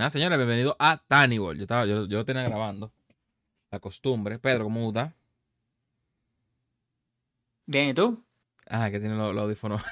Nada, 0.00 0.08
señores, 0.08 0.38
bienvenido 0.38 0.76
a 0.78 0.96
Tannibal. 0.96 1.58
Yo, 1.58 1.64
estaba, 1.64 1.84
yo, 1.84 2.06
yo 2.06 2.16
lo 2.16 2.24
tenía 2.24 2.42
grabando. 2.44 2.90
La 3.70 3.80
costumbre. 3.80 4.38
Pedro, 4.38 4.64
¿cómo 4.64 4.88
está? 4.88 5.14
Bien, 7.66 7.90
¿y 7.90 7.92
tú? 7.92 8.24
Ah, 8.66 8.90
que 8.90 8.98
tiene 8.98 9.14
los, 9.14 9.34
los 9.34 9.44
audífonos. 9.44 9.82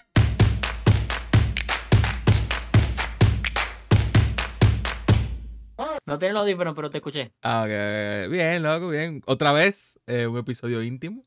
No 6.06 6.18
tienes 6.18 6.32
los 6.32 6.40
audífonos, 6.40 6.74
pero 6.74 6.90
te 6.90 6.96
escuché. 6.96 7.34
Ah, 7.42 7.64
ok. 7.64 8.30
Bien, 8.30 8.62
loco, 8.62 8.88
bien. 8.88 9.20
Otra 9.26 9.52
vez, 9.52 10.00
eh, 10.06 10.26
un 10.26 10.38
episodio 10.38 10.82
íntimo. 10.82 11.26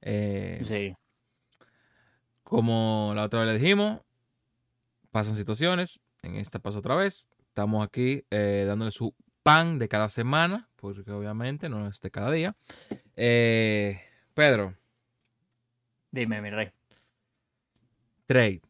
Eh, 0.00 0.60
Sí. 0.64 0.96
Como 2.42 3.12
la 3.14 3.22
otra 3.22 3.44
vez 3.44 3.52
le 3.52 3.58
dijimos, 3.60 4.00
pasan 5.12 5.36
situaciones. 5.36 6.00
En 6.22 6.34
esta 6.34 6.58
pasa 6.58 6.80
otra 6.80 6.96
vez. 6.96 7.28
Estamos 7.60 7.84
aquí 7.86 8.24
eh, 8.30 8.64
dándole 8.66 8.90
su 8.90 9.14
pan 9.42 9.78
de 9.78 9.86
cada 9.86 10.08
semana, 10.08 10.70
porque 10.76 11.10
obviamente 11.10 11.68
no 11.68 11.86
es 11.88 12.00
de 12.00 12.10
cada 12.10 12.30
día. 12.30 12.56
Eh, 13.16 14.00
Pedro, 14.32 14.76
Dime, 16.10 16.40
mi 16.40 16.48
rey. 16.48 16.70
trade, 18.24 18.62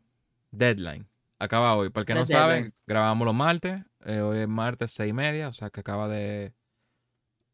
deadline. 0.51 1.07
Acaba 1.39 1.77
hoy. 1.77 1.91
Para 1.91 2.03
el 2.03 2.07
que 2.07 2.15
no 2.15 2.25
The 2.25 2.33
sabe, 2.35 2.73
grabamos 2.85 3.27
los 3.27 3.35
martes. 3.37 3.81
Eh, 4.07 4.23
hoy 4.23 4.39
es 4.39 4.49
martes 4.49 4.91
seis 4.91 5.11
y 5.11 5.13
media, 5.13 5.47
o 5.47 5.53
sea 5.53 5.71
que 5.71 5.79
acaba 5.79 6.09
de. 6.09 6.53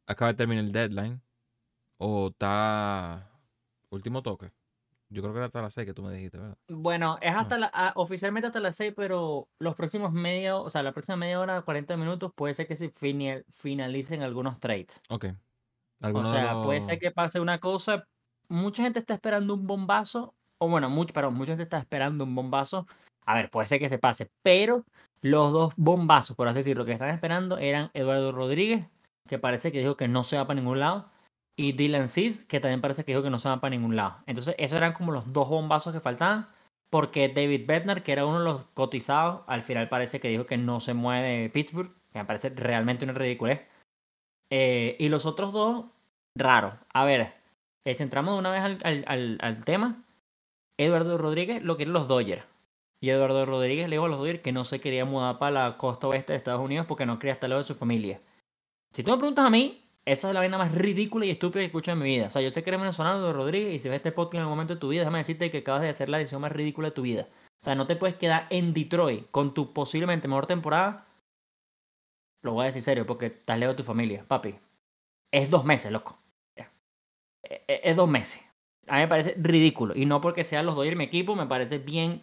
Acaba 0.06 0.32
de 0.32 0.38
terminar 0.38 0.64
el 0.64 0.72
deadline. 0.72 1.20
O 1.98 2.28
está. 2.28 3.30
Último 3.90 4.22
toque. 4.22 4.52
Yo 5.08 5.22
creo 5.22 5.32
que 5.32 5.38
era 5.38 5.46
hasta 5.46 5.62
las 5.62 5.72
seis 5.72 5.86
que 5.86 5.94
tú 5.94 6.02
me 6.02 6.12
dijiste, 6.12 6.38
¿verdad? 6.38 6.56
Bueno, 6.68 7.18
es 7.20 7.34
hasta 7.34 7.58
la, 7.58 7.70
ah, 7.72 7.92
oficialmente 7.94 8.48
hasta 8.48 8.58
las 8.58 8.74
6, 8.76 8.92
pero 8.96 9.48
los 9.60 9.76
próximos 9.76 10.12
media, 10.12 10.56
o 10.56 10.68
sea, 10.68 10.82
la 10.82 10.92
próxima 10.92 11.16
media 11.16 11.38
hora, 11.38 11.62
40 11.62 11.96
minutos, 11.96 12.32
puede 12.34 12.54
ser 12.54 12.66
que 12.66 12.74
se 12.74 12.92
finalicen 13.52 14.22
algunos 14.22 14.58
trades. 14.58 15.02
Ok. 15.08 15.26
O 16.02 16.06
¿Alguno 16.06 16.30
de 16.30 16.38
sea, 16.38 16.62
puede 16.62 16.80
ser 16.80 16.98
que 16.98 17.10
pase 17.10 17.40
una 17.40 17.58
cosa. 17.58 18.06
Mucha 18.48 18.82
gente 18.82 18.98
está 18.98 19.14
esperando 19.14 19.54
un 19.54 19.66
bombazo. 19.66 20.34
O 20.58 20.68
bueno, 20.68 20.90
mucho, 20.90 21.12
perdón, 21.12 21.34
mucha 21.34 21.52
gente 21.52 21.62
está 21.64 21.78
esperando 21.78 22.24
un 22.24 22.34
bombazo. 22.34 22.86
A 23.24 23.34
ver, 23.34 23.50
puede 23.50 23.68
ser 23.68 23.78
que 23.78 23.88
se 23.88 23.98
pase. 23.98 24.30
Pero 24.42 24.84
los 25.20 25.52
dos 25.52 25.72
bombazos, 25.76 26.36
por 26.36 26.48
así 26.48 26.58
decirlo, 26.58 26.84
que 26.84 26.92
están 26.92 27.10
esperando 27.10 27.58
eran 27.58 27.90
Eduardo 27.94 28.32
Rodríguez, 28.32 28.86
que 29.28 29.38
parece 29.38 29.72
que 29.72 29.80
dijo 29.80 29.96
que 29.96 30.08
no 30.08 30.24
se 30.24 30.36
va 30.36 30.46
para 30.46 30.60
ningún 30.60 30.80
lado. 30.80 31.10
Y 31.58 31.72
Dylan 31.72 32.08
Cis, 32.08 32.44
que 32.44 32.60
también 32.60 32.80
parece 32.82 33.04
que 33.04 33.12
dijo 33.12 33.22
que 33.22 33.30
no 33.30 33.38
se 33.38 33.48
va 33.48 33.60
para 33.60 33.70
ningún 33.70 33.96
lado. 33.96 34.16
Entonces, 34.26 34.54
esos 34.58 34.76
eran 34.76 34.92
como 34.92 35.12
los 35.12 35.32
dos 35.32 35.48
bombazos 35.48 35.92
que 35.94 36.00
faltaban. 36.00 36.48
Porque 36.90 37.28
David 37.28 37.66
Bednar, 37.66 38.02
que 38.04 38.12
era 38.12 38.26
uno 38.26 38.38
de 38.38 38.44
los 38.44 38.62
cotizados, 38.74 39.40
al 39.48 39.62
final 39.62 39.88
parece 39.88 40.20
que 40.20 40.28
dijo 40.28 40.46
que 40.46 40.56
no 40.56 40.80
se 40.80 40.94
mueve 40.94 41.28
de 41.42 41.50
Pittsburgh. 41.50 41.90
Que 42.12 42.18
me 42.20 42.24
parece 42.24 42.50
realmente 42.50 43.04
una 43.04 43.14
ridiculez. 43.14 43.62
Eh, 44.50 44.96
y 44.98 45.08
los 45.08 45.26
otros 45.26 45.52
dos, 45.52 45.86
raro. 46.36 46.78
A 46.92 47.04
ver, 47.04 47.32
eh, 47.84 47.94
si 47.94 48.02
entramos 48.02 48.34
de 48.34 48.38
una 48.38 48.50
vez 48.50 48.62
al, 48.62 49.04
al- 49.06 49.38
al- 49.40 49.64
tema, 49.64 50.04
Eduardo 50.78 51.18
Rodríguez 51.18 51.62
lo 51.62 51.76
quieren 51.76 51.92
los 51.94 52.06
Dodgers. 52.06 52.44
Y 53.00 53.10
Eduardo 53.10 53.44
Rodríguez 53.46 53.88
le 53.88 53.96
dijo 53.96 54.04
a 54.06 54.08
los 54.08 54.18
Dodgers 54.18 54.40
que 54.40 54.52
no 54.52 54.64
se 54.64 54.80
quería 54.80 55.04
mudar 55.04 55.38
para 55.38 55.68
la 55.68 55.76
costa 55.76 56.06
oeste 56.08 56.32
de 56.32 56.36
Estados 56.38 56.60
Unidos 56.62 56.86
porque 56.86 57.06
no 57.06 57.18
quería 57.18 57.34
estar 57.34 57.48
lejos 57.50 57.66
de 57.66 57.74
su 57.74 57.78
familia. 57.78 58.20
Si 58.92 59.02
tú 59.02 59.10
me 59.10 59.16
preguntas 59.18 59.44
a 59.44 59.50
mí, 59.50 59.82
esa 60.06 60.28
es 60.28 60.34
la 60.34 60.40
vaina 60.40 60.56
más 60.56 60.72
ridícula 60.72 61.26
y 61.26 61.30
estúpida 61.30 61.60
que 61.60 61.64
he 61.64 61.66
escuchado 61.66 61.96
en 61.98 62.02
mi 62.04 62.08
vida. 62.16 62.28
O 62.28 62.30
sea, 62.30 62.40
yo 62.40 62.50
sé 62.50 62.62
que 62.62 62.70
eres 62.70 62.80
venezolano, 62.80 63.18
Eduardo 63.18 63.32
Rodríguez, 63.34 63.74
y 63.74 63.78
si 63.78 63.88
ves 63.88 63.96
este 63.96 64.12
podcast 64.12 64.34
en 64.34 64.40
algún 64.40 64.52
momento 64.52 64.74
de 64.74 64.80
tu 64.80 64.88
vida, 64.88 65.00
déjame 65.00 65.18
decirte 65.18 65.50
que 65.50 65.58
acabas 65.58 65.82
de 65.82 65.88
hacer 65.88 66.08
la 66.08 66.18
decisión 66.18 66.40
más 66.40 66.52
ridícula 66.52 66.88
de 66.88 66.94
tu 66.94 67.02
vida. 67.02 67.28
O 67.60 67.64
sea, 67.64 67.74
no 67.74 67.86
te 67.86 67.96
puedes 67.96 68.16
quedar 68.16 68.46
en 68.50 68.72
Detroit 68.72 69.30
con 69.30 69.52
tu 69.52 69.72
posiblemente 69.72 70.28
mejor 70.28 70.46
temporada. 70.46 71.06
Lo 72.42 72.52
voy 72.52 72.62
a 72.62 72.66
decir 72.66 72.82
serio 72.82 73.06
porque 73.06 73.26
estás 73.26 73.58
lejos 73.58 73.74
de 73.74 73.78
tu 73.78 73.82
familia, 73.82 74.24
papi. 74.28 74.54
Es 75.32 75.50
dos 75.50 75.64
meses, 75.64 75.90
loco. 75.90 76.18
E- 76.56 77.64
e- 77.66 77.80
Es 77.84 77.96
dos 77.96 78.08
meses. 78.08 78.44
A 78.86 78.94
mí 78.96 79.00
me 79.00 79.08
parece 79.08 79.34
ridículo. 79.38 79.94
Y 79.96 80.06
no 80.06 80.20
porque 80.20 80.44
sean 80.44 80.66
los 80.66 80.76
Dodgers 80.76 80.96
mi 80.96 81.04
equipo, 81.04 81.34
me 81.34 81.46
parece 81.46 81.78
bien 81.78 82.22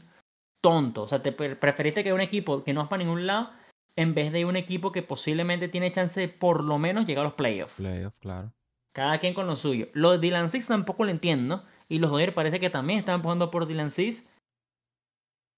tonto. 0.62 1.04
O 1.04 1.08
sea, 1.08 1.22
te 1.22 1.32
pre- 1.34 1.56
preferiste 1.58 2.04
que 2.04 2.14
un 2.14 2.22
equipo 2.22 2.64
que 2.64 2.74
no 2.74 2.82
es 2.84 2.88
para 2.88 3.04
ningún 3.04 3.28
lado 3.28 3.52
en 3.96 4.14
vez 4.14 4.32
de 4.32 4.46
un 4.46 4.56
equipo 4.56 4.92
que 4.92 5.04
posiblemente 5.04 5.68
tiene 5.68 5.92
chance 5.92 6.20
de 6.20 6.28
por 6.28 6.64
lo 6.64 6.80
menos 6.80 7.06
llegar 7.06 7.22
a 7.22 7.30
los 7.30 7.36
playoffs. 7.36 7.76
Playoff, 7.76 8.14
claro. 8.20 8.52
Cada 8.94 9.18
quien 9.20 9.34
con 9.34 9.48
lo 9.48 9.56
suyo. 9.56 9.88
Lo 9.94 10.12
de 10.12 10.20
Dylan 10.20 10.50
Cis 10.50 10.68
tampoco 10.68 11.04
lo 11.04 11.12
entiendo. 11.12 11.64
Y 11.90 12.00
los 12.00 12.12
Dodgers 12.12 12.34
parece 12.34 12.60
que 12.60 12.70
también 12.70 13.00
están 13.00 13.16
empujando 13.16 13.52
por 13.52 13.66
Dylan 13.68 13.92
Cis. 13.92 14.30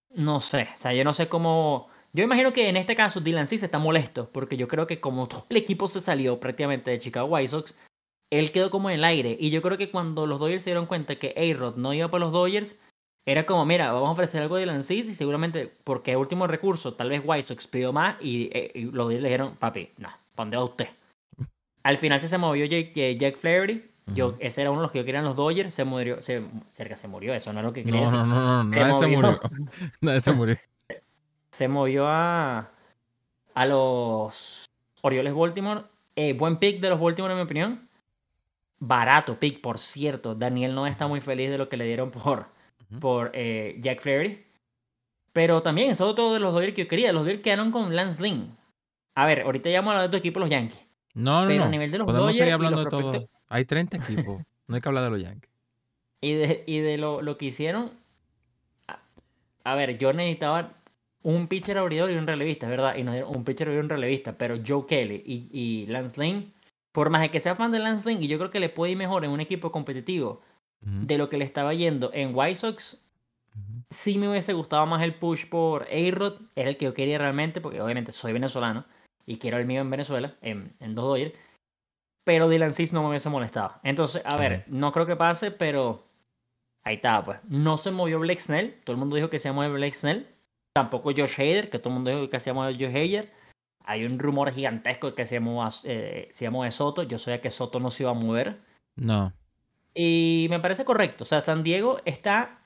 No 0.10 0.40
sé. 0.40 0.70
O 0.74 0.78
sea, 0.78 0.94
yo 0.94 1.04
no 1.04 1.14
sé 1.14 1.28
cómo. 1.28 1.90
Yo 2.14 2.24
imagino 2.24 2.54
que 2.54 2.70
en 2.70 2.78
este 2.78 2.96
caso 2.96 3.20
Dylan 3.20 3.48
Cis 3.48 3.64
está 3.64 3.78
molesto. 3.78 4.30
Porque 4.32 4.56
yo 4.56 4.68
creo 4.68 4.88
que 4.88 5.02
como 5.02 5.28
todo 5.30 5.46
el 5.50 5.58
equipo 5.58 5.88
se 5.88 6.00
salió 6.00 6.40
prácticamente 6.40 6.92
de 6.92 7.00
Chicago 7.00 7.28
White 7.28 7.50
Sox, 7.50 7.76
él 8.32 8.52
quedó 8.52 8.72
como 8.72 8.90
en 8.90 8.96
el 8.96 9.04
aire. 9.04 9.36
Y 9.38 9.50
yo 9.50 9.62
creo 9.62 9.78
que 9.78 9.92
cuando 9.92 10.26
los 10.26 10.40
Dodgers 10.40 10.64
se 10.64 10.70
dieron 10.70 10.86
cuenta 10.86 11.18
que 11.18 11.34
A-Rod 11.38 11.76
no 11.76 11.94
iba 11.94 12.10
por 12.10 12.22
los 12.22 12.32
Dodgers, 12.32 12.80
era 13.26 13.46
como, 13.46 13.66
mira, 13.66 13.92
vamos 13.92 14.10
a 14.10 14.12
ofrecer 14.14 14.42
algo 14.42 14.56
a 14.56 14.60
Dylan 14.60 14.84
Cis 14.84 15.08
y 15.08 15.14
seguramente, 15.14 15.72
porque 15.84 16.12
es 16.12 16.18
último 16.18 16.46
recurso, 16.46 16.94
tal 16.94 17.10
vez 17.10 17.22
White 17.26 17.48
Sox 17.48 17.68
pidió 17.68 17.92
más 17.92 18.18
y, 18.22 18.50
eh, 18.54 18.72
y 18.76 18.84
los 18.84 19.12
le 19.12 19.20
dijeron, 19.20 19.56
papi, 19.56 19.90
no, 19.98 20.10
¿para 20.36 20.46
dónde 20.46 20.58
va 20.58 20.64
usted? 20.66 20.88
Al 21.84 21.98
final 21.98 22.22
sí 22.22 22.28
se 22.28 22.38
movió 22.38 22.66
Jake, 22.66 22.94
eh, 22.96 23.18
Jack 23.18 23.38
Flaherty. 23.38 23.84
Yo, 24.14 24.36
ese 24.40 24.62
era 24.62 24.70
uno 24.70 24.82
de 24.82 24.84
los 24.84 24.92
que 24.92 25.00
yo 25.00 25.06
querían 25.06 25.24
los 25.24 25.36
Dodgers. 25.36 25.74
Se 25.74 25.84
murió, 25.84 26.22
se, 26.22 26.44
cerca 26.70 26.96
se 26.96 27.08
murió, 27.08 27.34
eso 27.34 27.52
no 27.52 27.60
es 27.60 27.66
lo 27.66 27.74
que 27.74 27.84
quería 27.84 28.02
No, 28.02 28.12
decir. 28.12 28.20
no, 28.20 28.26
no, 28.26 28.64
no, 28.64 28.72
Se 28.72 28.80
nadie 28.80 28.94
se 29.00 29.08
murió. 29.08 29.40
Nadie 30.02 30.22
se 30.22 30.32
murió. 30.32 30.58
Se 31.50 31.68
movió 31.68 32.08
a, 32.08 32.70
a 33.56 33.66
los 33.66 34.66
Orioles 35.02 35.34
Baltimore. 35.34 35.82
Eh, 36.16 36.34
buen 36.34 36.58
pick 36.58 36.80
de 36.82 36.90
los 36.90 37.00
Baltimore, 37.00 37.34
en 37.34 37.40
mi 37.40 37.44
opinión. 37.44 37.90
Barato 38.80 39.40
pick, 39.40 39.62
por 39.62 39.80
cierto. 39.80 40.36
Daniel 40.36 40.76
no 40.76 40.86
está 40.86 41.08
muy 41.08 41.22
feliz 41.22 41.50
de 41.50 41.58
lo 41.58 41.68
que 41.70 41.78
le 41.78 41.86
dieron 41.86 42.12
por, 42.12 42.48
Por 43.00 43.32
eh, 43.34 43.78
Jack 43.82 44.02
Flaherty. 44.02 44.44
Pero 45.34 45.62
también, 45.62 45.92
eso 45.92 46.10
es 46.10 46.16
todo 46.16 46.34
de 46.34 46.40
los 46.40 46.54
Dodgers 46.54 46.74
que 46.74 46.84
yo 46.84 46.88
quería. 46.88 47.12
Los 47.12 47.24
Dodgers 47.24 47.42
quedaron 47.42 47.72
con 47.72 47.96
Lance 47.96 48.22
Lynn. 48.22 48.56
A 49.16 49.26
ver, 49.26 49.42
ahorita 49.42 49.70
ya 49.70 49.80
vamos 49.80 49.92
a 49.92 49.96
hablar 49.98 50.10
de 50.10 50.18
tu 50.18 50.20
equipo, 50.20 50.40
los 50.40 50.50
Yankees. 50.50 50.82
No, 51.14 51.42
no, 51.42 51.48
Pero 51.48 51.64
a 51.64 51.66
no. 51.66 51.72
nivel 51.72 51.92
de 51.92 51.98
los 51.98 52.06
Podemos 52.06 52.28
Dodgers 52.28 52.38
seguir 52.38 52.54
hablando 52.54 52.84
los 52.84 52.86
de 52.86 52.90
todo. 52.90 53.30
Hay 53.48 53.66
30 53.66 53.98
equipos. 53.98 54.42
No 54.68 54.76
hay 54.76 54.82
que 54.82 54.90
hablar 54.90 55.04
de 55.06 55.10
los 55.12 55.22
Yankees. 55.22 55.52
Y 56.22 56.34
de, 56.34 56.64
y 56.66 56.80
de 56.80 56.98
lo, 56.98 57.22
lo 57.22 57.38
que 57.38 57.46
hicieron. 57.46 57.92
A, 58.88 59.00
a 59.64 59.76
ver, 59.76 59.98
yo 59.98 60.14
necesitaba 60.14 60.74
un 61.22 61.48
pitcher 61.48 61.78
abridor 61.78 62.12
y 62.12 62.16
un 62.16 62.28
relevista, 62.28 62.66
es 62.66 62.70
verdad. 62.70 62.96
Y 62.96 63.04
nos 63.04 63.14
dieron 63.14 63.36
un 63.36 63.44
pitcher 63.44 63.68
abridor 63.68 63.84
y 63.84 63.86
un 63.86 63.90
relevista. 63.90 64.38
Pero 64.38 64.58
Joe 64.66 64.86
Kelly 64.88 65.24
y, 65.26 65.50
y 65.52 65.86
Lance 65.88 66.22
Lynn, 66.22 66.54
por 66.92 67.10
más 67.10 67.22
de 67.22 67.30
que 67.32 67.40
sea 67.40 67.56
fan 67.56 67.72
de 67.72 67.80
Lance 67.80 68.10
Lynn, 68.10 68.24
y 68.24 68.28
yo 68.28 68.38
creo 68.38 68.52
que 68.52 68.60
le 68.60 68.70
puede 68.70 68.92
ir 68.94 68.98
mejor 68.98 69.26
en 69.26 69.32
un 69.32 69.40
equipo 69.42 69.72
competitivo 69.72 70.42
De 70.86 71.18
lo 71.18 71.30
que 71.30 71.38
le 71.38 71.46
estaba 71.46 71.74
yendo 71.74 72.12
en 72.14 72.36
White 72.36 72.60
Sox, 72.60 73.04
sí 73.90 74.20
me 74.20 74.30
hubiese 74.30 74.54
gustado 74.54 74.86
más 74.86 75.02
el 75.02 75.16
push 75.16 75.48
por 75.50 75.84
A-Rod. 75.84 76.42
Era 76.56 76.70
el 76.70 76.78
que 76.78 76.86
yo 76.86 76.94
quería 76.94 77.18
realmente, 77.18 77.60
porque 77.60 77.82
obviamente 77.82 78.12
soy 78.12 78.34
venezolano 78.34 78.86
y 79.26 79.38
quiero 79.38 79.58
el 79.58 79.66
mío 79.66 79.82
en 79.82 79.90
Venezuela, 79.90 80.36
en, 80.42 80.76
en 80.80 80.94
dos 80.94 81.06
Dodgers. 81.06 81.34
Pero 82.24 82.50
Dylan 82.50 82.74
Cis 82.74 82.94
no 82.94 83.02
me 83.02 83.10
hubiese 83.10 83.30
molestado. 83.30 83.80
Entonces, 83.84 84.22
a 84.26 84.36
ver, 84.38 84.64
no 84.68 84.92
creo 84.92 85.06
que 85.06 85.16
pase, 85.16 85.52
pero 85.52 86.06
ahí 86.84 86.96
está, 86.96 87.24
pues. 87.24 87.40
No 87.48 87.78
se 87.78 87.92
movió 87.92 88.20
Blake 88.20 88.40
Snell. 88.40 88.80
Todo 88.84 88.94
el 88.94 89.00
mundo 89.00 89.16
dijo 89.16 89.30
que 89.30 89.40
se 89.40 89.52
mover 89.52 89.72
Blake 89.72 89.96
Snell. 89.96 90.28
Tampoco 90.76 91.12
Josh 91.16 91.40
Hader, 91.40 91.70
que 91.70 91.80
todo 91.80 91.90
el 91.90 91.96
mundo 91.96 92.12
dijo 92.12 92.30
que 92.30 92.40
se 92.40 92.50
iba 92.50 92.60
a 92.60 92.64
mover 92.64 92.76
Josh 92.76 92.96
Hader. 92.96 93.32
Hay 93.86 94.06
un 94.06 94.20
rumor 94.20 94.52
gigantesco 94.52 95.12
de 95.12 95.16
que 95.16 95.26
se 95.26 95.40
mover, 95.40 95.72
eh, 95.84 96.28
se 96.32 96.50
mover 96.50 96.72
Soto. 96.72 97.04
Yo 97.04 97.18
sabía 97.18 97.42
que 97.42 97.52
Soto 97.52 97.80
no 97.80 97.92
se 97.92 98.04
iba 98.04 98.12
a 98.12 98.16
mover. 98.16 98.60
No. 98.96 99.32
Y 99.96 100.48
me 100.50 100.60
parece 100.60 100.84
correcto. 100.86 101.24
O 101.24 101.28
sea, 101.28 101.40
San 101.42 101.64
Diego 101.64 102.00
está 102.06 102.60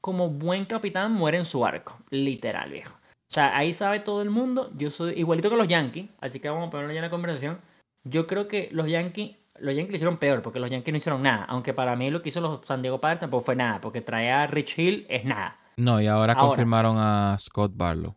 como 0.00 0.30
buen 0.30 0.64
capitán, 0.64 1.12
muere 1.12 1.38
en 1.38 1.44
su 1.44 1.66
arco. 1.66 1.98
Literal, 2.10 2.70
viejo. 2.70 2.94
O 2.94 3.34
sea, 3.34 3.56
ahí 3.56 3.72
sabe 3.72 4.00
todo 4.00 4.22
el 4.22 4.30
mundo. 4.30 4.70
Yo 4.76 4.90
soy 4.90 5.14
igualito 5.14 5.50
que 5.50 5.56
los 5.56 5.66
Yankees. 5.66 6.08
Así 6.20 6.38
que 6.38 6.48
vamos 6.48 6.68
a 6.68 6.70
ponerlo 6.70 6.92
ya 6.92 7.00
en 7.00 7.04
la 7.04 7.10
conversación. 7.10 7.58
Yo 8.04 8.26
creo 8.26 8.46
que 8.46 8.68
los 8.70 8.88
Yankees, 8.88 9.36
los 9.58 9.74
Yankees 9.74 9.90
lo 9.90 9.96
hicieron 9.96 10.18
peor 10.18 10.42
porque 10.42 10.60
los 10.60 10.70
Yankees 10.70 10.92
no 10.92 10.98
hicieron 10.98 11.22
nada. 11.22 11.44
Aunque 11.46 11.74
para 11.74 11.96
mí 11.96 12.10
lo 12.10 12.22
que 12.22 12.28
hizo 12.28 12.40
los 12.40 12.64
San 12.64 12.82
Diego 12.82 13.00
Padres 13.00 13.18
tampoco 13.20 13.44
fue 13.46 13.56
nada. 13.56 13.80
Porque 13.80 14.00
traer 14.02 14.32
a 14.32 14.46
Rich 14.46 14.78
Hill 14.78 15.06
es 15.08 15.24
nada. 15.24 15.58
No, 15.76 16.00
y 16.00 16.06
ahora, 16.06 16.34
Ahora. 16.34 16.48
confirmaron 16.48 16.96
a 16.98 17.36
Scott 17.40 17.72
Barlow. 17.74 18.14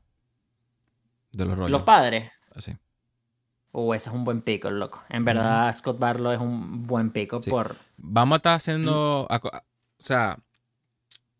De 1.31 1.45
los 1.45 1.55
Royals. 1.55 1.71
Los 1.71 1.81
Padres. 1.81 2.31
Así. 2.53 2.75
Uh, 3.71 3.93
ese 3.93 4.09
es 4.09 4.15
un 4.15 4.23
buen 4.23 4.41
pico, 4.41 4.71
loco. 4.71 5.03
En 5.09 5.23
verdad, 5.25 5.75
Scott 5.77 5.99
Barlow 5.99 6.31
es 6.31 6.39
un 6.39 6.87
buen 6.87 7.11
pico 7.11 7.41
Sí. 7.43 7.49
por... 7.49 7.75
Vamos 7.97 8.35
a 8.35 8.37
estar 8.37 8.55
haciendo. 8.55 9.27
O 9.29 9.51
sea, 9.99 10.39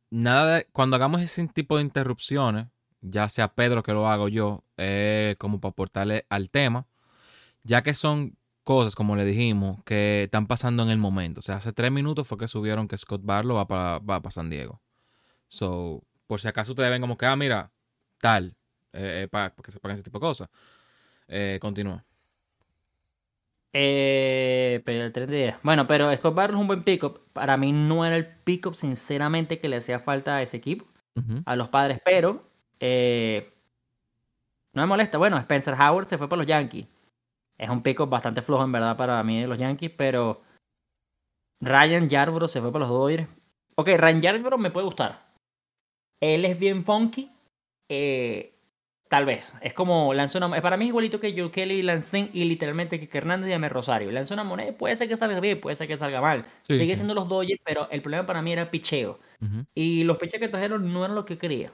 nada 0.10 0.58
de. 0.58 0.68
Cuando 0.72 0.96
hagamos 0.96 1.22
ese 1.22 1.48
tipo 1.48 1.78
de 1.78 1.84
interrupciones, 1.84 2.68
ya 3.02 3.30
sea 3.30 3.54
Pedro 3.54 3.84
que 3.84 3.94
lo 3.94 4.08
hago 4.08 4.28
yo, 4.28 4.64
eh, 4.78 5.36
como 5.40 5.60
para 5.60 5.72
aportarle 5.72 6.26
al 6.30 6.50
tema, 6.50 6.88
ya 7.64 7.82
que 7.82 7.94
son 7.94 8.38
cosas, 8.64 8.96
como 8.96 9.16
le 9.16 9.24
dijimos, 9.24 9.82
que 9.84 10.24
están 10.24 10.48
pasando 10.48 10.84
en 10.84 10.90
el 10.90 10.98
momento. 10.98 11.40
O 11.40 11.42
sea, 11.44 11.56
hace 11.56 11.72
tres 11.74 11.92
minutos 11.92 12.28
fue 12.28 12.38
que 12.38 12.48
subieron 12.48 12.88
que 12.88 12.98
Scott 12.98 13.22
Barlow 13.24 13.56
va 13.58 13.68
para 13.68 14.00
va 14.00 14.22
pa 14.22 14.32
San 14.32 14.50
Diego. 14.50 14.82
So, 15.48 16.04
por 16.28 16.42
si 16.42 16.48
acaso 16.50 16.74
ustedes 16.74 16.90
ven 16.90 17.02
como 17.02 17.18
que, 17.18 17.26
ah, 17.26 17.36
mira, 17.36 17.72
tal, 18.20 18.56
eh, 18.94 19.28
para 19.32 19.52
que 19.52 19.72
sepan 19.72 19.92
ese 19.94 20.04
tipo 20.04 20.20
de 20.20 20.22
cosas. 20.22 20.50
Eh, 21.28 21.58
continúa. 21.62 22.04
Eh, 23.74 24.81
pero 24.86 25.04
el 25.06 25.12
tren 25.12 25.30
de 25.30 25.38
idea. 25.38 25.60
Bueno, 25.64 25.86
pero 25.88 26.14
Scott 26.16 26.34
Barlow 26.34 26.58
es 26.58 26.62
un 26.62 26.68
buen 26.68 26.84
pick-up. 26.84 27.22
Para 27.34 27.58
mí 27.58 27.72
no 27.72 28.06
era 28.06 28.16
el 28.16 28.28
pick-up, 28.28 28.75
sinceramente, 28.75 29.60
que 29.60 29.69
le 29.69 29.75
hacía 29.78 30.00
falta 30.00 30.38
a 30.38 30.42
ese 30.42 30.58
equipo, 30.58 30.86
a 31.46 31.56
los 31.56 31.69
padres, 31.69 32.00
pero 32.04 32.44
eh, 32.80 33.52
no 34.74 34.81
me 34.84 34.88
molesta. 34.88 35.18
Bueno, 35.18 35.38
Spencer 35.38 35.74
Howard 35.74 36.08
se 36.08 36.18
fue 36.18 36.30
para 36.30 36.38
los 36.38 36.48
Yankees. 36.48 36.88
Es 37.58 37.69
un 37.69 37.81
pick-up 37.81 38.10
bastante 38.10 38.42
flojo, 38.42 38.64
en 38.64 38.72
verdad, 38.72 38.96
para 38.98 39.22
mí 39.24 39.42
de 39.42 39.48
los 39.48 39.58
Yankees, 39.58 39.92
pero 39.96 40.42
Ryan 41.62 42.08
Yarbrough 42.08 42.48
se 42.50 42.62
fue 42.62 42.72
para 42.72 42.86
los 42.86 42.90
Dodgers. 42.90 43.28
Ok, 43.75 43.90
Ryan 43.98 44.22
Yarbrough 44.22 44.60
me 44.60 44.72
puede 44.72 44.86
gustar. 44.86 45.28
Él 46.22 46.46
es 46.46 46.58
bien 46.58 46.84
funky. 46.86 47.31
eh, 47.90 48.54
tal 49.09 49.25
vez. 49.25 49.54
Es 49.62 49.74
como 49.74 50.13
lanza 50.13 50.38
una. 50.38 50.62
Para 50.62 50.77
mí 50.77 50.86
es 50.86 50.89
igualito 50.89 51.19
que 51.19 51.33
Joe 51.38 51.51
Kelly, 51.51 51.81
Lancing 51.81 52.30
y 52.33 52.45
literalmente 52.45 53.00
que 53.00 53.18
Hernández 53.18 53.50
y 53.50 53.54
Amer 53.54 53.71
Rosario. 53.71 54.12
Lanza 54.12 54.33
una 54.33 54.44
moneda, 54.44 54.74
puede 54.77 54.95
ser 54.95 55.07
que 55.07 55.18
salga 55.18 55.39
bien, 55.39 55.59
puede 55.59 55.75
ser 55.75 55.88
que 55.88 55.98
salga 55.98 56.21
mal. 56.21 56.45
Sí, 56.63 56.74
Sigue 56.75 56.92
sí. 56.92 56.98
siendo 56.98 57.13
los 57.13 57.27
Dodgers, 57.30 57.62
pero 57.63 57.89
el 57.92 58.01
problema 58.01 58.25
para 58.25 58.42
mí 58.42 58.51
era 58.51 58.63
el 58.63 58.69
picheo. 58.69 59.19
Y 59.75 60.04
los 60.04 60.18
piches 60.18 60.39
que 60.39 60.48
trajeron 60.50 60.92
no 60.92 61.04
eran 61.06 61.15
lo 61.15 61.25
que 61.25 61.38
quería. 61.38 61.71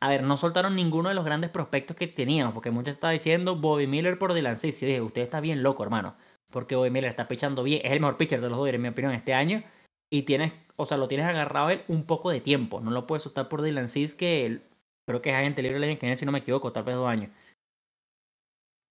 A 0.00 0.08
ver, 0.08 0.22
no 0.22 0.36
soltaron 0.36 0.76
ninguno 0.76 1.08
de 1.10 1.14
los 1.14 1.24
grandes 1.24 1.50
prospectos 1.50 1.96
que 1.96 2.06
teníamos, 2.06 2.54
porque 2.54 2.70
muchos 2.70 2.94
estaban 2.94 3.14
diciendo 3.14 3.56
Bobby 3.56 3.86
Miller 3.86 4.18
por 4.18 4.32
Dylan 4.32 4.56
Cease. 4.56 4.80
Yo 4.80 4.86
dije, 4.86 5.00
usted 5.02 5.22
está 5.22 5.40
bien 5.40 5.62
loco, 5.62 5.82
hermano. 5.82 6.16
Porque 6.50 6.74
Bobby 6.74 6.90
Miller 6.90 7.10
está 7.10 7.28
pichando 7.28 7.62
bien, 7.62 7.82
es 7.84 7.92
el 7.92 8.00
mejor 8.00 8.16
pitcher 8.16 8.40
de 8.40 8.48
los 8.48 8.58
Dodgers, 8.58 8.76
en 8.76 8.82
mi 8.82 8.88
opinión, 8.88 9.12
este 9.12 9.34
año. 9.34 9.62
Y 10.10 10.22
tienes, 10.22 10.52
o 10.76 10.86
sea, 10.86 10.96
lo 10.96 11.06
tienes 11.06 11.26
agarrado 11.26 11.68
a 11.68 11.72
él 11.74 11.82
un 11.88 12.04
poco 12.04 12.30
de 12.30 12.40
tiempo. 12.40 12.80
No 12.80 12.90
lo 12.90 13.06
puedes 13.06 13.22
soltar 13.22 13.48
por 13.48 13.62
Dylan 13.62 13.88
Cease, 13.88 14.16
que 14.16 14.62
creo 15.10 15.22
que 15.22 15.30
es 15.30 15.36
agente 15.36 15.62
libre 15.62 15.80
que 15.96 16.00
viene, 16.06 16.16
si 16.16 16.24
no 16.26 16.32
me 16.32 16.38
equivoco, 16.40 16.72
tal 16.72 16.84
vez 16.84 16.94
dos 16.96 17.08
años. 17.08 17.30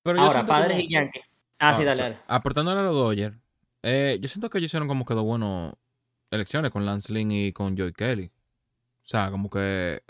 Pero 0.03 0.21
Ahora, 0.21 0.45
padres 0.45 0.71
como- 0.77 0.81
y 0.83 0.87
Yankees. 0.89 1.23
Ah, 1.59 1.73
sí, 1.73 1.81
Ah, 1.81 1.83
o 1.83 1.85
dale, 1.87 1.97
sea, 1.97 2.09
dale. 2.09 2.19
aportándole 2.27 2.79
a 2.79 2.83
los 2.83 2.93
Dodgers, 2.93 3.35
eh, 3.83 4.17
yo 4.21 4.27
siento 4.29 4.49
que 4.49 4.57
ellos 4.59 4.69
hicieron 4.69 4.87
como 4.87 5.05
que 5.05 5.13
dos 5.13 5.25
buenas 5.25 5.73
elecciones 6.31 6.71
con 6.71 6.85
Lance 6.85 7.11
Lynn 7.11 7.31
y 7.31 7.51
con 7.53 7.77
Joey 7.77 7.91
Kelly. 7.93 8.25
O 8.27 9.05
sea, 9.05 9.29
como 9.31 9.49
que. 9.49 10.01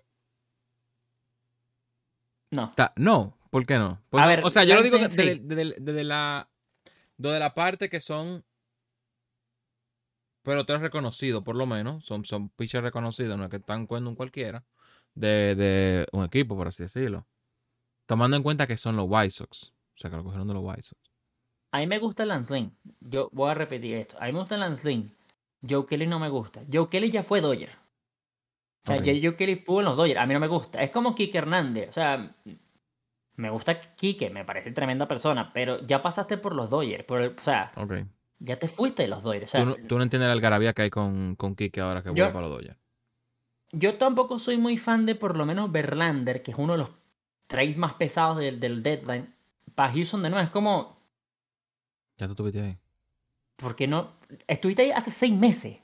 No. 2.52 2.74
ta- 2.76 2.94
no, 2.98 3.38
¿por 3.52 3.66
qué 3.66 3.76
no? 3.76 4.02
Pues, 4.10 4.24
A 4.24 4.28
ver, 4.28 4.44
o 4.44 4.50
sea, 4.50 4.64
yo 4.64 4.76
lo 4.76 4.82
digo 4.82 4.98
desde, 4.98 5.36
sí. 5.36 5.42
desde 5.44 6.04
la, 6.04 6.50
la 7.18 7.54
parte 7.54 7.90
que 7.90 8.00
son 8.00 8.44
peloteros 10.44 10.82
reconocidos, 10.82 11.44
por 11.44 11.56
lo 11.56 11.66
menos. 11.68 12.06
Son, 12.06 12.26
son 12.26 12.50
pitchers 12.50 12.84
reconocidos, 12.84 13.38
no 13.38 13.44
es 13.46 13.50
que 13.50 13.58
están 13.58 13.86
cuando 13.88 14.10
un 14.10 14.16
cualquiera 14.16 14.64
de, 15.19 15.56
de 15.56 16.07
un 16.12 16.24
equipo, 16.25 16.56
por 16.56 16.68
así 16.68 16.83
decirlo. 16.83 17.25
Tomando 18.06 18.38
en 18.38 18.44
cuenta 18.44 18.66
que 18.68 18.77
son 18.77 18.95
los 18.95 19.06
White 19.07 19.31
Sox. 19.31 19.66
O 19.71 19.98
sea, 19.98 20.10
que 20.10 20.16
lo 20.18 20.24
cogieron 20.24 20.48
de 20.48 20.54
los 20.54 20.63
White 20.63 20.83
Sox. 20.83 21.01
A 21.71 21.80
mí 21.80 21.88
me 21.88 22.00
gusta 22.00 22.25
Lance 22.25 22.54
Lynn. 22.54 22.75
Yo 23.01 23.30
voy 23.31 23.51
a 23.51 23.54
repetir 23.54 23.95
esto. 23.95 24.18
A 24.19 24.25
mí 24.25 24.31
me 24.33 24.39
gusta 24.39 24.57
Lance 24.57 24.88
Lynn. 24.89 25.12
Joe 25.69 25.86
Kelly 25.86 26.07
no 26.07 26.19
me 26.19 26.30
gusta. 26.30 26.62
Joe 26.71 26.89
Kelly 26.89 27.12
ya 27.12 27.21
fue 27.21 27.42
Dodger. 27.42 27.69
O 27.69 28.88
sea, 28.88 28.95
Ok. 28.98 29.04
ya 29.04 29.13
Joe 29.21 29.36
Kelly 29.36 29.51
estuvo 29.51 29.80
en 29.81 29.86
los 29.86 29.98
Dodgers. 29.98 30.19
A 30.19 30.25
mí 30.25 30.33
no 30.33 30.39
me 30.39 30.48
gusta. 30.48 30.81
Es 30.81 30.89
como 30.89 31.13
Kike 31.13 31.38
Hernández. 31.38 31.89
O 31.89 31.92
sea, 31.92 32.36
me 33.36 33.50
gusta 33.50 33.80
Kike, 33.80 34.30
me 34.31 34.45
parece 34.45 34.71
tremenda 34.71 35.07
persona, 35.07 35.51
pero 35.54 35.86
ya 35.86 36.01
pasaste 36.01 36.38
por 36.38 36.56
los 36.56 36.69
Dodgers. 36.69 37.04
Por 37.04 37.21
el- 37.21 37.36
o 37.38 37.44
sea, 37.44 37.71
ya 38.39 38.57
te 38.57 38.68
fuiste 38.68 39.04
de 39.04 39.10
los 39.10 39.21
Dodgers. 39.21 39.44
O 39.44 39.48
sea, 39.48 39.62
tú, 39.63 39.66
no, 39.69 39.75
tú 39.88 39.98
no 39.98 40.04
entiendes 40.04 40.27
la 40.27 40.33
algarabía 40.33 40.74
que 40.74 40.83
hay 40.83 40.89
con, 40.89 41.36
con 41.36 41.56
Kike 41.56 41.81
ahora 41.81 42.01
que 42.01 42.10
vuelve 42.10 42.30
para 42.31 42.48
los 42.48 42.57
Dodgers. 42.57 42.80
Yo 43.71 43.98
tampoco 43.98 44.39
soy 44.39 44.57
muy 44.57 44.77
fan 44.77 45.06
de 45.06 45.16
por 45.16 45.38
lo 45.38 45.45
menos 45.45 45.71
Verlander, 45.71 46.42
que 46.42 46.51
es 46.51 46.57
uno 46.57 46.74
de 46.74 46.80
los 46.80 46.89
trades 47.48 47.77
más 47.77 47.94
pesados 47.94 48.38
del, 48.38 48.60
del 48.60 48.83
deadline. 48.83 49.33
Para 49.75 49.94
Houston 49.94 50.24
de 50.24 50.30
nuevo, 50.30 50.44
es 50.44 50.51
como, 50.51 50.98
Ya 52.18 52.27
tú 52.27 52.33
estuviste 52.33 52.62
ahí. 52.62 52.77
Porque 53.56 53.88
no. 53.88 54.13
Estuviste 54.48 54.83
ahí 54.83 54.92
hace 54.92 55.12
seis 55.12 55.33
meses. 55.33 55.77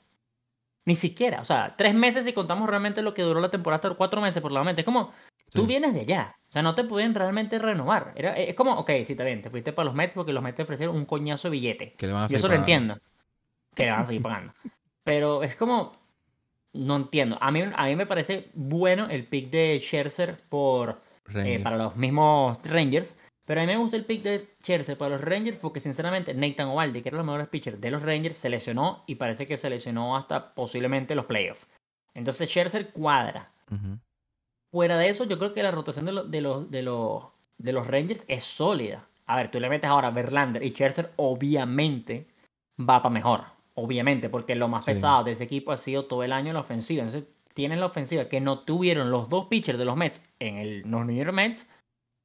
Ni 0.84 0.94
siquiera. 0.94 1.40
O 1.40 1.44
sea, 1.44 1.74
tres 1.76 1.94
meses 1.94 2.24
si 2.24 2.32
contamos 2.32 2.68
realmente 2.68 3.02
lo 3.02 3.12
que 3.12 3.22
duró 3.22 3.40
la 3.40 3.50
temporada, 3.50 3.76
hasta 3.76 3.96
cuatro 3.96 4.20
meses 4.20 4.40
por 4.40 4.52
la 4.52 4.64
mente. 4.64 4.82
Es 4.82 4.84
como, 4.84 5.12
tú 5.50 5.66
vienes 5.66 5.92
de 5.94 6.00
allá. 6.00 6.36
O 6.48 6.52
sea, 6.52 6.62
no 6.62 6.74
te 6.74 6.84
pueden 6.84 7.14
realmente 7.14 7.58
renovar. 7.58 8.12
Era, 8.16 8.36
es 8.36 8.54
como, 8.54 8.78
ok, 8.78 8.90
sí, 9.02 9.12
está 9.12 9.24
bien, 9.24 9.42
te 9.42 9.50
fuiste 9.50 9.72
para 9.72 9.86
los 9.86 9.94
Mets 9.94 10.14
porque 10.14 10.32
los 10.32 10.42
Mets 10.42 10.56
te 10.56 10.62
ofrecieron 10.62 10.96
un 10.96 11.04
coñazo 11.04 11.48
de 11.48 11.52
billete. 11.52 11.94
Que 11.94 12.06
le 12.06 12.12
van 12.12 12.24
a 12.24 12.26
Yo 12.28 12.36
eso 12.36 12.48
lo 12.48 12.54
entiendo. 12.54 12.98
Que 13.74 13.84
le 13.84 13.90
van 13.90 14.00
a 14.00 14.04
seguir 14.04 14.22
pagando. 14.22 14.54
Pero 15.04 15.42
es 15.42 15.56
como. 15.56 15.92
No 16.76 16.96
entiendo. 16.96 17.38
A 17.40 17.50
mí, 17.50 17.62
a 17.74 17.86
mí 17.86 17.96
me 17.96 18.06
parece 18.06 18.50
bueno 18.54 19.08
el 19.08 19.26
pick 19.26 19.50
de 19.50 19.78
Scherzer 19.82 20.38
por, 20.48 21.00
eh, 21.34 21.60
para 21.62 21.76
los 21.76 21.96
mismos 21.96 22.58
Rangers. 22.64 23.16
Pero 23.46 23.60
a 23.60 23.64
mí 23.64 23.72
me 23.72 23.78
gusta 23.78 23.96
el 23.96 24.04
pick 24.04 24.22
de 24.22 24.48
Scherzer 24.60 24.98
para 24.98 25.16
los 25.16 25.24
Rangers 25.24 25.58
porque 25.58 25.78
sinceramente 25.78 26.34
Nathan 26.34 26.68
Ovaldi, 26.68 27.00
que 27.00 27.08
era 27.08 27.18
los 27.18 27.26
mejores 27.26 27.48
pitchers 27.48 27.80
de 27.80 27.92
los 27.92 28.02
Rangers, 28.02 28.36
se 28.36 28.50
lesionó 28.50 29.04
y 29.06 29.14
parece 29.14 29.46
que 29.46 29.56
se 29.56 29.70
lesionó 29.70 30.16
hasta 30.16 30.52
posiblemente 30.54 31.14
los 31.14 31.26
playoffs. 31.26 31.68
Entonces 32.12 32.48
Scherzer 32.48 32.90
cuadra. 32.90 33.52
Fuera 34.72 34.98
de 34.98 35.08
eso, 35.08 35.24
yo 35.24 35.38
creo 35.38 35.52
que 35.52 35.62
la 35.62 35.70
rotación 35.70 36.06
de, 36.06 36.12
los 36.12 36.30
de, 36.30 36.40
los, 36.40 36.70
de, 36.70 36.82
los, 36.82 37.24
de 37.58 37.72
los 37.72 37.86
Rangers 37.86 38.24
es 38.26 38.42
sólida. 38.42 39.08
A 39.26 39.36
ver, 39.36 39.50
tú 39.50 39.60
le 39.60 39.68
metes 39.68 39.88
ahora 39.88 40.08
a 40.08 40.12
Verlander 40.12 40.62
y 40.62 40.70
Scherzer, 40.70 41.12
obviamente 41.16 42.26
va 42.78 43.00
para 43.00 43.12
mejor. 43.12 43.55
Obviamente, 43.78 44.28
porque 44.30 44.54
lo 44.56 44.68
más 44.68 44.84
Sí. 44.84 44.90
pesado 44.92 45.22
de 45.24 45.32
ese 45.32 45.44
equipo 45.44 45.70
ha 45.72 45.76
sido 45.76 46.06
todo 46.06 46.24
el 46.24 46.32
año 46.32 46.52
la 46.52 46.60
ofensiva. 46.60 47.04
Entonces, 47.04 47.28
tienes 47.54 47.78
la 47.78 47.86
ofensiva 47.86 48.28
que 48.28 48.40
no 48.40 48.60
tuvieron 48.60 49.10
los 49.10 49.28
dos 49.28 49.46
pitchers 49.46 49.78
de 49.78 49.84
los 49.84 49.96
Mets 49.96 50.22
en 50.40 50.56
el, 50.58 50.80
los 50.82 51.06
New 51.06 51.16
York 51.16 51.32
Mets. 51.32 51.68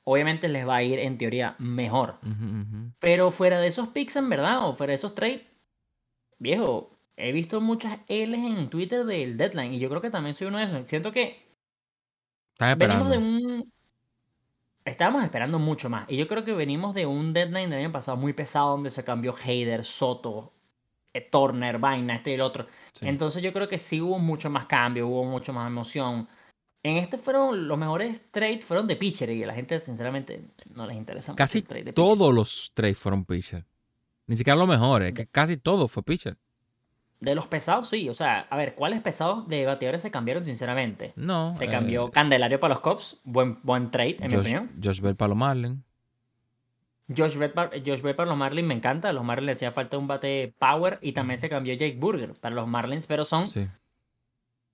Obviamente 0.04 0.48
les 0.50 0.68
va 0.68 0.78
a 0.78 0.84
ir 0.84 0.98
en 1.00 1.18
teoría 1.18 1.56
mejor. 1.60 2.16
Pero 3.00 3.32
fuera 3.32 3.60
de 3.60 3.68
esos 3.68 3.90
picks, 3.90 4.16
en 4.16 4.30
verdad, 4.30 4.68
o 4.68 4.76
fuera 4.76 4.92
de 4.92 4.96
esos 4.96 5.14
trades, 5.14 5.42
viejo, 6.40 6.92
he 7.18 7.32
visto 7.32 7.62
muchas 7.62 8.00
L's 8.08 8.34
en 8.60 8.70
Twitter 8.70 9.06
del 9.06 9.38
deadline 9.38 9.74
y 9.74 9.80
yo 9.80 9.90
creo 9.90 10.02
que 10.02 10.10
también 10.10 10.36
soy 10.36 10.48
uno 10.48 10.58
de 10.58 10.64
esos. 10.66 10.90
Siento 10.90 11.12
que 11.12 11.46
venimos 12.80 13.08
esperando. 13.08 13.10
de 13.10 13.18
un. 13.18 13.72
Estábamos 14.86 15.24
esperando 15.24 15.60
mucho 15.60 15.90
más. 15.90 16.10
Y 16.10 16.18
yo 16.18 16.28
creo 16.28 16.44
que 16.44 16.54
venimos 16.54 16.96
de 16.96 17.06
un 17.06 17.34
deadline 17.34 17.70
del 17.70 17.80
año 17.80 17.92
pasado 17.92 18.18
muy 18.18 18.34
pesado 18.34 18.72
donde 18.72 18.90
se 18.90 19.04
cambió 19.04 19.36
Hayder, 19.46 19.86
Soto, 19.86 20.54
Turner, 21.20 21.78
Vaina, 21.78 22.16
este 22.16 22.32
y 22.32 22.34
el 22.36 22.42
otro. 22.42 22.68
Sí. 22.94 23.08
Entonces 23.08 23.44
yo 23.44 23.52
creo 23.52 23.68
que 23.68 23.78
sí 23.78 24.00
hubo 24.00 24.20
mucho 24.20 24.50
más 24.50 24.68
cambio, 24.68 25.08
hubo 25.08 25.26
mucho 25.26 25.52
más 25.52 25.68
emoción. 25.68 26.30
En 26.84 26.98
este 26.98 27.18
fueron 27.18 27.68
los 27.68 27.78
mejores 27.78 28.22
trades 28.32 28.64
fueron 28.64 28.88
de 28.88 28.96
pitcher 28.96 29.30
y 29.30 29.44
a 29.44 29.48
la 29.48 29.54
gente 29.54 29.80
sinceramente 29.82 30.46
no 30.74 30.88
les 30.88 30.98
interesa 30.98 31.32
mucho 31.34 31.38
Casi 31.38 31.60
el 31.60 31.64
trade 31.66 31.84
de 31.84 31.94
pitcher. 31.94 32.08
todos 32.08 32.34
los 32.34 32.72
trades 32.74 32.98
fueron 32.98 33.26
pitcher. 33.26 33.66
Ni 34.28 34.38
siquiera 34.38 34.58
los 34.58 34.68
mejores, 34.68 35.14
que 35.14 35.28
casi 35.28 35.58
todo 35.58 35.90
fue 35.90 36.04
pitcher. 36.04 36.38
De 37.20 37.36
los 37.36 37.46
pesados, 37.46 37.88
sí. 37.88 38.10
O 38.10 38.14
sea, 38.14 38.40
a 38.50 38.58
ver, 38.58 38.74
¿cuáles 38.74 39.00
pesados 39.02 39.48
de 39.48 39.66
bateadores 39.66 40.02
se 40.02 40.10
cambiaron, 40.10 40.44
sinceramente? 40.44 41.14
No. 41.16 41.54
Se 41.56 41.66
eh, 41.66 41.68
cambió 41.68 42.10
Candelario 42.10 42.60
para 42.60 42.74
los 42.74 42.82
Cops. 42.82 43.20
Buen, 43.24 43.60
buen 43.62 43.92
trade, 43.92 44.18
en 44.22 44.32
mi 44.32 44.38
opinión. 44.38 44.72
Josh 44.84 45.02
Bell 45.02 45.16
para 45.16 45.30
los 45.30 45.38
Marlins. 45.38 45.80
Josh 47.16 47.36
Bell, 47.38 47.52
para, 47.52 47.70
Josh 47.86 48.02
para 48.02 48.26
los 48.30 48.38
Marlins 48.38 48.68
me 48.68 48.74
encanta. 48.74 49.12
Los 49.14 49.24
Marlins 49.24 49.46
le 49.46 49.52
hacía 49.54 49.72
falta 49.72 49.98
un 49.98 50.08
bate 50.08 50.54
power. 50.60 51.00
Y 51.02 51.12
también 51.14 51.40
se 51.40 51.50
cambió 51.50 51.74
Jake 51.74 51.98
Burger 52.00 52.34
para 52.34 52.56
los 52.56 52.68
Marlins. 52.68 53.06
Pero 53.08 53.26
son 53.26 53.48
Sí. 53.48 53.68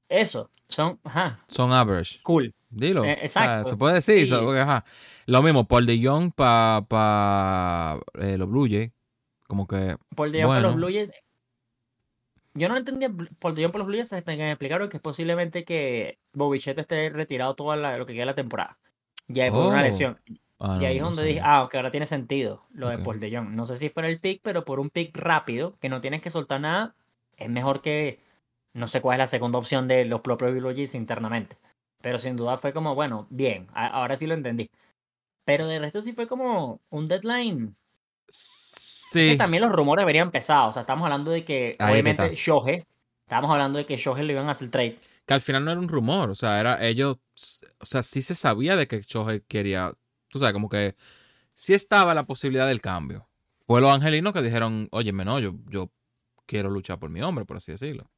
eso. 0.09 0.49
Son, 0.69 0.99
ajá, 1.05 1.37
Son 1.47 1.71
average. 1.71 2.19
cool. 2.23 2.53
Dilo. 2.69 3.05
Eh, 3.05 3.13
O 3.23 3.27
sea, 3.29 3.43
exacto. 3.45 3.69
se 3.69 3.77
puede 3.77 3.93
decir. 3.95 4.27
Sí. 4.27 4.33
ajá. 4.35 4.83
Lo 5.25 5.41
mismo, 5.41 5.65
Paul 5.65 5.85
de 5.85 6.01
Jong 6.05 6.33
para 6.33 6.81
pa, 6.87 7.99
eh, 8.19 8.37
los 8.37 8.49
Blue 8.49 8.67
Jays. 8.69 8.91
Como 9.47 9.65
que. 9.65 9.95
Por 10.15 10.29
Dion 10.31 10.47
para 10.49 10.59
los 10.61 10.73
Bueno. 10.73 10.87
Blue 10.87 10.93
Jays. 10.93 11.11
Yo 12.53 12.67
no 12.69 12.75
entendía 12.75 13.09
por 13.39 13.53
Dion 13.53 13.71
por 13.71 13.79
los 13.79 13.87
Blue 13.87 13.95
Jays 13.97 14.11
hasta 14.13 14.31
que 14.33 14.37
me 14.39 14.51
explicaron 14.51 14.89
que 14.89 14.97
es 14.97 15.03
posiblemente 15.03 15.63
que 15.63 16.17
Bobichette 16.33 16.79
esté 16.79 17.09
retirado 17.11 17.55
toda 17.55 17.75
la- 17.77 17.97
lo 17.97 18.05
que 18.05 18.13
queda 18.13 18.23
de 18.23 18.25
la 18.27 18.35
temporada. 18.35 18.77
Ya 19.27 19.49
por 19.51 19.67
una 19.67 19.79
Oh. 19.79 19.83
lesión. 19.83 20.19
Ah, 20.59 20.77
Y 20.81 20.83
no, 20.83 20.87
ahí 20.87 20.95
es 20.97 21.01
no 21.01 21.07
donde 21.09 21.23
dije, 21.25 21.39
sabía. 21.39 21.55
ah, 21.55 21.63
ok, 21.63 21.75
ahora 21.75 21.91
tiene 21.91 22.05
sentido 22.05 22.65
lo 22.71 22.89
de. 22.89 22.97
Paul 22.99 23.19
de 23.19 23.35
Jong. 23.35 23.49
No 23.49 23.65
sé 23.65 23.77
si 23.77 23.89
fuera 23.89 24.09
el 24.09 24.19
pick, 24.19 24.41
pero 24.43 24.65
por 24.65 24.79
un 24.79 24.89
pick 24.89 25.15
rápido, 25.15 25.77
que 25.79 25.89
no 25.89 26.01
tienes 26.01 26.21
que 26.21 26.29
soltar 26.29 26.59
nada, 26.61 26.95
es 27.35 27.49
mejor 27.49 27.81
que 27.81 28.19
no 28.73 28.87
sé 28.87 29.01
cuál 29.01 29.15
es 29.15 29.19
la 29.19 29.27
segunda 29.27 29.59
opción 29.59 29.87
de 29.87 30.05
los 30.05 30.21
propios 30.21 30.51
Jays 30.61 30.95
internamente. 30.95 31.57
Pero 32.01 32.19
sin 32.19 32.35
duda 32.35 32.57
fue 32.57 32.73
como, 32.73 32.95
bueno, 32.95 33.27
bien, 33.29 33.67
ahora 33.73 34.15
sí 34.15 34.27
lo 34.27 34.33
entendí. 34.35 34.69
Pero 35.45 35.67
de 35.67 35.79
resto 35.79 36.01
sí 36.01 36.13
fue 36.13 36.27
como 36.27 36.81
un 36.89 37.07
deadline. 37.07 37.75
Es 38.27 39.09
que 39.13 39.31
Sí. 39.31 39.37
también 39.37 39.61
los 39.63 39.71
rumores 39.71 40.05
venían 40.05 40.31
pesados. 40.31 40.69
O 40.69 40.73
sea, 40.73 40.81
estamos 40.81 41.03
hablando 41.05 41.31
de 41.31 41.43
que, 41.45 41.75
Ahí 41.79 41.85
es 41.87 41.91
obviamente. 41.91 42.35
Shohei, 42.35 42.83
estamos 43.25 43.49
hablando 43.49 43.77
de 43.79 43.85
que 43.85 43.95
Shohei 43.95 44.25
le 44.25 44.33
iban 44.33 44.47
a 44.47 44.51
hacer 44.51 44.69
trade. 44.69 44.99
Que 45.25 45.33
al 45.33 45.41
final 45.41 45.63
no 45.65 45.71
era 45.71 45.79
un 45.79 45.87
rumor. 45.87 46.29
O 46.29 46.35
sea, 46.35 46.59
era 46.59 46.83
ellos. 46.85 47.17
O 47.79 47.85
sea, 47.85 48.03
sí 48.03 48.21
se 48.21 48.35
sabía 48.35 48.75
de 48.75 48.87
que 48.87 49.01
Shohei 49.01 49.41
quería. 49.47 49.93
Tú 50.29 50.39
sabes, 50.39 50.53
como 50.53 50.69
que. 50.69 50.95
Sí 51.53 51.73
estaba 51.73 52.13
la 52.13 52.23
posibilidad 52.23 52.67
del 52.67 52.81
cambio. 52.81 53.27
Fue 53.65 53.81
los 53.81 53.91
angelinos 53.91 54.31
que 54.31 54.41
dijeron, 54.41 54.87
oye, 54.91 55.11
no, 55.11 55.39
yo, 55.39 55.55
yo 55.69 55.91
quiero 56.45 56.69
luchar 56.69 56.99
por 56.99 57.09
mi 57.09 57.21
hombre, 57.21 57.45
por 57.45 57.57
así 57.57 57.71
decirlo. 57.71 58.09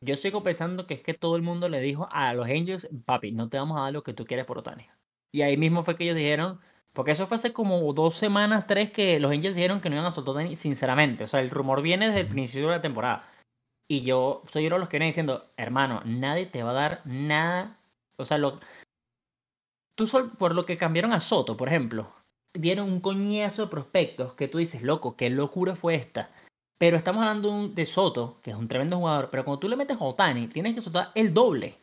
Yo 0.00 0.16
sigo 0.16 0.42
pensando 0.42 0.86
que 0.86 0.94
es 0.94 1.00
que 1.00 1.14
todo 1.14 1.36
el 1.36 1.42
mundo 1.42 1.68
le 1.68 1.80
dijo 1.80 2.08
a 2.10 2.34
los 2.34 2.46
Angels, 2.46 2.88
papi, 3.04 3.32
no 3.32 3.48
te 3.48 3.56
vamos 3.56 3.78
a 3.78 3.82
dar 3.82 3.92
lo 3.92 4.02
que 4.02 4.12
tú 4.12 4.24
quieres 4.24 4.44
por 4.44 4.58
Otani. 4.58 4.86
Y 5.32 5.42
ahí 5.42 5.56
mismo 5.56 5.84
fue 5.84 5.96
que 5.96 6.04
ellos 6.04 6.16
dijeron, 6.16 6.60
Porque 6.92 7.12
eso 7.12 7.26
fue 7.26 7.36
hace 7.36 7.52
como 7.52 7.92
dos 7.94 8.18
semanas, 8.18 8.66
tres, 8.66 8.90
que 8.90 9.18
los 9.20 9.32
Angels 9.32 9.54
dijeron 9.56 9.80
que 9.80 9.88
no 9.88 9.96
iban 9.96 10.06
a 10.06 10.10
soltar 10.10 10.34
Otani, 10.34 10.56
sinceramente. 10.56 11.24
O 11.24 11.26
sea, 11.28 11.40
el 11.40 11.50
rumor 11.50 11.82
viene 11.82 12.08
desde 12.08 12.20
el 12.20 12.28
principio 12.28 12.68
de 12.68 12.76
la 12.76 12.82
temporada. 12.82 13.28
Y 13.88 14.02
yo 14.02 14.42
soy 14.50 14.66
uno 14.66 14.76
de 14.76 14.80
los 14.80 14.88
que 14.88 14.98
vienen 14.98 15.10
diciendo, 15.10 15.52
hermano, 15.56 16.02
nadie 16.04 16.46
te 16.46 16.62
va 16.62 16.70
a 16.70 16.74
dar 16.74 17.02
nada. 17.06 17.78
O 18.16 18.24
sea, 18.24 18.38
lo... 18.38 18.60
tú 20.02 20.08
sol... 20.08 20.32
por 20.36 20.54
lo 20.54 20.66
que 20.66 20.76
cambiaron 20.76 21.12
a 21.12 21.20
Soto, 21.20 21.56
por 21.56 21.68
ejemplo, 21.68 22.12
dieron 22.52 22.90
un 22.90 23.00
coñazo 23.00 23.62
de 23.62 23.68
prospectos 23.68 24.34
que 24.34 24.48
tú 24.48 24.58
dices, 24.58 24.82
loco, 24.82 25.16
qué 25.16 25.30
locura 25.30 25.76
fue 25.76 25.94
esta. 25.94 26.30
Pero 26.76 26.96
estamos 26.96 27.22
hablando 27.22 27.68
de 27.68 27.86
Soto, 27.86 28.40
que 28.42 28.50
es 28.50 28.56
un 28.56 28.66
tremendo 28.66 28.96
jugador, 28.96 29.30
pero 29.30 29.44
cuando 29.44 29.60
tú 29.60 29.68
le 29.68 29.76
metes 29.76 29.96
a 29.96 30.04
Otani, 30.04 30.48
tienes 30.48 30.74
que 30.74 30.82
soltar 30.82 31.12
el 31.14 31.32
doble. 31.32 31.76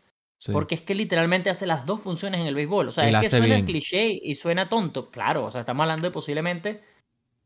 Porque 0.51 0.75
es 0.75 0.81
que 0.81 0.95
literalmente 0.95 1.49
hace 1.49 1.65
las 1.65 1.85
dos 1.85 2.01
funciones 2.01 2.39
en 2.39 2.47
el 2.47 2.55
béisbol. 2.55 2.87
O 2.87 2.91
sea, 2.91 3.09
es 3.09 3.19
que 3.19 3.27
suena 3.27 3.63
cliché 3.65 4.07
y 4.09 4.35
suena 4.35 4.69
tonto. 4.69 5.09
Claro, 5.11 5.45
o 5.45 5.51
sea, 5.51 5.61
estamos 5.61 5.83
hablando 5.83 6.07
de 6.07 6.11
posiblemente. 6.11 6.81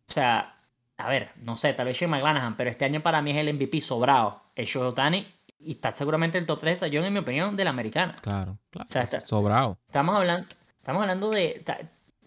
O 0.08 0.12
sea, 0.12 0.60
a 0.98 1.10
ver, 1.10 1.32
no 1.38 1.58
sé, 1.58 1.74
tal 1.74 1.88
vez 1.88 1.98
Shane 1.98 2.12
McGlanahan, 2.12 2.56
pero 2.56 2.70
este 2.70 2.86
año 2.86 3.02
para 3.02 3.22
mí 3.24 3.32
es 3.32 3.38
el 3.38 3.52
MVP 3.52 3.82
sobrado. 3.82 4.44
El 4.56 4.68
Otani 4.78 5.26
y 5.66 5.72
está 5.72 5.92
seguramente 5.92 6.38
en 6.38 6.44
el 6.44 6.48
top 6.48 6.60
3 6.60 6.80
de 6.82 6.98
en 6.98 7.14
mi 7.14 7.20
opinión, 7.20 7.56
de 7.56 7.64
la 7.64 7.70
americana. 7.70 8.16
Claro, 8.22 8.58
claro. 8.70 8.88
O 8.88 8.92
sea, 8.92 9.22
sobrado. 9.22 9.78
Estamos 9.88 10.16
hablando, 10.16 10.48
estamos 10.84 11.02
hablando 11.02 11.30
de. 11.30 11.64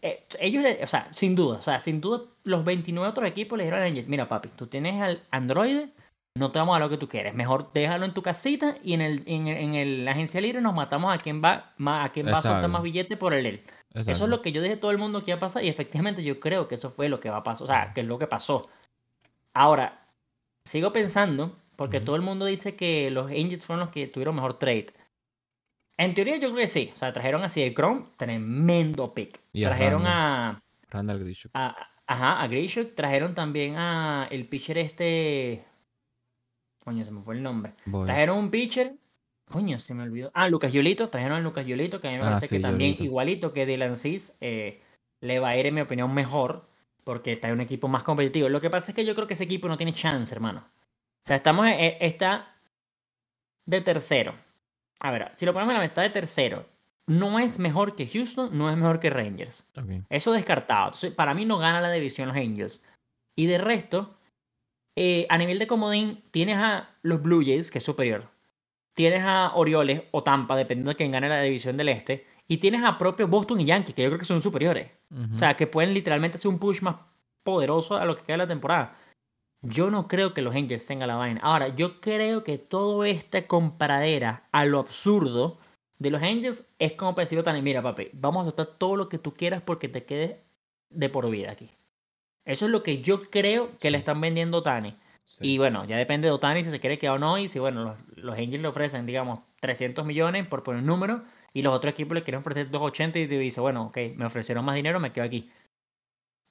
Eh, 0.03 0.27
ellos, 0.41 0.65
o 0.83 0.87
sea, 0.87 1.09
sin 1.13 1.35
duda, 1.35 1.59
o 1.59 1.63
sea, 1.63 1.81
sin 1.81 2.01
duda, 2.01 2.23
los 2.45 2.65
29 2.65 3.09
otros 3.09 3.29
equipos 3.29 3.59
le 3.59 3.65
dijeron 3.65 3.83
a 3.83 3.87
Angels: 3.87 4.09
Mira, 4.09 4.27
papi, 4.27 4.49
tú 4.49 4.67
tienes 4.67 5.01
al 5.01 5.23
Android 5.31 5.87
no 6.37 6.51
te 6.51 6.59
vamos 6.59 6.77
a 6.77 6.79
dar 6.79 6.89
lo 6.89 6.91
que 6.91 6.99
tú 6.99 7.09
quieres. 7.09 7.35
Mejor 7.35 7.73
déjalo 7.73 8.05
en 8.05 8.13
tu 8.13 8.23
casita 8.23 8.77
y 8.83 8.93
en, 8.93 9.01
el, 9.01 9.23
en, 9.27 10.05
la 10.05 10.11
agencia 10.13 10.41
libre 10.41 10.61
nos 10.61 10.75
matamos 10.75 11.15
a 11.15 11.19
quien 11.19 11.43
va, 11.43 11.73
a 11.79 12.09
quien 12.11 12.27
va 12.27 12.39
a 12.39 12.43
soltar 12.43 12.69
más 12.69 12.83
billetes 12.83 13.17
por 13.17 13.33
el 13.33 13.47
él. 13.47 13.65
Eso 13.95 14.25
es 14.25 14.31
lo 14.31 14.43
que 14.43 14.53
yo 14.53 14.61
dije 14.61 14.75
a 14.75 14.81
todo 14.81 14.91
el 14.91 14.99
mundo 14.99 15.25
que 15.25 15.31
iba 15.31 15.39
a 15.39 15.41
pasar 15.41 15.65
y 15.65 15.69
efectivamente 15.69 16.23
yo 16.23 16.39
creo 16.39 16.69
que 16.69 16.75
eso 16.75 16.91
fue 16.91 17.09
lo 17.09 17.19
que 17.19 17.31
va 17.31 17.39
a 17.39 17.43
pasar. 17.43 17.65
O 17.65 17.67
sea, 17.67 17.93
que 17.95 18.03
es 18.03 18.07
lo 18.07 18.19
que 18.19 18.27
pasó. 18.27 18.69
Ahora, 19.55 20.07
sigo 20.65 20.93
pensando, 20.93 21.57
porque 21.77 22.01
todo 22.01 22.17
el 22.17 22.23
mundo 22.23 22.45
dice 22.45 22.77
que 22.77 23.11
los 23.11 23.31
Angels 23.31 23.65
fueron 23.65 23.81
los 23.81 23.91
que 23.91 24.07
tuvieron 24.07 24.35
mejor 24.35 24.59
trade. 24.59 24.89
En 25.99 26.15
teoría 26.15 26.37
yo 26.37 26.49
creo 26.51 26.57
que 26.57 26.69
sí. 26.69 26.91
O 26.95 26.97
sea, 26.97 27.13
trajeron 27.13 27.43
así 27.43 27.63
el 27.63 27.75
Chrome, 27.75 28.07
tremendo 28.17 29.15
pick. 29.15 29.41
trajeron 29.53 30.07
a... 30.07 30.63
Randall 30.91 31.21
Grishuk. 31.21 31.53
ajá, 31.55 32.43
a 32.43 32.47
Grishuk. 32.47 32.95
Trajeron 32.95 33.35
también 33.35 33.77
a 33.77 34.29
el 34.31 34.47
pitcher 34.47 34.79
este... 34.79 35.65
Coño, 36.85 37.05
se 37.05 37.11
me 37.11 37.23
fue 37.23 37.35
el 37.35 37.43
nombre. 37.43 37.73
Trajeron 38.05 38.39
un 38.39 38.51
pitcher. 38.51 38.95
Coño, 39.51 39.79
se 39.79 39.95
me 39.95 40.03
olvidó. 40.03 40.31
Ah, 40.35 40.49
Lucas 40.49 40.73
Yolito. 40.73 41.09
Trajeron 41.09 41.39
a 41.39 41.41
Lucas 41.41 41.67
Yolito, 41.67 42.01
que 42.01 42.09
a 42.09 42.11
mí 42.13 42.19
me 42.19 42.25
ah, 42.25 42.35
parece 42.35 42.49
que 42.49 42.61
también, 42.61 42.97
igualito 43.01 43.53
que 43.53 43.65
Dylan 43.67 43.97
Cis, 43.97 44.37
eh, 44.41 44.83
le 45.21 45.39
va 45.39 45.51
a 45.51 45.57
ir, 45.57 45.67
en 45.67 45.75
mi 45.75 45.81
opinión, 45.81 46.13
mejor. 46.13 46.69
Porque 47.05 47.33
está 47.33 47.53
un 47.53 47.61
equipo 47.61 47.89
más 47.89 48.03
competitivo. 48.03 48.49
Lo 48.49 48.61
que 48.61 48.71
pasa 48.71 48.91
es 48.91 48.97
que 48.97 49.05
yo 49.05 49.15
creo 49.15 49.27
que 49.27 49.35
ese 49.35 49.45
equipo 49.45 49.69
no 49.69 49.77
tiene 49.77 49.95
chance, 49.95 50.35
hermano. 50.35 50.61
O 50.61 51.27
sea, 51.27 51.37
estamos. 51.37 51.67
Eh, 51.67 51.99
está 52.01 52.57
de 53.65 53.81
tercero. 53.81 54.35
A 55.01 55.11
ver, 55.11 55.31
si 55.35 55.47
lo 55.47 55.53
ponemos 55.53 55.73
en 55.73 55.79
la 55.79 55.83
mesa, 55.83 56.03
de 56.03 56.11
tercero. 56.11 56.67
No 57.07 57.39
es 57.39 57.59
mejor 57.59 57.95
que 57.95 58.07
Houston, 58.07 58.57
no 58.57 58.69
es 58.69 58.77
mejor 58.77 58.99
que 58.99 59.11
Rangers. 59.11 59.65
Eso 60.11 60.33
descartado. 60.33 60.87
Entonces, 60.87 61.13
para 61.13 61.35
mí 61.35 61.45
no 61.45 61.59
gana 61.59 61.81
la 61.81 61.93
división 61.93 62.29
los 62.29 62.37
Angels. 62.37 62.83
Y 63.37 63.47
de 63.47 63.59
resto, 63.59 64.19
eh, 64.97 65.27
a 65.29 65.39
nivel 65.39 65.59
de 65.59 65.69
comodín, 65.69 66.25
tienes 66.33 66.57
a 66.57 66.91
los 67.03 67.23
Blue 67.23 67.45
Jays, 67.45 67.71
que 67.71 67.79
es 67.79 67.85
superior. 67.85 68.29
Tienes 68.95 69.23
a 69.23 69.53
Orioles 69.55 70.03
o 70.11 70.23
Tampa, 70.23 70.57
dependiendo 70.57 70.91
de 70.91 70.97
quién 70.97 71.13
gane 71.13 71.29
la 71.29 71.43
división 71.43 71.77
del 71.77 71.91
este. 71.91 72.27
Y 72.49 72.57
tienes 72.57 72.83
a 72.83 72.99
propio 72.99 73.29
Boston 73.29 73.61
y 73.61 73.67
Yankees, 73.67 73.95
que 73.95 74.03
yo 74.03 74.09
creo 74.09 74.19
que 74.19 74.25
son 74.25 74.43
superiores. 74.43 74.91
O 75.35 75.39
sea, 75.39 75.55
que 75.55 75.67
pueden 75.67 75.95
literalmente 75.95 76.39
hacer 76.39 76.49
un 76.49 76.59
push 76.59 76.81
más 76.81 76.97
poderoso 77.45 77.97
a 77.97 78.05
lo 78.05 78.17
que 78.17 78.23
queda 78.23 78.35
de 78.35 78.39
la 78.39 78.49
temporada. 78.49 78.97
Yo 79.69 79.91
no 79.91 80.07
creo 80.07 80.33
que 80.33 80.43
los 80.43 80.55
Angels 80.55 80.87
tengan 80.87 81.09
la 81.09 81.17
vaina. 81.17 81.41
Ahora, 81.43 81.69
yo 81.69 82.01
creo 82.01 82.45
que 82.45 82.59
toda 82.59 83.09
esta 83.09 83.47
comparadera 83.47 84.49
a 84.53 84.65
lo 84.65 84.79
absurdo 84.79 85.59
de 85.99 86.11
los 86.11 86.23
Angels 86.23 86.69
es 86.79 86.93
como 86.93 87.15
para 87.15 87.29
decirlo 87.29 87.63
mira 87.63 87.83
papi, 87.83 88.11
vamos 88.13 88.43
a 88.43 88.45
soltar 88.47 88.67
todo 88.79 88.97
lo 88.97 89.09
que 89.09 89.19
tú 89.19 89.35
quieras 89.35 89.63
porque 89.65 89.89
te 89.89 90.05
quedes 90.05 90.37
de 90.91 91.09
por 91.09 91.29
vida 91.31 91.51
aquí. 91.51 91.71
Eso 92.45 92.67
es 92.67 92.71
lo 92.71 92.83
que 92.83 93.03
yo 93.03 93.23
creo 93.29 93.77
que 93.79 93.91
le 93.91 93.99
están 93.99 94.21
vendiendo 94.21 94.59
a 94.59 94.61
Otani. 94.61 94.97
Y 95.41 95.59
bueno, 95.59 95.85
ya 95.85 95.97
depende 95.97 96.29
de 96.29 96.33
Otani 96.33 96.63
si 96.63 96.71
se 96.71 96.79
quiere 96.79 96.99
quedar 96.99 97.17
o 97.17 97.19
no. 97.19 97.37
Y 97.39 97.49
si, 97.49 97.59
bueno, 97.59 97.97
los, 98.15 98.39
Angels 98.39 98.63
le 98.63 98.69
ofrecen, 98.69 99.05
digamos, 99.07 99.41
300 99.61 100.07
millones 100.07 100.47
por 100.47 100.63
poner 100.63 100.83
un 100.83 100.87
número. 100.87 101.25
Y 101.53 101.63
los 101.63 101.75
otros 101.75 101.93
equipos 101.93 102.15
le 102.15 102.23
quieren 102.23 102.41
ofrecer 102.41 102.71
280 102.71 103.19
y 103.19 103.27
te 103.27 103.39
dice, 103.39 103.61
bueno, 103.61 103.87
ok, 103.87 103.99
me 104.15 104.27
ofrecieron 104.27 104.65
más 104.65 104.77
dinero, 104.77 105.01
me 105.01 105.13
quedo 105.13 105.25
aquí. 105.25 105.51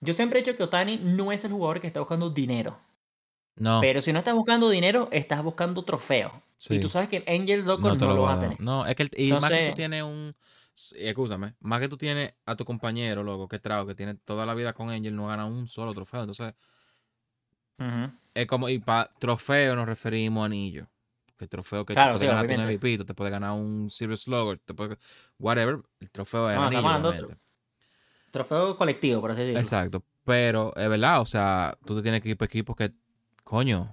Yo 0.01 0.13
siempre 0.13 0.39
he 0.39 0.43
dicho 0.43 0.57
que 0.57 0.63
Otani 0.63 0.97
no 0.97 1.31
es 1.31 1.45
el 1.45 1.53
jugador 1.53 1.79
que 1.79 1.87
está 1.87 2.01
buscando 2.01 2.29
dinero. 2.29 2.77
No. 3.55 3.79
Pero 3.81 4.01
si 4.01 4.11
no 4.11 4.19
estás 4.19 4.33
buscando 4.33 4.69
dinero, 4.69 5.07
estás 5.11 5.43
buscando 5.43 5.83
trofeo. 5.83 6.41
Y 6.69 6.79
tú 6.79 6.89
sabes 6.89 7.09
que 7.09 7.23
Angels 7.27 7.65
no, 7.65 7.77
no, 7.77 7.95
lo, 7.95 8.21
vas 8.23 8.37
a 8.37 8.39
tener. 8.41 8.59
No, 8.59 8.85
es 8.85 8.95
que 8.95 9.03
el, 9.03 9.11
y 9.17 9.31
más 9.31 9.49
que 9.49 9.69
tú 9.69 9.75
tienes 9.75 10.03
un 10.03 10.35
escúchame, 10.95 11.53
más 11.61 11.79
que 11.79 11.87
tú 11.87 11.97
tienes 11.97 12.33
a 12.45 12.55
tu 12.55 12.65
compañero, 12.65 13.23
loco, 13.23 13.47
que 13.47 13.59
trago, 13.59 13.87
que 13.87 13.95
tiene 13.95 14.15
toda 14.15 14.45
la 14.45 14.53
vida 14.53 14.73
con 14.73 14.89
Angel, 14.89 15.15
no 15.15 15.27
gana 15.27 15.45
un 15.45 15.67
solo 15.67 15.93
trofeo. 15.93 16.21
Entonces, 16.21 16.53
es 18.33 18.47
como, 18.47 18.69
y 18.69 18.79
para 18.79 19.11
trofeo 19.19 19.75
nos 19.75 19.87
referimos 19.87 20.43
a 20.43 20.45
anillo. 20.45 20.87
Que 21.37 21.47
trofeo 21.47 21.85
que 21.85 21.93
te 21.93 22.01
puede 22.11 22.27
ganar 22.27 22.45
un 22.45 22.65
MVP, 22.65 23.03
te 23.03 23.13
puede 23.13 23.29
ganar 23.29 23.51
un 23.51 23.89
Silver 23.89 24.17
Slugger, 24.17 24.59
te 24.59 24.73
puede, 24.73 24.97
whatever, 25.37 25.79
el 25.99 26.09
trofeo 26.09 26.49
es 26.49 26.57
anillo. 26.57 27.37
trofeo 28.31 28.75
colectivo, 28.77 29.19
por 29.21 29.31
así 29.31 29.41
decirlo. 29.41 29.59
Exacto, 29.59 30.03
pero 30.23 30.73
es 30.75 30.89
verdad, 30.89 31.19
o 31.19 31.25
sea, 31.25 31.77
tú 31.85 31.95
te 31.95 32.01
tienes 32.01 32.21
que 32.21 32.29
ir 32.29 32.37
para 32.37 32.47
equipos 32.47 32.75
que, 32.75 32.93
coño, 33.45 33.89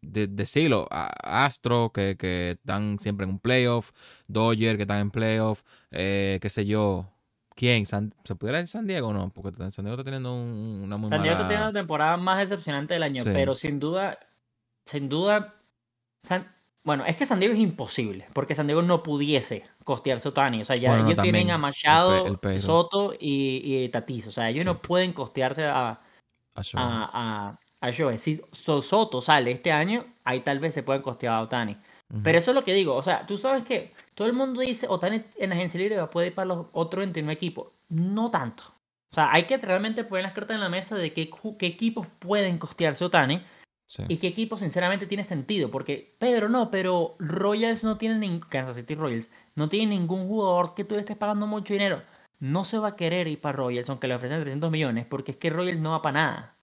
de, 0.00 0.26
decirlo, 0.26 0.88
Astro, 0.90 1.92
que, 1.92 2.16
que, 2.16 2.52
están 2.52 2.98
siempre 2.98 3.24
en 3.24 3.30
un 3.30 3.38
playoff, 3.38 3.92
Dodger, 4.26 4.76
que 4.76 4.82
están 4.82 4.98
en 4.98 5.10
playoff, 5.12 5.62
eh, 5.92 6.38
qué 6.42 6.50
sé 6.50 6.66
yo. 6.66 7.06
¿Quién? 7.54 7.86
¿Se 7.86 8.34
pudiera 8.34 8.58
decir 8.58 8.72
San 8.72 8.86
Diego 8.86 9.08
o 9.08 9.12
no? 9.14 9.30
Porque 9.30 9.50
San 9.70 9.84
Diego 9.84 9.92
está 9.92 10.04
teniendo 10.04 10.34
una 10.34 10.98
muy 10.98 11.08
San 11.08 11.22
Diego 11.22 11.36
está 11.36 11.46
teniendo 11.46 11.68
la 11.68 11.80
temporada 11.80 12.18
más 12.18 12.38
decepcionante 12.38 12.92
del 12.92 13.02
año, 13.02 13.22
pero 13.24 13.54
sin 13.54 13.80
duda, 13.80 14.18
sin 14.84 15.08
duda, 15.08 15.54
bueno, 16.84 17.06
es 17.06 17.16
que 17.16 17.24
San 17.24 17.40
Diego 17.40 17.54
es 17.54 17.60
imposible, 17.60 18.26
porque 18.34 18.54
San 18.54 18.66
Diego 18.66 18.82
no 18.82 19.02
pudiese 19.02 19.64
costearse 19.84 20.28
a 20.28 20.30
Otani. 20.30 20.60
O 20.60 20.64
sea, 20.66 20.76
ya 20.76 20.98
ellos 20.98 21.16
tienen 21.22 21.50
a 21.50 21.56
Machado, 21.56 22.38
Soto 22.58 23.14
y, 23.18 23.84
y, 23.84 23.88
Tatis. 23.88 24.26
O 24.26 24.30
sea, 24.30 24.50
ellos 24.50 24.66
no 24.66 24.82
pueden 24.82 25.14
costearse 25.14 25.64
a, 25.64 25.88
a, 25.94 25.98
a 26.74 27.58
Joe. 27.92 28.18
Si 28.18 28.40
Soto 28.52 29.20
sale 29.20 29.50
este 29.50 29.72
año, 29.72 30.06
ahí 30.24 30.40
tal 30.40 30.58
vez 30.58 30.74
se 30.74 30.82
pueden 30.82 31.02
costear 31.02 31.34
a 31.34 31.42
Otani. 31.42 31.76
Pero 32.22 32.38
eso 32.38 32.52
es 32.52 32.54
lo 32.54 32.62
que 32.62 32.72
digo. 32.72 32.94
O 32.94 33.02
sea, 33.02 33.26
tú 33.26 33.36
sabes 33.36 33.64
que 33.64 33.92
todo 34.14 34.28
el 34.28 34.34
mundo 34.34 34.60
dice 34.60 34.86
Otani 34.88 35.22
en 35.36 35.52
agencia 35.52 35.80
libre 35.80 36.04
poder 36.06 36.28
ir 36.28 36.34
para 36.34 36.46
los 36.46 36.66
otros 36.72 37.00
29 37.00 37.32
equipos. 37.32 37.68
No 37.88 38.30
tanto. 38.30 38.62
O 39.10 39.14
sea, 39.14 39.32
hay 39.32 39.44
que 39.44 39.56
realmente 39.56 40.04
poner 40.04 40.24
las 40.24 40.32
cartas 40.32 40.54
en 40.54 40.60
la 40.60 40.68
mesa 40.68 40.94
de 40.94 41.12
qué, 41.12 41.30
qué 41.58 41.66
equipos 41.66 42.06
pueden 42.20 42.58
costearse 42.58 43.04
Otani. 43.04 43.42
Y 44.08 44.16
qué 44.16 44.26
equipos 44.26 44.60
sinceramente 44.60 45.06
tiene 45.06 45.22
sentido. 45.22 45.70
Porque, 45.70 46.16
Pedro, 46.18 46.48
no, 46.48 46.70
pero 46.70 47.14
Royals 47.18 47.84
no 47.84 47.98
tiene 47.98 48.18
ningún. 48.18 48.40
Kansas 48.40 48.76
City 48.76 48.94
Royals 48.94 49.30
no 49.54 49.68
tiene 49.68 49.94
ningún 49.94 50.26
jugador 50.26 50.74
que 50.74 50.84
tú 50.84 50.94
le 50.94 51.00
estés 51.00 51.16
pagando 51.16 51.46
mucho 51.46 51.72
dinero. 51.72 52.02
No 52.40 52.64
se 52.64 52.78
va 52.78 52.88
a 52.88 52.96
querer 52.96 53.28
ir 53.28 53.40
para 53.40 53.56
Royals, 53.56 53.88
aunque 53.88 54.08
le 54.08 54.14
ofrecen 54.16 54.40
300 54.40 54.70
millones, 54.70 55.06
porque 55.06 55.32
es 55.32 55.36
que 55.38 55.50
Royals 55.50 55.80
no 55.80 55.92
va 55.92 56.02
para 56.02 56.12
nada. 56.12 56.55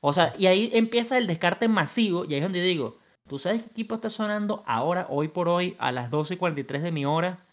O 0.00 0.12
sea, 0.12 0.34
y 0.38 0.46
ahí 0.46 0.70
empieza 0.72 1.18
el 1.18 1.26
descarte 1.26 1.68
masivo 1.68 2.24
y 2.24 2.34
ahí 2.34 2.36
es 2.36 2.42
donde 2.42 2.62
digo, 2.62 2.98
¿tú 3.26 3.38
sabes 3.38 3.62
qué 3.62 3.70
equipo 3.70 3.94
está 3.94 4.10
sonando 4.10 4.62
ahora, 4.66 5.06
hoy 5.10 5.28
por 5.28 5.48
hoy, 5.48 5.76
a 5.78 5.92
las 5.92 6.10
12.43 6.10 6.80
de 6.80 6.92
mi 6.92 7.04
hora? 7.04 7.46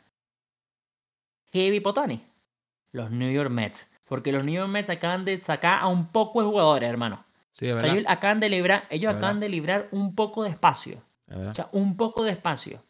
Heavy 1.51 1.79
Potani. 1.79 2.25
Los 2.91 3.11
New 3.11 3.31
York 3.31 3.49
Mets. 3.49 3.91
Porque 4.05 4.31
los 4.31 4.43
New 4.43 4.55
York 4.55 4.69
Mets 4.69 4.89
acaban 4.89 5.25
de 5.25 5.41
sacar 5.41 5.79
a 5.81 5.87
un 5.87 6.07
poco 6.07 6.41
de 6.41 6.47
jugadores, 6.47 6.89
hermano. 6.89 7.25
Sí, 7.51 7.67
es 7.67 7.75
verdad. 7.75 7.91
ellos 7.91 8.05
acaban 8.07 8.39
de 8.39 8.49
librar, 8.49 8.87
ellos 8.89 9.15
acaban 9.15 9.39
de 9.39 9.49
librar 9.49 9.87
un 9.91 10.15
poco 10.15 10.43
de 10.43 10.49
espacio. 10.49 11.01
O 11.31 11.53
sea, 11.53 11.69
un 11.71 11.97
poco 11.97 12.23
de 12.23 12.31
espacio. 12.31 12.83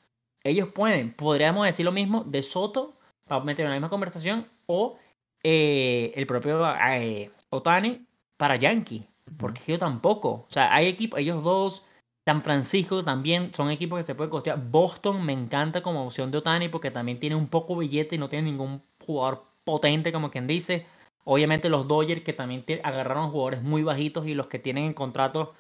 Ellos 0.44 0.70
pueden, 0.74 1.14
podríamos 1.14 1.66
decir 1.66 1.86
lo 1.86 1.92
mismo 1.92 2.24
de 2.24 2.44
Soto, 2.44 2.98
para 3.26 3.44
meter 3.44 3.66
en 3.66 3.72
la 3.72 3.76
misma 3.76 3.90
conversación, 3.90 4.48
o 4.66 4.98
eh, 5.44 6.12
el 6.16 6.26
propio 6.26 6.62
eh, 6.92 7.32
Otani 7.50 8.06
para 8.38 8.56
Yankee. 8.56 9.08
Porque 9.38 9.62
yo 9.68 9.80
tampoco. 9.80 10.30
O 10.30 10.48
sea, 10.50 10.74
hay 10.74 10.88
equipos, 10.88 11.20
ellos 11.20 11.44
dos, 11.44 11.86
San 12.26 12.42
Francisco 12.42 13.04
también 13.04 13.54
son 13.54 13.70
equipos 13.70 13.98
que 14.00 14.04
se 14.04 14.16
pueden 14.16 14.32
costear. 14.32 14.62
Boston 14.70 15.26
me 15.26 15.34
encanta 15.34 15.82
como 15.82 16.06
opción 16.06 16.32
de 16.32 16.38
Otani 16.38 16.70
porque 16.70 16.92
también 16.92 17.20
tiene 17.20 17.36
un 17.36 17.48
poco 17.48 17.78
billete 17.78 18.16
y 18.16 18.18
no 18.18 18.30
tiene 18.30 18.52
ningún 18.52 18.82
jugador 19.06 19.46
potente, 19.64 20.12
como 20.14 20.32
quien 20.32 20.48
dice. 20.48 20.86
Obviamente 21.26 21.70
los 21.70 21.88
Dodgers 21.88 22.24
que 22.24 22.34
también 22.34 22.66
agarraron 22.84 23.30
jugadores 23.30 23.62
muy 23.62 23.84
bajitos 23.84 24.28
y 24.28 24.34
los 24.34 24.48
que 24.48 24.60
tienen 24.60 24.86
en 24.86 24.94
contrato 24.94 25.54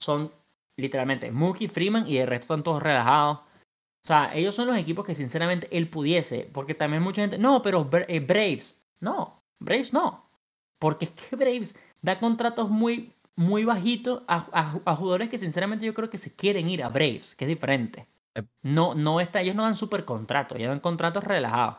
son 0.00 0.32
literalmente 0.76 1.30
Mookie 1.30 1.68
Freeman 1.68 2.06
y 2.06 2.18
el 2.18 2.26
resto 2.26 2.54
están 2.54 2.62
todos 2.62 2.82
relajados. 2.82 3.38
O 3.38 4.06
sea, 4.06 4.34
ellos 4.34 4.54
son 4.54 4.68
los 4.68 4.76
equipos 4.76 5.04
que 5.04 5.14
sinceramente 5.14 5.68
él 5.70 5.88
pudiese, 5.88 6.48
porque 6.52 6.74
también 6.74 7.02
mucha 7.02 7.22
gente, 7.22 7.38
no, 7.38 7.60
pero 7.60 7.88
eh, 8.08 8.20
Braves, 8.20 8.80
no, 9.00 9.42
Braves 9.58 9.92
no. 9.92 10.30
Porque 10.78 11.06
es 11.06 11.10
que 11.10 11.34
Braves 11.34 11.76
da 12.02 12.18
contratos 12.18 12.70
muy, 12.70 13.12
muy 13.36 13.64
bajitos 13.64 14.22
a, 14.26 14.80
a, 14.84 14.96
jugadores 14.96 15.28
que 15.28 15.38
sinceramente 15.38 15.84
yo 15.84 15.94
creo 15.94 16.10
que 16.10 16.18
se 16.18 16.34
quieren 16.34 16.68
ir 16.68 16.82
a 16.82 16.88
Braves, 16.88 17.34
que 17.36 17.44
es 17.44 17.48
diferente. 17.48 18.08
Eh. 18.34 18.42
No, 18.62 18.94
no 18.94 19.20
está, 19.20 19.42
ellos 19.42 19.54
no 19.54 19.62
dan 19.62 19.76
super 19.76 20.04
contratos, 20.04 20.58
ellos 20.58 20.70
dan 20.70 20.80
contratos 20.80 21.22
relajados. 21.22 21.76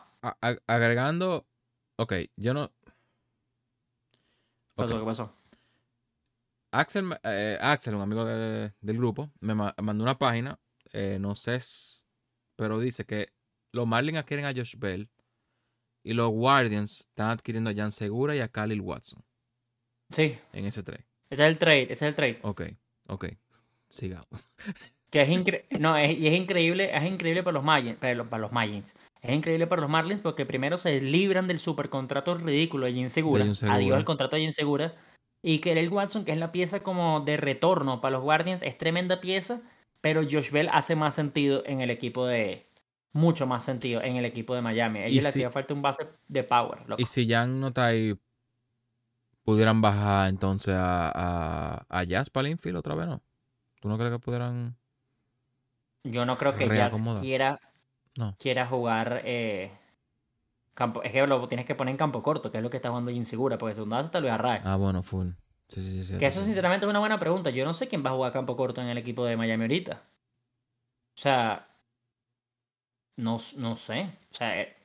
agregando, 0.66 1.46
ok, 1.96 2.14
yo 2.36 2.54
no... 2.54 2.70
¿Qué 4.10 4.84
pasó? 4.84 4.98
¿Qué 4.98 5.04
pasó? 5.04 5.34
Axel, 6.70 7.18
eh, 7.24 7.58
Axel, 7.60 7.94
un 7.94 8.02
amigo 8.02 8.24
del 8.24 8.72
grupo, 8.80 9.30
me 9.40 9.54
mandó 9.54 10.04
una 10.04 10.18
página, 10.18 10.60
eh, 10.92 11.18
no 11.18 11.34
sé, 11.34 11.58
pero 12.56 12.78
dice 12.78 13.04
que 13.04 13.32
los 13.72 13.86
Marlins 13.86 14.18
adquieren 14.18 14.46
a 14.46 14.52
Josh 14.52 14.76
Bell 14.76 15.08
y 16.04 16.12
los 16.12 16.30
Guardians 16.30 17.00
están 17.00 17.30
adquiriendo 17.30 17.70
a 17.70 17.74
Jan 17.74 17.90
Segura 17.90 18.36
y 18.36 18.40
a 18.40 18.48
Khalil 18.48 18.80
Watson. 18.80 19.24
Sí. 20.10 20.38
En 20.52 20.66
ese 20.66 20.82
trade. 20.82 21.07
Ese 21.30 21.44
es 21.44 21.48
el 21.48 21.58
trade, 21.58 21.84
ese 21.84 21.92
es 21.92 22.02
el 22.02 22.14
trade. 22.14 22.38
Ok, 22.42 22.62
ok. 23.06 23.26
Sigamos. 23.88 24.48
Que 25.10 25.22
es, 25.22 25.80
no, 25.80 25.96
es, 25.96 26.18
y 26.18 26.26
es 26.26 26.38
increíble, 26.38 26.90
es 26.94 27.04
increíble 27.04 27.42
para 27.42 27.54
los 27.54 27.64
Marlins, 27.64 27.96
para 27.96 28.14
los, 28.14 28.28
para 28.28 28.42
los 28.42 28.52
Es 29.22 29.34
increíble 29.34 29.66
para 29.66 29.80
los 29.80 29.90
Marlins 29.90 30.20
porque 30.20 30.44
primero 30.44 30.76
se 30.76 31.00
libran 31.00 31.46
del 31.46 31.58
supercontrato 31.58 32.36
ridículo 32.36 32.86
de 32.86 32.92
Jim 32.92 33.08
Segura. 33.08 33.44
Adiós 33.70 33.96
al 33.96 34.04
contrato 34.04 34.36
de 34.36 34.42
Jim 34.42 34.52
Segura. 34.52 34.94
Y 35.40 35.60
que 35.60 35.72
el 35.72 35.88
Watson, 35.88 36.24
que 36.24 36.32
es 36.32 36.38
la 36.38 36.52
pieza 36.52 36.82
como 36.82 37.20
de 37.20 37.36
retorno 37.36 38.00
para 38.00 38.16
los 38.16 38.22
Guardians, 38.22 38.62
es 38.62 38.76
tremenda 38.76 39.20
pieza, 39.20 39.62
pero 40.00 40.22
Josh 40.22 40.50
Bell 40.50 40.68
hace 40.72 40.94
más 40.96 41.14
sentido 41.14 41.62
en 41.64 41.80
el 41.80 41.90
equipo 41.90 42.26
de. 42.26 42.66
Mucho 43.12 43.46
más 43.46 43.64
sentido 43.64 44.02
en 44.02 44.16
el 44.16 44.26
equipo 44.26 44.54
de 44.54 44.60
Miami. 44.60 44.98
A 44.98 45.06
ellos 45.06 45.22
le 45.22 45.30
hacía 45.30 45.50
falta 45.50 45.72
un 45.72 45.80
base 45.80 46.06
de 46.28 46.44
power. 46.44 46.80
Y 46.98 47.06
si 47.06 47.26
Jan 47.26 47.58
no 47.58 47.68
está 47.68 47.86
ahí, 47.86 48.14
pudieran 49.48 49.80
bajar 49.80 50.28
entonces 50.28 50.74
a, 50.74 51.10
a, 51.14 51.86
a 51.88 52.04
Jazz 52.04 52.28
para 52.28 52.48
el 52.48 52.76
otra 52.76 52.94
vez, 52.94 53.06
¿no? 53.06 53.22
¿Tú 53.80 53.88
no 53.88 53.96
crees 53.96 54.12
que 54.12 54.18
pudieran.? 54.18 54.76
Yo 56.04 56.26
no 56.26 56.36
creo 56.36 56.54
que 56.54 56.68
Jazz 56.68 57.02
quiera, 57.18 57.58
quiera 58.38 58.66
jugar. 58.66 59.22
Eh, 59.24 59.72
campo, 60.74 61.02
es 61.02 61.12
que 61.12 61.26
lo 61.26 61.48
tienes 61.48 61.64
que 61.64 61.74
poner 61.74 61.92
en 61.92 61.96
campo 61.96 62.22
corto, 62.22 62.52
que 62.52 62.58
es 62.58 62.62
lo 62.62 62.68
que 62.68 62.76
está 62.76 62.90
jugando 62.90 63.10
Insegura, 63.10 63.56
porque 63.56 63.74
segunda 63.74 63.96
base 63.96 64.10
te 64.10 64.20
lo 64.20 64.30
Arrae. 64.30 64.60
Ah, 64.64 64.76
bueno, 64.76 65.02
full. 65.02 65.28
Sí, 65.68 65.80
sí, 65.80 66.04
sí, 66.04 66.18
que 66.18 66.26
eso, 66.26 66.44
sinceramente, 66.44 66.84
es 66.84 66.90
una 66.90 66.98
buena 66.98 67.18
pregunta. 67.18 67.48
Yo 67.48 67.64
no 67.64 67.72
sé 67.72 67.88
quién 67.88 68.04
va 68.04 68.10
a 68.10 68.14
jugar 68.16 68.34
campo 68.34 68.54
corto 68.54 68.82
en 68.82 68.88
el 68.88 68.98
equipo 68.98 69.24
de 69.24 69.38
Miami 69.38 69.64
ahorita. 69.64 69.94
O 69.94 71.20
sea. 71.22 71.66
No, 73.16 73.38
no 73.56 73.76
sé. 73.76 74.10
O 74.30 74.34
sea, 74.34 74.60
eh, 74.60 74.76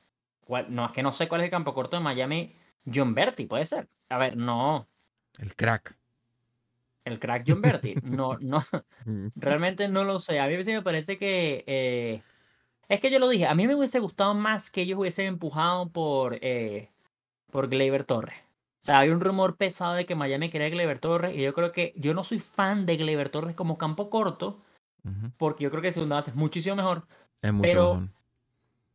no, 0.70 0.86
es 0.86 0.92
que 0.92 1.02
no 1.02 1.12
sé 1.12 1.28
cuál 1.28 1.42
es 1.42 1.44
el 1.44 1.50
campo 1.50 1.74
corto 1.74 1.98
de 1.98 2.02
Miami. 2.02 2.56
John 2.86 3.14
Berti, 3.14 3.44
puede 3.44 3.66
ser. 3.66 3.90
A 4.08 4.18
ver, 4.18 4.36
no. 4.36 4.88
El 5.38 5.54
crack. 5.56 5.96
El 7.04 7.18
crack 7.18 7.44
John 7.46 7.60
Berti. 7.60 7.94
No, 8.02 8.38
no. 8.40 8.62
Mm. 9.04 9.28
Realmente 9.36 9.88
no 9.88 10.04
lo 10.04 10.18
sé. 10.18 10.40
A 10.40 10.46
mí 10.46 10.56
me 10.56 10.82
parece 10.82 11.18
que. 11.18 11.64
Eh, 11.66 12.22
es 12.88 13.00
que 13.00 13.10
yo 13.10 13.18
lo 13.18 13.28
dije. 13.28 13.46
A 13.46 13.54
mí 13.54 13.66
me 13.66 13.74
hubiese 13.74 13.98
gustado 14.00 14.34
más 14.34 14.70
que 14.70 14.82
ellos 14.82 14.98
hubiesen 14.98 15.26
empujado 15.26 15.88
por. 15.90 16.38
Eh, 16.40 16.90
por 17.50 17.68
Gleyber 17.68 18.04
Torres. 18.04 18.36
O 18.82 18.86
sea, 18.86 18.98
hay 18.98 19.10
un 19.10 19.20
rumor 19.20 19.56
pesado 19.56 19.94
de 19.94 20.06
que 20.06 20.14
Miami 20.14 20.50
quería 20.50 20.68
Gleyber 20.68 20.98
Torres. 20.98 21.36
Y 21.36 21.42
yo 21.42 21.54
creo 21.54 21.72
que. 21.72 21.92
Yo 21.96 22.14
no 22.14 22.24
soy 22.24 22.38
fan 22.38 22.86
de 22.86 22.96
Gleyber 22.96 23.28
Torres 23.28 23.54
como 23.54 23.78
campo 23.78 24.10
corto. 24.10 24.60
Porque 25.36 25.64
yo 25.64 25.70
creo 25.70 25.82
que 25.82 25.92
segunda 25.92 26.16
base 26.16 26.30
es 26.30 26.36
muchísimo 26.36 26.76
mejor. 26.76 27.06
Es 27.42 27.52
mucho 27.52 27.62
pero, 27.62 27.94
mejor. 27.94 28.08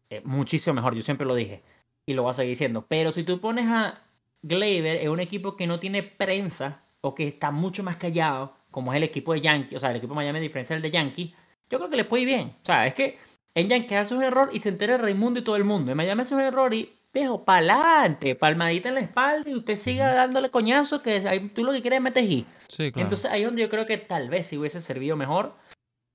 Eh, 0.10 0.22
muchísimo 0.26 0.74
mejor. 0.74 0.96
Yo 0.96 1.04
siempre 1.04 1.28
lo 1.28 1.36
dije. 1.36 1.62
Y 2.08 2.16
lo 2.16 2.24
voy 2.24 2.32
a 2.32 2.34
seguir 2.34 2.50
diciendo. 2.50 2.88
Pero 2.88 3.12
si 3.12 3.24
tú 3.24 3.40
pones 3.40 3.68
a 3.68 4.02
Gleyber 4.42 4.98
en 4.98 5.10
un 5.10 5.20
equipo 5.20 5.56
que 5.56 5.68
no 5.68 5.80
tiene 5.80 6.04
prensa 6.04 6.84
o 7.02 7.16
que 7.16 7.28
está 7.28 7.52
mucho 7.52 7.84
más 7.84 7.98
callado, 7.98 8.56
como 8.72 8.94
es 8.94 8.98
el 8.98 9.04
equipo 9.04 9.34
de 9.34 9.42
Yankee, 9.42 9.76
o 9.76 9.80
sea, 9.80 9.92
el 9.92 9.98
equipo 9.98 10.14
de 10.14 10.18
Miami 10.18 10.40
a 10.40 10.42
diferencia 10.42 10.76
del 10.76 10.84
de 10.84 10.92
Yankee, 10.92 11.34
yo 11.70 11.78
creo 11.78 11.90
que 11.90 11.98
le 11.98 12.06
puede 12.06 12.24
ir 12.24 12.30
bien. 12.30 12.56
O 12.62 12.66
sea, 12.66 12.86
es 12.86 12.94
que 12.94 13.18
en 13.56 13.70
Yankee 13.70 13.96
hace 13.96 14.16
un 14.16 14.24
error 14.24 14.50
y 14.54 14.60
se 14.60 14.70
entera 14.70 14.98
Raimundo 14.98 15.40
y 15.40 15.44
todo 15.44 15.56
el 15.56 15.64
mundo. 15.64 15.92
En 15.92 15.98
Miami 15.98 16.22
hace 16.22 16.36
un 16.36 16.42
error 16.42 16.74
y, 16.74 16.94
viejo, 17.14 17.44
pa'lante, 17.44 18.36
palmadita 18.36 18.90
en 18.90 18.96
la 18.96 19.02
espalda 19.02 19.50
y 19.50 19.56
usted 19.56 19.76
siga 19.76 20.14
dándole 20.14 20.50
coñazo 20.50 21.02
que 21.02 21.50
tú 21.54 21.64
lo 21.64 21.72
que 21.72 21.82
quieres 21.82 21.98
es 21.98 22.04
meter 22.04 22.24
y. 22.24 22.46
Sí, 22.68 22.92
claro. 22.92 23.06
Entonces 23.06 23.32
ahí 23.32 23.42
es 23.42 23.48
donde 23.48 23.62
yo 23.62 23.70
creo 23.70 23.86
que 23.86 23.98
tal 23.98 24.30
vez 24.30 24.48
si 24.48 24.58
hubiese 24.58 24.82
servido 24.82 25.16
mejor. 25.16 25.54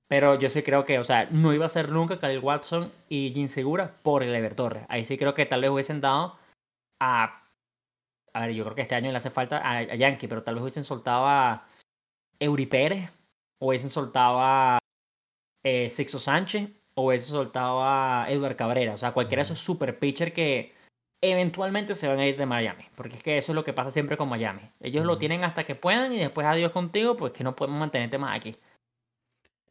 Pero 0.07 0.37
yo 0.37 0.49
sí 0.49 0.61
creo 0.61 0.85
que, 0.85 0.99
o 0.99 1.03
sea, 1.03 1.27
no 1.31 1.51
iba 1.51 1.65
a 1.65 1.69
ser 1.69 1.89
nunca 1.89 2.19
Khalil 2.19 2.39
Watson 2.39 2.91
y 3.09 3.31
Jim 3.33 3.47
Segura 3.47 3.95
por 4.03 4.21
el 4.21 4.35
Ever 4.35 4.53
Torres. 4.53 4.85
Ahí 4.87 5.03
sí 5.03 5.17
creo 5.17 5.33
que 5.33 5.47
tal 5.47 5.61
vez 5.61 5.71
hubiesen 5.71 5.99
dado 5.99 6.37
a 7.01 7.44
a 8.35 8.41
ver, 8.41 8.53
yo 8.53 8.65
creo 8.65 8.75
que 8.75 8.81
este 8.81 8.95
año 8.95 9.11
le 9.11 9.17
hace 9.17 9.29
falta 9.29 9.61
a, 9.63 9.95
Yankee, 9.95 10.27
pero 10.27 10.43
tal 10.43 10.55
vez 10.55 10.61
hubiesen 10.63 10.83
soltado 10.83 11.25
a 11.25 11.65
Eury 12.37 12.65
Pérez, 12.65 13.09
o 13.59 13.69
hubiesen 13.69 13.89
soltado 13.89 14.39
a 14.41 14.77
eh, 15.63 15.89
Sixo 15.89 16.19
Sánchez, 16.19 16.69
o 16.95 17.07
hubiesen 17.07 17.29
soltado 17.29 17.81
a 17.81 18.25
Edward 18.27 18.57
Cabrera. 18.57 18.93
O 18.93 18.97
sea, 18.97 19.13
cualquiera 19.13 19.39
de 19.39 19.45
esos 19.45 19.59
super 19.59 19.97
pitchers 19.99 20.33
que 20.33 20.73
eventualmente 21.21 21.95
se 21.95 22.09
van 22.09 22.19
a 22.19 22.27
ir 22.27 22.35
de 22.35 22.45
Miami. 22.45 22.83
Porque 22.95 23.15
es 23.15 23.23
que 23.23 23.37
eso 23.37 23.53
es 23.53 23.55
lo 23.55 23.63
que 23.63 23.71
pasa 23.71 23.89
siempre 23.89 24.17
con 24.17 24.27
Miami. 24.27 24.69
Ellos 24.81 25.05
lo 25.05 25.17
tienen 25.17 25.45
hasta 25.45 25.63
que 25.63 25.75
puedan 25.75 26.11
y 26.11 26.19
después 26.19 26.45
adiós 26.45 26.73
contigo, 26.73 27.15
pues 27.15 27.31
que 27.31 27.45
no 27.45 27.55
podemos 27.55 27.79
mantenerte 27.79 28.17
más 28.17 28.35
aquí. 28.35 28.57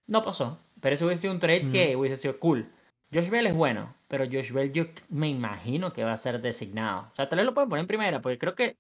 No 0.07 0.23
pasó. 0.23 0.59
Pero 0.81 0.95
eso 0.95 1.05
hubiese 1.05 1.21
sido 1.23 1.35
un 1.35 1.41
trade 1.41 1.71
que 1.71 1.97
hubiese 1.97 2.17
sido 2.17 2.41
cool. 2.41 2.73
Josh 3.15 3.31
Bell 3.31 3.47
es 3.47 3.55
bueno, 3.55 3.95
pero 4.09 4.25
Josh 4.25 4.51
Bell 4.53 4.73
yo 4.73 4.87
me 5.09 5.29
imagino 5.29 5.93
que 5.93 6.03
va 6.03 6.13
a 6.13 6.17
ser 6.17 6.41
designado. 6.43 7.09
O 7.13 7.15
sea, 7.15 7.29
tal 7.29 7.37
vez 7.37 7.47
lo 7.47 7.55
pueden 7.55 7.69
poner 7.69 7.83
en 7.83 7.87
primera, 7.87 8.21
porque 8.21 8.39
creo 8.39 8.57
que 8.57 8.77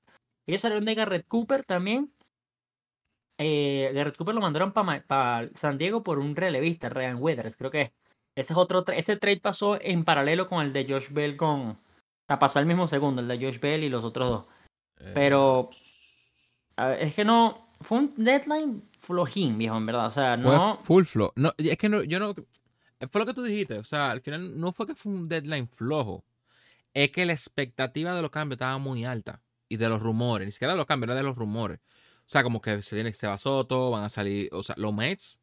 ellos 0.48 0.60
salieron 0.60 0.84
de 0.84 0.96
Garrett 0.96 1.28
Cooper 1.28 1.64
también. 1.64 2.12
Eh, 3.38 3.92
Garrett 3.94 4.16
Cooper 4.16 4.34
lo 4.34 4.40
mandaron 4.40 4.72
para 4.72 5.48
San 5.54 5.78
Diego 5.78 6.02
por 6.02 6.18
un 6.18 6.34
relevista, 6.34 6.88
Ryan 6.88 7.18
Weathers, 7.20 7.56
creo 7.56 7.70
que 7.70 7.92
Ese 8.36 8.52
es 8.52 8.56
otro 8.56 8.84
ese 8.88 9.16
trade 9.16 9.40
pasó 9.40 9.78
en 9.80 10.04
paralelo 10.04 10.48
con 10.48 10.64
el 10.64 10.72
de 10.72 10.86
Josh 10.88 11.12
Bell 11.12 11.36
con. 11.36 11.70
O 11.70 12.26
sea, 12.26 12.38
pasó 12.38 12.58
el 12.58 12.66
mismo 12.66 12.88
segundo, 12.88 13.22
el 13.22 13.28
de 13.28 13.38
Josh 13.38 13.60
Bell 13.60 13.84
y 13.84 13.88
los 13.88 14.04
otros 14.04 14.28
dos. 14.28 14.44
Pero. 15.14 15.70
es 16.98 17.14
que 17.14 17.24
no. 17.24 17.68
Fue 17.80 17.98
un 17.98 18.14
deadline 18.16 18.82
flojín, 18.98 19.58
viejo, 19.58 19.76
en 19.76 19.86
verdad. 19.86 20.06
O 20.06 20.10
sea, 20.10 20.36
no. 20.36 20.80
full 20.82 21.04
flow. 21.04 21.32
No, 21.36 21.52
es 21.58 21.76
que 21.76 21.88
no, 21.88 22.02
yo 22.02 22.18
no. 22.18 22.34
Fue 23.10 23.20
lo 23.20 23.26
que 23.26 23.34
tú 23.34 23.42
dijiste. 23.42 23.78
O 23.78 23.84
sea, 23.84 24.10
al 24.10 24.20
final 24.20 24.58
no 24.58 24.72
fue 24.72 24.86
que 24.86 24.94
fue 24.94 25.12
un 25.12 25.28
deadline 25.28 25.68
flojo. 25.68 26.24
Es 26.92 27.10
que 27.10 27.24
la 27.24 27.32
expectativa 27.32 28.14
de 28.14 28.22
los 28.22 28.30
cambios 28.30 28.56
estaba 28.56 28.78
muy 28.78 29.04
alta. 29.04 29.40
Y 29.68 29.76
de 29.76 29.88
los 29.88 30.00
rumores. 30.00 30.46
Ni 30.46 30.52
siquiera 30.52 30.74
de 30.74 30.78
los 30.78 30.86
cambios, 30.86 31.08
era 31.08 31.16
de 31.16 31.22
los 31.22 31.36
rumores. 31.36 31.80
O 32.20 32.26
sea, 32.26 32.42
como 32.42 32.60
que 32.60 32.80
se 32.82 32.96
viene 32.96 33.12
se 33.12 33.26
va 33.26 33.36
Soto, 33.36 33.90
van 33.90 34.04
a 34.04 34.08
salir. 34.08 34.48
O 34.52 34.62
sea, 34.62 34.74
los 34.78 34.94
Mets. 34.94 35.40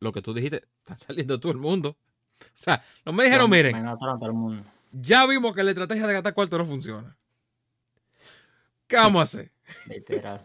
Lo 0.00 0.12
que 0.12 0.20
tú 0.20 0.34
dijiste, 0.34 0.64
están 0.78 0.98
saliendo 0.98 1.38
todo 1.40 1.52
el 1.52 1.58
mundo. 1.58 1.96
O 2.40 2.46
sea, 2.54 2.84
los 3.04 3.14
Mets 3.14 3.28
dijeron, 3.28 3.50
miren. 3.50 3.86
Ya 4.92 5.26
vimos 5.26 5.54
que 5.54 5.64
la 5.64 5.70
estrategia 5.70 6.06
de 6.06 6.14
gastar 6.14 6.34
cuarto 6.34 6.58
no 6.58 6.66
funciona. 6.66 7.16
¿Qué 8.86 8.96
vamos 8.96 9.20
a 9.20 9.22
hacer? 9.22 9.52
Literal. 9.86 10.44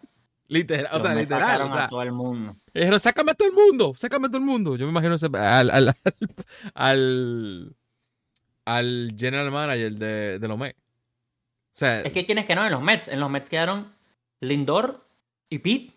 Literal, 0.50 0.90
o 0.92 1.00
sea, 1.00 1.14
literal. 1.14 1.62
O 1.62 1.72
sea, 1.72 1.86
a 1.86 1.88
todo 1.88 2.02
el 2.02 2.12
mundo. 2.12 2.56
Dijeron, 2.74 3.00
sácame 3.00 3.32
a 3.32 3.36
todo 3.36 3.48
el 3.48 3.54
mundo, 3.54 3.94
sácame 3.96 4.26
a 4.26 4.30
todo 4.30 4.40
el 4.40 4.46
mundo. 4.46 4.76
Yo 4.76 4.86
me 4.88 4.92
imagino 4.92 5.14
ese, 5.14 5.28
al, 5.28 5.70
al, 5.70 5.96
al, 6.74 7.76
al, 8.66 9.16
general 9.16 9.52
manager 9.52 9.94
de, 9.94 10.40
de 10.40 10.48
los 10.48 10.58
Mets. 10.58 10.80
O 10.80 11.80
sea, 11.80 12.02
es 12.02 12.12
que 12.12 12.24
tienes 12.24 12.48
que 12.48 12.56
no 12.56 12.66
en 12.66 12.72
los 12.72 12.82
Mets. 12.82 13.10
En 13.10 13.20
los 13.20 13.30
Mets 13.30 13.48
quedaron 13.48 13.94
Lindor 14.40 15.08
y 15.50 15.60
Pete. 15.60 15.94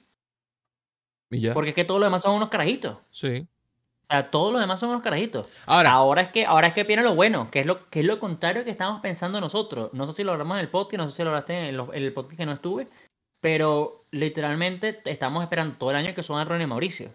¿Y 1.30 1.40
ya? 1.40 1.54
Porque 1.54 1.70
es 1.70 1.74
que 1.74 1.86
todos 1.86 1.98
los 1.98 2.06
demás 2.08 2.20
son 2.20 2.34
unos 2.34 2.50
carajitos. 2.50 2.98
Sí. 3.10 3.46
O 4.02 4.06
sea, 4.12 4.30
todos 4.30 4.52
los 4.52 4.60
demás 4.60 4.78
son 4.78 4.90
unos 4.90 5.00
carajitos. 5.00 5.50
Ahora, 5.64 5.92
ahora 5.92 6.20
es 6.20 6.28
que 6.30 6.44
ahora 6.44 6.68
es 6.68 6.74
que 6.74 6.84
viene 6.84 7.02
lo 7.02 7.14
bueno, 7.14 7.50
que 7.50 7.60
es 7.60 7.66
lo, 7.66 7.88
que 7.88 8.00
es 8.00 8.04
lo 8.04 8.20
contrario 8.20 8.64
que 8.64 8.70
estamos 8.70 9.00
pensando 9.00 9.40
nosotros. 9.40 9.88
No 9.94 10.06
sé 10.06 10.12
si 10.12 10.24
lo 10.24 10.32
hablamos 10.32 10.56
en 10.56 10.60
el 10.60 10.68
podcast, 10.68 10.98
no 10.98 11.08
sé 11.08 11.16
si 11.16 11.22
lo 11.22 11.30
hablaste 11.30 11.70
en, 11.70 11.80
en 11.80 11.90
el 11.94 12.12
podcast 12.12 12.36
que 12.36 12.44
no 12.44 12.52
estuve, 12.52 12.88
pero 13.42 14.06
literalmente 14.12 15.02
estamos 15.04 15.42
esperando 15.42 15.76
todo 15.76 15.90
el 15.90 15.96
año 15.96 16.14
que 16.14 16.22
suban 16.22 16.48
Ronnie 16.48 16.68
Mauricio. 16.68 17.10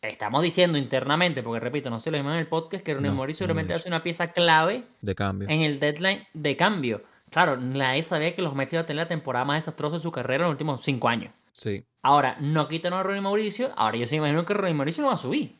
Estamos 0.00 0.42
diciendo 0.42 0.78
internamente, 0.78 1.42
porque 1.42 1.60
repito, 1.60 1.90
no 1.90 2.00
se 2.00 2.10
lo 2.10 2.16
dijimos 2.16 2.32
en 2.32 2.40
el 2.40 2.46
podcast, 2.46 2.84
que 2.84 2.94
Ronnie 2.94 3.10
Mauricio 3.10 3.46
realmente 3.46 3.74
hace 3.74 3.88
una 3.88 4.02
pieza 4.02 4.32
clave 4.32 4.84
de 5.02 5.14
cambio. 5.14 5.48
en 5.48 5.60
el 5.60 5.78
deadline 5.78 6.26
de 6.32 6.56
cambio. 6.56 7.02
Claro, 7.30 7.58
nadie 7.58 8.02
sabía 8.02 8.34
que 8.34 8.40
los 8.40 8.54
Mets 8.54 8.72
iban 8.72 8.84
a 8.84 8.86
tener 8.86 9.02
la 9.04 9.08
temporada 9.08 9.44
más 9.44 9.58
desastrosa 9.58 9.96
de 9.96 10.02
su 10.02 10.10
carrera 10.10 10.44
en 10.44 10.48
los 10.48 10.52
últimos 10.52 10.82
cinco 10.82 11.08
años. 11.08 11.32
Sí. 11.52 11.84
Ahora, 12.00 12.38
no 12.40 12.66
quitan 12.66 12.94
a 12.94 13.02
Ronnie 13.02 13.20
Mauricio. 13.20 13.70
Ahora 13.76 13.98
yo 13.98 14.06
sí 14.06 14.16
imagino 14.16 14.46
que 14.46 14.54
Ronnie 14.54 14.74
Mauricio 14.74 15.02
no 15.02 15.08
va 15.08 15.14
a 15.14 15.18
subir. 15.18 15.56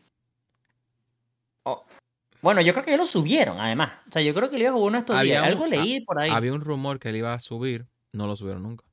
Bueno, 2.40 2.60
yo 2.60 2.72
creo 2.72 2.84
que 2.84 2.90
ya 2.90 2.96
lo 2.96 3.06
subieron, 3.06 3.58
además. 3.58 3.92
O 4.08 4.12
sea, 4.12 4.22
yo 4.22 4.34
creo 4.34 4.50
que 4.50 4.56
le 4.56 4.64
iba 4.64 4.70
a 4.70 4.74
jugar 4.74 4.88
uno 4.88 4.98
estos 4.98 5.20
días. 5.20 5.44
Algo 5.44 5.66
leí 5.66 6.00
por 6.00 6.18
ahí. 6.18 6.30
Había 6.30 6.52
un 6.52 6.60
rumor 6.60 6.98
que 6.98 7.08
él 7.10 7.16
iba 7.16 7.32
a 7.32 7.38
subir. 7.38 7.86
No 8.12 8.26
lo 8.26 8.36
subieron 8.36 8.62
nunca. 8.62 8.84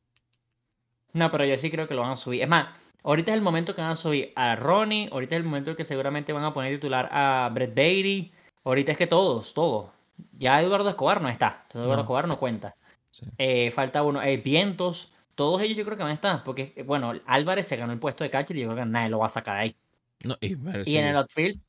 No, 1.14 1.32
pero 1.32 1.46
yo 1.46 1.58
sí 1.58 1.70
creo 1.70 1.88
que 1.88 1.94
lo 1.94 2.02
van 2.02 2.12
a 2.12 2.16
subir. 2.16 2.42
Es 2.42 2.48
más, 2.50 2.68
ahorita 3.04 3.32
es 3.32 3.38
el 3.38 3.44
momento 3.44 3.76
que 3.76 3.82
van 3.82 3.92
a 3.92 3.96
subir 3.96 4.32
a 4.36 4.56
Ronnie, 4.56 5.10
ahorita 5.12 5.36
es 5.36 5.40
el 5.40 5.46
momento 5.46 5.76
que 5.76 5.84
seguramente 5.84 6.34
van 6.34 6.44
a 6.44 6.54
poner 6.54 6.74
titular 6.76 7.10
a 7.12 7.50
Brett 7.54 7.74
Beatty. 7.74 8.32
Ahorita 8.64 8.92
es 8.92 8.98
que 8.98 9.08
todos, 9.08 9.54
todos. 9.54 9.90
Ya 10.38 10.62
Eduardo 10.62 10.90
Escobar 10.90 11.22
no 11.22 11.30
está. 11.30 11.62
Entonces 11.64 11.82
Eduardo 11.86 12.02
Escobar 12.04 12.28
no 12.28 12.38
cuenta. 12.38 12.76
Sí. 13.10 13.26
Eh, 13.38 13.72
falta 13.72 14.04
uno. 14.04 14.22
eh, 14.22 14.38
Vientos. 14.38 15.12
Todos 15.36 15.62
ellos 15.62 15.78
yo 15.78 15.86
creo 15.86 15.98
que 15.98 16.04
van 16.04 16.12
a 16.12 16.16
estar. 16.16 16.44
Porque, 16.44 16.74
eh, 16.76 16.84
bueno, 16.84 17.14
Álvarez 17.26 17.68
se 17.68 17.76
ganó 17.76 17.92
el 17.94 18.00
puesto 18.00 18.24
de 18.24 18.30
catcher 18.30 18.56
y 18.56 18.62
yo 18.62 18.68
creo 18.68 18.84
que 18.84 18.86
nadie 18.86 19.10
lo 19.10 19.20
va 19.20 19.26
a 19.26 19.30
sacar 19.30 19.56
de 19.56 19.62
ahí. 19.62 19.76
No, 20.24 20.38
y 20.40 20.56
Y 20.86 20.98
en 20.98 21.08
el 21.08 21.16
outfield, 21.18 21.60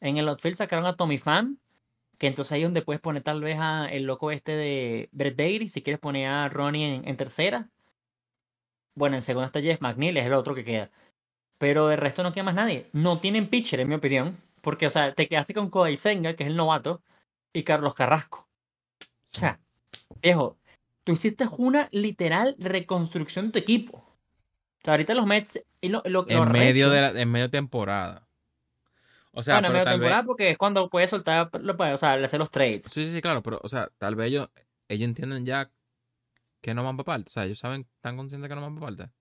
en 0.00 0.18
el 0.18 0.28
outfield 0.28 0.58
sacaron 0.58 0.84
a 0.84 0.96
Tommy 0.96 1.16
Pham, 1.16 1.58
que 2.18 2.26
entonces 2.26 2.52
ahí 2.52 2.62
es 2.62 2.66
donde 2.66 2.82
puedes 2.82 3.00
poner 3.00 3.22
tal 3.22 3.40
vez 3.40 3.56
a 3.58 3.86
el 3.86 4.04
loco 4.04 4.30
este 4.30 4.52
de 4.52 5.08
Brett 5.12 5.36
Bailey, 5.36 5.68
si 5.68 5.82
quieres 5.82 6.00
poner 6.00 6.28
a 6.28 6.48
Ronnie 6.50 6.96
en, 6.96 7.08
en 7.08 7.16
tercera. 7.16 7.66
Bueno, 8.96 9.16
en 9.16 9.22
segunda 9.22 9.46
está 9.46 9.60
Jeff 9.60 9.80
McNeil, 9.80 10.16
es 10.16 10.26
el 10.26 10.32
otro 10.32 10.54
que 10.54 10.64
queda. 10.64 10.90
Pero 11.58 11.86
de 11.86 11.96
resto 11.96 12.22
no 12.22 12.32
queda 12.32 12.44
más 12.44 12.54
nadie. 12.54 12.88
No 12.92 13.18
tienen 13.18 13.46
pitcher, 13.48 13.78
en 13.78 13.88
mi 13.88 13.94
opinión. 13.94 14.36
Porque, 14.62 14.86
o 14.86 14.90
sea, 14.90 15.14
te 15.14 15.28
quedaste 15.28 15.54
con 15.54 15.70
Kodai 15.70 15.96
Senga, 15.96 16.34
que 16.34 16.42
es 16.42 16.50
el 16.50 16.56
novato, 16.56 17.02
y 17.52 17.62
Carlos 17.62 17.94
Carrasco. 17.94 18.48
O 19.00 19.06
sea, 19.22 19.60
viejo, 20.20 20.56
tú 21.04 21.12
hiciste 21.12 21.46
una 21.58 21.88
literal 21.92 22.56
reconstrucción 22.58 23.46
de 23.46 23.52
tu 23.52 23.58
equipo. 23.58 23.98
O 23.98 24.84
sea, 24.84 24.94
ahorita 24.94 25.14
los 25.14 25.26
Mets... 25.26 25.62
Y 25.80 25.88
lo, 25.88 26.02
lo, 26.06 26.28
en 26.28 26.50
medio 26.50 26.90
de 26.90 27.00
la, 27.00 27.20
en 27.20 27.30
medio 27.30 27.48
temporada. 27.48 28.26
O 29.32 29.42
sea, 29.42 29.56
bueno, 29.56 29.68
en 29.68 29.72
medio 29.74 29.84
vez- 29.84 29.92
temporada 29.92 30.22
porque 30.24 30.50
es 30.50 30.58
cuando 30.58 30.88
puedes 30.88 31.10
soltar, 31.10 31.50
o 31.52 31.96
sea, 31.98 32.14
hacer 32.14 32.40
los 32.40 32.50
trades. 32.50 32.84
Sí, 32.86 33.04
sí, 33.04 33.12
sí, 33.12 33.20
claro, 33.20 33.42
pero, 33.42 33.60
o 33.62 33.68
sea, 33.68 33.90
tal 33.98 34.16
vez 34.16 34.28
ellos, 34.28 34.48
ellos 34.88 35.06
entienden 35.06 35.44
ya 35.44 35.70
que 36.62 36.74
no 36.74 36.84
van 36.84 36.96
para 36.96 37.06
parte. 37.06 37.28
O 37.28 37.32
sea, 37.32 37.44
ellos 37.44 37.58
saben, 37.58 37.88
están 37.96 38.16
conscientes 38.16 38.48
que 38.48 38.54
no 38.54 38.62
van 38.62 38.74
para 38.74 38.86
parte. 38.86 39.12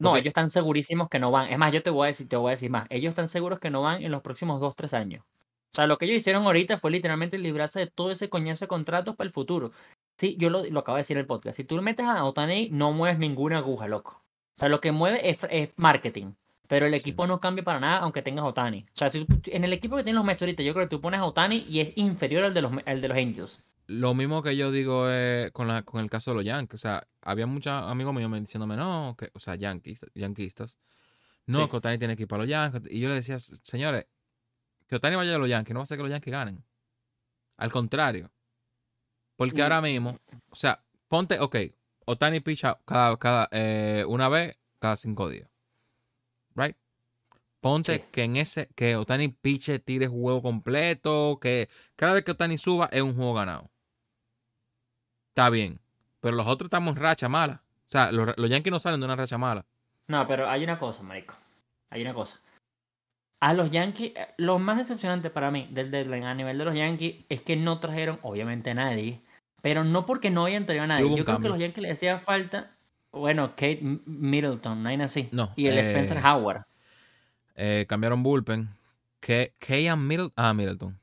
No, 0.00 0.16
ellos 0.16 0.28
están 0.28 0.48
segurísimos 0.50 1.08
que 1.08 1.18
no 1.18 1.30
van. 1.32 1.50
Es 1.50 1.58
más, 1.58 1.72
yo 1.72 1.82
te 1.82 1.90
voy 1.90 2.04
a 2.04 2.08
decir, 2.08 2.28
te 2.28 2.36
voy 2.36 2.50
a 2.50 2.52
decir 2.52 2.70
más. 2.70 2.86
Ellos 2.90 3.10
están 3.10 3.28
seguros 3.28 3.58
que 3.58 3.70
no 3.70 3.82
van 3.82 4.02
en 4.02 4.12
los 4.12 4.22
próximos 4.22 4.60
2, 4.60 4.76
3 4.76 4.94
años. 4.94 5.24
O 5.72 5.74
sea, 5.74 5.86
lo 5.86 5.98
que 5.98 6.04
ellos 6.06 6.18
hicieron 6.18 6.44
ahorita 6.46 6.78
fue 6.78 6.90
literalmente 6.92 7.36
librarse 7.38 7.80
de 7.80 7.86
todo 7.88 8.12
ese 8.12 8.28
coñazo 8.30 8.64
de 8.64 8.68
contratos 8.68 9.16
para 9.16 9.26
el 9.26 9.32
futuro. 9.32 9.72
Sí, 10.16 10.36
yo 10.38 10.50
lo, 10.50 10.64
lo 10.64 10.80
acabo 10.80 10.96
de 10.96 11.00
decir 11.00 11.16
en 11.16 11.22
el 11.22 11.26
podcast. 11.26 11.56
Si 11.56 11.64
tú 11.64 11.80
metes 11.82 12.06
a 12.06 12.24
Otani, 12.24 12.70
no 12.70 12.92
mueves 12.92 13.18
ninguna 13.18 13.58
aguja, 13.58 13.88
loco. 13.88 14.22
O 14.56 14.60
sea, 14.60 14.68
lo 14.68 14.80
que 14.80 14.92
mueve 14.92 15.28
es, 15.28 15.46
es 15.50 15.70
marketing. 15.76 16.32
Pero 16.68 16.86
el 16.86 16.92
Sí. 16.92 16.98
equipo 16.98 17.26
no 17.26 17.40
cambia 17.40 17.64
para 17.64 17.80
nada 17.80 17.98
aunque 17.98 18.22
tengas 18.22 18.44
Otani. 18.44 18.82
O 18.82 18.96
sea, 18.98 19.08
si 19.08 19.24
tú- 19.24 19.40
en 19.46 19.64
el 19.64 19.72
equipo 19.72 19.96
que 19.96 20.04
tienen 20.04 20.16
los 20.16 20.24
Mets 20.24 20.42
ahorita, 20.42 20.62
yo 20.62 20.74
creo 20.74 20.86
que 20.86 20.90
tú 20.94 21.00
pones 21.00 21.18
a 21.20 21.24
Otani 21.24 21.64
y 21.68 21.80
es 21.80 21.92
inferior 21.96 22.44
al 22.44 22.54
de 22.54 22.62
los, 22.62 22.72
al 22.84 23.00
de 23.00 23.08
los 23.08 23.16
Angels. 23.16 23.64
Lo 23.86 24.12
mismo 24.14 24.42
que 24.42 24.54
yo 24.54 24.70
digo 24.70 25.06
eh, 25.08 25.50
con, 25.54 25.66
la, 25.66 25.82
con 25.82 26.02
el 26.02 26.10
caso 26.10 26.30
de 26.32 26.36
los 26.36 26.44
Yankees. 26.44 26.74
O 26.74 26.78
sea, 26.78 27.08
había 27.22 27.46
muchos 27.46 27.72
amigos 27.72 28.14
míos 28.14 28.30
me- 28.30 28.38
diciéndome, 28.38 28.76
no, 28.76 29.16
que, 29.18 29.30
o 29.32 29.40
sea, 29.40 29.54
Yankees, 29.54 30.04
yanquistas. 30.14 30.78
No, 31.46 31.64
Sí. 31.64 31.70
que 31.70 31.76
Otani 31.78 31.98
tiene 31.98 32.14
que 32.14 32.24
ir 32.24 32.28
para 32.28 32.42
los 32.42 32.50
Yankees. 32.50 32.82
Y 32.92 33.00
yo 33.00 33.08
le 33.08 33.14
decía, 33.14 33.38
señores, 33.38 34.04
que 34.86 34.96
Otani 34.96 35.16
vaya 35.16 35.34
a 35.34 35.38
los 35.38 35.48
Yankees 35.48 35.72
no 35.72 35.80
va 35.80 35.82
a 35.82 35.84
hacer 35.84 35.96
que 35.96 36.02
los 36.02 36.10
Yankees 36.10 36.32
ganen. 36.32 36.62
Al 37.56 37.72
contrario. 37.72 38.30
Porque 39.36 39.60
Mm. 39.60 39.62
ahora 39.62 39.80
mismo, 39.80 40.18
o 40.50 40.56
sea, 40.56 40.82
ponte, 41.08 41.40
ok, 41.40 41.56
Otani 42.04 42.40
picha 42.40 42.78
cada, 42.84 43.16
cada, 43.16 43.48
eh, 43.52 44.04
una 44.06 44.28
vez 44.28 44.58
cada 44.78 44.96
cinco 44.96 45.28
días. 45.30 45.48
Ponte 47.60 47.96
Sí. 47.98 48.04
que 48.12 48.22
en 48.24 48.36
ese, 48.36 48.68
que 48.74 48.96
Otani 48.96 49.28
piche, 49.28 49.78
tire 49.80 50.06
juego 50.06 50.42
completo, 50.42 51.38
que 51.40 51.68
cada 51.96 52.12
vez 52.12 52.24
que 52.24 52.30
Otani 52.32 52.56
suba 52.58 52.88
es 52.92 53.02
un 53.02 53.14
juego 53.16 53.34
ganado. 53.34 53.70
Está 55.30 55.50
bien. 55.50 55.80
Pero 56.20 56.36
los 56.36 56.46
otros 56.46 56.66
estamos 56.66 56.96
en 56.96 57.02
racha 57.02 57.28
mala. 57.28 57.62
O 57.64 57.90
sea, 57.90 58.12
los, 58.12 58.36
los 58.36 58.50
Yankees 58.50 58.70
no 58.72 58.80
salen 58.80 59.00
de 59.00 59.06
una 59.06 59.16
racha 59.16 59.38
mala. 59.38 59.64
No, 60.08 60.26
pero 60.26 60.48
hay 60.48 60.64
una 60.64 60.78
cosa, 60.78 61.02
marico. 61.02 61.34
Hay 61.90 62.02
una 62.02 62.14
cosa. 62.14 62.40
A 63.40 63.54
los 63.54 63.70
Yankees, 63.70 64.12
eh, 64.16 64.28
lo 64.36 64.58
más 64.58 64.78
decepcionante 64.78 65.30
para 65.30 65.50
mí 65.50 65.68
del 65.70 65.90
deadline 65.90 66.24
a 66.24 66.34
nivel 66.34 66.58
de 66.58 66.64
los 66.64 66.74
Yankees 66.74 67.24
es 67.28 67.40
que 67.42 67.56
no 67.56 67.78
trajeron, 67.78 68.18
obviamente, 68.22 68.70
a 68.70 68.74
nadie. 68.74 69.20
Pero 69.62 69.84
no 69.84 70.06
porque 70.06 70.30
no 70.30 70.44
hayan 70.44 70.66
traído 70.66 70.84
a 70.84 70.88
nadie. 70.88 71.16
Yo 71.16 71.24
creo 71.24 71.40
que 71.40 71.46
a 71.46 71.50
los 71.50 71.58
Yankees 71.58 71.82
les 71.82 71.92
hacía 71.92 72.18
falta, 72.18 72.72
bueno, 73.12 73.50
Kate 73.50 73.80
Middleton, 73.82 74.82
no 74.82 74.88
hay 74.88 75.00
así. 75.00 75.28
No, 75.32 75.52
Y 75.56 75.66
el 75.66 75.78
eh, 75.78 75.82
Spencer 75.82 76.18
Howard. 76.24 76.64
Eh, 77.60 77.86
cambiaron 77.88 78.22
bullpen. 78.22 78.68
Que, 79.20 79.54
Kean 79.58 80.06
Middleton. 80.06 80.32
Ah, 80.36 80.54
Middleton. 80.54 80.98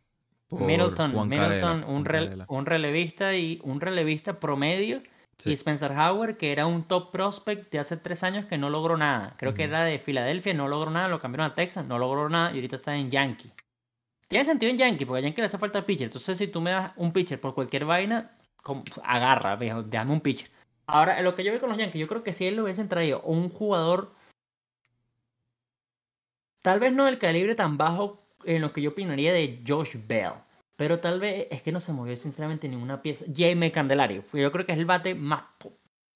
Middleton, 0.52 1.12
Juan 1.12 1.28
Middleton 1.28 1.82
Carela, 1.82 2.46
un, 2.48 2.66
rel- 2.66 2.66
relevista 2.66 3.36
y 3.36 3.60
un 3.64 3.82
relevista 3.82 4.40
promedio. 4.40 5.02
Sí. 5.38 5.50
Y 5.50 5.54
Spencer 5.54 5.92
Howard, 5.92 6.38
que 6.38 6.54
era 6.54 6.66
un 6.66 6.84
top 6.84 7.12
prospect 7.12 7.70
de 7.70 7.80
hace 7.80 7.98
tres 7.98 8.24
años 8.24 8.46
que 8.46 8.58
no 8.58 8.70
logró 8.70 8.96
nada. 8.96 9.36
Creo 9.38 9.54
que 9.54 9.64
era 9.64 9.84
de 9.84 10.00
Filadelfia, 10.00 10.54
no 10.54 10.70
logró 10.70 10.92
nada, 10.92 11.10
lo 11.10 11.20
cambiaron 11.20 11.52
a 11.52 11.56
Texas, 11.56 11.86
no 11.86 12.00
logró 12.00 12.30
nada 12.30 12.52
y 12.52 12.56
ahorita 12.56 12.78
está 12.78 12.96
en 12.96 13.12
Yankee. 13.12 13.52
Tiene 14.30 14.46
sentido 14.46 14.72
en 14.72 14.78
Yankee, 14.78 15.04
porque 15.06 15.20
a 15.20 15.24
Yankee 15.24 15.42
le 15.42 15.48
hace 15.48 15.58
falta 15.58 15.86
pitcher. 15.86 16.06
Entonces, 16.06 16.38
si 16.38 16.48
tú 16.48 16.62
me 16.62 16.72
das 16.72 16.94
un 16.96 17.12
pitcher 17.12 17.42
por 17.42 17.54
cualquier 17.54 17.84
vaina, 17.84 18.32
agarra, 19.04 19.58
viejo, 19.58 19.84
dame 19.84 20.14
un 20.14 20.22
pitcher. 20.22 20.50
Ahora, 20.88 21.22
lo 21.22 21.36
que 21.36 21.44
yo 21.44 21.52
veo 21.52 21.60
con 21.60 21.70
los 21.70 21.78
Yankees, 21.78 22.00
yo 22.00 22.08
creo 22.08 22.24
que 22.24 22.32
si 22.32 22.48
él 22.48 22.56
lo 22.56 22.64
hubiesen 22.64 22.88
traído 22.88 23.22
un 23.24 23.50
jugador, 23.50 24.14
tal 26.66 26.80
vez 26.80 26.92
no 26.92 27.06
del 27.06 27.20
calibre 27.20 27.54
tan 27.54 27.78
bajo 27.78 28.24
en 28.44 28.60
lo 28.60 28.74
que 28.74 28.82
yo 28.82 28.90
opinaría 28.90 29.32
de 29.32 29.62
Josh 29.68 29.98
Bell, 30.08 30.34
pero 30.76 31.00
tal 31.00 31.20
vez 31.20 31.46
es 31.52 31.62
que 31.62 31.72
no 31.72 31.80
se 31.80 31.94
movió 31.94 32.16
sinceramente 32.16 32.68
ninguna 32.68 33.04
pieza. 33.04 33.24
Jaime 33.32 33.72
Candelario, 33.72 34.24
yo 34.34 34.52
creo 34.52 34.66
que 34.66 34.72
es 34.72 34.80
el 34.80 34.86
bate 34.86 35.14
más, 35.14 35.44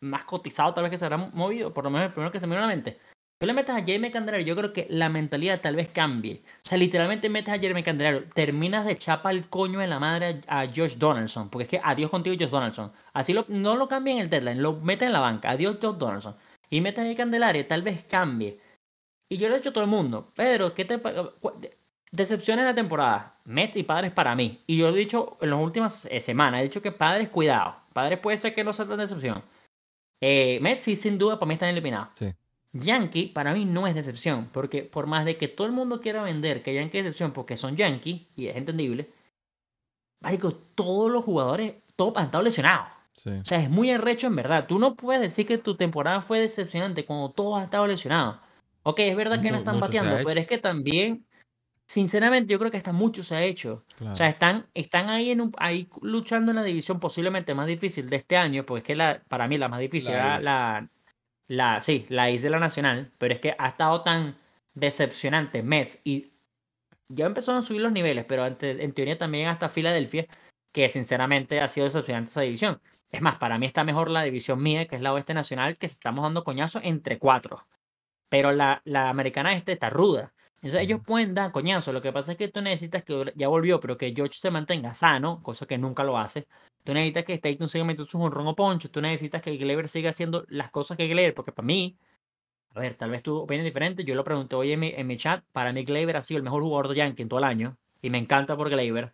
más 0.01 0.25
cotizado 0.25 0.73
tal 0.73 0.85
vez 0.85 0.89
que 0.89 0.97
se 0.97 1.05
habrá 1.05 1.17
movido, 1.17 1.71
por 1.71 1.83
lo 1.83 1.91
menos 1.91 2.07
el 2.07 2.13
primero 2.13 2.31
que 2.31 2.39
se 2.39 2.47
me 2.47 2.55
vino 2.55 2.63
a 2.63 2.67
la 2.67 2.73
mente. 2.73 2.97
Tú 3.39 3.45
le 3.45 3.53
metes 3.53 3.75
a 3.75 3.85
Jaime 3.85 4.09
Candelario, 4.09 4.47
yo 4.47 4.55
creo 4.55 4.73
que 4.73 4.87
la 4.89 5.07
mentalidad 5.07 5.61
tal 5.61 5.75
vez 5.75 5.89
cambie. 5.89 6.41
O 6.65 6.67
sea, 6.67 6.79
literalmente 6.79 7.29
metes 7.29 7.53
a 7.53 7.59
Jaime 7.59 7.83
Candelario, 7.83 8.23
terminas 8.33 8.87
de 8.87 8.97
chapa 8.97 9.29
el 9.29 9.49
coño 9.49 9.77
de 9.77 9.87
la 9.87 9.99
madre 9.99 10.41
a 10.47 10.65
Josh 10.65 10.95
Donaldson, 10.95 11.49
porque 11.49 11.65
es 11.65 11.69
que 11.69 11.81
adiós 11.83 12.09
contigo 12.09 12.35
Josh 12.39 12.49
Donaldson. 12.49 12.91
Así 13.13 13.33
lo, 13.33 13.45
no 13.49 13.75
lo 13.75 13.87
cambien 13.87 14.17
en 14.17 14.23
el 14.23 14.29
deadline, 14.31 14.63
lo 14.63 14.73
metes 14.73 15.05
en 15.05 15.13
la 15.13 15.19
banca, 15.19 15.51
adiós 15.51 15.77
Josh 15.79 15.97
Donaldson. 15.97 16.35
Y 16.71 16.81
metes 16.81 17.05
a 17.05 17.15
Candelario, 17.15 17.67
tal 17.67 17.83
vez 17.83 18.03
cambie. 18.03 18.59
Y 19.29 19.37
yo 19.37 19.47
lo 19.47 19.55
he 19.55 19.59
hecho 19.59 19.69
a 19.69 19.73
todo 19.73 19.83
el 19.83 19.89
mundo. 19.89 20.31
Pedro, 20.35 20.73
¿qué 20.73 20.85
te 20.85 20.99
Decepciones 22.11 22.63
de 22.63 22.71
la 22.71 22.75
temporada. 22.75 23.39
Mets 23.45 23.75
y 23.75 23.83
Padres 23.83 24.11
para 24.11 24.33
mí. 24.33 24.63
Y 24.65 24.77
yo 24.77 24.89
lo 24.89 24.95
he 24.95 24.99
dicho 24.99 25.37
en 25.41 25.51
las 25.51 25.59
últimas 25.59 26.07
eh, 26.09 26.19
semanas. 26.19 26.61
He 26.61 26.63
dicho 26.63 26.81
que 26.81 26.91
Padres, 26.91 27.29
cuidado. 27.29 27.75
Padres 27.93 28.17
puede 28.19 28.37
ser 28.37 28.55
que 28.55 28.63
no 28.63 28.73
sea 28.73 28.87
tan 28.87 28.97
decepción. 28.97 29.43
Eh, 30.19 30.57
Mets 30.61 30.81
sí, 30.81 30.95
sin 30.95 31.19
duda, 31.19 31.37
para 31.37 31.47
mí 31.47 31.53
están 31.53 31.69
eliminados. 31.69 32.09
Sí. 32.15 32.33
Yankee 32.71 33.27
para 33.27 33.53
mí 33.53 33.65
no 33.65 33.85
es 33.85 33.93
decepción. 33.93 34.49
Porque 34.51 34.83
por 34.83 35.05
más 35.05 35.25
de 35.25 35.37
que 35.37 35.47
todo 35.47 35.67
el 35.67 35.73
mundo 35.73 36.01
quiera 36.01 36.23
vender 36.23 36.63
que 36.63 36.73
Yankee 36.73 36.97
es 36.97 37.03
decepción 37.05 37.31
porque 37.31 37.57
son 37.57 37.75
Yankee, 37.75 38.27
y 38.35 38.47
es 38.47 38.57
entendible, 38.57 39.11
marico, 40.19 40.53
todos 40.53 41.11
los 41.11 41.23
jugadores 41.23 41.75
top 41.95 42.17
han 42.17 42.25
estado 42.25 42.43
lesionados. 42.43 42.87
Sí. 43.13 43.29
O 43.29 43.45
sea, 43.45 43.61
es 43.61 43.69
muy 43.69 43.91
arrecho 43.91 44.27
en 44.27 44.35
verdad. 44.35 44.65
Tú 44.67 44.79
no 44.79 44.95
puedes 44.95 45.21
decir 45.21 45.45
que 45.45 45.57
tu 45.57 45.75
temporada 45.75 46.21
fue 46.21 46.39
decepcionante 46.39 47.05
cuando 47.05 47.31
todos 47.31 47.57
han 47.57 47.65
estado 47.65 47.85
lesionados. 47.85 48.37
Ok, 48.83 48.99
es 48.99 49.15
verdad 49.15 49.41
que 49.41 49.51
no 49.51 49.57
están 49.57 49.79
bateando, 49.79 50.17
pero 50.25 50.39
es 50.39 50.47
que 50.47 50.57
también, 50.57 51.25
sinceramente, 51.87 52.51
yo 52.51 52.59
creo 52.59 52.71
que 52.71 52.77
hasta 52.77 52.93
mucho 52.93 53.23
se 53.23 53.35
ha 53.35 53.43
hecho. 53.43 53.83
Claro. 53.97 54.13
O 54.13 54.15
sea, 54.15 54.29
están, 54.29 54.67
están 54.73 55.09
ahí, 55.09 55.31
en 55.31 55.41
un, 55.41 55.51
ahí 55.57 55.89
luchando 56.01 56.51
en 56.51 56.55
la 56.55 56.63
división 56.63 56.99
posiblemente 56.99 57.53
más 57.53 57.67
difícil 57.67 58.09
de 58.09 58.17
este 58.17 58.37
año, 58.37 58.65
porque 58.65 58.79
es 58.79 58.87
que 58.87 58.95
la, 58.95 59.21
para 59.27 59.47
mí 59.47 59.57
la 59.57 59.67
más 59.69 59.79
difícil 59.79 60.13
La 60.13 60.17
era 60.17 60.39
la, 60.39 60.89
la, 61.47 61.81
sí, 61.81 62.05
la 62.09 62.29
East 62.29 62.43
de 62.43 62.49
la 62.51 62.59
Nacional, 62.59 63.11
pero 63.17 63.33
es 63.33 63.39
que 63.39 63.55
ha 63.57 63.67
estado 63.67 64.01
tan 64.01 64.37
decepcionante 64.73 65.61
Mets 65.63 65.99
y 66.03 66.31
ya 67.09 67.25
empezaron 67.25 67.59
a 67.59 67.65
subir 67.65 67.81
los 67.81 67.91
niveles, 67.91 68.25
pero 68.25 68.43
ante- 68.43 68.83
en 68.83 68.93
teoría 68.93 69.17
también 69.17 69.47
hasta 69.47 69.67
Filadelfia, 69.67 70.27
que 70.71 70.89
sinceramente 70.89 71.59
ha 71.59 71.67
sido 71.67 71.85
decepcionante 71.85 72.29
esa 72.29 72.41
división. 72.41 72.79
Es 73.11 73.21
más, 73.21 73.39
para 73.39 73.57
mí 73.57 73.65
está 73.65 73.83
mejor 73.83 74.11
la 74.11 74.21
división 74.21 74.61
mía, 74.61 74.87
que 74.87 74.95
es 74.95 75.01
la 75.01 75.11
Oeste 75.11 75.33
Nacional, 75.33 75.77
que 75.79 75.87
estamos 75.87 76.21
dando 76.23 76.43
coñazo 76.43 76.79
entre 76.83 77.17
cuatro. 77.17 77.65
Pero 78.29 78.51
la, 78.51 78.81
la 78.85 79.09
americana 79.09 79.53
este 79.53 79.73
está 79.73 79.89
ruda. 79.89 80.33
Entonces 80.61 80.81
ellos 80.81 81.01
pueden 81.05 81.33
dar 81.33 81.51
coñazo. 81.51 81.93
Lo 81.93 82.01
que 82.01 82.11
pasa 82.11 82.33
es 82.33 82.37
que 82.37 82.49
tú 82.49 82.61
necesitas 82.61 83.03
que 83.03 83.31
ya 83.35 83.47
volvió, 83.47 83.79
pero 83.79 83.97
que 83.97 84.13
George 84.13 84.37
se 84.39 84.51
mantenga 84.51 84.93
sano, 84.93 85.41
cosa 85.41 85.65
que 85.65 85.77
nunca 85.77 86.03
lo 86.03 86.17
hace. 86.17 86.47
Tú 86.83 86.93
necesitas 86.93 87.23
que 87.25 87.33
Stanton 87.35 87.69
siga 87.69 87.85
metiendo 87.85 88.09
su 88.09 88.19
jonrón 88.19 88.47
o 88.47 88.55
poncho. 88.55 88.91
Tú 88.91 89.01
necesitas 89.01 89.41
que 89.41 89.55
Gleyber 89.57 89.87
siga 89.87 90.09
haciendo 90.09 90.45
las 90.49 90.69
cosas 90.71 90.97
que 90.97 91.07
Gleyber, 91.07 91.33
porque 91.33 91.51
para 91.53 91.65
mí, 91.65 91.97
a 92.75 92.79
ver, 92.79 92.95
tal 92.95 93.11
vez 93.11 93.23
tu 93.23 93.37
opinión 93.37 93.65
es 93.65 93.71
diferente. 93.73 94.03
Yo 94.03 94.15
lo 94.15 94.23
pregunté 94.23 94.55
hoy 94.55 94.73
en 94.73 94.79
mi, 94.81 94.89
en 94.95 95.07
mi 95.07 95.17
chat. 95.17 95.43
Para 95.53 95.71
mí, 95.73 95.83
Gleyber 95.85 96.17
ha 96.17 96.21
sido 96.21 96.37
el 96.37 96.43
mejor 96.43 96.61
jugador 96.63 96.89
de 96.89 96.95
Yankee 96.95 97.23
en 97.23 97.29
todo 97.29 97.39
el 97.39 97.45
año. 97.45 97.77
Y 98.01 98.09
me 98.09 98.17
encanta 98.17 98.57
por 98.57 98.69
Gleyber. 98.69 99.13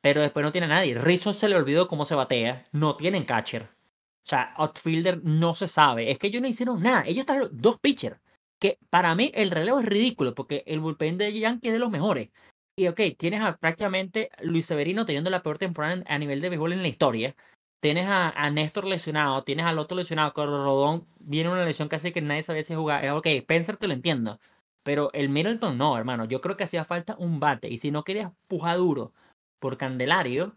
Pero 0.00 0.22
después 0.22 0.44
no 0.44 0.52
tiene 0.52 0.66
a 0.66 0.70
nadie. 0.70 0.94
Rizzo 0.96 1.32
se 1.32 1.48
le 1.48 1.56
olvidó 1.56 1.86
cómo 1.88 2.04
se 2.04 2.14
batea. 2.14 2.66
No 2.72 2.96
tienen 2.96 3.24
catcher. 3.24 3.64
O 3.64 4.28
sea, 4.30 4.54
outfielder 4.56 5.20
no 5.22 5.54
se 5.54 5.68
sabe. 5.68 6.10
Es 6.10 6.18
que 6.18 6.28
ellos 6.28 6.42
no 6.42 6.48
hicieron 6.48 6.82
nada. 6.82 7.04
Ellos 7.06 7.26
trajeron 7.26 7.50
dos 7.52 7.78
pitchers. 7.78 8.18
Que 8.60 8.78
para 8.90 9.14
mí 9.14 9.32
el 9.34 9.50
relevo 9.50 9.80
es 9.80 9.86
ridículo. 9.86 10.34
Porque 10.34 10.62
el 10.66 10.80
bullpen 10.80 11.18
de 11.18 11.38
Yankee 11.38 11.68
es 11.68 11.72
de 11.72 11.78
los 11.78 11.90
mejores. 11.90 12.30
Y 12.76 12.88
ok, 12.88 13.00
tienes 13.18 13.42
a 13.42 13.56
prácticamente 13.58 14.30
Luis 14.42 14.66
Severino 14.66 15.04
teniendo 15.04 15.30
la 15.30 15.42
peor 15.42 15.58
temporada 15.58 16.02
a 16.06 16.18
nivel 16.18 16.40
de 16.40 16.48
béisbol 16.48 16.72
en 16.72 16.82
la 16.82 16.88
historia. 16.88 17.34
Tienes 17.80 18.06
a, 18.06 18.30
a 18.30 18.50
Néstor 18.50 18.84
lesionado, 18.84 19.42
tienes 19.42 19.64
al 19.64 19.78
otro 19.78 19.96
lesionado, 19.96 20.32
Rodón 20.34 21.06
viene 21.18 21.50
una 21.50 21.64
lesión 21.64 21.88
casi 21.88 22.12
que 22.12 22.20
nadie 22.20 22.42
sabía 22.42 22.62
si 22.62 22.74
jugar. 22.74 23.08
Ok, 23.10 23.26
Spencer 23.26 23.76
te 23.76 23.86
lo 23.86 23.94
entiendo. 23.94 24.38
Pero 24.82 25.10
el 25.12 25.28
Middleton 25.28 25.76
no, 25.76 25.96
hermano. 25.96 26.24
Yo 26.24 26.40
creo 26.40 26.56
que 26.56 26.64
hacía 26.64 26.84
falta 26.84 27.16
un 27.18 27.40
bate. 27.40 27.68
Y 27.68 27.76
si 27.76 27.90
no 27.90 28.04
querías 28.04 28.32
pujar 28.48 28.78
duro 28.78 29.12
por 29.58 29.76
Candelario, 29.76 30.56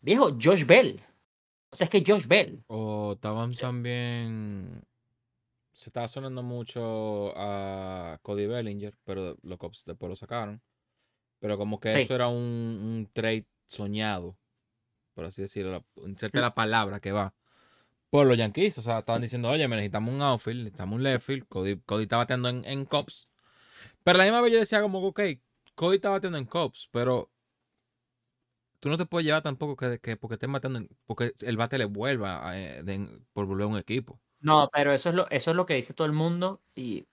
viejo, 0.00 0.36
Josh 0.40 0.64
Bell. 0.64 1.00
O 1.70 1.76
sea, 1.76 1.84
es 1.84 1.90
que 1.90 2.02
Josh 2.04 2.26
Bell. 2.26 2.64
O 2.68 3.12
estaban 3.12 3.52
Sí. 3.52 3.58
también. 3.60 4.82
Se 5.78 5.90
estaba 5.90 6.08
sonando 6.08 6.42
mucho 6.42 7.32
a 7.36 8.18
Cody 8.22 8.46
Bellinger, 8.46 8.96
pero 9.04 9.36
los 9.42 9.58
Cubs 9.58 9.84
después 9.84 10.10
lo 10.10 10.16
sacaron. 10.16 10.60
Pero 11.38 11.56
como 11.56 11.78
que 11.78 11.92
Sí. 11.92 12.00
eso 12.00 12.16
era 12.16 12.26
un, 12.26 12.34
un 12.36 13.08
trade 13.12 13.46
soñado, 13.68 14.36
por 15.14 15.26
así 15.26 15.42
decirlo. 15.42 15.84
Inserte 16.04 16.40
la 16.40 16.52
palabra 16.52 16.98
que 16.98 17.12
va. 17.12 17.32
Por 18.10 18.26
los 18.26 18.36
Yankees. 18.36 18.76
O 18.78 18.82
sea, 18.82 18.98
estaban 18.98 19.22
diciendo, 19.22 19.48
oye, 19.50 19.68
me 19.68 19.76
necesitamos 19.76 20.12
un 20.12 20.20
outfield, 20.22 20.64
necesitamos 20.64 20.96
un 20.96 21.04
left 21.04 21.24
field. 21.24 21.46
Cody, 21.46 21.78
Cody 21.86 22.02
está 22.04 22.16
bateando 22.16 22.48
en, 22.48 22.64
en 22.64 22.84
Cubs. 22.84 23.28
Pero 24.02 24.18
la 24.18 24.24
misma 24.24 24.40
vez 24.40 24.52
yo 24.52 24.58
decía 24.58 24.80
como, 24.82 24.98
ok, 25.06 25.20
Cody 25.76 25.94
está 25.96 26.10
bateando 26.10 26.38
en 26.38 26.46
Cubs, 26.46 26.88
pero 26.90 27.30
tú 28.80 28.88
no 28.88 28.96
te 28.98 29.06
puedes 29.06 29.24
llevar 29.26 29.42
tampoco 29.44 29.76
que, 29.76 30.00
que 30.00 30.16
porque 30.16 30.34
estén 30.34 30.50
bateando 30.50 30.80
en- 30.80 30.88
porque 31.06 31.34
el 31.42 31.56
bate 31.56 31.78
le 31.78 31.84
vuelva 31.84 32.48
a, 32.48 32.58
eh, 32.60 32.82
de- 32.82 33.20
por 33.32 33.46
volver 33.46 33.64
a 33.64 33.68
un 33.68 33.78
equipo. 33.78 34.20
No, 34.40 34.70
pero 34.72 34.92
eso 34.92 35.08
es 35.08 35.14
lo, 35.14 35.28
eso 35.30 35.50
es 35.50 35.56
lo 35.56 35.66
que 35.66 35.74
dice 35.74 35.94
todo 35.94 36.06
el 36.06 36.12
mundo 36.12 36.60
y 36.74 37.06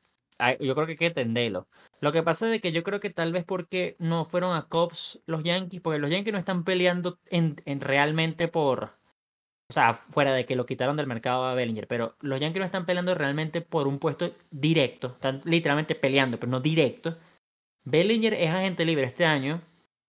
yo 0.60 0.76
creo 0.76 0.86
que 0.86 0.92
hay 0.94 0.98
que 0.98 1.06
entenderlo. 1.08 1.68
Lo 2.02 2.12
que 2.12 2.24
pasa 2.24 2.54
es 2.54 2.62
que 2.62 2.72
yo 2.72 2.84
creo 2.84 3.00
que 3.00 3.10
tal 3.10 3.32
vez 3.32 3.46
porque 3.46 3.96
no 4.00 4.26
fueron 4.26 4.56
a 4.56 4.68
Cubs 4.68 5.22
los 5.26 5.44
Yankees, 5.44 5.82
porque 5.82 6.00
los 6.00 6.12
Yankees 6.12 6.34
no 6.34 6.40
están 6.40 6.64
peleando 6.64 7.20
en, 7.28 7.56
en 7.66 7.80
realmente 7.80 8.48
por, 8.48 8.84
o 9.70 9.74
sea, 9.74 9.94
fuera 9.94 10.34
de 10.34 10.46
que 10.46 10.56
lo 10.56 10.66
quitaron 10.66 10.98
del 10.98 11.08
mercado 11.08 11.46
a 11.46 11.56
Bellinger, 11.56 11.88
pero 11.88 12.16
los 12.22 12.40
Yankees 12.40 12.60
no 12.62 12.66
están 12.66 12.86
peleando 12.86 13.16
realmente 13.16 13.62
por 13.62 13.88
un 13.88 14.00
puesto 14.00 14.34
directo, 14.52 15.10
están 15.10 15.42
literalmente 15.46 15.96
peleando, 15.96 16.40
pero 16.40 16.52
no 16.52 16.60
directo. 16.62 17.18
Bellinger 17.86 18.36
es 18.36 18.52
agente 18.52 18.86
libre 18.86 19.06
este 19.06 19.26
año 19.26 19.62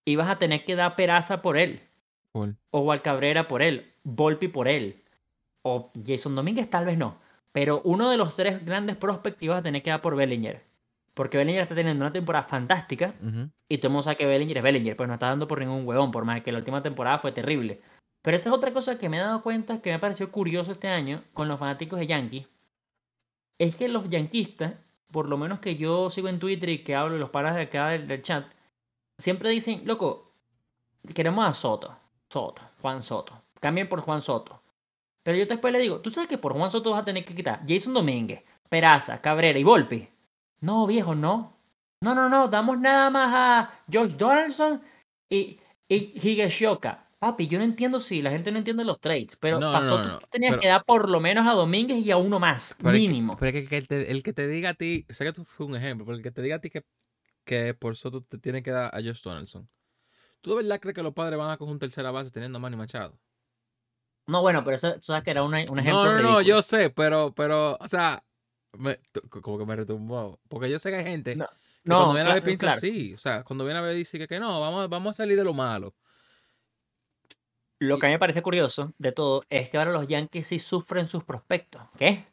y 0.04 0.16
vas 0.16 0.30
a 0.30 0.38
tener 0.38 0.64
que 0.64 0.76
dar 0.76 0.96
peraza 0.96 1.42
por 1.42 1.56
él 1.58 1.82
o 2.70 2.84
Val 2.84 3.02
Cabrera 3.02 3.48
por 3.48 3.62
él, 3.62 3.92
Volpi 4.04 4.48
por 4.48 4.68
él, 4.68 5.02
o 5.66 5.90
Jason 6.06 6.36
Domínguez 6.36 6.70
tal 6.70 6.86
vez 6.86 6.96
no, 6.96 7.18
pero 7.50 7.80
uno 7.84 8.08
de 8.08 8.16
los 8.16 8.36
tres 8.36 8.64
grandes 8.64 8.96
prospects 8.96 9.42
ibas 9.42 9.58
a 9.58 9.62
tener 9.62 9.82
que 9.82 9.90
dar 9.90 10.00
por 10.00 10.14
Bellinger, 10.14 10.62
porque 11.12 11.38
Bellinger 11.38 11.62
está 11.62 11.74
teniendo 11.74 12.04
una 12.04 12.12
temporada 12.12 12.44
fantástica 12.44 13.14
y 13.68 13.78
todo 13.78 13.88
el 13.88 13.92
mundo 13.92 14.04
sabe 14.04 14.16
que 14.16 14.26
Bellinger 14.26 14.58
es 14.58 14.62
Bellinger, 14.62 14.96
pues 14.96 15.08
no 15.08 15.14
está 15.14 15.26
dando 15.26 15.48
por 15.48 15.58
ningún 15.58 15.86
huevón, 15.86 16.12
por 16.12 16.24
más 16.24 16.42
que 16.42 16.52
la 16.52 16.58
última 16.58 16.82
temporada 16.82 17.18
fue 17.18 17.32
terrible. 17.32 17.80
Pero 18.22 18.36
esa 18.36 18.50
es 18.50 18.54
otra 18.54 18.72
cosa 18.72 18.98
que 18.98 19.08
me 19.08 19.16
he 19.16 19.20
dado 19.20 19.42
cuenta 19.42 19.80
que 19.80 19.90
me 19.90 19.98
pareció 19.98 20.30
curioso 20.30 20.70
este 20.70 20.88
año 20.88 21.24
con 21.32 21.48
los 21.48 21.58
fanáticos 21.58 21.98
de 21.98 22.06
Yankees, 22.06 22.46
es 23.58 23.74
que 23.74 23.88
los 23.88 24.08
yanquistas, 24.08 24.74
por 25.10 25.28
lo 25.28 25.36
menos 25.36 25.60
que 25.60 25.76
yo 25.76 26.10
sigo 26.10 26.28
en 26.28 26.38
Twitter 26.38 26.68
y 26.68 26.84
que 26.84 26.94
hablo 26.94 27.18
los 27.18 27.30
paras 27.30 27.56
de 27.56 27.62
acá 27.62 27.88
del, 27.88 28.06
del 28.06 28.22
chat, 28.22 28.46
siempre 29.18 29.50
dicen, 29.50 29.82
loco, 29.84 30.32
queremos 31.14 31.48
a 31.48 31.52
Soto, 31.52 31.96
Soto, 32.28 32.62
Juan 32.82 33.02
Soto, 33.02 33.42
cambien 33.60 33.88
por 33.88 34.00
Juan 34.00 34.22
Soto. 34.22 34.62
Pero 35.26 35.38
yo 35.38 35.46
después 35.46 35.72
le 35.72 35.80
digo, 35.80 36.00
tú 36.00 36.10
sabes 36.10 36.28
que 36.28 36.38
por 36.38 36.52
Juan 36.52 36.70
Soto 36.70 36.92
vas 36.92 37.02
a 37.02 37.04
tener 37.04 37.24
que 37.24 37.34
quitar 37.34 37.60
Jason 37.66 37.92
Domínguez, 37.92 38.44
Peraza, 38.68 39.20
Cabrera 39.20 39.58
y 39.58 39.64
Volpi. 39.64 40.08
No, 40.60 40.86
viejo, 40.86 41.16
no. 41.16 41.52
No, 42.00 42.14
no, 42.14 42.28
no, 42.28 42.46
damos 42.46 42.78
nada 42.78 43.10
más 43.10 43.32
a 43.34 43.80
Josh 43.92 44.12
Donaldson 44.12 44.80
y, 45.28 45.58
y 45.88 46.12
Higashioka. 46.14 47.08
Papi, 47.18 47.48
yo 47.48 47.58
no 47.58 47.64
entiendo 47.64 47.98
si 47.98 48.22
la 48.22 48.30
gente 48.30 48.52
no 48.52 48.58
entiende 48.58 48.84
los 48.84 49.00
trades, 49.00 49.34
pero 49.34 49.58
No, 49.58 49.72
pasó 49.72 49.98
no, 49.98 50.04
no, 50.10 50.18
tú 50.20 50.26
tenías 50.30 50.52
pero- 50.52 50.60
que 50.62 50.68
dar 50.68 50.84
por 50.84 51.10
lo 51.10 51.18
menos 51.18 51.44
a 51.44 51.54
Domínguez 51.54 52.06
y 52.06 52.12
a 52.12 52.18
uno 52.18 52.38
más, 52.38 52.78
mínimo. 52.84 53.36
pero 53.36 53.58
es 53.58 53.68
que, 53.68 53.84
el 54.08 54.22
que 54.22 54.32
te 54.32 54.46
diga 54.46 54.70
a 54.70 54.74
ti, 54.74 55.06
sé 55.08 55.24
que 55.24 55.32
tú 55.32 55.44
fue 55.44 55.66
un 55.66 55.74
ejemplo, 55.74 56.06
pero 56.06 56.16
el 56.18 56.22
que 56.22 56.30
te 56.30 56.40
diga 56.40 56.54
a 56.54 56.60
ti 56.60 56.70
que, 56.70 56.84
que 57.44 57.74
por 57.74 57.96
Soto 57.96 58.22
te 58.22 58.38
tiene 58.38 58.62
que 58.62 58.70
dar 58.70 58.94
a 58.94 58.98
Josh 59.02 59.22
Donaldson. 59.24 59.68
¿Tú 60.40 60.50
de 60.50 60.56
verdad 60.62 60.78
crees 60.78 60.94
que 60.94 61.02
los 61.02 61.14
padres 61.14 61.36
van 61.36 61.50
a 61.50 61.56
coger 61.56 61.72
un 61.72 61.80
tercera 61.80 62.12
base 62.12 62.30
teniendo 62.30 62.58
a 62.58 62.60
Manny 62.60 62.76
Machado? 62.76 63.18
No, 64.26 64.40
bueno, 64.40 64.64
pero 64.64 64.76
eso, 64.76 64.94
tú 64.94 65.02
sabes 65.04 65.22
que 65.22 65.30
era 65.30 65.42
una- 65.42 65.64
un 65.70 65.78
ejemplo 65.78 66.04
No, 66.04 66.14
no, 66.14 66.20
no, 66.22 66.40
yo 66.42 66.60
sé, 66.62 66.90
pero, 66.90 67.32
pero, 67.34 67.76
o 67.80 67.88
sea, 67.88 68.22
me- 68.72 68.98
como 69.30 69.58
que 69.58 69.64
me 69.66 69.76
retumbó. 69.76 70.38
Porque 70.48 70.68
yo 70.70 70.78
sé 70.78 70.90
que 70.90 70.96
hay 70.96 71.04
gente 71.04 71.36
No, 71.36 71.46
que 71.46 71.52
No, 71.84 71.96
cuando 71.98 72.14
viene 72.14 72.30
a 72.30 72.34
ver 72.34 72.42
piensa 72.42 72.66
claro. 72.66 72.78
así. 72.78 73.14
O 73.14 73.18
sea, 73.18 73.44
cuando 73.44 73.64
viene 73.64 73.78
a 73.78 73.82
ver 73.82 73.94
dice 73.94 74.18
que, 74.18 74.26
que 74.26 74.40
no, 74.40 74.60
vamos, 74.60 74.88
vamos 74.88 75.10
a 75.10 75.14
salir 75.14 75.36
de 75.36 75.44
lo 75.44 75.54
malo. 75.54 75.94
Lo 77.78 77.98
que 77.98 78.06
a 78.06 78.08
mí 78.08 78.14
me 78.14 78.18
parece 78.18 78.42
curioso 78.42 78.92
de 78.98 79.12
todo 79.12 79.42
es 79.50 79.68
que 79.68 79.76
ahora 79.78 79.92
los 79.92 80.06
Yankees 80.08 80.46
sí 80.48 80.58
sufren 80.58 81.08
sus 81.08 81.24
prospectos. 81.24 81.82
¿Qué? 81.98 82.24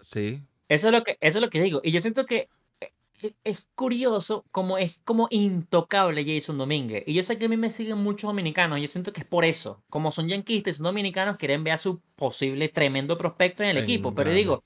Sí. 0.00 0.42
Eso 0.68 0.88
es 0.88 0.92
lo 0.92 1.04
que, 1.04 1.16
eso 1.20 1.38
es 1.38 1.42
lo 1.42 1.48
que 1.50 1.60
digo. 1.62 1.80
Y 1.84 1.92
yo 1.92 2.00
siento 2.00 2.26
que 2.26 2.48
es 3.44 3.68
curioso 3.74 4.44
como 4.50 4.78
es 4.78 5.00
como 5.04 5.28
intocable 5.30 6.24
Jason 6.24 6.58
Domínguez. 6.58 7.04
Y 7.06 7.14
yo 7.14 7.22
sé 7.22 7.38
que 7.38 7.46
a 7.46 7.48
mí 7.48 7.56
me 7.56 7.70
siguen 7.70 7.98
muchos 7.98 8.28
dominicanos. 8.28 8.78
y 8.78 8.82
Yo 8.82 8.88
siento 8.88 9.12
que 9.12 9.20
es 9.20 9.26
por 9.26 9.44
eso. 9.44 9.82
Como 9.88 10.12
son 10.12 10.28
yanquistas 10.28 10.76
son 10.76 10.84
dominicanos, 10.84 11.36
quieren 11.36 11.64
ver 11.64 11.74
a 11.74 11.78
su 11.78 12.00
posible 12.16 12.68
tremendo 12.68 13.16
prospecto 13.16 13.62
en 13.62 13.70
el 13.70 13.78
equipo. 13.78 14.14
Pero 14.14 14.32
digo, 14.32 14.64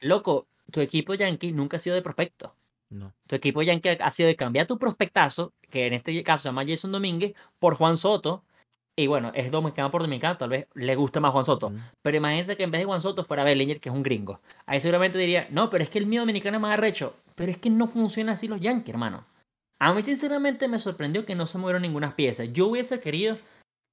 loco, 0.00 0.48
tu 0.70 0.80
equipo 0.80 1.14
yankee 1.14 1.52
nunca 1.52 1.76
ha 1.76 1.80
sido 1.80 1.94
de 1.94 2.02
prospecto. 2.02 2.54
No. 2.88 3.14
Tu 3.26 3.36
equipo 3.36 3.62
yankee 3.62 3.96
ha 4.00 4.10
sido 4.10 4.26
de 4.26 4.36
cambiar 4.36 4.66
tu 4.66 4.78
prospectazo, 4.78 5.52
que 5.70 5.86
en 5.86 5.92
este 5.92 6.22
caso 6.24 6.42
se 6.42 6.48
llama 6.48 6.64
Jason 6.66 6.90
Domínguez, 6.90 7.34
por 7.58 7.74
Juan 7.76 7.96
Soto. 7.96 8.44
Y 9.00 9.06
bueno, 9.06 9.32
es 9.34 9.50
dominicano 9.50 9.90
por 9.90 10.02
dominicano, 10.02 10.36
tal 10.36 10.50
vez 10.50 10.66
le 10.74 10.94
guste 10.94 11.20
más 11.20 11.32
Juan 11.32 11.46
Soto. 11.46 11.70
Mm. 11.70 11.78
Pero 12.02 12.18
imagínense 12.18 12.54
que 12.54 12.64
en 12.64 12.70
vez 12.70 12.82
de 12.82 12.84
Juan 12.84 13.00
Soto 13.00 13.24
fuera 13.24 13.44
Bellinger, 13.44 13.80
que 13.80 13.88
es 13.88 13.94
un 13.94 14.02
gringo. 14.02 14.40
Ahí 14.66 14.78
seguramente 14.78 15.16
diría, 15.16 15.48
no, 15.50 15.70
pero 15.70 15.82
es 15.82 15.88
que 15.88 15.98
el 15.98 16.04
mío 16.04 16.20
dominicano 16.20 16.58
es 16.58 16.60
más 16.60 16.74
arrecho. 16.74 17.14
Pero 17.34 17.50
es 17.50 17.56
que 17.56 17.70
no 17.70 17.88
funciona 17.88 18.32
así 18.32 18.46
los 18.46 18.60
Yankees, 18.60 18.90
hermano. 18.90 19.24
A 19.78 19.94
mí 19.94 20.02
sinceramente 20.02 20.68
me 20.68 20.78
sorprendió 20.78 21.24
que 21.24 21.34
no 21.34 21.46
se 21.46 21.56
movieron 21.56 21.80
ninguna 21.80 22.14
pieza. 22.14 22.44
Yo 22.44 22.66
hubiese 22.66 23.00
querido 23.00 23.38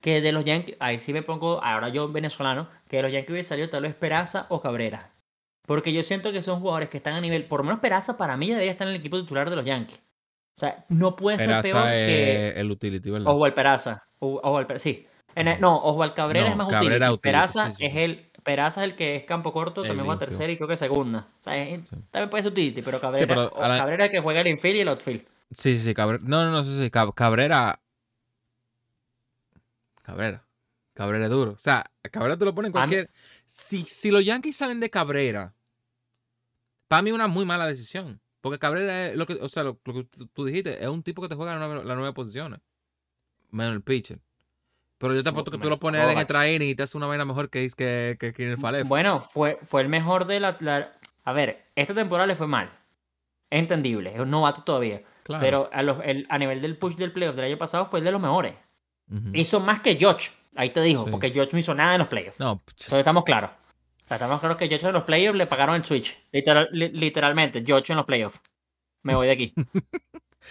que 0.02 0.20
de 0.20 0.34
los 0.34 0.43
Yankees, 0.43 0.76
ahí 0.82 1.00
sí 1.00 1.13
me 1.13 1.22
pongo, 1.22 1.63
ahora 1.63 1.88
yo 1.88 2.12
venezolano, 2.12 2.67
que 2.89 2.98
de 2.98 3.04
los 3.04 3.12
Yankees 3.13 3.32
hubiese 3.32 3.50
salido 3.50 3.70
tal 3.70 3.84
vez 3.84 3.96
Peraza 3.96 4.46
o 4.50 4.62
Cabrera. 4.62 5.13
Porque 5.65 5.93
yo 5.93 6.04
siento 6.04 6.34
que 6.34 6.41
son 6.41 6.60
jugadores 6.60 6.89
que 6.89 6.98
están 6.98 7.13
a 7.13 7.22
nivel, 7.22 7.46
por 7.46 7.62
lo 7.62 7.63
menos 7.63 7.80
Peraza 7.80 8.17
para 8.17 8.36
mí 8.36 8.50
debería 8.50 8.72
estar 8.72 8.86
en 8.89 8.96
el 8.96 9.00
equipo 9.00 9.17
titular 9.22 9.50
de 9.50 9.56
los 9.56 9.63
Yankees. 9.63 10.02
O 10.58 10.60
sea, 10.60 10.86
no 10.89 11.15
puede 11.15 11.38
ser 11.38 11.50
peor 11.62 11.62
Peraza 11.84 11.89
que... 11.91 12.50
es 12.50 12.58
el 12.58 12.72
utility, 12.72 13.10
¿verdad? 13.12 13.28
Oswald 13.32 13.54
Peraza. 13.54 14.04
Oswald 14.20 14.65
Peraza, 14.67 14.84
sí. 14.84 15.06
En 15.36 15.48
el- 15.48 15.62
no, 15.62 15.78
Oswald 15.84 16.13
Cabrera 16.15 16.46
No, 16.48 16.52
es 16.52 16.58
más 16.58 16.67
Cabrera 16.70 16.86
utility. 16.96 17.06
utility, 17.13 17.22
Peraza 17.22 17.70
sí, 17.70 17.76
sí, 17.76 17.86
es 17.86 17.96
el 17.96 18.32
Peraza 18.41 18.84
es 18.84 18.89
el 18.91 18.96
que 18.96 19.17
es 19.17 19.24
campo 19.26 19.54
corto, 19.54 19.82
El 19.82 19.89
también 19.89 20.06
juega 20.06 20.15
infield. 20.15 20.30
tercera 20.32 20.52
y 20.52 20.56
creo 20.58 20.67
que 20.67 20.78
segunda. 20.78 21.28
O 21.39 21.43
sea, 21.43 21.58
es- 21.62 21.82
también 22.10 22.30
puede 22.32 22.41
ser 22.43 22.52
utility, 22.54 22.82
pero 22.82 23.00
Cabrera, 23.00 23.28
pero 23.28 23.48
o 23.50 23.62
a 23.62 23.67
la- 23.67 23.78
Cabrera 23.78 24.06
es 24.06 24.10
el 24.10 24.12
que 24.17 24.20
juega 24.22 24.41
el 24.41 24.48
infield 24.48 24.76
y 24.78 24.80
el 24.80 24.88
outfield. 24.88 25.22
Sí, 25.52 25.76
sí, 25.76 25.84
sí, 25.84 25.93
Cabrera. 25.93 26.24
No, 26.26 26.43
no, 26.46 26.52
no, 26.52 26.63
sí, 26.63 26.76
sí, 26.80 26.89
Cab- 26.89 27.13
Cabrera. 27.13 27.80
Cabrera. 30.02 30.43
Cabrera 30.93 31.26
es 31.26 31.32
duro. 31.32 31.52
O 31.52 31.58
sea, 31.58 31.86
Cabrera 32.10 32.38
te 32.38 32.46
lo 32.46 32.56
pone 32.56 32.70
en 32.70 32.72
A 32.78 32.80
mí- 32.88 32.88
cualquier. 32.96 33.10
Si, 33.46 33.84
si 33.84 34.10
los 34.12 34.26
Yankees 34.26 34.56
salen 34.58 34.80
de 34.80 34.89
Cabrera, 34.89 35.54
para 36.88 37.02
mí 37.02 37.10
es 37.10 37.15
una 37.15 37.28
muy 37.28 37.46
mala 37.46 37.67
decisión. 37.67 38.20
Porque 38.47 38.60
Cabrera 38.60 39.07
es 39.07 39.15
lo 39.15 39.25
que, 39.25 39.33
o 39.33 39.49
sea, 39.49 39.63
lo, 39.63 39.79
lo 39.86 39.93
que 39.93 40.07
tú, 40.33 40.45
dijiste, 40.45 40.81
es 40.83 40.88
un 40.89 41.03
tipo 41.03 41.21
que 41.21 41.27
te 41.29 41.36
juega 41.36 41.55
las 41.55 41.67
nueve, 41.69 41.83
las 41.86 41.97
nueve 41.97 42.13
posiciones. 42.13 42.60
Menos 43.51 43.73
el 43.75 43.81
pitcher. 43.81 44.19
Pero 44.97 45.13
yo 45.13 45.23
te 45.23 45.29
apuesto 45.29 45.51
que 45.51 45.57
tú 45.60 45.69
lo 45.69 45.79
pones 45.79 46.01
en 46.01 46.07
Kovacs. 46.07 46.21
extra 46.21 46.49
inning 46.49 46.69
y 46.69 46.75
te 46.75 46.83
hace 46.83 46.97
una 46.97 47.05
vaina 47.05 47.23
mejor 47.23 47.49
que, 47.49 47.69
que, 47.77 48.17
que, 48.19 48.33
que 48.33 48.43
en 48.45 48.49
el 48.51 48.57
Falef. 48.57 48.88
Bueno, 48.88 49.19
fue, 49.19 49.60
fue 49.63 49.81
el 49.81 49.89
mejor 49.89 50.25
de 50.25 50.39
la, 50.39 50.57
la- 50.60 50.91
A 51.23 51.33
ver, 51.33 51.65
esta 51.75 51.93
temporada 51.93 52.25
le 52.25 52.36
fue 52.36 52.47
mal. 52.47 52.69
Es 53.49 53.60
entendible, 53.60 54.13
es 54.13 54.19
un 54.19 54.31
novato 54.31 54.63
todavía. 54.63 55.03
claro. 55.23 55.41
Pero 55.41 55.69
a, 55.71 55.83
los- 55.83 55.99
el- 56.03 56.25
a 56.29 56.38
nivel 56.39 56.62
del 56.62 56.77
push 56.77 56.95
del 56.95 57.12
playoff 57.13 57.36
del 57.36 57.45
año 57.45 57.57
pasado 57.57 57.86
fue 57.86 57.99
el 57.99 58.05
de 58.05 58.12
los 58.12 58.21
mejores. 58.21 58.55
Hizo 59.33 59.60
más 59.60 59.79
que 59.81 59.95
George. 59.95 60.31
Ahí 60.55 60.71
te 60.71 60.81
digo, 60.81 61.05
Sí. 61.05 61.12
porque 61.12 61.29
George 61.31 61.51
no 61.53 61.60
hizo 61.60 61.75
nada 61.75 61.93
en 61.93 61.99
los 61.99 62.07
playoffs. 62.10 62.39
No, 62.39 62.53
Entonces 62.67 62.93
estamos 62.93 63.23
claros. 63.23 63.51
O 64.08 64.10
sea, 64.10 64.15
estamos 64.15 64.39
claros 64.39 64.58
que 64.58 64.70
George 64.70 64.88
en 64.88 64.93
los 64.93 65.04
playoffs 65.04 65.38
le 65.38 65.48
pagaron 65.48 65.76
el 65.76 65.84
switch. 65.84 66.17
Literal- 66.32 66.70
li- 66.72 66.89
literalmente, 66.91 67.62
George 67.65 67.91
en 67.91 67.98
los 67.98 68.06
playoffs. 68.06 68.39
Me 69.04 69.13
voy 69.15 69.28
de 69.28 69.34
aquí. 69.34 69.54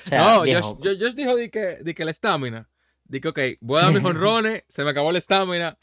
O 0.04 0.08
sea, 0.08 0.20
no, 0.20 0.38
Josh, 0.40 0.76
Josh- 1.00 1.14
dijo 1.14 1.34
de 1.36 1.50
que, 1.50 1.58
de 1.80 1.94
que 1.94 2.04
la 2.04 2.10
estamina. 2.10 2.68
Dije, 3.04 3.22
que, 3.22 3.28
ok, 3.28 3.38
voy 3.62 3.80
a 3.80 3.84
dar 3.84 3.94
mis 3.94 4.04
honrones, 4.04 4.62
se 4.68 4.84
me 4.84 4.90
acabó 4.90 5.10
la 5.10 5.16
estamina, 5.16 5.78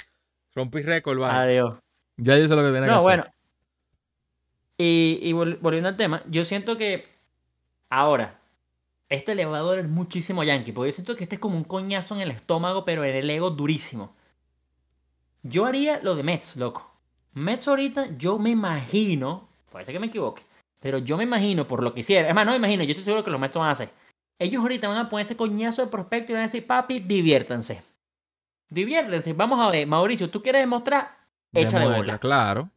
rompí 0.53 0.83
récord, 0.83 1.17
vaya. 1.17 1.41
Adiós. 1.41 1.79
Ya 2.17 2.37
yo 2.37 2.47
sé 2.47 2.55
lo 2.55 2.61
que 2.61 2.67
tenía 2.67 2.81
que 2.81 2.87
No, 2.91 2.97
hacer. 2.97 3.03
bueno. 3.03 3.25
Y, 4.77 5.17
y 5.21 5.31
vol- 5.33 5.57
volviendo 5.61 5.89
al 5.89 5.97
tema, 5.97 6.21
yo 6.27 6.45
siento 6.45 6.77
que 6.77 7.07
ahora, 7.89 8.39
este 9.09 9.31
elevador 9.31 9.79
es 9.79 9.89
muchísimo 9.89 10.43
yankee, 10.43 10.71
porque 10.73 10.91
yo 10.91 10.95
siento 10.95 11.15
que 11.15 11.23
este 11.23 11.37
es 11.37 11.41
como 11.41 11.57
un 11.57 11.63
coñazo 11.63 12.13
en 12.13 12.21
el 12.21 12.29
estómago, 12.29 12.85
pero 12.85 13.03
en 13.03 13.15
el 13.15 13.27
ego 13.31 13.49
durísimo. 13.49 14.15
Yo 15.41 15.65
haría 15.65 15.99
lo 16.03 16.13
de 16.15 16.21
Mets, 16.21 16.55
loco. 16.55 16.92
Mets 17.33 17.67
ahorita, 17.67 18.15
yo 18.17 18.37
me 18.37 18.51
imagino, 18.51 19.49
puede 19.71 19.85
ser 19.85 19.93
que 19.93 19.99
me 19.99 20.07
equivoque, 20.07 20.43
pero 20.79 20.99
yo 20.99 21.17
me 21.17 21.23
imagino 21.23 21.67
por 21.67 21.81
lo 21.81 21.93
que 21.93 22.01
hicieron. 22.01 22.29
Es 22.29 22.35
más, 22.35 22.45
no 22.45 22.51
me 22.51 22.57
imagino, 22.57 22.83
yo 22.83 22.91
estoy 22.91 23.03
seguro 23.03 23.23
que 23.23 23.31
los 23.31 23.39
Mets 23.39 23.55
lo 23.55 23.61
van 23.61 23.69
a 23.69 23.73
hacer. 23.73 23.89
Ellos 24.39 24.61
ahorita 24.61 24.87
van 24.87 24.97
a 24.97 25.09
poner 25.09 25.25
ese 25.25 25.37
coñazo 25.37 25.83
de 25.83 25.91
prospecto 25.91 26.31
y 26.31 26.35
van 26.35 26.41
a 26.41 26.45
decir, 26.45 26.65
papi, 26.65 26.99
diviértanse. 26.99 27.81
Diviértanse, 28.69 29.33
vamos 29.33 29.59
a 29.59 29.71
ver, 29.71 29.87
Mauricio, 29.87 30.29
¿tú 30.29 30.41
quieres 30.41 30.61
demostrar? 30.61 31.17
Échale 31.53 31.85
Demuestra, 31.85 31.97
bola. 31.97 32.17
Claro. 32.19 32.69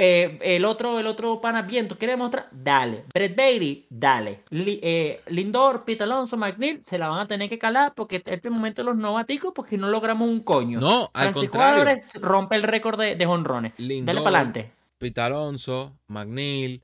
Eh, 0.00 0.38
el 0.42 0.64
otro, 0.64 1.00
el 1.00 1.08
otro 1.08 1.40
pana 1.40 1.62
viento 1.62 1.98
quiere 1.98 2.12
demostrar, 2.12 2.46
dale. 2.52 3.02
Brett 3.12 3.34
Bailey, 3.34 3.84
dale. 3.90 4.44
Eh, 4.48 5.22
Lindor, 5.26 5.84
Pete 5.84 6.04
Alonso, 6.04 6.36
McNeil, 6.36 6.84
se 6.84 6.98
la 6.98 7.08
van 7.08 7.18
a 7.18 7.26
tener 7.26 7.48
que 7.48 7.58
calar 7.58 7.94
porque 7.96 8.22
este 8.24 8.48
momento 8.48 8.84
los 8.84 8.96
novaticos 8.96 9.52
porque 9.52 9.76
no 9.76 9.88
logramos 9.88 10.28
un 10.28 10.42
coño. 10.42 10.78
No, 10.78 11.10
al 11.12 11.34
contrario. 11.34 12.00
rompe 12.20 12.54
el 12.54 12.62
récord 12.62 12.96
de, 12.96 13.16
de 13.16 13.26
honrones. 13.26 13.72
Dale 13.76 14.04
para 14.22 14.38
adelante. 14.38 14.70
Pete 14.98 15.20
Alonso, 15.20 15.98
McNeil, 16.06 16.80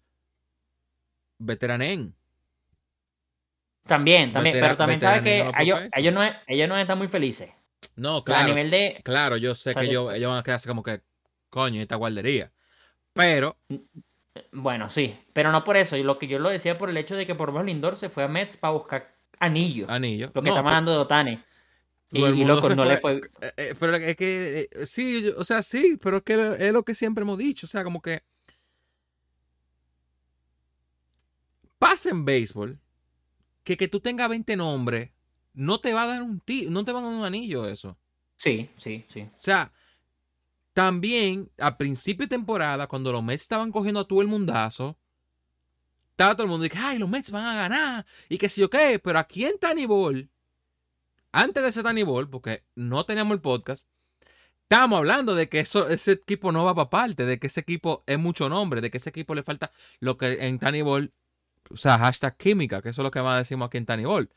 Veteranen. 1.39 2.17
También, 3.87 4.33
también, 4.33 4.57
pero 4.59 4.77
también 4.77 5.01
sabe 5.01 5.23
que 5.23 5.49
ellos, 5.61 5.79
ellos, 5.95 6.13
no, 6.13 6.23
ellos 6.49 6.69
no 6.69 6.77
están 6.77 6.99
muy 6.99 7.07
felices. 7.07 7.53
No, 7.95 8.25
claro. 8.25 8.47
a 8.47 8.49
nivel 8.49 8.71
de... 8.71 9.01
Claro, 9.05 9.37
yo 9.37 9.55
sé 9.55 9.73
que 9.73 9.85
ellos, 9.85 10.13
ellos 10.13 10.31
van 10.31 10.41
a 10.41 10.43
quedarse 10.43 10.69
como 10.69 10.83
que, 10.83 11.01
coño, 11.49 11.81
esta 11.81 11.95
guardería. 11.95 12.51
Pero. 13.15 13.57
Bueno, 14.53 14.91
sí. 14.91 15.17
Pero 15.33 15.51
no 15.51 15.65
por 15.65 15.77
eso. 15.77 15.97
Lo 15.97 16.19
que 16.19 16.27
yo 16.27 16.39
lo 16.39 16.51
decía 16.51 16.77
por 16.77 16.91
el 16.91 16.97
hecho 16.97 17.17
de 17.17 17.25
que 17.25 17.35
por 17.35 17.49
lo 17.49 17.55
menos 17.55 17.67
Lindor 17.67 17.97
se 17.97 18.11
fue 18.11 18.25
a 18.25 18.29
Mets 18.29 18.57
para 18.57 18.73
buscar 18.73 19.17
anillo. 19.39 19.87
Anillo. 19.89 20.31
Lo 20.35 20.43
que 20.43 20.51
está 20.51 20.63
mandando 20.63 20.93
de 20.93 20.99
Otani. 20.99 21.41
Y, 22.11 22.45
loco, 22.45 22.75
no 22.75 22.85
le 22.85 22.99
fue. 22.99 23.21
Eh, 23.41 23.53
eh, 23.57 23.75
pero 23.79 23.97
es 23.97 24.17
que. 24.17 24.69
Eh, 24.71 24.87
sí, 24.87 25.33
o 25.37 25.45
sea, 25.45 25.63
sí, 25.63 25.99
pero 26.01 26.19
es 26.19 26.23
que 26.23 26.57
es 26.59 26.73
lo 26.73 26.83
que 26.83 26.95
siempre 26.95 27.23
hemos 27.23 27.39
dicho. 27.39 27.67
O 27.67 27.69
sea, 27.69 27.83
como 27.83 28.03
que. 28.03 28.23
Pasa 31.79 32.11
en 32.11 32.25
béisbol 32.25 32.79
que 33.63 33.77
que 33.77 33.89
tú 33.89 34.01
tengas 34.01 34.29
20 34.29 34.57
nombres 34.57 35.11
no 35.55 35.81
te 35.81 35.93
va 35.93 36.03
a 36.03 36.07
dar 36.07 36.23
un 36.23 36.41
tío, 36.41 36.71
no 36.71 36.85
te 36.85 36.93
va 36.93 37.01
a 37.01 37.03
dar 37.03 37.13
un 37.13 37.25
anillo 37.25 37.67
eso. 37.69 37.97
Sí, 38.37 38.69
sí, 38.77 39.05
sí. 39.09 39.23
O 39.23 39.39
sea, 39.39 39.73
también, 40.75 41.51
a 41.59 41.79
principio 41.79 42.27
de 42.27 42.37
temporada, 42.37 42.89
cuando 42.89 43.13
los 43.13 43.23
Mets 43.23 43.43
estaban 43.43 43.71
cogiendo 43.71 44.01
a 44.01 44.05
todo 44.07 44.21
el 44.21 44.29
mundazo, 44.29 44.99
estaba 46.11 46.35
todo 46.35 46.45
el 46.45 46.51
mundo 46.51 46.69
que, 46.69 46.77
ay, 46.77 46.99
los 46.99 47.09
Mets 47.09 47.31
van 47.31 47.47
a 47.47 47.55
ganar, 47.55 48.07
y 48.29 48.37
que 48.39 48.49
sí 48.49 48.63
o 48.63 48.69
qué, 48.69 48.99
pero 48.99 49.19
aquí 49.21 49.45
en 49.45 49.59
Tiny 49.59 49.87
Ball, 49.87 50.29
antes 51.33 51.63
de 51.63 51.69
ese 51.69 51.83
Tiny 51.83 52.03
Ball, 52.03 52.29
porque 52.29 52.65
no 52.75 53.05
teníamos 53.07 53.35
el 53.35 53.41
podcast, 53.41 53.89
estábamos 54.63 54.99
hablando 54.99 55.37
de 55.37 55.49
que 55.49 55.61
eso, 55.61 55.89
ese 55.89 56.13
equipo 56.13 56.51
no 56.51 56.65
va 56.65 56.75
para 56.75 56.91
parte, 56.91 57.25
de 57.25 57.39
que 57.39 57.47
ese 57.47 57.61
equipo 57.61 58.03
es 58.07 58.19
mucho 58.19 58.49
nombre, 58.49 58.81
de 58.81 58.91
que 58.91 58.99
ese 58.99 59.11
equipo 59.11 59.35
le 59.35 59.45
falta 59.45 59.71
lo 60.01 60.17
que 60.19 60.47
en 60.47 60.59
Tiny 60.59 60.83
Ball, 60.83 61.13
o 61.71 61.77
sea, 61.77 61.99
hashtag 61.99 62.37
química, 62.37 62.83
que 62.83 62.89
eso 62.89 63.03
es 63.03 63.05
lo 63.05 63.11
que 63.13 63.23
más 63.23 63.39
decimos 63.39 63.67
aquí 63.67 63.79
en 63.79 63.87
Tiny 63.87 64.05
Ball. 64.05 64.29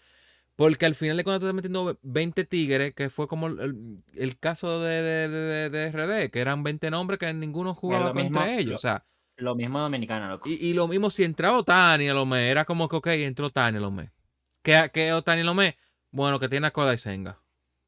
Porque 0.58 0.88
al 0.88 0.96
final 0.96 1.16
de 1.16 1.24
cuando 1.24 1.40
tú 1.40 1.46
estás 1.46 1.56
metiendo 1.56 2.00
20 2.02 2.44
tigres, 2.46 2.96
que 2.96 3.12
fue 3.12 3.28
como 3.28 3.46
el, 3.48 4.40
caso 4.40 4.82
de, 4.82 5.30
de, 5.70 5.92
RD, 5.92 6.32
que 6.32 6.40
eran 6.40 6.64
20 6.64 6.90
nombres 6.90 7.20
que 7.20 7.32
ninguno 7.32 7.76
jugaba 7.76 8.12
contra 8.12 8.58
ellos. 8.58 8.74
o 8.74 8.78
sea, 8.80 9.06
lo 9.36 9.54
mismo 9.54 9.80
Dominicana, 9.80 10.30
loco. 10.30 10.50
Y, 10.50 10.74
lo 10.74 10.88
mismo 10.88 11.12
si 11.12 11.24
entraba 11.24 11.60
Otani 11.60 12.10
a 12.10 12.14
Lomé, 12.16 12.50
era 12.50 12.66
como 12.66 12.90
que, 12.90 12.96
ok, 12.96 13.08
entró 13.08 13.46
Otani 13.46 13.78
a 13.78 13.82
Lomé. 13.82 14.12
¿Qué, 14.64 14.90
qué 14.92 15.14
Otani 15.14 15.42
a 15.42 15.44
Lomé? 15.44 15.78
Bueno, 16.10 16.40
que 16.40 16.50
tiene 16.50 16.66
a 16.66 16.72
Koda 16.72 16.96
y 16.96 16.98
Senga. 16.98 17.40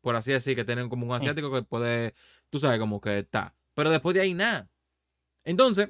Por 0.01 0.15
así 0.15 0.32
decir, 0.32 0.55
que 0.55 0.63
tienen 0.63 0.89
como 0.89 1.08
un 1.08 1.13
asiático 1.13 1.51
que 1.51 1.63
puede, 1.63 2.13
tú 2.51 2.60
sabes, 2.60 2.79
como 2.79 3.01
que 3.01 3.17
está. 3.17 3.55
Pero 3.73 3.89
después 3.89 4.13
de 4.13 4.21
ahí 4.21 4.36
nada. 4.36 4.69
Entonces, 5.43 5.89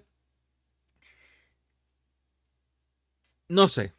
no 3.50 3.68
sé. 3.68 3.99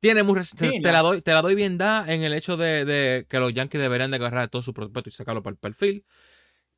Tiene 0.00 0.22
muy 0.22 0.40
te, 0.56 0.92
la 0.92 1.00
doy, 1.00 1.22
te 1.22 1.32
la 1.32 1.42
doy 1.42 1.56
bien 1.56 1.76
da 1.76 2.04
en 2.06 2.22
el 2.22 2.32
hecho 2.32 2.56
de, 2.56 3.26
que 3.28 3.38
los 3.40 3.52
Yankees 3.52 3.80
deberían 3.80 4.10
de 4.10 4.16
agarrar 4.16 4.48
todo 4.48 4.62
su 4.62 4.72
prospecto 4.72 5.08
y 5.08 5.12
sacarlo 5.12 5.42
para 5.42 5.52
el 5.52 5.58
perfil. 5.58 6.04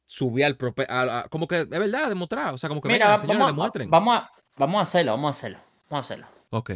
Subir 0.04 0.44
al 0.44 0.56
prospecto. 0.56 0.94
Como 1.28 1.46
que 1.46 1.60
es 1.60 1.68
verdad, 1.68 2.08
demostrar. 2.08 2.54
O 2.54 2.58
sea, 2.58 2.68
como 2.68 2.80
que 2.80 2.88
Mira, 2.88 3.16
vamos, 3.16 3.46
demuestren. 3.46 3.90
Vamos 3.90 4.16
a, 4.16 4.30
vamos 4.56 4.78
a 4.78 4.82
hacerlo, 4.82 5.12
vamos 5.12 5.28
a 5.28 5.38
hacerlo. 5.38 5.58
Vamos 5.90 6.10
a 6.10 6.14
hacerlo. 6.14 6.26
Ok. 6.50 6.70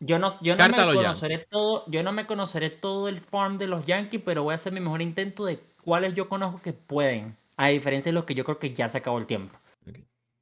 Yo 0.00 0.18
no, 0.18 0.40
yo 0.40 0.56
no 0.56 0.68
me 0.68 0.94
conoceré 0.94 1.38
todo, 1.50 1.84
yo 1.88 2.02
no 2.04 2.12
me 2.12 2.26
conoceré 2.26 2.70
todo 2.70 3.08
el 3.08 3.20
farm 3.20 3.58
de 3.58 3.66
los 3.66 3.84
Yankees, 3.84 4.22
pero 4.24 4.44
voy 4.44 4.52
a 4.52 4.54
hacer 4.54 4.72
mi 4.72 4.78
mejor 4.78 5.02
intento 5.02 5.44
de 5.44 5.58
cuáles 5.82 6.14
yo 6.14 6.28
conozco 6.28 6.60
que 6.62 6.72
pueden. 6.72 7.36
A 7.56 7.68
diferencia 7.68 8.10
de 8.10 8.14
los 8.14 8.24
que 8.24 8.36
yo 8.36 8.44
creo 8.44 8.60
que 8.60 8.72
ya 8.72 8.88
se 8.88 8.98
acabó 8.98 9.18
el 9.18 9.26
tiempo. 9.26 9.58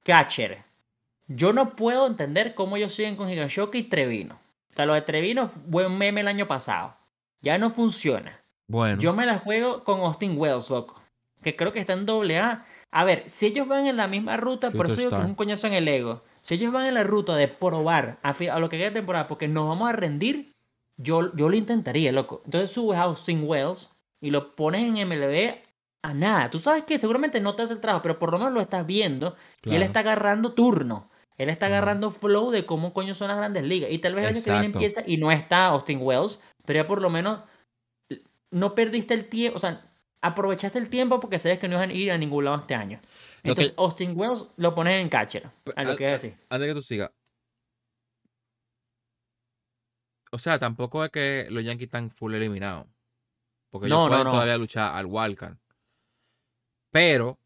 Catcher. 0.03 0.65
Yo 1.29 1.53
no 1.53 1.75
puedo 1.75 2.07
entender 2.07 2.55
cómo 2.55 2.77
ellos 2.77 2.93
siguen 2.93 3.17
con 3.17 3.31
Higashoki 3.31 3.79
y 3.79 3.83
Trevino. 3.85 4.39
Lo 4.85 4.95
de 4.95 5.03
Trevino 5.03 5.49
fue 5.49 5.87
un 5.87 5.97
meme 5.97 6.21
el 6.21 6.29
año 6.29 6.47
pasado. 6.47 6.97
Ya 7.41 7.57
no 7.59 7.71
funciona. 7.71 8.41
Bueno. 8.69 9.01
Yo 9.01 9.15
me 9.15 9.25
la 9.25 9.39
juego 9.39 9.85
con 9.85 10.01
Austin 10.01 10.35
Wells, 10.37 10.69
loco. 10.69 11.01
Que 11.43 11.57
creo 11.57 11.73
que 11.73 11.81
está 11.81 11.93
en 11.93 12.07
doble 12.07 12.39
A. 12.39 12.67
A 12.91 13.05
ver, 13.05 13.25
si 13.27 13.47
ellos 13.47 13.69
van 13.69 13.87
en 13.87 13.97
la 13.97 14.09
misma 14.09 14.37
ruta, 14.37 14.71
por 14.71 14.87
eso 14.87 14.97
digo 14.97 15.11
que 15.11 15.17
es 15.17 15.25
un 15.25 15.35
coñazo 15.35 15.67
en 15.67 15.75
el 15.75 15.89
ego. 15.89 16.23
Si 16.43 16.55
ellos 16.55 16.73
van 16.73 16.87
en 16.87 16.95
la 16.95 17.05
ruta 17.05 17.37
de 17.37 17.49
probar 17.49 18.19
a, 18.23 18.59
lo 18.59 18.69
que 18.69 18.79
queda 18.79 18.89
de 18.89 18.95
temporada, 18.95 19.29
porque 19.29 19.49
nos 19.49 19.69
vamos 19.69 19.89
a 19.89 19.93
rendir, 19.93 20.53
yo, 20.97 21.35
yo 21.35 21.49
lo 21.49 21.57
intentaría, 21.57 22.13
loco. 22.13 22.43
Entonces 22.45 22.71
subes 22.71 22.99
a 22.99 23.03
Austin 23.03 23.43
Wells 23.45 23.95
y 24.21 24.31
lo 24.31 24.55
pones 24.55 24.83
en 24.83 25.09
MLB 25.09 25.57
a 26.03 26.15
nada. 26.15 26.51
Tú 26.51 26.59
sabes 26.59 26.85
que 26.85 26.99
seguramente 26.99 27.41
no 27.41 27.55
te 27.55 27.63
hace 27.63 27.75
el 27.75 27.81
trabajo, 27.81 28.03
pero 28.03 28.19
por 28.19 28.33
lo 28.33 28.39
menos 28.39 28.55
lo 28.55 28.61
estás 28.61 28.87
viendo 28.87 29.37
y 29.65 29.75
él 29.75 29.83
está 29.83 30.01
agarrando 30.01 30.53
turno. 30.53 31.11
Él 31.39 31.49
está 31.49 31.67
agarrando 31.67 32.11
flow 32.11 32.51
de 32.51 32.65
cómo 32.65 32.93
coño 32.93 33.15
son 33.15 33.29
las 33.29 33.37
grandes 33.37 33.65
ligas. 33.65 33.91
Y 33.91 33.99
tal 33.99 34.15
vez 34.15 34.25
el 34.25 34.35
año 34.35 34.45
que 34.45 34.51
viene 34.51 34.67
empieza 34.67 35.03
y 35.07 35.19
no 35.19 35.31
está 35.31 35.67
Austin 35.67 36.01
Wells, 36.01 36.41
pero 36.65 36.79
ya 36.81 36.87
por 36.87 37.03
lo 37.03 37.11
menos 37.11 37.41
no 38.51 38.75
perdiste 38.75 39.15
el 39.15 39.29
tiempo, 39.29 39.57
o 39.57 39.61
sea, 39.61 39.91
aprovechaste 40.23 40.79
el 40.79 40.89
tiempo 40.89 41.21
porque 41.21 41.39
sabes 41.39 41.59
que 41.59 41.69
no 41.69 41.77
van 41.77 41.91
a 41.91 41.93
ir 41.93 42.11
a 42.11 42.19
ningún 42.19 42.45
lado 42.45 42.59
este 42.59 42.75
año. 42.75 43.01
Entonces, 43.43 43.75
Austin 43.77 44.13
Wells 44.17 44.47
lo 44.57 44.75
pones 44.75 45.01
en 45.01 45.09
catcher, 45.09 45.49
a 45.77 45.85
lo 45.85 45.95
que 45.95 46.07
decir. 46.07 46.37
Antes 46.49 46.69
que 46.69 46.75
tú 46.75 46.83
sigas. 46.83 47.11
O 50.33 50.39
sea, 50.39 50.59
tampoco 50.59 51.05
es 51.05 51.11
que 51.11 51.47
los 51.51 51.65
Yankees 51.65 51.87
están 51.87 52.11
full 52.11 52.35
eliminados. 52.35 52.87
Porque 53.71 53.87
ellos 53.87 54.09
pueden 54.09 54.25
todavía 54.25 54.59
luchar 54.59 54.95
al 54.97 55.07
wildcard. 55.07 55.57
Pero 56.91 57.39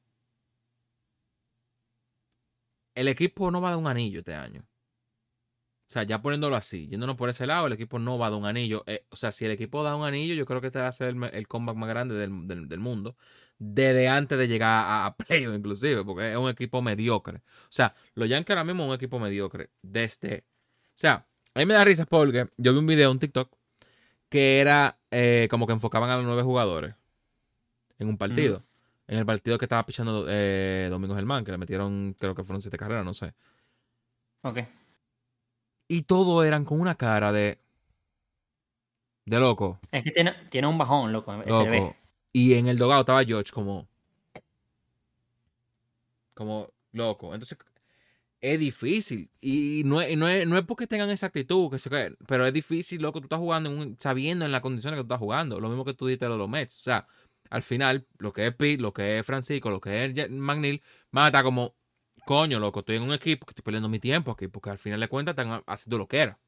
el 3.00 3.08
equipo 3.08 3.50
no 3.50 3.60
va 3.62 3.68
a 3.68 3.70
dar 3.72 3.80
un 3.80 3.86
anillo 3.86 4.18
este 4.20 4.34
año. 4.34 4.60
O 4.60 5.92
sea, 5.92 6.04
ya 6.04 6.22
poniéndolo 6.22 6.54
así, 6.54 6.86
yéndonos 6.86 7.16
por 7.16 7.30
ese 7.30 7.46
lado, 7.46 7.66
el 7.66 7.72
equipo 7.72 7.98
no 7.98 8.18
va 8.18 8.26
a 8.26 8.30
dar 8.30 8.38
un 8.38 8.46
anillo. 8.46 8.84
Eh, 8.86 9.06
o 9.10 9.16
sea, 9.16 9.32
si 9.32 9.44
el 9.46 9.50
equipo 9.52 9.82
da 9.82 9.96
un 9.96 10.04
anillo, 10.04 10.34
yo 10.34 10.46
creo 10.46 10.60
que 10.60 10.68
este 10.68 10.80
va 10.80 10.88
a 10.88 10.92
ser 10.92 11.16
el, 11.32 11.48
comeback 11.48 11.76
más 11.76 11.88
grande 11.88 12.14
del, 12.14 12.78
mundo. 12.78 13.16
Desde 13.58 14.08
antes 14.08 14.38
de 14.38 14.48
llegar 14.48 14.70
a, 14.70 15.06
a 15.06 15.16
playoff, 15.16 15.56
inclusive, 15.56 16.04
porque 16.04 16.32
es 16.32 16.36
un 16.36 16.50
equipo 16.50 16.82
mediocre. 16.82 17.38
O 17.38 17.70
sea, 17.70 17.94
los 18.14 18.28
Yankees 18.28 18.50
ahora 18.50 18.64
mismo 18.64 18.84
es 18.84 18.88
un 18.90 18.94
equipo 18.94 19.18
mediocre. 19.18 19.70
Desde. 19.82 20.44
O 20.90 20.94
sea, 20.94 21.26
a 21.54 21.58
mí 21.58 21.66
me 21.66 21.74
da 21.74 21.84
risa 21.84 22.04
porque 22.06 22.48
yo 22.58 22.72
vi 22.72 22.78
un 22.78 22.86
video, 22.86 23.10
un 23.10 23.18
TikTok, 23.18 23.50
que 24.28 24.60
era 24.60 25.00
eh, 25.10 25.48
como 25.50 25.66
que 25.66 25.72
enfocaban 25.72 26.10
a 26.10 26.16
los 26.16 26.26
nueve 26.26 26.42
jugadores 26.42 26.94
en 27.98 28.08
un 28.08 28.18
partido 28.18 28.64
en 29.10 29.18
el 29.18 29.26
partido 29.26 29.58
que 29.58 29.64
estaba 29.64 29.84
pichando 29.84 30.24
eh, 30.28 30.86
Domingo 30.88 31.16
Germán, 31.16 31.44
que 31.44 31.50
le 31.50 31.58
metieron, 31.58 32.14
creo 32.16 32.32
que 32.32 32.44
fueron 32.44 32.62
siete 32.62 32.76
carreras, 32.76 33.04
no 33.04 33.12
sé. 33.12 33.34
Ok. 34.42 34.58
Y 35.88 36.02
todo 36.02 36.44
eran 36.44 36.64
con 36.64 36.80
una 36.80 36.94
cara 36.94 37.32
de. 37.32 37.58
de 39.24 39.40
loco. 39.40 39.80
Es 39.90 40.04
que 40.04 40.12
tiene, 40.12 40.32
tiene 40.48 40.68
un 40.68 40.78
bajón, 40.78 41.12
loco. 41.12 41.32
loco. 41.32 41.96
Y 42.32 42.54
en 42.54 42.68
el 42.68 42.78
dogado 42.78 43.00
estaba 43.00 43.24
George 43.24 43.50
como. 43.50 43.88
como 46.32 46.72
loco. 46.92 47.34
Entonces, 47.34 47.58
es 48.40 48.60
difícil. 48.60 49.28
Y 49.40 49.82
no 49.86 50.00
es, 50.00 50.16
no 50.16 50.28
es, 50.28 50.46
no 50.46 50.56
es 50.56 50.64
porque 50.64 50.86
tengan 50.86 51.10
esa 51.10 51.26
actitud, 51.26 51.68
que 51.68 51.80
se, 51.80 51.90
pero 52.28 52.46
es 52.46 52.52
difícil, 52.52 53.02
loco. 53.02 53.18
Tú 53.20 53.24
estás 53.24 53.40
jugando 53.40 53.96
sabiendo 53.98 54.44
en 54.44 54.52
las 54.52 54.60
condiciones 54.60 54.98
que 54.98 55.02
tú 55.02 55.12
estás 55.12 55.18
jugando. 55.18 55.58
Lo 55.58 55.68
mismo 55.68 55.84
que 55.84 55.94
tú 55.94 56.06
dices 56.06 56.28
de 56.28 56.36
los 56.36 56.48
Mets. 56.48 56.78
O 56.78 56.82
sea, 56.84 57.08
al 57.50 57.62
final, 57.62 58.06
lo 58.18 58.32
que 58.32 58.46
es 58.46 58.54
Pete, 58.54 58.80
lo 58.80 58.92
que 58.92 59.18
es 59.18 59.26
Francisco, 59.26 59.70
lo 59.70 59.80
que 59.80 60.04
es 60.04 60.30
McNeil, 60.30 60.82
van 61.10 61.24
a 61.24 61.26
estar 61.26 61.42
como, 61.42 61.74
coño, 62.24 62.58
loco, 62.60 62.80
estoy 62.80 62.96
en 62.96 63.02
un 63.02 63.12
equipo 63.12 63.44
que 63.44 63.50
estoy 63.50 63.64
perdiendo 63.64 63.88
mi 63.88 63.98
tiempo 63.98 64.30
aquí, 64.30 64.48
porque 64.48 64.70
al 64.70 64.78
final 64.78 65.00
de 65.00 65.08
cuentas 65.08 65.36
están 65.36 65.62
haciendo 65.66 65.98
lo 65.98 66.06
que 66.06 66.18
era. 66.18 66.38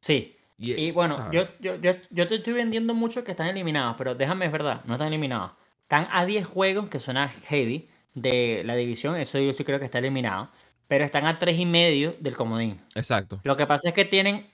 Sí. 0.00 0.36
Y, 0.58 0.92
bueno, 0.92 1.30
yo, 1.32 1.44
yo, 1.58 1.74
yo, 1.80 2.28
te 2.28 2.34
estoy 2.36 2.52
vendiendo 2.52 2.94
mucho 2.94 3.24
que 3.24 3.32
están 3.32 3.48
eliminados, 3.48 3.96
pero 3.98 4.14
déjame, 4.14 4.46
es 4.46 4.52
verdad, 4.52 4.82
no 4.84 4.94
están 4.94 5.08
eliminados. 5.08 5.52
Están 5.82 6.06
a 6.12 6.24
10 6.24 6.46
juegos, 6.46 6.88
que 6.88 7.00
suena 7.00 7.28
heavy, 7.28 7.88
de 8.14 8.62
la 8.64 8.76
división, 8.76 9.16
eso 9.16 9.38
yo 9.38 9.52
sí 9.52 9.64
creo 9.64 9.78
que 9.78 9.86
está 9.86 9.98
eliminado, 9.98 10.50
pero 10.86 11.04
están 11.04 11.26
a 11.26 11.38
3 11.38 11.58
y 11.58 11.66
medio 11.66 12.14
del 12.20 12.36
comodín. 12.36 12.80
Exacto. 12.94 13.40
Lo 13.42 13.56
que 13.56 13.66
pasa 13.66 13.88
es 13.88 13.94
que 13.94 14.04
tienen 14.04 14.52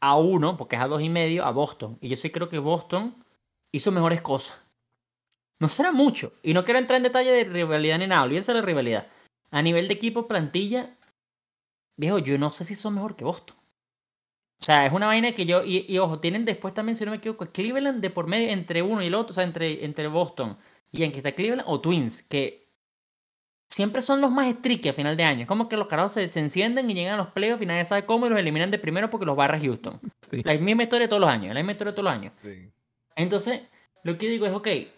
a 0.00 0.16
uno, 0.16 0.56
porque 0.56 0.76
es 0.76 0.82
a 0.82 0.88
dos 0.88 1.00
y 1.00 1.08
medio, 1.08 1.44
a 1.44 1.52
Boston. 1.52 1.96
Y 2.00 2.08
yo 2.08 2.16
sí 2.16 2.30
creo 2.30 2.48
que 2.48 2.58
Boston 2.58 3.14
hizo 3.72 3.90
mejores 3.90 4.20
cosas. 4.20 4.60
No 5.58 5.68
será 5.68 5.92
mucho. 5.92 6.32
Y 6.42 6.54
no 6.54 6.64
quiero 6.64 6.78
entrar 6.78 6.96
en 6.96 7.04
detalle 7.04 7.30
de 7.30 7.44
rivalidad 7.44 7.98
ni 7.98 8.06
nada. 8.06 8.24
Olvídense 8.24 8.52
de 8.52 8.60
la 8.60 8.66
rivalidad. 8.66 9.06
A 9.50 9.62
nivel 9.62 9.88
de 9.88 9.94
equipo, 9.94 10.26
plantilla, 10.26 10.96
viejo, 11.96 12.18
yo 12.18 12.36
no 12.38 12.50
sé 12.50 12.64
si 12.64 12.74
son 12.74 12.94
mejor 12.94 13.16
que 13.16 13.24
Boston. 13.24 13.56
O 14.60 14.64
sea, 14.64 14.86
es 14.86 14.92
una 14.92 15.06
vaina 15.06 15.32
que 15.32 15.46
yo. 15.46 15.62
Y, 15.64 15.98
ojo, 15.98 16.20
tienen 16.20 16.44
después 16.44 16.74
también, 16.74 16.96
si 16.96 17.04
no 17.04 17.10
me 17.10 17.18
equivoco, 17.18 17.46
Cleveland 17.46 18.00
de 18.00 18.10
por 18.10 18.26
medio 18.26 18.50
entre 18.50 18.82
uno 18.82 19.02
y 19.02 19.06
el 19.06 19.14
otro. 19.14 19.32
O 19.32 19.34
sea, 19.34 19.44
entre, 19.44 19.84
entre 19.84 20.08
Boston 20.08 20.56
y 20.90 21.02
en 21.04 21.12
que 21.12 21.18
está 21.18 21.32
Cleveland 21.32 21.68
o 21.68 21.80
Twins. 21.80 22.22
Que 22.22 22.68
siempre 23.68 24.02
son 24.02 24.20
los 24.20 24.30
más 24.30 24.52
streaky 24.52 24.88
a 24.88 24.92
final 24.92 25.16
de 25.16 25.24
año. 25.24 25.42
Es 25.42 25.48
como 25.48 25.68
que 25.68 25.76
los 25.76 25.86
carajos 25.86 26.12
se, 26.12 26.28
se 26.28 26.40
encienden 26.40 26.90
y 26.90 26.94
llegan 26.94 27.14
a 27.14 27.18
los 27.18 27.28
playoffs 27.28 27.62
y 27.62 27.66
nadie 27.66 27.84
sabe 27.84 28.04
cómo 28.04 28.26
y 28.26 28.30
los 28.30 28.38
eliminan 28.38 28.70
de 28.70 28.78
primero 28.78 29.10
porque 29.10 29.26
los 29.26 29.36
barra 29.36 29.58
Houston. 29.58 30.00
Sí. 30.22 30.42
La 30.44 30.56
misma 30.58 30.84
historia 30.84 31.06
de 31.06 31.08
todos 31.08 31.20
los 31.20 31.30
años, 31.30 31.54
la 31.54 31.60
misma 31.60 31.72
historia 31.72 31.92
de 31.92 31.96
todos 31.96 32.04
los 32.04 32.14
años. 32.14 32.32
Sí. 32.36 32.68
Entonces, 33.16 33.62
lo 34.02 34.18
que 34.18 34.28
digo 34.28 34.46
es, 34.46 34.52
ok, 34.52 34.66
es 34.66 34.88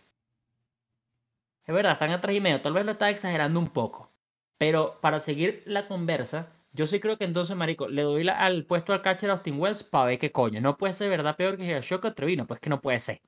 verdad, 1.67 1.93
están 1.93 2.11
a 2.11 2.21
tres 2.21 2.37
y 2.37 2.41
medio, 2.41 2.61
tal 2.61 2.73
vez 2.75 2.85
lo 2.85 2.93
está 2.93 3.11
exagerando 3.11 3.59
un 3.59 3.69
poco, 3.69 4.12
pero 4.59 5.01
para 5.01 5.19
seguir 5.21 5.62
la 5.67 5.89
conversa, 5.89 6.53
yo 6.73 6.87
sí 6.87 7.01
creo 7.01 7.17
que 7.19 7.25
entonces, 7.25 7.57
marico, 7.57 7.89
le 7.89 8.03
doy 8.03 8.25
la- 8.25 8.39
al 8.39 8.67
puesto 8.67 8.93
al 8.93 9.03
catcher 9.03 9.31
Austin 9.31 9.59
Wells 9.61 9.85
para 9.85 10.07
ver 10.07 10.19
qué 10.19 10.33
coño. 10.33 10.61
No 10.61 10.77
puede 10.77 10.93
ser 10.93 11.09
verdad 11.09 11.37
peor 11.37 11.57
que 11.57 11.81
Shoka 11.81 12.15
Trevino, 12.15 12.47
pues 12.47 12.61
que 12.61 12.69
no 12.71 12.81
puede 12.81 12.99
ser. 13.01 13.23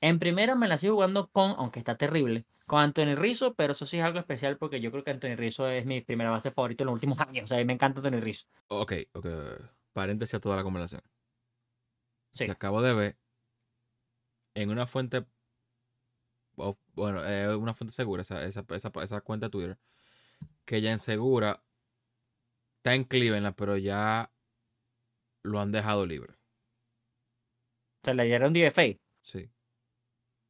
En 0.00 0.18
primera 0.18 0.54
me 0.54 0.68
la 0.68 0.76
sigo 0.76 0.94
jugando 0.94 1.28
con, 1.30 1.52
aunque 1.58 1.78
está 1.78 1.96
terrible, 1.96 2.44
con 2.66 2.80
Anthony 2.80 3.14
Rizzo, 3.16 3.54
pero 3.54 3.72
eso 3.72 3.86
sí 3.86 3.98
es 3.98 4.04
algo 4.04 4.18
especial 4.18 4.56
porque 4.58 4.80
yo 4.80 4.90
creo 4.90 5.02
que 5.04 5.10
Anthony 5.10 5.36
Rizzo 5.36 5.68
es 5.68 5.84
mi 5.86 6.00
primera 6.02 6.30
base 6.30 6.50
favorito 6.50 6.84
en 6.84 6.86
los 6.86 6.94
últimos 6.94 7.18
años. 7.20 7.44
O 7.44 7.46
sea, 7.48 7.56
a 7.56 7.60
mí 7.60 7.66
me 7.66 7.72
encanta 7.72 8.00
Anthony 8.00 8.20
Rizzo. 8.20 8.46
Ok, 8.68 8.92
ok. 9.12 9.26
Paréntesis 9.92 10.34
a 10.34 10.40
toda 10.40 10.56
la 10.56 10.62
conversación. 10.62 11.02
Sí. 12.32 12.44
Acabo 12.50 12.80
de 12.82 12.94
ver 12.94 13.16
en 14.54 14.70
una 14.70 14.86
fuente. 14.86 15.24
of- 16.56 16.78
bueno, 16.94 17.24
eh, 17.26 17.54
una 17.56 17.74
fuente 17.74 17.94
segura, 17.94 18.22
esa, 18.22 18.44
esa, 18.44 18.64
esa, 18.70 18.90
esa 19.02 19.20
cuenta 19.20 19.46
de 19.46 19.50
Twitter. 19.50 19.78
Que 20.64 20.80
ya 20.80 20.92
en 20.92 20.98
segura 20.98 21.62
está 22.78 22.94
en 22.94 23.04
Cleveland, 23.04 23.54
pero 23.56 23.76
ya 23.76 24.30
lo 25.42 25.60
han 25.60 25.72
dejado 25.72 26.06
libre. 26.06 26.32
O 28.02 28.04
sea, 28.04 28.14
le 28.14 28.24
dieron 28.24 28.52
DFA. 28.52 28.98
Sí, 29.22 29.50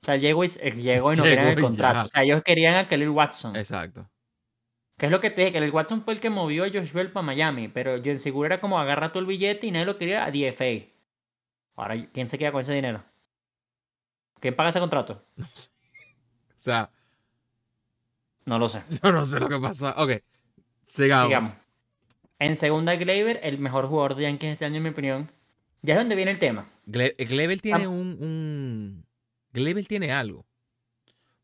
O 0.03 0.05
sea, 0.05 0.17
llegó 0.17 0.45
y, 0.45 0.49
eh, 0.61 0.71
llegó 0.73 1.13
y 1.13 1.17
no 1.17 1.23
querían 1.25 1.49
el 1.49 1.61
contrato. 1.61 1.95
ya. 2.01 2.05
O 2.05 2.07
sea, 2.09 2.23
ellos 2.23 2.43
querían 2.45 2.75
a 2.77 2.89
Khalil 2.89 3.09
Watson. 3.11 3.57
exacto. 3.57 4.09
Que 4.99 5.07
es 5.07 5.13
lo 5.13 5.21
que 5.21 5.31
te 5.31 5.41
dije, 5.41 5.53
que 5.53 5.59
el 5.59 5.71
Watson 5.71 6.03
fue 6.03 6.13
el 6.13 6.21
que 6.21 6.29
movió 6.29 6.65
a 6.65 6.69
Josh 6.69 6.93
Bell 6.93 7.11
para 7.11 7.25
Miami, 7.25 7.69
pero 7.69 7.97
yo 7.97 8.13
en 8.13 8.19
seguro 8.19 8.45
era 8.47 8.61
como 8.61 8.79
agarra 8.79 9.09
todo 9.11 9.21
el 9.21 9.27
billete 9.27 9.67
y 9.67 9.71
nadie 9.71 9.87
lo 9.87 9.97
quería 9.97 10.25
a 10.27 10.31
DFA. 10.31 10.93
Ahora, 11.77 12.11
¿quién 12.13 12.29
se 12.29 12.37
queda 12.37 12.53
con 12.53 12.61
ese 12.61 12.75
dinero? 12.75 13.03
¿Quién 14.41 14.55
paga 14.57 14.71
ese 14.71 14.81
contrato? 14.81 15.25
No 15.37 15.45
sé. 15.47 15.71
O 15.71 16.63
sea, 16.63 16.91
No 18.47 18.59
lo 18.59 18.69
sé. 18.69 18.83
yo 19.03 19.13
no 19.13 19.25
sé 19.25 19.41
lo 19.41 19.49
que 19.49 19.59
pasa. 19.59 19.95
Ok, 19.97 20.23
sigamos. 20.83 21.27
Sigamos. 21.27 21.57
En 22.39 22.57
segunda, 22.57 22.97
Gleyber, 22.97 23.41
el 23.43 23.59
mejor 23.59 23.87
jugador 23.87 24.15
de 24.17 24.23
Yankees 24.25 24.53
este 24.53 24.65
año, 24.65 24.77
en 24.79 24.83
mi 24.83 24.89
opinión. 24.91 25.31
Ya 25.83 25.95
es 25.95 26.01
donde 26.01 26.15
viene 26.17 26.31
el 26.33 26.39
tema. 26.39 26.67
Gle- 26.87 27.15
Gleyber 27.17 27.61
tiene 27.61 27.87
un, 27.87 28.17
un. 28.21 29.07
Gleyber 29.53 29.87
tiene 29.87 30.13
algo. 30.13 30.47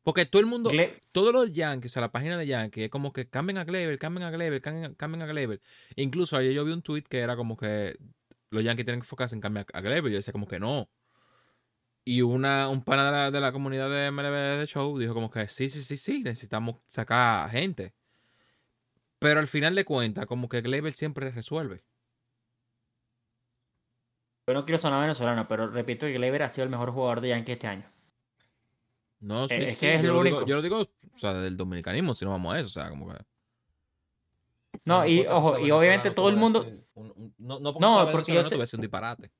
Porque 0.03 0.25
todo 0.27 0.41
el 0.41 0.47
mundo. 0.47 0.71
Gle- 0.71 1.01
todos 1.13 1.33
los 1.33 1.53
Yankees, 1.53 1.93
o 1.93 1.95
sea, 1.95 2.03
la 2.03 2.13
página 2.13 2.37
de 2.39 2.47
Yankees, 2.47 2.85
es 2.85 2.91
como 2.91 3.13
que 3.13 3.27
cambien 3.29 3.59
a 3.59 3.65
Gleyber, 3.65 3.99
cambien 3.99 4.27
a 4.27 4.31
Gleyber, 4.31 4.61
cambien, 4.61 4.95
cambien 4.95 5.23
a 5.23 5.27
Gleyber. 5.27 5.61
Incluso 5.97 6.37
ayer 6.37 6.53
yo 6.53 6.65
vi 6.65 6.73
un 6.73 6.83
tweet 6.83 7.03
que 7.03 7.19
era 7.21 7.37
como 7.37 7.57
que 7.57 7.97
los 8.51 8.63
Yankees 8.65 8.85
tienen 8.85 9.01
que 9.01 9.05
enfocarse 9.05 9.35
en 9.35 9.41
cambiar 9.41 9.67
a 9.73 9.81
Gleyber. 9.81 10.11
Yo 10.13 10.17
decía 10.19 10.33
como 10.33 10.47
que 10.49 10.59
no. 10.61 10.89
Y 12.09 12.23
una, 12.23 12.69
un 12.69 12.83
pana 12.85 13.07
de 13.07 13.11
la, 13.13 13.31
de 13.33 13.41
la 13.41 13.51
comunidad 13.51 13.91
de 13.91 14.07
MLB 14.07 14.61
de 14.61 14.67
Show 14.67 14.97
dijo 14.97 15.13
como 15.13 15.29
que 15.29 15.49
sí, 15.49 15.69
sí, 15.69 15.83
sí, 15.83 15.97
sí, 15.97 16.23
necesitamos 16.23 16.77
sacar 16.87 17.51
gente. 17.51 17.95
Pero 19.19 19.41
al 19.41 19.49
final 19.49 19.75
de 19.75 19.85
cuentas, 19.85 20.25
como 20.27 20.49
que 20.49 20.61
Gleyber 20.61 20.93
siempre 20.93 21.31
resuelve. 21.31 21.83
Yo 24.47 24.55
no 24.55 24.65
quiero 24.65 24.81
sonar 24.81 25.01
venezolano, 25.01 25.49
pero 25.49 25.67
repito 25.69 26.07
que 26.07 26.13
Gleyber 26.13 26.45
ha 26.45 26.49
sido 26.49 26.63
el 26.65 26.71
mejor 26.71 26.93
jugador 26.93 27.21
de 27.21 27.31
Yankees 27.31 27.55
este 27.55 27.67
año. 27.67 27.85
No, 29.19 29.49
sí, 29.49 29.55
Eh, 29.55 29.65
es 29.71 29.79
sí, 29.79 29.87
que 29.87 29.95
es 29.97 30.03
yo, 30.03 30.09
lo 30.09 30.15
lo 30.19 30.25
digo, 30.25 30.37
único. 30.37 30.49
yo 30.49 30.57
lo 30.57 30.63
digo, 30.63 30.79
o 30.83 31.19
sea, 31.19 31.33
del 31.35 31.57
dominicanismo, 31.57 32.15
si 32.15 32.25
no 32.25 32.31
vamos 32.31 32.55
a 32.55 32.61
eso, 32.61 32.69
o 32.69 32.71
sea, 32.71 32.89
como 32.89 33.09
que... 33.13 33.19
No, 34.85 35.05
y 35.07 35.27
ojo, 35.27 35.59
y 35.59 35.71
obviamente 35.73 36.11
todo 36.13 36.29
el 36.29 36.37
mundo. 36.37 36.65
un- 36.95 37.13
un- 37.17 37.35
no, 37.39 37.59
no, 37.59 37.73
porque 37.73 37.87
No, 37.87 38.11
porque 38.13 38.33
yo 38.35 38.43
sé- 38.45 38.77
un 38.77 38.81
disparate. 38.83 39.31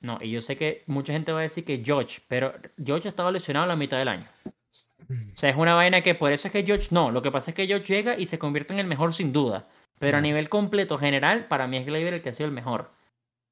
No, 0.00 0.18
y 0.20 0.30
yo 0.30 0.40
sé 0.40 0.56
que 0.56 0.84
mucha 0.86 1.12
gente 1.12 1.32
va 1.32 1.40
a 1.40 1.42
decir 1.42 1.64
que 1.64 1.82
George, 1.84 2.20
pero 2.28 2.54
George 2.82 3.08
estaba 3.08 3.32
lesionado 3.32 3.66
la 3.66 3.76
mitad 3.76 3.98
del 3.98 4.08
año. 4.08 4.28
O 4.44 5.36
sea, 5.36 5.50
es 5.50 5.56
una 5.56 5.74
vaina 5.74 6.02
que 6.02 6.14
por 6.14 6.32
eso 6.32 6.48
es 6.48 6.52
que 6.52 6.64
George 6.64 6.88
no. 6.90 7.10
Lo 7.10 7.22
que 7.22 7.30
pasa 7.30 7.50
es 7.50 7.54
que 7.54 7.66
George 7.66 7.92
llega 7.92 8.18
y 8.18 8.26
se 8.26 8.38
convierte 8.38 8.74
en 8.74 8.78
el 8.78 8.86
mejor 8.86 9.12
sin 9.12 9.32
duda. 9.32 9.66
Pero 9.98 10.18
a 10.18 10.20
nivel 10.20 10.48
completo, 10.48 10.98
general, 10.98 11.46
para 11.46 11.66
mí 11.66 11.76
es 11.78 11.86
Gleyber 11.86 12.14
el 12.14 12.22
que 12.22 12.28
ha 12.28 12.32
sido 12.32 12.46
el 12.46 12.54
mejor. 12.54 12.92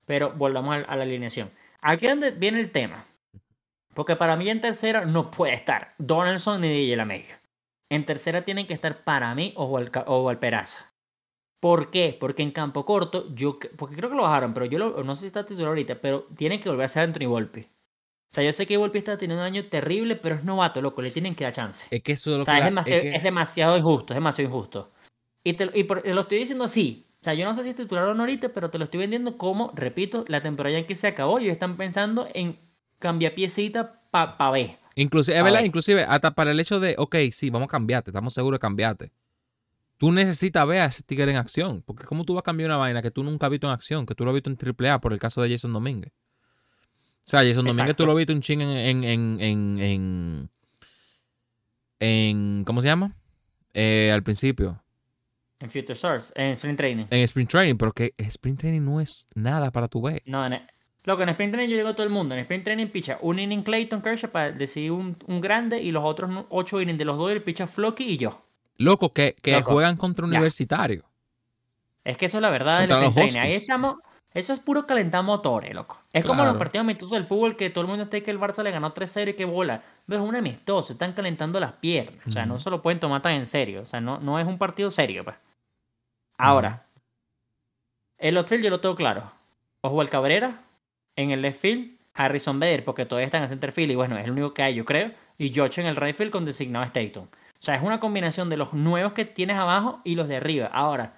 Pero 0.05 0.33
volvamos 0.33 0.77
a, 0.77 0.81
a 0.81 0.97
la 0.97 1.03
alineación. 1.03 1.51
Aquí 1.81 2.07
es 2.07 2.13
donde 2.13 2.31
viene 2.31 2.61
el 2.61 2.71
tema. 2.71 3.05
Porque 3.95 4.15
para 4.15 4.37
mí 4.37 4.49
en 4.49 4.61
tercera 4.61 5.05
no 5.05 5.31
puede 5.31 5.55
estar 5.55 5.95
Donaldson 5.99 6.61
ni 6.61 6.69
DJ 6.69 6.97
LaMegio. 6.97 7.37
En 7.89 8.05
tercera 8.05 8.45
tienen 8.45 8.67
que 8.67 8.75
estar 8.75 9.05
para 9.05 9.35
mí 9.35 9.55
o 9.57 10.23
Valperaza. 10.25 10.93
¿Por 11.61 11.91
qué? 11.91 12.17
Porque 12.19 12.43
en 12.43 12.51
campo 12.51 12.85
corto, 12.85 13.27
yo 13.35 13.59
porque 13.77 13.97
creo 13.97 14.11
que 14.11 14.17
lo 14.17 14.23
bajaron, 14.23 14.53
pero 14.55 14.67
yo 14.67 14.79
lo- 14.79 15.03
no 15.05 15.15
sé 15.15 15.23
si 15.23 15.27
está 15.29 15.45
titular 15.47 15.69
ahorita, 15.69 16.01
pero 16.01 16.27
tienen 16.37 16.61
que 16.61 16.69
volver 16.69 16.85
a 16.85 16.89
ser 16.89 17.05
Anthony 17.05 17.27
Volpi. 17.27 17.61
O 17.63 18.35
sea, 18.37 18.45
yo 18.45 18.53
sé 18.53 18.67
que 18.67 18.77
Volpi 18.77 18.99
está 18.99 19.17
teniendo 19.17 19.43
un 19.43 19.47
año 19.47 19.67
terrible, 19.67 20.17
pero 20.17 20.35
es 20.35 20.45
novato, 20.45 20.83
loco, 20.83 21.01
le 21.01 21.11
tienen 21.11 21.35
que 21.35 21.45
dar 21.45 21.55
chance. 21.55 21.87
Es 21.91 22.03
que 22.03 22.13
eso 22.13 22.31
es 22.33 22.37
lo 22.37 22.43
O 22.43 22.45
sea, 22.45 22.55
que... 22.55 22.59
es 22.61 22.65
demasiado, 22.67 23.03
que- 23.03 23.17
es 23.17 23.23
demasiado 23.23 23.77
injusto, 23.79 24.13
es 24.13 24.17
demasiado 24.17 24.51
injusto. 24.51 24.91
Y, 25.45 25.55
te, 25.55 25.71
y 25.75 25.85
por- 25.85 26.07
lo 26.07 26.21
estoy 26.23 26.39
diciendo 26.39 26.65
así. 26.65 27.07
O 27.21 27.25
sea, 27.25 27.35
yo 27.35 27.45
no 27.45 27.55
sé 27.55 27.63
si 27.65 27.71
es 27.71 27.77
titular 27.77 28.05
o 28.05 28.15
no 28.15 28.23
ahorita, 28.23 28.51
pero 28.51 28.69
te 28.71 28.79
lo 28.79 28.85
estoy 28.85 29.01
vendiendo 29.01 29.39
como, 29.39 29.73
repito, 29.75 30.25
la 30.29 30.43
temporada 30.43 30.79
ya 30.79 30.87
que 30.87 30.95
se 30.95 31.07
acabó 31.09 31.39
ellos 31.39 31.53
están 31.53 31.77
pensando 31.77 32.29
en 32.35 32.59
cambiar 32.99 33.35
piecita 33.35 34.03
para 34.11 34.37
pa 34.37 34.51
ver. 34.51 34.79
Inclusive, 34.95 35.37
es 35.37 35.41
A 35.41 35.45
verdad, 35.45 35.61
ver. 35.61 35.67
inclusive, 35.67 36.03
hasta 36.03 36.35
para 36.35 36.51
el 36.53 36.61
hecho 36.61 36.81
de, 36.81 36.95
ok, 36.99 37.17
sí, 37.33 37.51
vamos 37.51 37.67
a 37.67 37.71
cambiarte, 37.71 38.11
estamos 38.11 38.33
seguros 38.35 38.57
de 38.59 38.61
cambiarte. 38.63 39.13
Tú 39.99 40.13
necesitas 40.13 40.67
ver 40.67 40.81
a 40.81 40.85
ese 40.87 41.03
tigre 41.03 41.31
en 41.31 41.37
acción. 41.37 41.83
Porque 41.83 42.05
¿cómo 42.05 42.25
tú 42.25 42.35
vas 42.35 42.41
a 42.41 42.45
cambiar 42.45 42.69
una 42.69 42.77
vaina 42.77 43.01
que 43.03 43.11
tú 43.11 43.23
nunca 43.25 43.47
has 43.47 43.51
visto 43.51 43.67
en 43.67 43.73
acción? 43.73 44.05
Que 44.07 44.15
tú 44.15 44.25
lo 44.25 44.31
has 44.31 44.35
visto 44.35 44.51
en 44.51 44.57
AAA 44.59 45.01
por 45.01 45.13
el 45.13 45.19
caso 45.19 45.41
de 45.43 45.51
Jason 45.51 45.73
Domínguez. 45.73 46.13
O 46.13 47.29
sea, 47.29 47.41
Jason 47.41 47.65
Domínguez 47.65 47.79
Exacto. 47.87 48.03
tú 48.03 48.07
lo 48.07 48.13
has 48.13 48.19
visto 48.19 48.33
un 48.33 48.41
ching 48.41 48.61
en, 48.61 48.69
en, 48.71 49.05
en, 49.05 49.41
en, 49.41 49.79
en, 49.81 50.51
en- 52.01 52.65
¿cómo 52.65 52.83
se 52.83 52.89
llama? 52.89 53.17
Eh, 53.75 54.11
al 54.13 54.23
principio. 54.23 54.83
En 55.59 55.71
Future 55.71 55.95
Source, 55.97 56.33
en 56.37 56.51
Sprint 56.53 56.77
Training. 56.77 57.07
En 57.11 57.21
Sprint 57.23 57.51
Training, 57.51 57.77
pero 57.77 57.93
que 57.93 58.15
Sprint 58.19 58.61
Training 58.61 58.83
no 58.85 59.01
es 59.01 59.27
nada 59.35 59.71
para 59.71 59.89
tu 59.89 60.03
ver. 60.03 60.23
No, 60.27 60.45
en, 60.47 60.61
loco, 61.05 61.23
en 61.23 61.31
Sprint 61.31 61.53
Training 61.55 61.71
yo 61.71 61.77
digo 61.79 61.89
a 61.89 61.95
todo 61.97 62.07
el 62.07 62.13
mundo. 62.13 62.35
En 62.35 62.43
Sprint 62.43 62.65
Training 62.65 62.89
picha 62.89 63.19
un 63.23 63.39
inning 63.39 63.63
Clayton 63.63 64.03
Kershaw 64.03 64.31
para 64.31 64.53
decidir 64.53 64.93
un, 64.93 65.17
un 65.27 65.41
grande 65.41 65.81
y 65.81 65.91
los 65.93 66.05
otros 66.05 66.31
ocho 66.51 66.81
innings 66.81 66.99
de 66.99 67.07
los 67.07 67.17
dos 67.17 67.33
picha 67.43 67.67
Flocky 67.67 68.05
y 68.05 68.19
yo. 68.19 68.46
Loco, 68.79 69.13
que, 69.13 69.35
que 69.43 69.53
Loco. 69.53 69.73
juegan 69.73 69.97
contra 69.97 70.27
universitarios. 70.27 71.05
Es 72.05 72.17
que 72.17 72.27
eso 72.27 72.39
es 72.39 72.43
la 72.43 72.51
verdad 72.51 72.85
sprint 72.85 73.17
los. 73.17 73.37
Ahí 73.37 73.53
estamos. 73.53 73.97
Eso 74.33 74.53
es 74.53 74.61
puro 74.61 74.87
calentar 74.87 75.25
motores, 75.25 75.75
loco. 75.75 75.99
Es 76.13 76.23
como 76.23 76.45
los 76.45 76.59
partidos 76.59 76.85
amistosos 76.85 77.13
del 77.13 77.25
fútbol 77.25 77.57
que 77.57 77.71
todo 77.71 77.81
el 77.81 77.89
mundo 77.89 78.05
está 78.05 78.21
que 78.21 78.31
el 78.31 78.39
Barça 78.39 78.63
le 78.63 78.71
ganó 78.71 78.93
3-0 78.93 79.31
y 79.31 79.33
que 79.33 79.47
bola. 79.47 79.83
Pero 80.05 80.23
es 80.23 80.29
un 80.29 80.37
amistoso, 80.37 80.93
están 80.93 81.15
calentando 81.15 81.59
las 81.59 81.73
piernas. 81.73 82.27
O 82.27 82.31
sea, 82.31 82.45
no 82.45 82.59
se 82.59 82.69
lo 82.69 82.83
pueden 82.83 83.01
tomar 83.01 83.23
tan 83.23 83.33
en 83.33 83.47
serio. 83.47 83.81
O 83.81 83.87
sea, 83.87 84.03
no, 84.03 84.19
no 84.19 84.39
es 84.39 84.47
un 84.47 84.59
partido 84.59 84.91
serio, 84.91 85.25
pues. 85.25 85.37
Ahora, 86.37 86.87
el 88.19 88.37
outfield 88.37 88.65
yo 88.65 88.69
lo 88.69 88.81
tengo 88.81 88.95
claro. 88.95 89.33
Oswald 89.81 90.11
Cabrera 90.11 90.63
en 91.17 91.31
el 91.31 91.41
left 91.41 91.63
field, 91.63 91.99
Harrison 92.13 92.61
Bader, 92.61 92.85
porque 92.85 93.07
todavía 93.07 93.25
están 93.27 93.43
en 93.43 93.49
center 93.49 93.73
field 93.73 93.93
y 93.93 93.95
bueno, 93.95 94.19
es 94.19 94.27
el 94.27 94.33
único 94.33 94.53
que 94.53 94.63
hay, 94.63 94.75
yo 94.75 94.85
creo. 94.85 95.13
Y 95.39 95.51
George 95.51 95.81
en 95.81 95.87
el 95.87 95.97
right 95.97 96.15
field 96.15 96.31
con 96.31 96.45
designado 96.45 96.85
Staton. 96.85 97.31
O 97.61 97.63
sea, 97.67 97.75
es 97.77 97.83
una 97.83 98.01
combinación 98.01 98.49
de 98.51 98.57
los 98.57 98.75
nuevos 98.75 99.13
que 99.13 99.25
tienes 99.25 99.57
abajo 99.57 100.01
y 100.05 100.15
los 100.15 100.29
de 100.29 100.37
arriba. 100.37 100.67
Ahora, 100.67 101.15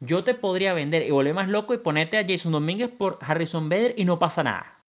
yo 0.00 0.24
te 0.24 0.34
podría 0.34 0.72
vender 0.74 1.02
y 1.06 1.10
volver 1.10 1.34
más 1.34 1.48
loco 1.48 1.74
y 1.74 1.78
ponerte 1.78 2.18
a 2.18 2.24
Jason 2.26 2.52
Domínguez 2.52 2.90
por 2.90 3.18
Harrison 3.20 3.68
Bader 3.68 3.94
y 3.96 4.04
no 4.04 4.18
pasa 4.18 4.42
nada. 4.42 4.82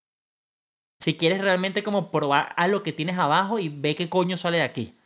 Si 1.00 1.16
quieres 1.16 1.40
realmente 1.40 1.82
como 1.82 2.10
probar 2.10 2.52
a 2.56 2.68
lo 2.68 2.82
que 2.82 2.92
tienes 2.92 3.18
abajo 3.18 3.58
y 3.58 3.68
ve 3.68 3.94
qué 3.94 4.08
coño 4.08 4.36
sale 4.36 4.58
de 4.58 4.62
aquí. 4.64 4.96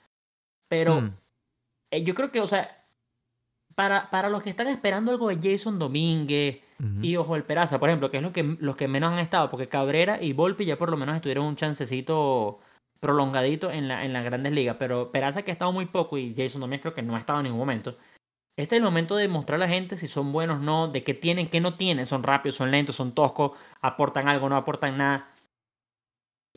Pero 0.68 1.00
Mm. 1.00 1.16
eh, 1.92 2.02
yo 2.04 2.14
creo 2.14 2.30
que, 2.30 2.40
o 2.40 2.46
sea, 2.46 2.84
para, 3.74 4.10
para 4.10 4.28
los 4.28 4.42
que 4.42 4.50
están 4.50 4.68
esperando 4.68 5.10
algo 5.10 5.28
de 5.28 5.38
Jason 5.42 5.78
Domínguez 5.78 6.60
y 7.02 7.16
Ojo 7.16 7.36
el 7.36 7.44
Peraza, 7.44 7.78
por 7.80 7.88
ejemplo, 7.88 8.10
que 8.10 8.18
es 8.18 8.22
lo 8.22 8.32
que, 8.32 8.42
los 8.42 8.76
que 8.76 8.86
menos 8.88 9.10
han 9.12 9.18
estado, 9.18 9.50
porque 9.50 9.68
Cabrera 9.68 10.22
y 10.22 10.34
Volpi 10.34 10.66
ya 10.66 10.76
por 10.76 10.90
lo 10.90 10.96
menos 10.98 11.16
estuvieron 11.16 11.46
un 11.46 11.56
chancecito 11.56 12.60
prolongadito 13.00 13.70
en, 13.70 13.88
la, 13.88 14.04
en 14.04 14.12
las 14.12 14.24
grandes 14.24 14.52
ligas, 14.52 14.76
pero 14.78 15.10
Peraza 15.12 15.42
que 15.42 15.50
ha 15.50 15.54
estado 15.54 15.72
muy 15.72 15.86
poco 15.86 16.18
y 16.18 16.34
Jason 16.36 16.60
Domínguez 16.60 16.82
creo 16.82 16.94
que 16.94 17.02
no 17.02 17.16
ha 17.16 17.18
estado 17.18 17.40
en 17.40 17.44
ningún 17.44 17.60
momento. 17.60 17.96
Este 18.58 18.74
es 18.76 18.78
el 18.78 18.84
momento 18.84 19.16
de 19.16 19.22
demostrar 19.22 19.56
a 19.56 19.66
la 19.66 19.68
gente 19.68 19.96
si 19.98 20.06
son 20.06 20.32
buenos 20.32 20.58
o 20.60 20.62
no, 20.62 20.88
de 20.88 21.04
qué 21.04 21.12
tienen, 21.12 21.48
qué 21.50 21.60
no 21.60 21.74
tienen, 21.76 22.06
son 22.06 22.22
rápidos, 22.22 22.56
son 22.56 22.70
lentos, 22.70 22.96
son 22.96 23.12
toscos, 23.12 23.52
aportan 23.82 24.28
algo, 24.28 24.48
no 24.48 24.56
aportan 24.56 24.96
nada. 24.96 25.28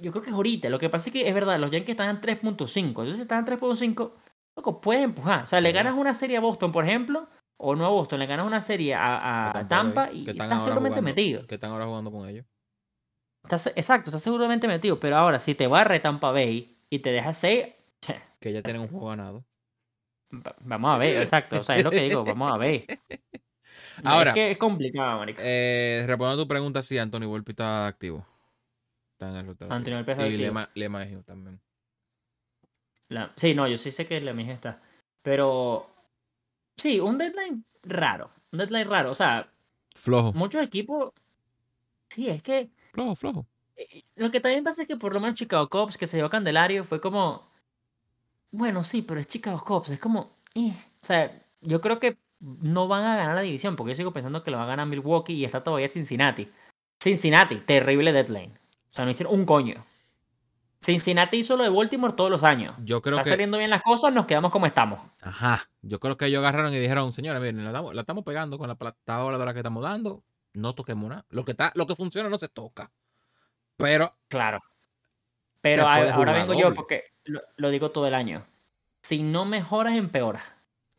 Yo 0.01 0.11
creo 0.11 0.23
que 0.23 0.29
es 0.29 0.35
ahorita. 0.35 0.69
Lo 0.69 0.79
que 0.79 0.89
pasa 0.89 1.09
es 1.09 1.13
que 1.13 1.27
es 1.27 1.33
verdad, 1.33 1.59
los 1.59 1.71
Yankees 1.71 1.89
están 1.91 2.09
en 2.09 2.21
3.5. 2.21 2.87
Entonces, 2.87 3.15
si 3.17 3.21
están 3.23 3.39
en 3.39 3.59
3.5, 3.59 4.11
loco, 4.55 4.79
puedes 4.79 5.03
empujar. 5.03 5.43
O 5.43 5.47
sea, 5.47 5.59
le 5.59 5.73
ganas 5.73 5.93
una 5.97 6.13
serie 6.13 6.37
a 6.37 6.39
Boston, 6.39 6.71
por 6.71 6.85
ejemplo, 6.85 7.27
o 7.57 7.75
no 7.75 7.85
a 7.85 7.89
Boston, 7.89 8.19
le 8.19 8.25
ganas 8.27 8.47
una 8.47 8.61
serie 8.61 8.95
a, 8.95 9.65
Tampa, 9.67 10.09
y 10.13 10.21
están 10.21 10.43
estás 10.43 10.63
seguramente 10.63 11.01
jugando- 11.01 11.01
metido. 11.01 11.47
Que 11.47 11.55
están 11.55 11.71
ahora 11.71 11.85
jugando 11.85 12.11
con 12.11 12.29
ellos. 12.29 12.45
Estás, 13.43 13.67
exacto, 13.75 14.09
estás 14.09 14.21
seguramente 14.23 14.67
metido. 14.67 14.99
Pero 14.99 15.17
ahora, 15.17 15.39
si 15.39 15.55
te 15.55 15.67
barre 15.67 15.99
Tampa 15.99 16.31
Bay 16.31 16.77
y 16.89 16.99
te 16.99 17.11
deja 17.11 17.33
6, 17.33 17.67
Que 18.39 18.53
ya 18.53 18.61
tienen 18.61 18.81
un 18.83 18.87
juego 18.89 19.07
ganado. 19.07 19.45
Va- 20.33 20.55
Vamos 20.61 20.95
a 20.95 20.97
ver, 20.97 21.21
exacto. 21.21 21.59
O 21.59 21.63
sea, 21.63 21.75
es 21.77 21.83
lo 21.83 21.91
que 21.91 22.01
digo, 22.01 22.23
vamos 22.23 22.51
a 22.51 22.57
ver. 22.57 22.85
Ahora, 24.03 24.29
es 24.29 24.33
que 24.33 24.51
es 24.51 24.57
complicado, 24.57 25.17
marico. 25.19 25.41
eh, 25.43 26.03
respondiendo 26.07 26.41
a 26.41 26.45
tu 26.45 26.47
pregunta, 26.47 26.81
sí, 26.81 26.97
Anthony 26.97 27.25
Volpi 27.25 27.51
está 27.51 27.87
activo. 27.87 28.25
Está 29.13 29.29
en 29.31 29.35
el 29.37 29.45
rotativo. 29.47 29.73
Anthony 29.73 29.91
Volpi 29.95 30.11
está 30.11 30.23
Y 30.23 30.29
activo. 30.29 30.41
Lema, 30.43 30.69
Lema 30.75 31.05
Hill 31.05 31.23
también. 31.25 31.59
La- 33.09 33.33
sí, 33.35 33.53
no, 33.55 33.67
yo 33.67 33.75
sí 33.77 33.91
sé 33.91 34.07
que 34.07 34.21
la 34.21 34.33
mía 34.33 34.53
está. 34.53 34.81
Pero 35.21 35.89
sí, 36.77 36.99
un 36.99 37.17
deadline 37.17 37.65
raro. 37.83 38.31
Un 38.51 38.59
deadline 38.59 38.87
raro. 38.89 39.11
O 39.11 39.15
sea, 39.15 39.51
Flojo. 39.95 40.31
muchos 40.33 40.63
equipos. 40.63 41.11
Sí, 42.09 42.29
es 42.29 42.41
que. 42.41 42.69
Flojo, 42.93 43.15
flojo. 43.15 43.47
eh, 43.77 44.03
Lo 44.15 44.31
que 44.31 44.39
también 44.39 44.63
pasa 44.63 44.81
es 44.83 44.87
que 44.87 44.95
por 44.97 45.13
lo 45.13 45.19
menos 45.19 45.35
Chicago 45.35 45.69
Cubs, 45.69 45.97
que 45.97 46.07
se 46.07 46.17
llevó 46.17 46.27
a 46.27 46.31
Candelario, 46.31 46.83
fue 46.83 46.99
como. 47.01 47.49
Bueno, 48.51 48.83
sí, 48.83 49.01
pero 49.01 49.19
es 49.19 49.27
Chicago 49.27 49.63
Cubs. 49.63 49.89
Es 49.91 49.99
como. 49.99 50.35
eh, 50.55 50.73
O 51.01 51.05
sea, 51.05 51.31
yo 51.61 51.81
creo 51.81 51.99
que 51.99 52.17
no 52.39 52.87
van 52.87 53.03
a 53.03 53.17
ganar 53.17 53.35
la 53.35 53.41
división, 53.41 53.75
porque 53.75 53.91
yo 53.91 53.97
sigo 53.97 54.13
pensando 54.13 54.43
que 54.43 54.51
lo 54.51 54.57
va 54.57 54.63
a 54.63 54.67
ganar 54.67 54.87
Milwaukee 54.87 55.33
y 55.33 55.45
está 55.45 55.61
todavía 55.63 55.87
Cincinnati. 55.87 56.49
Cincinnati, 57.01 57.57
terrible 57.57 58.11
deadline. 58.13 58.57
O 58.91 58.93
sea, 58.93 59.05
no 59.05 59.11
hicieron 59.11 59.33
un 59.33 59.45
coño. 59.45 59.85
Cincinnati 60.81 61.37
hizo 61.37 61.57
lo 61.57 61.63
de 61.63 61.69
Baltimore 61.69 62.13
todos 62.13 62.31
los 62.31 62.43
años. 62.43 62.73
Yo 62.85 63.01
creo 63.01 63.17
Está 63.17 63.23
que. 63.23 63.29
saliendo 63.31 63.57
bien 63.57 63.69
las 63.69 63.81
cosas, 63.81 64.13
nos 64.13 64.25
quedamos 64.25 64.51
como 64.51 64.65
estamos. 64.65 64.99
Ajá. 65.21 65.69
Yo 65.81 65.99
creo 65.99 66.15
que 66.15 66.25
ellos 66.27 66.39
agarraron 66.39 66.73
y 66.73 66.79
dijeron, 66.79 67.11
señores, 67.11 67.41
miren, 67.41 67.63
la 67.63 67.69
estamos, 67.71 67.93
la 67.93 68.01
estamos 68.01 68.23
pegando 68.23 68.57
con 68.57 68.69
la 68.69 68.75
plata 68.75 69.21
voladora 69.21 69.51
que 69.53 69.59
estamos 69.59 69.83
dando. 69.83 70.23
No 70.53 70.73
toquemos 70.75 71.09
nada. 71.09 71.25
Lo 71.29 71.45
que 71.45 71.51
está, 71.51 71.71
lo 71.75 71.85
que 71.87 71.95
funciona 71.95 72.29
no 72.29 72.37
se 72.37 72.47
toca. 72.49 72.91
Pero 73.77 74.13
Claro. 74.27 74.59
Pero 75.61 75.87
a- 75.87 75.95
ahora 76.13 76.33
vengo 76.33 76.53
yo 76.53 76.65
doble. 76.65 76.75
porque 76.75 77.03
lo, 77.25 77.41
lo 77.57 77.69
digo 77.69 77.91
todo 77.91 78.07
el 78.07 78.13
año. 78.15 78.45
Si 79.03 79.23
no 79.23 79.45
mejoras, 79.45 79.95
empeoras. 79.95 80.43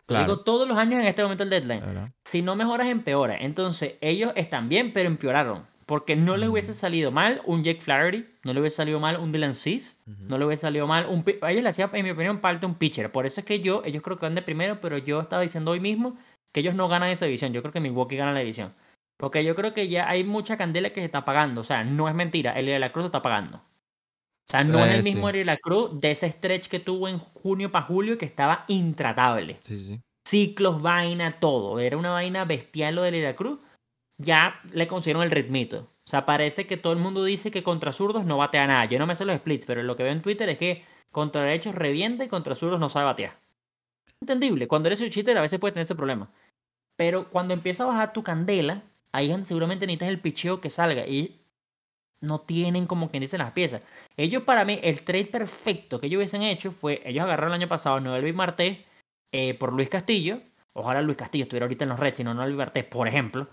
Lo 0.00 0.04
claro. 0.16 0.24
digo 0.24 0.40
todos 0.44 0.68
los 0.68 0.76
años 0.76 1.00
en 1.00 1.06
este 1.06 1.22
momento 1.22 1.44
el 1.44 1.50
deadline. 1.50 1.80
¿verdad? 1.80 2.10
Si 2.24 2.42
no 2.42 2.56
mejoras, 2.56 2.88
empeora. 2.88 3.36
Entonces, 3.38 3.94
ellos 4.00 4.32
están 4.36 4.68
bien, 4.68 4.92
pero 4.92 5.08
empeoraron. 5.08 5.66
Porque 5.86 6.14
no 6.14 6.36
les 6.36 6.48
hubiese 6.48 6.70
Mm. 6.72 6.74
salido 6.74 7.10
mal 7.10 7.42
un 7.46 7.64
Jake 7.64 7.80
Flaherty, 7.80 8.24
no 8.44 8.52
le 8.52 8.60
hubiese 8.60 8.76
salido 8.76 9.00
mal 9.00 9.18
un 9.18 9.32
Dylan 9.32 9.50
Ujú. 9.50 9.88
no 10.20 10.38
le 10.38 10.44
hubiese 10.44 10.60
salido 10.62 10.86
mal 10.86 11.06
un... 11.06 11.24
A 11.42 11.50
ellos 11.50 11.62
le 11.64 11.68
hacía, 11.68 11.90
en 11.92 12.04
mi 12.04 12.10
opinión, 12.10 12.40
falta 12.40 12.66
un 12.66 12.74
pitcher. 12.76 13.10
Por 13.10 13.26
eso 13.26 13.40
es 13.40 13.46
que 13.46 13.60
yo, 13.60 13.82
ellos 13.84 14.02
creo 14.02 14.16
que 14.16 14.26
van 14.26 14.34
de 14.34 14.42
primero, 14.42 14.80
pero 14.80 14.98
yo 14.98 15.20
estaba 15.20 15.42
diciendo 15.42 15.72
hoy 15.72 15.80
mismo 15.80 16.16
que 16.52 16.60
ellos 16.60 16.74
no 16.74 16.86
ganan 16.88 17.08
esa 17.08 17.24
división. 17.24 17.52
Yo 17.52 17.60
creo 17.62 17.72
que 17.72 17.80
Milwaukee 17.80 18.16
gana 18.16 18.32
la 18.32 18.40
división. 18.40 18.72
Porque 19.20 19.44
yo 19.44 19.54
creo 19.54 19.74
que 19.74 19.86
ya 19.88 20.08
hay 20.08 20.24
mucha 20.24 20.56
candela 20.56 20.88
que 20.90 21.00
se 21.00 21.04
está 21.04 21.18
apagando. 21.18 21.60
O 21.60 21.64
sea, 21.64 21.84
no 21.84 22.08
es 22.08 22.14
mentira. 22.14 22.52
El 22.58 22.64
de 22.66 22.78
la 22.78 22.90
Cruz 22.90 23.04
se 23.04 23.06
está 23.08 23.18
apagando. 23.18 23.58
O 23.58 23.62
sea, 24.50 24.64
no 24.64 24.82
es 24.84 24.92
Eh, 24.92 24.96
el 24.96 25.04
mismo 25.04 25.28
sí. 25.30 25.36
De 25.38 25.44
la 25.44 25.58
Cruz 25.58 25.98
de 26.00 26.10
ese 26.10 26.30
stretch 26.30 26.68
que 26.68 26.80
tuvo 26.80 27.06
en 27.06 27.18
junio 27.18 27.70
para 27.70 27.84
julio 27.84 28.16
que 28.16 28.24
estaba 28.24 28.64
intratable 28.66 29.58
Sí, 29.60 29.76
sí, 29.76 30.00
ciclos, 30.26 30.80
vaina, 30.80 31.38
todo. 31.38 31.78
Era 31.80 31.98
una 31.98 32.10
vaina 32.10 32.46
bestial 32.46 32.94
lo 32.94 33.02
de 33.02 33.10
Lira 33.12 33.36
Cruz. 33.36 33.58
Ya 34.16 34.58
le 34.72 34.88
consiguieron 34.88 35.22
el 35.22 35.30
ritmito. 35.30 35.90
O 36.06 36.10
sea, 36.10 36.24
parece 36.24 36.66
que 36.66 36.78
todo 36.78 36.94
el 36.94 36.98
mundo 36.98 37.22
dice 37.22 37.50
que 37.50 37.62
contra 37.62 37.92
zurdos 37.92 38.24
no 38.24 38.38
batea 38.38 38.66
nada. 38.66 38.86
Yo 38.86 38.98
no 38.98 39.06
me 39.06 39.14
sé 39.14 39.26
los 39.26 39.36
splits, 39.36 39.66
pero 39.66 39.82
lo 39.82 39.96
que 39.96 40.02
veo 40.02 40.12
en 40.12 40.22
Twitter 40.22 40.48
es 40.48 40.56
que 40.58 40.82
contra 41.12 41.42
derechos 41.42 41.74
revienta 41.74 42.24
y 42.24 42.28
contra 42.28 42.54
zurdos 42.54 42.80
no 42.80 42.88
sabe 42.88 43.04
batear. 43.04 43.38
Entendible. 44.20 44.66
Cuando 44.66 44.88
eres 44.88 45.00
un 45.02 45.10
cheater 45.10 45.36
a 45.36 45.42
veces 45.42 45.60
puedes 45.60 45.74
tener 45.74 45.84
ese 45.84 45.94
problema. 45.94 46.30
Pero 46.96 47.28
cuando 47.30 47.54
empieza 47.54 47.84
a 47.84 47.86
bajar 47.86 48.12
tu 48.12 48.22
candela, 48.22 48.82
ahí 49.12 49.26
es 49.26 49.30
donde 49.30 49.46
seguramente 49.46 49.86
necesitas 49.86 50.08
el 50.08 50.20
picheo 50.20 50.60
que 50.60 50.70
salga. 50.70 51.06
Y 51.06 51.40
no 52.22 52.40
tienen 52.40 52.86
como 52.86 53.08
quien 53.08 53.22
dice 53.22 53.38
las 53.38 53.52
piezas. 53.52 53.82
Ellos, 54.16 54.42
para 54.42 54.64
mí, 54.64 54.78
el 54.82 55.02
trade 55.02 55.26
perfecto 55.26 56.00
que 56.00 56.06
ellos 56.06 56.18
hubiesen 56.18 56.42
hecho 56.42 56.70
fue: 56.70 57.02
ellos 57.04 57.24
agarraron 57.24 57.52
el 57.52 57.60
año 57.62 57.68
pasado 57.68 57.96
a 57.96 58.00
Noel 58.00 58.34
Marté 58.34 58.84
eh, 59.32 59.54
por 59.54 59.72
Luis 59.72 59.88
Castillo. 59.88 60.40
Ojalá 60.72 61.02
Luis 61.02 61.16
Castillo 61.16 61.44
estuviera 61.44 61.64
ahorita 61.64 61.84
en 61.84 61.90
los 61.90 62.00
Reds 62.00 62.20
y 62.20 62.24
no 62.24 62.34
Noel 62.34 62.54
Marté, 62.54 62.84
por 62.84 63.08
ejemplo. 63.08 63.48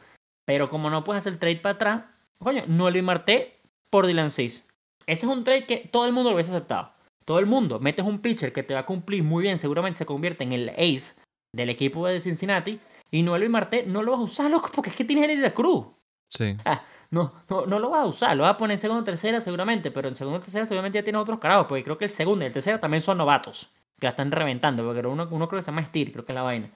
Pero 0.45 0.69
como 0.69 0.89
no 0.89 1.03
puedes 1.03 1.19
hacer 1.19 1.33
el 1.33 1.39
trade 1.39 1.57
para 1.57 1.75
atrás, 1.75 2.03
coño, 2.39 2.63
Noel 2.67 3.01
Marté 3.03 3.59
por 3.89 4.05
Dylan 4.05 4.31
Cease. 4.31 4.63
Ese 5.05 5.25
es 5.25 5.31
un 5.31 5.43
trade 5.43 5.65
que 5.65 5.77
todo 5.77 6.05
el 6.05 6.11
mundo 6.11 6.29
lo 6.29 6.35
hubiese 6.35 6.51
aceptado. 6.51 6.91
Todo 7.25 7.39
el 7.39 7.45
mundo. 7.45 7.79
Metes 7.79 8.05
un 8.05 8.19
pitcher 8.19 8.53
que 8.53 8.63
te 8.63 8.73
va 8.73 8.81
a 8.81 8.85
cumplir 8.85 9.23
muy 9.23 9.43
bien, 9.43 9.57
seguramente 9.57 9.97
se 9.97 10.05
convierte 10.05 10.43
en 10.43 10.53
el 10.53 10.69
ace 10.69 11.15
del 11.53 11.69
equipo 11.69 12.05
de 12.07 12.19
Cincinnati. 12.19 12.79
Y 13.11 13.23
Noel 13.23 13.49
Marté 13.49 13.85
no 13.85 14.03
lo 14.03 14.11
vas 14.11 14.21
a 14.21 14.23
usar, 14.23 14.51
loco, 14.51 14.69
porque 14.73 14.89
es 14.89 14.95
que 14.95 15.05
tienes 15.05 15.29
el 15.29 15.41
de 15.41 15.53
Cruz. 15.53 15.85
Sí. 16.29 16.57
Ah, 16.65 16.83
no, 17.09 17.33
no, 17.49 17.65
no 17.65 17.79
lo 17.79 17.89
vas 17.89 18.03
a 18.03 18.05
usar, 18.05 18.35
lo 18.35 18.43
vas 18.43 18.53
a 18.53 18.57
poner 18.57 18.75
en 18.75 18.79
segunda 18.79 19.01
o 19.01 19.05
tercera 19.05 19.39
seguramente, 19.39 19.91
pero 19.91 20.09
en 20.09 20.15
segunda 20.15 20.39
o 20.39 20.41
tercera 20.41 20.65
seguramente 20.65 20.99
ya 20.99 21.03
tiene 21.03 21.19
otros 21.19 21.39
carajos, 21.39 21.67
porque 21.67 21.83
creo 21.83 21.97
que 21.97 22.05
el 22.05 22.11
segundo 22.11 22.43
y 22.43 22.47
el 22.47 22.53
tercero 22.53 22.79
también 22.79 23.01
son 23.01 23.17
novatos, 23.17 23.73
que 23.97 24.07
la 24.07 24.09
están 24.09 24.31
reventando, 24.31 24.83
porque 24.83 25.07
uno, 25.07 25.27
uno 25.31 25.47
creo 25.47 25.59
que 25.59 25.63
se 25.63 25.71
llama 25.71 25.85
Steel, 25.85 26.11
creo 26.11 26.25
que 26.25 26.33
es 26.33 26.35
la 26.35 26.41
vaina. 26.41 26.69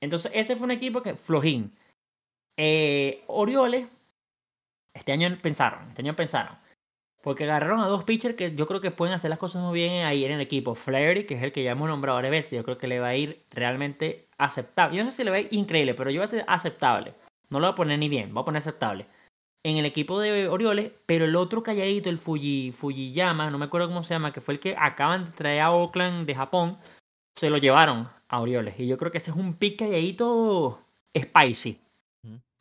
Entonces, 0.00 0.32
ese 0.34 0.56
fue 0.56 0.64
un 0.64 0.70
equipo 0.70 1.02
que 1.02 1.14
flojín. 1.14 1.76
Eh, 2.56 3.24
Orioles, 3.28 3.88
este 4.94 5.12
año 5.12 5.28
pensaron, 5.40 5.88
este 5.88 6.02
año 6.02 6.16
pensaron, 6.16 6.56
porque 7.22 7.44
agarraron 7.44 7.80
a 7.80 7.86
dos 7.86 8.04
pitchers 8.04 8.34
que 8.34 8.54
yo 8.54 8.66
creo 8.66 8.80
que 8.80 8.90
pueden 8.90 9.14
hacer 9.14 9.30
las 9.30 9.38
cosas 9.38 9.62
muy 9.62 9.74
bien 9.74 10.04
ahí 10.04 10.24
en 10.24 10.32
el 10.32 10.40
equipo. 10.40 10.74
Flaherty, 10.74 11.24
que 11.24 11.34
es 11.34 11.42
el 11.42 11.52
que 11.52 11.62
ya 11.62 11.70
hemos 11.70 11.88
nombrado 11.88 12.16
varias 12.16 12.32
veces, 12.32 12.52
yo 12.52 12.64
creo 12.64 12.78
que 12.78 12.88
le 12.88 13.00
va 13.00 13.08
a 13.08 13.16
ir 13.16 13.44
realmente 13.50 14.28
aceptable. 14.38 14.96
Yo 14.96 15.04
no 15.04 15.10
sé 15.10 15.18
si 15.18 15.24
le 15.24 15.30
va 15.30 15.36
a 15.36 15.40
ir 15.40 15.48
increíble, 15.52 15.94
pero 15.94 16.10
yo 16.10 16.18
va 16.18 16.24
a 16.24 16.28
ser 16.28 16.44
aceptable. 16.48 17.14
No 17.48 17.60
lo 17.60 17.68
voy 17.68 17.72
a 17.72 17.76
poner 17.76 17.98
ni 17.98 18.08
bien, 18.08 18.34
voy 18.34 18.42
a 18.42 18.44
poner 18.44 18.58
aceptable. 18.58 19.06
En 19.64 19.76
el 19.76 19.86
equipo 19.86 20.18
de 20.18 20.48
Orioles, 20.48 20.90
pero 21.06 21.24
el 21.24 21.36
otro 21.36 21.62
calladito, 21.62 22.10
el 22.10 22.18
Fuji, 22.18 22.72
Fujiyama, 22.72 23.50
no 23.50 23.58
me 23.58 23.66
acuerdo 23.66 23.86
cómo 23.86 24.02
se 24.02 24.14
llama, 24.14 24.32
que 24.32 24.40
fue 24.40 24.54
el 24.54 24.60
que 24.60 24.74
acaban 24.76 25.26
de 25.26 25.30
traer 25.30 25.60
a 25.60 25.70
Oakland 25.70 26.26
de 26.26 26.34
Japón, 26.34 26.78
se 27.36 27.50
lo 27.50 27.58
llevaron 27.58 28.08
a 28.26 28.40
Orioles. 28.40 28.74
Y 28.78 28.88
yo 28.88 28.98
creo 28.98 29.12
que 29.12 29.18
ese 29.18 29.30
es 29.30 29.36
un 29.36 29.54
pick 29.54 29.78
calladito 29.78 30.82
spicy. 31.16 31.78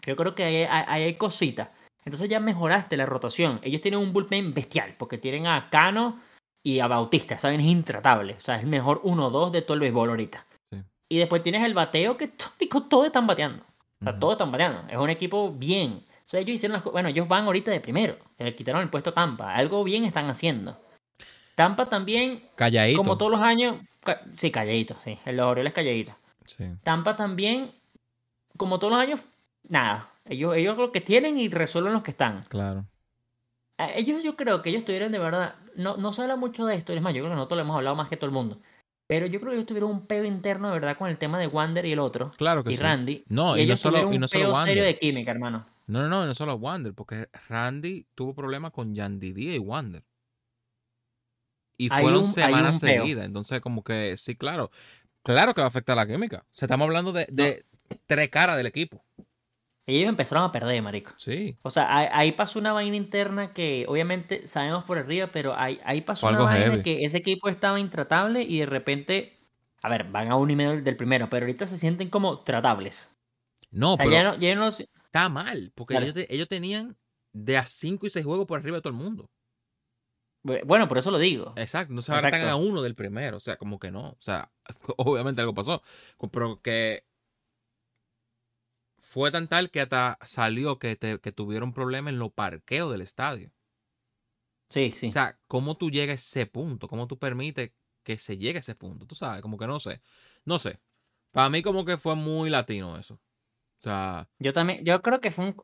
Yo 0.05 0.15
creo 0.15 0.35
que 0.35 0.43
ahí 0.43 0.55
hay, 0.57 0.83
ahí 0.87 1.03
hay 1.03 1.15
cositas. 1.15 1.69
Entonces 2.05 2.29
ya 2.29 2.39
mejoraste 2.39 2.97
la 2.97 3.05
rotación. 3.05 3.59
Ellos 3.63 3.81
tienen 3.81 3.99
un 3.99 4.11
bullpen 4.13 4.53
bestial, 4.53 4.95
porque 4.97 5.17
tienen 5.17 5.47
a 5.47 5.69
Cano 5.69 6.19
y 6.63 6.79
a 6.79 6.87
Bautista. 6.87 7.37
Saben, 7.37 7.59
es 7.59 7.65
intratable. 7.67 8.33
O 8.33 8.39
sea, 8.39 8.55
es 8.57 8.63
el 8.63 8.69
mejor 8.69 9.01
1-2 9.03 9.51
de 9.51 9.61
todo 9.61 9.75
el 9.75 9.81
béisbol 9.81 10.09
ahorita. 10.09 10.45
Sí. 10.71 10.79
Y 11.09 11.17
después 11.17 11.43
tienes 11.43 11.63
el 11.63 11.73
bateo 11.73 12.17
que 12.17 12.27
to- 12.27 12.51
todos 12.89 13.05
están 13.05 13.27
bateando. 13.27 13.63
O 13.99 14.03
sea, 14.03 14.17
todos 14.19 14.33
están 14.33 14.51
bateando. 14.51 14.83
Es 14.91 14.97
un 14.97 15.09
equipo 15.11 15.51
bien. 15.51 16.03
O 16.09 16.23
sea, 16.31 16.39
ellos 16.39 16.55
hicieron 16.55 16.73
las 16.77 16.83
Bueno, 16.83 17.09
ellos 17.09 17.27
van 17.27 17.45
ahorita 17.45 17.69
de 17.69 17.79
primero. 17.81 18.17
Le 18.39 18.55
quitaron 18.55 18.81
el 18.81 18.89
puesto 18.89 19.11
a 19.11 19.13
Tampa. 19.13 19.53
Algo 19.53 19.83
bien 19.83 20.05
están 20.05 20.27
haciendo. 20.27 20.79
Tampa 21.55 21.87
también, 21.87 22.43
Calladito. 22.55 22.97
como 22.97 23.17
todos 23.17 23.31
los 23.31 23.41
años. 23.41 23.75
ca- 24.03 24.21
Sí, 24.37 24.49
calladito, 24.49 24.95
sí. 25.03 25.19
El 25.25 25.39
Orioles 25.39 25.73
calladito. 25.73 26.15
Sí. 26.45 26.63
Tampa 26.81 27.15
también, 27.15 27.71
como 28.57 28.79
todos 28.79 28.93
los 28.93 29.01
años, 29.01 29.25
nada. 29.67 30.09
Ellos, 30.25 30.55
ellos 30.55 30.77
lo 30.77 30.91
que 30.91 31.01
tienen 31.01 31.37
y 31.37 31.49
resuelven 31.49 31.93
los 31.93 32.03
que 32.03 32.11
están. 32.11 32.43
Claro. 32.43 32.85
Ellos 33.95 34.23
yo 34.23 34.35
creo 34.35 34.61
que 34.61 34.69
ellos 34.69 34.85
tuvieron 34.85 35.11
de 35.11 35.17
verdad, 35.19 35.55
no, 35.75 35.97
no 35.97 36.13
se 36.13 36.21
habla 36.21 36.35
mucho 36.35 36.65
de 36.67 36.75
esto, 36.75 36.93
es 36.93 37.01
más, 37.01 37.13
yo 37.13 37.21
creo 37.21 37.31
que 37.31 37.35
nosotros 37.35 37.57
lo 37.57 37.63
hemos 37.63 37.75
hablado 37.77 37.95
más 37.95 38.09
que 38.09 38.15
todo 38.17 38.27
el 38.27 38.31
mundo. 38.31 38.61
Pero 39.07 39.25
yo 39.25 39.39
creo 39.39 39.49
que 39.51 39.55
ellos 39.57 39.65
tuvieron 39.67 39.89
un 39.89 40.05
peo 40.05 40.23
interno 40.23 40.67
de 40.67 40.73
verdad 40.79 40.97
con 40.97 41.09
el 41.09 41.17
tema 41.17 41.39
de 41.39 41.47
Wander 41.47 41.85
y 41.85 41.91
el 41.93 41.99
otro, 41.99 42.31
Claro 42.37 42.63
que 42.63 42.71
y 42.71 42.75
sí. 42.77 42.83
Randy. 42.83 43.23
No, 43.27 43.57
y 43.57 43.61
y 43.61 43.63
no 43.63 43.69
ellos 43.71 43.79
solo- 43.79 43.93
tuvieron 43.97 44.13
y 44.13 44.19
no 44.19 44.27
solo 44.27 44.43
peo 44.43 44.53
Wander. 44.53 44.67
serio 44.69 44.83
de 44.83 44.97
química, 44.97 45.31
hermano. 45.31 45.65
No, 45.87 46.01
no, 46.03 46.07
no, 46.09 46.25
no 46.27 46.35
solo 46.35 46.55
Wander, 46.55 46.93
porque 46.93 47.27
Randy 47.49 48.05
tuvo 48.13 48.35
problemas 48.35 48.71
con 48.71 48.93
Yandy 48.93 49.33
Díaz 49.33 49.55
y 49.55 49.59
Wander. 49.59 50.03
Y 51.77 51.89
fueron 51.89 52.17
un- 52.19 52.25
semanas 52.27 52.79
seguidas. 52.79 53.25
Entonces, 53.25 53.59
como 53.61 53.83
que 53.83 54.15
sí, 54.15 54.35
claro. 54.35 54.69
Claro 55.23 55.53
que 55.55 55.61
va 55.61 55.65
a 55.65 55.69
afectar 55.69 55.95
la 55.97 56.05
química. 56.07 56.43
O 56.45 56.49
sea, 56.53 56.67
estamos 56.67 56.85
hablando 56.85 57.11
de, 57.11 57.25
de 57.31 57.65
tres 58.05 58.29
caras 58.29 58.55
del 58.57 58.67
equipo. 58.67 59.03
Ellos 59.87 60.09
empezaron 60.09 60.43
a 60.43 60.51
perder, 60.51 60.81
marico. 60.83 61.11
Sí. 61.17 61.57
O 61.63 61.69
sea, 61.69 61.95
ahí, 61.95 62.07
ahí 62.11 62.31
pasó 62.33 62.59
una 62.59 62.71
vaina 62.71 62.95
interna 62.95 63.51
que 63.53 63.85
obviamente 63.87 64.47
sabemos 64.47 64.83
por 64.83 64.97
arriba, 64.99 65.27
pero 65.33 65.55
ahí, 65.57 65.79
ahí 65.83 66.01
pasó 66.01 66.27
una 66.29 66.39
vaina 66.41 66.65
heavy. 66.67 66.83
que 66.83 67.03
ese 67.03 67.17
equipo 67.17 67.49
estaba 67.49 67.79
intratable 67.79 68.43
y 68.43 68.59
de 68.59 68.65
repente, 68.67 69.39
a 69.81 69.89
ver, 69.89 70.05
van 70.05 70.31
a 70.31 70.35
un 70.37 70.51
y 70.51 70.55
medio 70.55 70.79
del 70.81 70.95
primero, 70.95 71.29
pero 71.29 71.45
ahorita 71.45 71.65
se 71.67 71.77
sienten 71.77 72.09
como 72.09 72.39
tratables. 72.43 73.15
No, 73.71 73.93
O 73.93 73.97
sea, 73.97 74.05
pero 74.05 74.11
ya 74.11 74.23
no, 74.23 74.35
ya 74.37 74.55
no- 74.55 74.67
está 74.67 75.29
mal. 75.29 75.71
Porque 75.75 75.93
Claro. 75.93 76.05
ellos, 76.05 76.15
te- 76.15 76.33
ellos 76.33 76.47
tenían 76.47 76.95
de 77.33 77.57
a 77.57 77.65
5 77.65 78.05
y 78.05 78.09
6 78.11 78.23
juegos 78.25 78.45
por 78.45 78.59
arriba 78.59 78.77
de 78.77 78.81
todo 78.81 78.91
el 78.93 78.99
mundo. 78.99 79.29
Bueno, 80.43 80.87
por 80.87 80.97
eso 80.97 81.11
lo 81.11 81.19
digo. 81.19 81.53
Exacto. 81.55 81.93
No 81.93 82.01
se 82.01 82.13
Exacto. 82.13 82.49
a 82.49 82.55
uno 82.55 82.81
del 82.81 82.95
primero. 82.95 83.37
O 83.37 83.39
sea, 83.39 83.57
como 83.57 83.77
que 83.79 83.91
no. 83.91 84.09
O 84.11 84.17
sea, 84.19 84.51
obviamente 84.97 85.41
algo 85.41 85.53
pasó. 85.53 85.81
Pero 86.31 86.61
que 86.61 87.05
fue 89.11 89.29
tan 89.29 89.49
tal 89.49 89.71
que 89.71 89.81
hasta 89.81 90.17
salió 90.23 90.79
que, 90.79 90.95
te- 90.95 91.19
que 91.19 91.33
tuvieron 91.33 91.73
problemas 91.73 92.13
en 92.13 92.19
los 92.19 92.31
parqueos 92.31 92.89
del 92.93 93.01
estadio. 93.01 93.51
Sí, 94.69 94.91
sí. 94.91 95.09
O 95.09 95.11
sea, 95.11 95.37
¿cómo 95.47 95.75
tú 95.75 95.91
llegas 95.91 96.13
a 96.13 96.39
ese 96.39 96.45
punto? 96.45 96.87
¿Cómo 96.87 97.07
tú 97.07 97.19
permites 97.19 97.73
que 98.03 98.17
se 98.17 98.37
llegue 98.37 98.59
a 98.59 98.61
ese 98.61 98.73
punto? 98.73 99.05
Tú 99.05 99.13
sabes, 99.15 99.41
como 99.41 99.57
que 99.57 99.67
no 99.67 99.81
sé. 99.81 100.01
No 100.45 100.57
sé. 100.59 100.79
Para 101.31 101.49
mí 101.49 101.61
como 101.61 101.83
que 101.83 101.97
fue 101.97 102.15
muy 102.15 102.49
latino 102.49 102.97
eso. 102.97 103.15
O 103.15 103.81
sea, 103.83 104.29
Yo 104.39 104.53
también, 104.53 104.85
yo 104.85 105.01
creo 105.01 105.19
que 105.19 105.29
fue 105.31 105.45
un... 105.47 105.57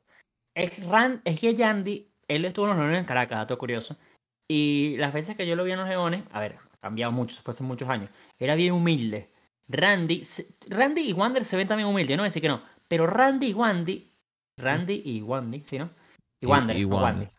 Es, 0.54 0.86
Ran, 0.86 1.22
es 1.24 1.40
que 1.40 1.56
Yandy, 1.56 2.12
él 2.28 2.44
estuvo 2.44 2.66
en 2.66 2.72
los 2.72 2.80
Leones 2.80 3.00
en 3.00 3.06
Caracas, 3.06 3.38
dato 3.38 3.58
curioso. 3.58 3.96
Y 4.50 4.98
las 4.98 5.14
veces 5.14 5.38
que 5.38 5.48
yo 5.48 5.56
lo 5.56 5.64
vi 5.64 5.72
en 5.72 5.80
los 5.80 5.88
Leones, 5.88 6.26
a 6.34 6.42
ver, 6.42 6.58
ha 6.74 6.78
cambiado 6.80 7.14
mucho, 7.14 7.42
fue 7.42 7.54
hace 7.54 7.64
muchos 7.64 7.88
años. 7.88 8.10
Era 8.40 8.56
bien 8.56 8.74
humilde. 8.74 9.32
Randy, 9.70 10.24
Randy 10.70 11.02
y 11.10 11.14
Wander 11.14 11.46
se 11.46 11.56
ven 11.56 11.70
también 11.70 11.88
humildes, 11.88 12.18
no 12.18 12.24
decir 12.24 12.42
que 12.42 12.50
no, 12.50 12.62
pero 12.88 13.08
Randy 13.08 13.48
y 13.48 13.54
Wandy, 13.54 14.12
Randy 14.58 15.02
y 15.06 15.22
Wandy, 15.22 15.64
¿sí, 15.66 15.78
no? 15.80 15.90
Y 16.40 16.46
Wander, 16.46 16.78
y, 16.78 16.88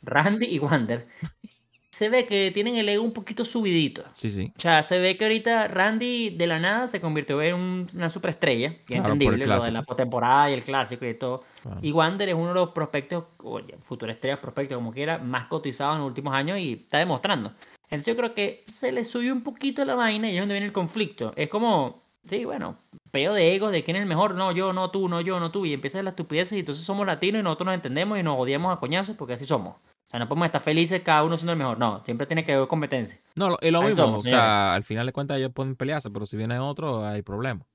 Randy 0.02 0.46
y 0.46 0.58
Wander 0.58 1.06
se 1.98 2.08
ve 2.08 2.26
que 2.26 2.52
tienen 2.52 2.76
el 2.76 2.88
ego 2.88 3.02
un 3.02 3.12
poquito 3.12 3.44
subidito. 3.44 4.04
Sí, 4.12 4.28
sí. 4.28 4.52
O 4.56 4.60
sea, 4.60 4.82
se 4.82 5.00
ve 5.00 5.16
que 5.16 5.24
ahorita 5.24 5.66
Randy 5.66 6.30
de 6.30 6.46
la 6.46 6.60
nada 6.60 6.86
se 6.86 7.00
convirtió 7.00 7.42
en 7.42 7.88
una 7.92 8.08
superestrella, 8.08 8.76
y 8.88 8.94
es 8.94 8.98
entendible, 8.98 9.46
lo 9.46 9.60
de 9.60 9.72
la 9.72 9.82
postemporada 9.82 10.48
y 10.50 10.54
el 10.54 10.62
clásico 10.62 11.04
y 11.04 11.14
todo. 11.14 11.42
Y 11.82 11.90
Wander 11.90 12.28
es 12.28 12.36
uno 12.36 12.48
de 12.48 12.54
los 12.54 12.70
prospectos, 12.70 13.24
o 13.38 13.60
futuras 13.80 14.14
estrellas, 14.14 14.38
prospectos, 14.38 14.76
como 14.76 14.92
quiera, 14.92 15.18
más 15.18 15.46
cotizados 15.46 15.94
en 15.94 16.00
los 16.02 16.08
últimos 16.08 16.34
años 16.34 16.58
y 16.58 16.74
está 16.74 16.98
demostrando. 16.98 17.52
Entonces 17.90 18.06
yo 18.06 18.16
creo 18.16 18.34
que 18.34 18.62
se 18.66 18.92
le 18.92 19.02
subió 19.02 19.32
un 19.32 19.42
poquito 19.42 19.84
la 19.84 19.94
vaina 19.94 20.30
y 20.30 20.34
es 20.34 20.40
donde 20.40 20.54
viene 20.54 20.66
el 20.66 20.72
conflicto. 20.72 21.32
Es 21.34 21.48
como, 21.48 22.04
sí, 22.24 22.44
bueno, 22.44 22.78
peo 23.10 23.34
de 23.34 23.54
egos 23.54 23.72
de 23.72 23.84
quién 23.84 23.96
es 23.96 24.02
el 24.02 24.08
mejor, 24.08 24.34
no, 24.34 24.52
yo, 24.52 24.72
no, 24.72 24.90
tú, 24.90 25.08
no, 25.08 25.20
yo, 25.20 25.40
no, 25.40 25.50
tú. 25.50 25.66
Y 25.66 25.74
empieza 25.74 26.02
la 26.02 26.10
estupidez 26.10 26.52
y 26.52 26.60
entonces 26.60 26.84
somos 26.84 27.06
latinos 27.06 27.40
y 27.40 27.42
nosotros 27.42 27.66
nos 27.66 27.74
entendemos 27.74 28.18
y 28.18 28.22
nos 28.22 28.38
odiamos 28.38 28.76
a 28.76 28.80
coñazos 28.80 29.16
porque 29.16 29.34
así 29.34 29.46
somos. 29.46 29.74
O 29.74 30.10
sea, 30.10 30.20
no 30.20 30.28
podemos 30.28 30.46
estar 30.46 30.62
felices 30.62 31.02
cada 31.02 31.22
uno 31.22 31.36
siendo 31.36 31.52
el 31.52 31.58
mejor. 31.58 31.78
No, 31.78 32.02
siempre 32.04 32.26
tiene 32.26 32.42
que 32.42 32.54
haber 32.54 32.66
competencia. 32.66 33.20
No, 33.34 33.58
y 33.60 33.70
lo 33.70 33.82
mismo. 33.82 34.16
o 34.16 34.20
sea, 34.20 34.74
al 34.74 34.82
final 34.82 35.04
de 35.04 35.12
cuentas 35.12 35.38
ellos 35.38 35.52
pueden 35.52 35.76
pelearse, 35.76 36.10
pero 36.10 36.24
si 36.24 36.36
viene 36.36 36.58
otro, 36.58 37.06
hay 37.06 37.20
problema. 37.22 37.66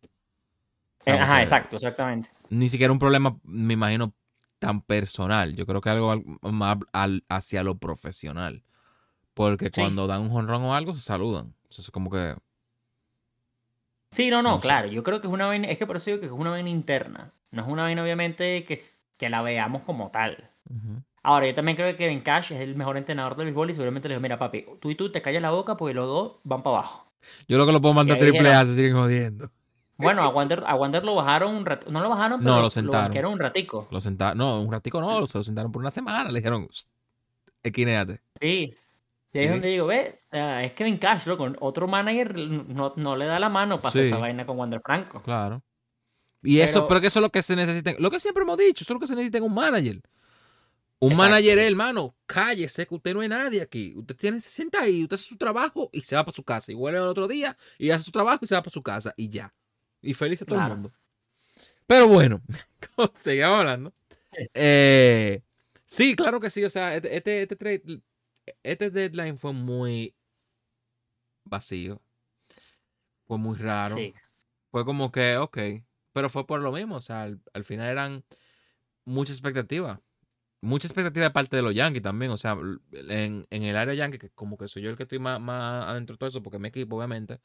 Eh, 1.05 1.11
ajá, 1.11 1.41
exacto, 1.41 1.75
exactamente. 1.75 2.29
Ni 2.49 2.69
siquiera 2.69 2.91
un 2.91 2.99
problema, 2.99 3.37
me 3.43 3.73
imagino, 3.73 4.13
tan 4.57 4.81
personal. 4.81 5.55
Yo 5.55 5.65
creo 5.65 5.81
que 5.81 5.89
algo 5.89 6.23
más 6.41 6.77
hacia 7.29 7.63
lo 7.63 7.77
profesional. 7.77 8.63
Porque 9.33 9.71
cuando 9.71 10.07
dan 10.07 10.21
un 10.21 10.29
jonrón 10.29 10.63
o 10.63 10.75
algo, 10.75 10.95
se 10.95 11.01
saludan. 11.01 11.53
Eso 11.69 11.81
es 11.81 11.91
como 11.91 12.09
que. 12.09 12.35
Sí, 14.13 14.29
no, 14.29 14.43
no, 14.43 14.59
claro. 14.59 14.87
Yo 14.87 15.01
creo 15.01 15.19
que 15.21 15.27
es 15.27 15.33
una 15.33 15.47
vaina. 15.47 15.67
Es 15.67 15.79
que 15.79 15.87
por 15.87 15.97
eso 15.97 16.11
digo 16.11 16.19
que 16.19 16.27
es 16.27 16.31
una 16.31 16.51
vaina 16.51 16.69
interna. 16.69 17.33
No 17.49 17.63
es 17.63 17.67
una 17.67 17.81
vaina, 17.81 18.03
obviamente, 18.03 18.63
que, 18.63 18.79
que 19.17 19.29
la 19.29 19.41
veamos 19.41 19.83
como 19.83 20.11
tal. 20.11 20.51
Ahora, 21.23 21.47
yo 21.47 21.55
también 21.55 21.75
creo 21.75 21.89
que 21.89 21.97
Kevin 21.97 22.21
Cash 22.21 22.51
es 22.51 22.61
el 22.61 22.75
mejor 22.75 22.97
entrenador 22.97 23.35
del 23.35 23.45
béisbol 23.45 23.71
y 23.71 23.73
seguramente 23.73 24.07
le 24.07 24.13
digo, 24.13 24.21
mira, 24.21 24.37
papi, 24.37 24.65
tú 24.79 24.91
y 24.91 24.95
tú 24.95 25.11
te 25.11 25.21
callas 25.21 25.41
la 25.41 25.49
boca 25.49 25.77
porque 25.77 25.95
los 25.95 26.05
dos 26.05 26.33
van 26.43 26.61
para 26.61 26.77
abajo. 26.77 27.11
Yo 27.47 27.57
lo 27.57 27.65
que 27.65 27.71
lo 27.71 27.81
puedo 27.81 27.95
mandar 27.95 28.19
triple 28.19 28.53
A, 28.53 28.65
se 28.65 28.75
siguen 28.75 28.93
jodiendo. 28.93 29.49
Bueno, 29.97 30.21
a 30.21 30.27
Wander, 30.29 30.63
a 30.65 30.75
Wander 30.75 31.03
lo 31.03 31.15
bajaron 31.15 31.55
un 31.55 31.65
rato. 31.65 31.89
No 31.89 32.01
lo 32.01 32.09
bajaron, 32.09 32.39
pero 32.39 32.55
no, 32.55 32.61
lo 32.61 32.69
sentaron. 32.69 33.21
Lo 33.21 33.31
un 33.31 33.39
ratico. 33.39 33.87
Lo 33.89 33.99
sentaron. 33.99 34.37
No, 34.37 34.59
un 34.59 34.71
ratico 34.71 35.01
no, 35.01 35.25
se 35.25 35.37
lo 35.37 35.43
sentaron 35.43 35.71
por 35.71 35.81
una 35.81 35.91
semana. 35.91 36.29
Le 36.29 36.39
dijeron, 36.39 36.67
equinéate. 37.63 38.21
Sí. 38.39 38.75
Y 39.33 39.39
ahí 39.39 39.45
es 39.45 39.51
donde 39.51 39.67
digo, 39.69 39.87
ve, 39.87 40.21
es 40.31 40.73
Kevin 40.73 40.97
Cash, 40.97 41.25
loco. 41.25 41.51
Otro 41.59 41.87
manager 41.87 42.37
no, 42.37 42.93
no 42.95 43.17
le 43.17 43.25
da 43.25 43.39
la 43.39 43.49
mano 43.49 43.81
para 43.81 43.89
hacer 43.89 44.05
esa 44.05 44.17
vaina 44.17 44.45
con 44.45 44.57
Wander 44.59 44.79
Franco. 44.79 45.23
Claro. 45.23 45.63
Y 46.43 46.59
eso, 46.59 46.87
pero 46.87 47.01
que 47.01 47.07
eso 47.07 47.19
es 47.19 47.23
lo 47.23 47.31
que 47.31 47.41
se 47.41 47.55
necesita. 47.55 47.93
Lo 47.97 48.11
que 48.11 48.19
siempre 48.19 48.43
hemos 48.43 48.57
dicho, 48.57 48.83
eso 48.83 48.93
es 48.93 48.95
lo 48.95 48.99
que 48.99 49.07
se 49.07 49.15
necesita 49.15 49.39
en 49.39 49.45
un 49.45 49.53
manager. 49.53 50.01
Un 50.99 51.15
manager 51.15 51.57
es, 51.57 51.69
hermano, 51.69 52.15
cállese, 52.25 52.85
que 52.85 52.95
usted 52.95 53.13
no 53.13 53.23
es 53.23 53.29
nadie 53.29 53.61
aquí. 53.61 53.93
Usted 53.95 54.15
tiene, 54.15 54.39
se 54.39 54.49
sienta 54.49 54.81
ahí, 54.81 55.03
usted 55.03 55.15
hace 55.15 55.25
su 55.25 55.37
trabajo 55.37 55.89
y 55.91 56.01
se 56.01 56.15
va 56.15 56.23
para 56.23 56.35
su 56.35 56.43
casa. 56.43 56.71
Y 56.71 56.75
vuelve 56.75 56.99
al 56.99 57.07
otro 57.07 57.27
día 57.27 57.57
y 57.77 57.89
hace 57.89 58.05
su 58.05 58.11
trabajo 58.11 58.39
y 58.43 58.47
se 58.47 58.55
va 58.55 58.61
para 58.61 58.71
su 58.71 58.83
casa. 58.83 59.13
Y 59.17 59.29
ya. 59.29 59.53
Y 60.01 60.13
feliz 60.13 60.41
a 60.41 60.45
todo 60.45 60.59
el 60.59 60.69
mundo. 60.69 60.91
Pero 61.87 62.07
bueno, 62.07 62.41
seguimos 63.13 63.57
hablando. 63.57 63.93
Eh, 64.53 65.41
sí, 65.85 66.15
claro 66.15 66.39
que 66.39 66.49
sí. 66.49 66.63
O 66.63 66.69
sea, 66.69 66.95
este, 66.95 67.15
este, 67.17 67.41
este, 67.41 68.01
este, 68.63 68.89
deadline 68.89 69.37
fue 69.37 69.53
muy 69.53 70.15
vacío. 71.43 72.01
Fue 73.25 73.37
muy 73.37 73.57
raro. 73.57 73.95
Fue 74.71 74.85
como 74.85 75.11
que, 75.11 75.37
ok. 75.37 75.57
Pero 76.11 76.29
fue 76.29 76.45
por 76.45 76.61
lo 76.61 76.71
mismo. 76.71 76.95
O 76.95 77.01
sea, 77.01 77.23
al 77.53 77.63
final 77.63 77.89
eran 77.89 78.23
muchas 79.05 79.35
expectativas 79.35 79.99
mucha 80.63 80.87
expectativa 80.87 81.25
de 81.25 81.31
parte 81.31 81.55
de 81.57 81.61
los 81.61 81.75
Yankees 81.75 82.01
también. 82.01 82.31
O 82.31 82.37
sea, 82.37 82.57
en, 82.93 83.45
el 83.51 83.75
área 83.77 83.93
Yankee, 83.93 84.17
que 84.17 84.29
como 84.31 84.57
que 84.57 84.67
soy 84.67 84.83
yo 84.83 84.89
el 84.89 84.97
que 84.97 85.03
estoy 85.03 85.19
más, 85.19 85.39
adentro 85.87 86.15
de 86.15 86.17
todo 86.19 86.29
eso, 86.29 86.41
porque 86.43 86.59
mi 86.59 86.69
equipo, 86.69 86.97
obviamente, 86.97 87.41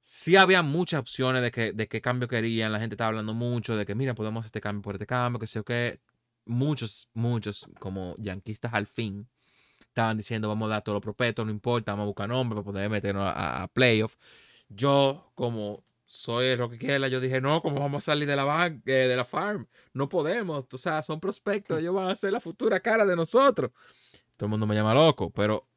sí 0.00 0.36
había 0.36 0.62
muchas 0.62 1.00
opciones 1.00 1.42
de, 1.42 1.50
que, 1.50 1.72
de 1.72 1.88
qué 1.88 2.00
cambio 2.00 2.28
querían. 2.28 2.72
La 2.72 2.80
gente 2.80 2.94
estaba 2.94 3.08
hablando 3.08 3.34
mucho 3.34 3.76
de 3.76 3.86
que, 3.86 3.94
mira, 3.94 4.14
podemos 4.14 4.40
hacer 4.44 4.48
este 4.48 4.60
cambio 4.60 4.82
por 4.82 4.94
este 4.94 5.06
cambio, 5.06 5.38
que 5.40 5.46
sé 5.46 5.58
yo 5.58 5.64
qué. 5.64 6.00
Muchos, 6.46 7.08
muchos, 7.14 7.68
como 7.78 8.16
yanquistas 8.18 8.72
al 8.74 8.86
fin, 8.86 9.28
estaban 9.90 10.16
diciendo, 10.16 10.48
vamos 10.48 10.66
a 10.66 10.70
dar 10.70 10.82
todo 10.82 10.94
lo 10.94 11.00
propeto, 11.00 11.44
no 11.44 11.50
importa, 11.50 11.92
vamos 11.92 12.04
a 12.04 12.06
buscar 12.06 12.28
nombre 12.28 12.56
para 12.56 12.64
poder 12.64 12.90
meternos 12.90 13.24
a, 13.24 13.64
a 13.64 13.68
playoff. 13.68 14.16
Yo, 14.68 15.30
como 15.34 15.84
soy 16.06 16.56
Rocky 16.56 16.78
Kela, 16.78 17.08
yo 17.08 17.20
dije, 17.20 17.40
no, 17.40 17.62
¿cómo 17.62 17.80
vamos 17.80 18.04
a 18.04 18.12
salir 18.12 18.26
de 18.26 18.36
la, 18.36 18.66
eh, 18.66 18.90
de 18.90 19.16
la 19.16 19.24
farm? 19.24 19.68
No 19.92 20.08
podemos, 20.08 20.66
o 20.72 20.78
sea, 20.78 21.02
son 21.02 21.20
prospectos, 21.20 21.78
ellos 21.78 21.94
van 21.94 22.08
a 22.08 22.16
ser 22.16 22.32
la 22.32 22.40
futura 22.40 22.80
cara 22.80 23.04
de 23.04 23.14
nosotros. 23.16 23.70
Todo 24.36 24.46
el 24.46 24.50
mundo 24.50 24.66
me 24.66 24.74
llama 24.74 24.94
loco, 24.94 25.30
pero 25.30 25.68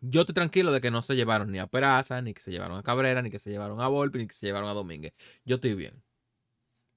yo 0.00 0.22
estoy 0.22 0.34
tranquilo 0.34 0.72
de 0.72 0.80
que 0.80 0.90
no 0.90 1.00
se 1.02 1.16
llevaron 1.16 1.50
ni 1.50 1.58
a 1.58 1.66
Peraza, 1.66 2.20
ni 2.22 2.34
que 2.34 2.40
se 2.40 2.50
llevaron 2.50 2.76
a 2.76 2.82
Cabrera, 2.82 3.22
ni 3.22 3.30
que 3.30 3.38
se 3.38 3.50
llevaron 3.50 3.80
a 3.80 3.88
Volpi, 3.88 4.18
ni 4.18 4.26
que 4.26 4.34
se 4.34 4.46
llevaron 4.46 4.68
a 4.68 4.74
Domínguez. 4.74 5.12
Yo 5.44 5.56
estoy 5.56 5.74
bien. 5.74 6.02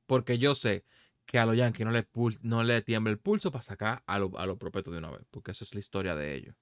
Porque 0.08 0.38
yo 0.38 0.56
sé 0.56 0.86
que 1.26 1.40
a 1.40 1.46
los 1.46 1.58
Yankees 1.58 1.86
no 1.86 1.92
le, 1.92 2.08
no 2.42 2.64
le 2.64 2.82
tiembla 2.82 3.12
el 3.12 3.20
pulso 3.20 3.52
para 3.52 3.62
sacar 3.62 4.04
a 4.06 4.20
los 4.20 4.32
a 4.36 4.56
prospectos 4.56 4.94
de 4.94 5.00
una 5.00 5.12
vez, 5.12 5.22
porque 5.32 5.52
esa 5.52 5.64
es 5.64 5.74
la 5.74 5.80
historia 5.80 6.16
de 6.16 6.36
ellos. 6.36 6.56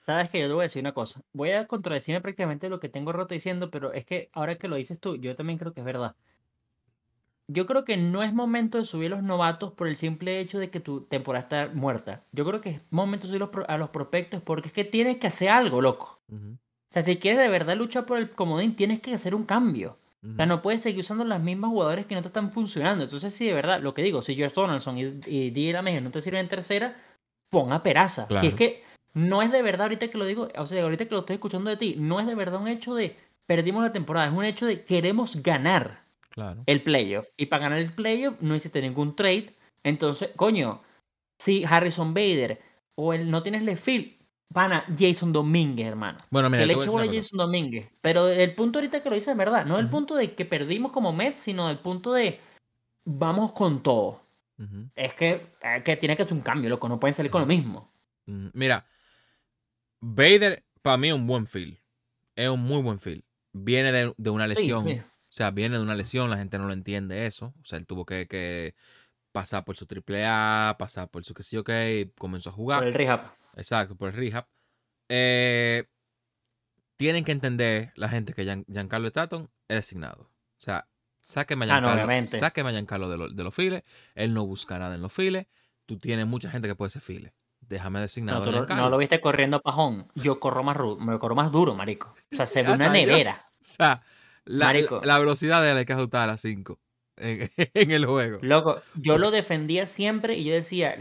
Sabes 0.00 0.30
que 0.30 0.40
yo 0.40 0.48
te 0.48 0.52
voy 0.52 0.62
a 0.62 0.64
decir 0.64 0.80
una 0.82 0.94
cosa. 0.94 1.22
Voy 1.32 1.52
a 1.52 1.66
contradecirme 1.68 2.20
prácticamente 2.20 2.68
lo 2.68 2.80
que 2.80 2.88
tengo 2.88 3.12
roto 3.12 3.34
diciendo, 3.34 3.70
pero 3.70 3.92
es 3.92 4.04
que 4.04 4.30
ahora 4.32 4.56
que 4.56 4.66
lo 4.66 4.76
dices 4.76 4.98
tú, 4.98 5.16
yo 5.16 5.36
también 5.36 5.58
creo 5.58 5.72
que 5.72 5.80
es 5.80 5.86
verdad. 5.86 6.16
Yo 7.46 7.66
creo 7.66 7.84
que 7.84 7.96
no 7.96 8.22
es 8.22 8.32
momento 8.32 8.78
de 8.78 8.84
subir 8.84 9.10
los 9.10 9.22
novatos 9.22 9.72
por 9.72 9.86
el 9.86 9.96
simple 9.96 10.40
hecho 10.40 10.58
de 10.58 10.70
que 10.70 10.80
tu 10.80 11.02
temporada 11.02 11.42
está 11.42 11.74
muerta. 11.74 12.24
Yo 12.32 12.44
creo 12.44 12.60
que 12.60 12.70
es 12.70 12.82
momento 12.90 13.26
de 13.26 13.38
subir 13.38 13.64
a 13.68 13.78
los 13.78 13.90
prospectos 13.90 14.42
porque 14.42 14.68
es 14.68 14.72
que 14.72 14.84
tienes 14.84 15.18
que 15.18 15.26
hacer 15.28 15.50
algo, 15.50 15.80
loco. 15.80 16.20
O 16.30 16.92
sea, 16.92 17.02
si 17.02 17.18
quieres 17.18 17.40
de 17.40 17.48
verdad 17.48 17.76
luchar 17.76 18.06
por 18.06 18.18
el 18.18 18.30
comodín, 18.30 18.74
tienes 18.74 19.00
que 19.00 19.14
hacer 19.14 19.34
un 19.34 19.44
cambio. 19.44 19.98
O 20.24 20.36
sea, 20.36 20.46
no 20.46 20.62
puedes 20.62 20.80
seguir 20.80 21.00
usando 21.00 21.24
las 21.24 21.42
mismas 21.42 21.70
jugadores 21.70 22.06
que 22.06 22.14
no 22.14 22.22
te 22.22 22.28
están 22.28 22.52
funcionando. 22.52 23.02
Entonces, 23.02 23.34
si 23.34 23.46
de 23.46 23.54
verdad, 23.54 23.80
lo 23.80 23.92
que 23.92 24.02
digo, 24.02 24.22
si 24.22 24.36
George 24.36 24.54
Donaldson 24.54 24.96
y, 24.96 25.20
y 25.26 25.50
D. 25.50 26.00
no 26.00 26.10
te 26.12 26.20
sirven 26.20 26.42
en 26.42 26.48
tercera, 26.48 26.96
pon 27.50 27.72
a 27.72 27.82
Peraza. 27.82 28.28
Que 28.28 28.46
es 28.46 28.54
que 28.54 28.84
no 29.14 29.42
es 29.42 29.50
de 29.50 29.62
verdad, 29.62 29.82
ahorita 29.82 30.08
que 30.08 30.18
lo 30.18 30.24
digo, 30.24 30.48
o 30.56 30.66
sea, 30.66 30.82
ahorita 30.82 31.06
que 31.06 31.14
lo 31.14 31.20
estoy 31.20 31.34
escuchando 31.34 31.70
de 31.70 31.76
ti, 31.76 31.96
no 31.98 32.20
es 32.20 32.26
de 32.26 32.36
verdad 32.36 32.60
un 32.60 32.68
hecho 32.68 32.94
de 32.94 33.16
perdimos 33.46 33.82
la 33.82 33.92
temporada, 33.92 34.28
es 34.28 34.32
un 34.32 34.44
hecho 34.44 34.64
de 34.64 34.84
queremos 34.84 35.42
ganar 35.42 36.04
el 36.66 36.82
playoff. 36.82 37.26
Y 37.36 37.46
para 37.46 37.64
ganar 37.64 37.78
el 37.78 37.92
playoff 37.92 38.40
no 38.40 38.54
hiciste 38.54 38.80
ningún 38.80 39.16
trade. 39.16 39.54
Entonces, 39.82 40.30
coño, 40.36 40.82
si 41.40 41.64
Harrison 41.64 42.14
Bader 42.14 42.62
o 42.94 43.12
el 43.12 43.30
no 43.30 43.42
tienes 43.42 43.62
Lefield, 43.62 44.21
van 44.52 44.72
a 44.72 44.84
Jason 44.98 45.32
Domínguez, 45.32 45.86
hermano. 45.86 46.18
Bueno, 46.30 46.50
mira, 46.50 46.62
que 46.62 46.66
le 46.66 46.72
eche 46.74 46.88
a 46.88 47.12
Jason 47.12 47.38
Domínguez. 47.38 47.88
Pero 48.00 48.28
el 48.28 48.54
punto 48.54 48.78
ahorita 48.78 49.02
que 49.02 49.08
lo 49.08 49.14
dice 49.14 49.30
es 49.30 49.36
verdad, 49.36 49.64
no 49.66 49.78
el 49.78 49.88
punto 49.88 50.14
de 50.14 50.34
que 50.34 50.44
perdimos 50.44 50.92
como 50.92 51.12
Mets, 51.12 51.38
sino 51.38 51.70
el 51.70 51.78
punto 51.78 52.12
de 52.12 52.40
vamos 53.04 53.52
con 53.52 53.82
todo. 53.82 54.20
Es 54.94 55.14
que, 55.14 55.44
que 55.84 55.96
tiene 55.96 56.14
que 56.16 56.22
hacer 56.22 56.34
un 56.34 56.42
cambio, 56.42 56.70
loco, 56.70 56.88
no 56.88 57.00
pueden 57.00 57.14
salir 57.14 57.32
con 57.32 57.40
lo 57.40 57.48
mismo. 57.48 57.90
Mira, 58.26 58.86
Vader, 60.00 60.64
para 60.82 60.96
mí, 60.96 61.08
es 61.08 61.14
un 61.14 61.26
buen 61.26 61.48
feel. 61.48 61.80
Es 62.36 62.48
un 62.48 62.60
muy 62.60 62.80
buen 62.80 63.00
feel. 63.00 63.24
Viene 63.52 63.90
de, 63.90 64.30
una 64.30 64.46
lesión. 64.46 64.86
O 64.88 65.34
sea, 65.34 65.50
viene 65.50 65.78
de 65.78 65.82
una 65.82 65.96
lesión, 65.96 66.30
la 66.30 66.36
gente 66.36 66.58
no 66.58 66.66
lo 66.68 66.72
entiende 66.72 67.26
eso. 67.26 67.54
O 67.60 67.64
sea, 67.64 67.78
él 67.78 67.86
tuvo 67.86 68.06
que, 68.06 68.74
pasar 69.32 69.64
por 69.64 69.76
su 69.76 69.86
triple 69.86 70.24
A, 70.26 70.76
pasar 70.78 71.08
por 71.08 71.24
su 71.24 71.34
que 71.34 71.42
sí, 71.42 71.56
ok, 71.56 71.70
comenzó 72.16 72.50
a 72.50 72.52
jugar. 72.52 72.80
Por 72.80 72.88
el 72.88 72.94
rehab. 72.94 73.34
Exacto, 73.54 73.96
por 73.96 74.08
el 74.08 74.14
rehab. 74.14 74.46
Eh, 75.08 75.84
tienen 76.96 77.24
que 77.24 77.32
entender 77.32 77.92
la 77.96 78.08
gente 78.08 78.32
que 78.32 78.44
Giancarlo 78.44 79.08
Stanton 79.08 79.50
es 79.68 79.76
designado. 79.76 80.22
O 80.22 80.60
sea, 80.60 80.88
sáqueme 81.20 81.64
a 81.66 81.76
ah, 81.76 81.80
Giancarlo, 82.70 83.08
de, 83.08 83.34
de 83.34 83.44
los 83.44 83.54
files. 83.54 83.82
Él 84.14 84.34
no 84.34 84.46
busca 84.46 84.78
nada 84.78 84.94
en 84.94 85.02
los 85.02 85.12
files. 85.12 85.46
Tú 85.86 85.98
tienes 85.98 86.26
mucha 86.26 86.50
gente 86.50 86.68
que 86.68 86.74
puede 86.74 86.90
ser 86.90 87.02
files 87.02 87.32
déjame 87.68 88.00
designado. 88.00 88.50
No, 88.50 88.66
no 88.66 88.90
lo 88.90 88.98
viste 88.98 89.20
corriendo 89.20 89.60
pajón. 89.60 90.08
Yo 90.14 90.38
corro 90.40 90.62
más, 90.62 90.76
me 90.98 91.18
corro 91.18 91.34
más 91.34 91.50
duro, 91.50 91.74
marico. 91.74 92.14
O 92.32 92.36
sea, 92.36 92.46
se 92.46 92.62
ve 92.62 92.72
una 92.72 92.88
nevera. 92.88 93.50
O 93.60 93.64
sea, 93.64 94.02
la, 94.44 94.74
la, 95.02 95.18
velocidad 95.18 95.62
de 95.62 95.70
él 95.70 95.78
hay 95.78 95.84
que 95.84 95.92
ajustar 95.92 96.28
a 96.28 96.36
5 96.36 96.78
en, 97.16 97.90
el 97.90 98.06
juego. 98.06 98.38
Loco, 98.42 98.80
yo 98.94 99.18
lo 99.18 99.30
defendía 99.30 99.86
siempre 99.86 100.36
y 100.36 100.44
yo 100.44 100.54
decía, 100.54 100.96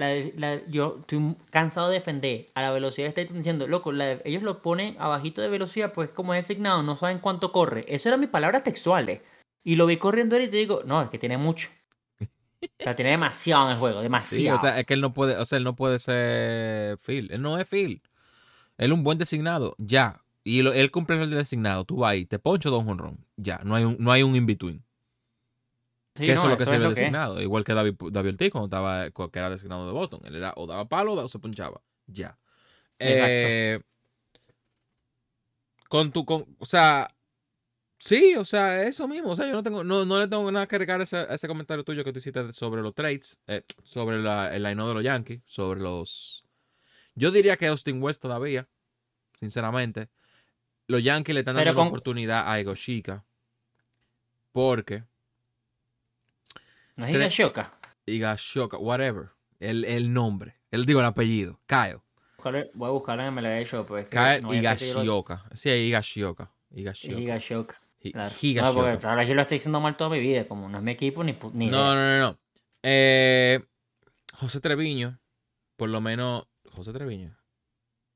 yo 0.68 0.97
estoy 0.99 1.36
cansado 1.49 1.88
de 1.88 1.95
defender 1.95 2.47
a 2.53 2.62
la 2.62 2.72
velocidad 2.72 3.14
que 3.14 3.26
diciendo, 3.26 3.68
loco, 3.68 3.91
ellos 4.24 4.43
lo 4.43 4.62
ponen 4.62 4.95
abajito 4.99 5.41
de 5.41 5.47
velocidad, 5.47 5.93
pues 5.93 6.09
como 6.09 6.34
es 6.34 6.47
designado, 6.47 6.84
no 6.84 6.95
saben 6.95 7.20
cuánto 7.20 7.51
corre. 7.51 7.86
Eso 7.88 8.09
eran 8.09 8.20
mis 8.20 8.30
palabras 8.30 8.64
textuales. 8.64 9.22
Y 9.64 9.76
lo 9.76 9.86
vi 9.86 9.97
corriendo 9.97 10.36
él 10.36 10.43
y 10.43 10.47
te 10.47 10.57
digo, 10.57 10.82
no, 10.86 11.01
es 11.01 11.09
que 11.09 11.20
tiene 11.20 11.38
mucho. 11.38 11.70
O 12.20 12.84
sea, 12.84 12.95
tiene 12.95 13.12
demasiado 13.12 13.66
en 13.66 13.72
el 13.72 13.78
juego, 13.78 14.01
demasiado. 14.01 14.41
Sí, 14.41 14.49
o 14.49 14.57
sea, 14.57 14.80
es 14.80 14.86
que 14.86 14.93
él 14.93 15.01
no 15.01 15.14
puede, 15.14 15.38
o 15.38 15.45
sea, 15.45 15.57
él 15.57 15.64
no 15.64 15.76
puede 15.76 15.99
ser 15.99 16.97
Phil. 16.97 17.30
Él 17.32 17.41
no 17.41 17.57
es 17.59 17.68
Phil. 17.68 18.01
Él 18.78 18.91
es 18.91 18.97
un 18.97 19.03
buen 19.03 19.18
designado, 19.18 19.76
ya. 19.78 20.24
y 20.43 20.64
lo- 20.64 20.74
él 20.74 20.89
cumple 20.91 21.22
el 21.22 21.30
designado, 21.30 21.86
tú 21.86 21.97
vas 21.97 22.12
ahí, 22.14 22.26
te 22.26 22.39
poncho 22.39 22.72
dos 22.72 22.84
honrón. 22.88 23.26
Ya, 23.38 23.62
no 23.64 23.76
hay 23.76 23.84
un, 23.84 23.97
no 23.99 24.12
hay 24.12 24.24
un 24.24 24.36
in-between. 24.36 24.84
Sí, 26.14 26.26
que 26.26 26.34
eso 26.34 26.43
es 26.43 26.49
lo 26.49 26.57
que 26.57 26.66
sirve 26.66 26.80
que 26.84 26.88
designado. 26.89 27.41
Igual 27.41 27.64
que 27.64 27.74
David, 27.74 27.95
David 28.12 28.32
Ortiz 28.32 28.51
cuando 28.51 28.66
estaba, 28.66 29.09
que 29.30 29.39
era 29.39 29.49
designado 29.49 29.88
de 29.88 29.93
Boston. 29.93 30.22
Él 30.26 30.36
era 30.36 30.53
o 30.57 30.68
daba 30.68 30.88
palo 30.89 31.14
o 31.14 31.28
se 31.28 31.39
ponchaba. 31.39 31.82
Ya. 32.07 32.38
Eh, 32.99 33.80
con 35.88 36.12
tu, 36.12 36.26
con, 36.26 36.45
o 36.59 36.66
sea, 36.66 37.14
sí, 37.97 38.36
o 38.36 38.45
sea, 38.45 38.84
eso 38.84 39.07
mismo. 39.07 39.32
O 39.32 39.36
sea, 39.36 39.45
yo 39.47 39.53
no 39.53 39.64
tengo, 39.64 39.84
no, 39.84 40.05
no 40.05 40.20
le 40.20 40.28
tengo 40.28 40.49
nada 40.51 40.68
que 40.68 40.76
agregar 40.76 40.99
a 40.99 41.03
ese, 41.03 41.18
a 41.18 41.34
ese 41.34 41.47
comentario 41.47 41.84
tuyo 41.84 42.03
que 42.03 42.12
tú 42.14 42.20
hiciste 42.20 42.53
sobre 42.53 42.82
los 42.82 42.93
trades, 42.93 43.39
eh, 43.47 43.64
sobre 43.84 44.20
la, 44.20 44.53
el 44.55 44.64
line 44.64 44.84
de 44.86 44.93
los 44.93 45.03
Yankees, 45.03 45.41
sobre 45.45 45.80
los. 45.80 46.43
Yo 47.16 47.32
diría 47.32 47.57
que 47.57 47.68
Austin 47.68 48.01
West 48.01 48.22
todavía, 48.22 48.68
sinceramente. 49.39 50.09
Los 50.88 51.03
Yankees 51.03 51.34
le 51.34 51.39
están 51.41 51.55
dando 51.55 51.74
con- 51.76 51.88
oportunidad 51.88 52.49
a 52.51 52.59
Ego 52.59 52.76
Chica. 52.76 53.24
Porque 54.51 55.03
No 57.01 57.07
es 57.07 57.13
Higashoka. 57.15 57.73
Higashoka, 58.05 58.77
whatever. 58.77 59.29
El, 59.59 59.85
el 59.85 60.13
nombre. 60.13 60.55
El 60.71 60.85
digo 60.85 60.99
el 60.99 61.05
apellido. 61.05 61.59
Kyle. 61.67 61.99
Voy 62.73 62.87
a 62.87 62.91
buscarlo 62.91 63.23
en 63.23 63.33
MLB 63.35 63.65
Show, 63.65 63.85
pues. 63.85 64.07
Kyle 64.07 64.41
no 64.41 64.53
yo 64.53 64.59
Higashioka. 64.59 65.43
Sí, 65.53 65.69
Higashioka. 65.69 66.51
Higashioka. 66.73 67.19
Higashoka. 67.21 67.75
Hi- 67.99 68.11
Claro. 68.13 68.29
No, 68.31 68.37
Higashioka. 68.41 68.91
porque 68.91 69.07
ahora 69.07 69.23
yo 69.25 69.35
lo 69.35 69.41
estoy 69.41 69.55
diciendo 69.57 69.79
mal 69.79 69.95
toda 69.95 70.09
mi 70.09 70.19
vida, 70.19 70.47
como 70.47 70.67
no 70.67 70.77
es 70.79 70.83
mi 70.83 70.91
equipo 70.91 71.23
ni, 71.23 71.37
ni 71.53 71.67
No, 71.67 71.93
no, 71.93 72.01
no, 72.01 72.19
no. 72.19 72.39
Eh, 72.81 73.59
José 74.33 74.59
Treviño, 74.59 75.19
por 75.77 75.89
lo 75.89 76.01
menos. 76.01 76.47
José 76.71 76.93
Treviño. 76.93 77.37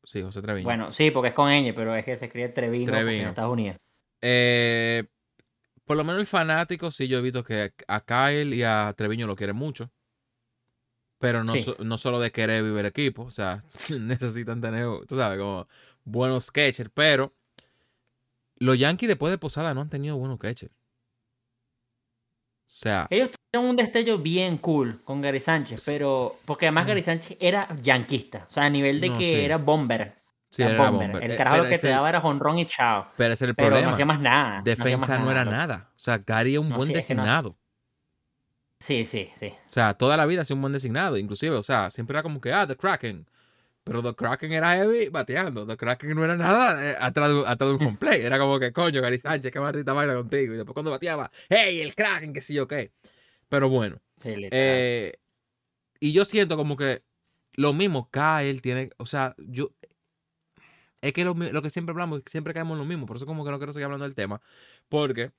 Sí, 0.03 0.21
José 0.23 0.41
Treviño. 0.41 0.63
Bueno, 0.63 0.91
sí, 0.91 1.11
porque 1.11 1.29
es 1.29 1.33
con 1.35 1.49
ñ, 1.51 1.73
pero 1.75 1.93
es 1.95 2.03
que 2.05 2.15
se 2.15 2.25
escribe 2.25 2.49
Treviño, 2.49 2.85
Treviño. 2.85 3.23
en 3.23 3.27
Estados 3.29 3.51
Unidos. 3.53 3.77
Eh, 4.21 5.03
por 5.85 5.95
lo 5.97 6.03
menos 6.03 6.19
el 6.19 6.27
fanático, 6.27 6.91
sí, 6.91 7.07
yo 7.07 7.19
he 7.19 7.21
visto 7.21 7.43
que 7.43 7.73
a 7.87 8.01
Kyle 8.03 8.53
y 8.53 8.63
a 8.63 8.93
Treviño 8.97 9.27
lo 9.27 9.35
quieren 9.35 9.55
mucho. 9.55 9.91
Pero 11.19 11.43
no, 11.43 11.53
Sí. 11.53 11.61
so- 11.61 11.77
no 11.79 11.97
solo 11.97 12.19
de 12.19 12.31
querer 12.31 12.61
vivir 12.63 12.79
el 12.79 12.85
equipo. 12.87 13.23
O 13.23 13.31
sea, 13.31 13.63
necesitan 13.99 14.59
tener, 14.61 14.85
tú 15.07 15.15
sabes, 15.15 15.39
como 15.39 15.67
buenos 16.03 16.51
catchers. 16.51 16.89
Pero 16.93 17.33
los 18.57 18.77
Yankees 18.77 19.07
después 19.07 19.31
de 19.31 19.37
Posada 19.37 19.73
no 19.73 19.81
han 19.81 19.89
tenido 19.89 20.17
buenos 20.17 20.37
catchers. 20.39 20.73
O 20.73 22.67
sea, 22.77 23.07
Ellos 23.11 23.29
tuvieron 23.31 23.69
un 23.69 23.75
destello 23.75 24.17
bien 24.17 24.57
cool 24.57 25.01
con 25.03 25.21
Gary 25.21 25.39
Sánchez, 25.39 25.83
pero. 25.85 26.35
Porque 26.45 26.65
además 26.65 26.87
Gary 26.87 27.03
Sánchez 27.03 27.37
era 27.39 27.73
yanquista. 27.81 28.45
O 28.49 28.51
sea, 28.51 28.63
a 28.65 28.69
nivel 28.69 28.99
de 28.99 29.09
Mm. 29.09 29.13
No, 29.13 29.19
que 29.19 29.25
sí. 29.25 29.35
era 29.35 29.57
bomber. 29.57 30.15
Sí, 30.55 30.63
era 30.63 30.73
era 30.75 30.89
bomber. 30.89 31.07
bomber. 31.11 31.23
El 31.23 31.31
Eh, 31.31 31.35
carajo 31.35 31.57
pero 31.57 31.69
que 31.69 31.77
te 31.79 31.87
daba 31.87 32.09
era 32.09 32.21
jonrón 32.21 32.59
y 32.59 32.65
chao. 32.65 33.07
Pero 33.17 33.33
ese 33.33 33.45
es 33.45 33.49
el 33.49 33.55
Pero 33.55 33.67
problema. 33.67 33.87
no 33.87 33.93
hacía 33.93 34.05
más 34.05 34.19
nada. 34.21 34.61
Defensa 34.63 35.17
más 35.17 35.19
no 35.25 35.31
era 35.31 35.45
nada. 35.45 35.89
O 35.91 35.99
sea, 35.99 36.17
Gary 36.19 36.53
es 36.53 36.59
un 36.59 36.69
No, 36.69 36.77
buen 36.77 36.87
sí, 36.87 36.93
designado. 36.93 37.57
Sí, 38.79 39.05
sí, 39.05 39.29
sí. 39.35 39.47
O 39.47 39.69
sea, 39.69 39.93
toda 39.95 40.17
la 40.17 40.25
vida 40.25 40.41
ha 40.41 40.45
sido 40.45 40.55
un 40.55 40.61
buen 40.61 40.73
designado. 40.73 41.17
Inclusive, 41.17 41.55
o 41.55 41.63
sea, 41.63 41.89
siempre 41.89 42.13
era 42.15 42.23
como 42.23 42.39
que, 42.41 42.53
ah, 42.53 42.67
The 42.67 42.75
Kraken. 42.75 43.25
Pero 43.83 44.01
The 44.03 44.15
Kraken 44.15 44.51
era 44.51 44.71
heavy 44.75 45.09
bateando. 45.09 45.65
The 45.65 45.77
Kraken 45.77 46.15
no 46.15 46.23
era 46.23 46.35
nada 46.35 46.83
eh, 46.91 46.95
atrás, 46.99 47.33
de, 47.33 47.39
atrás 47.47 47.69
de 47.69 47.75
un 47.75 47.83
home 47.83 47.97
play. 47.97 48.21
Era 48.21 48.37
como 48.39 48.59
que, 48.59 48.71
coño, 48.73 49.01
Gary 49.01 49.19
Sánchez, 49.19 49.51
qué 49.51 49.59
maldita 49.59 49.93
vaina 49.93 50.15
contigo. 50.15 50.53
Y 50.53 50.57
después 50.57 50.73
cuando 50.73 50.91
bateaba, 50.91 51.31
hey, 51.49 51.81
el 51.81 51.95
Kraken, 51.95 52.33
que 52.33 52.41
sí 52.41 52.53
yo 52.53 52.67
qué. 52.67 52.91
Pero 53.49 53.69
bueno. 53.69 53.97
Sí, 54.21 54.33
eh, 54.51 55.13
y 55.99 56.13
yo 56.13 56.25
siento 56.25 56.57
como 56.57 56.75
que 56.75 57.03
lo 57.53 57.73
mismo, 57.73 58.09
Kyle 58.11 58.61
tiene, 58.61 58.89
o 58.97 59.05
sea, 59.05 59.35
yo... 59.37 59.69
Es 61.05 61.13
que 61.13 61.23
lo, 61.23 61.35
que 61.35 61.69
siempre 61.69 61.91
hablamos, 61.91 62.23
siempre 62.25 62.53
caemos 62.53 62.75
en 62.75 62.79
lo 62.79 62.85
mismo. 62.85 63.05
Por 63.05 63.17
eso 63.17 63.27
como 63.27 63.45
que 63.45 63.51
no 63.51 63.57
quiero 63.57 63.73
seguir 63.73 63.85
hablando 63.85 64.05
del 64.05 64.15
tema. 64.15 64.41
Porque 64.89 65.31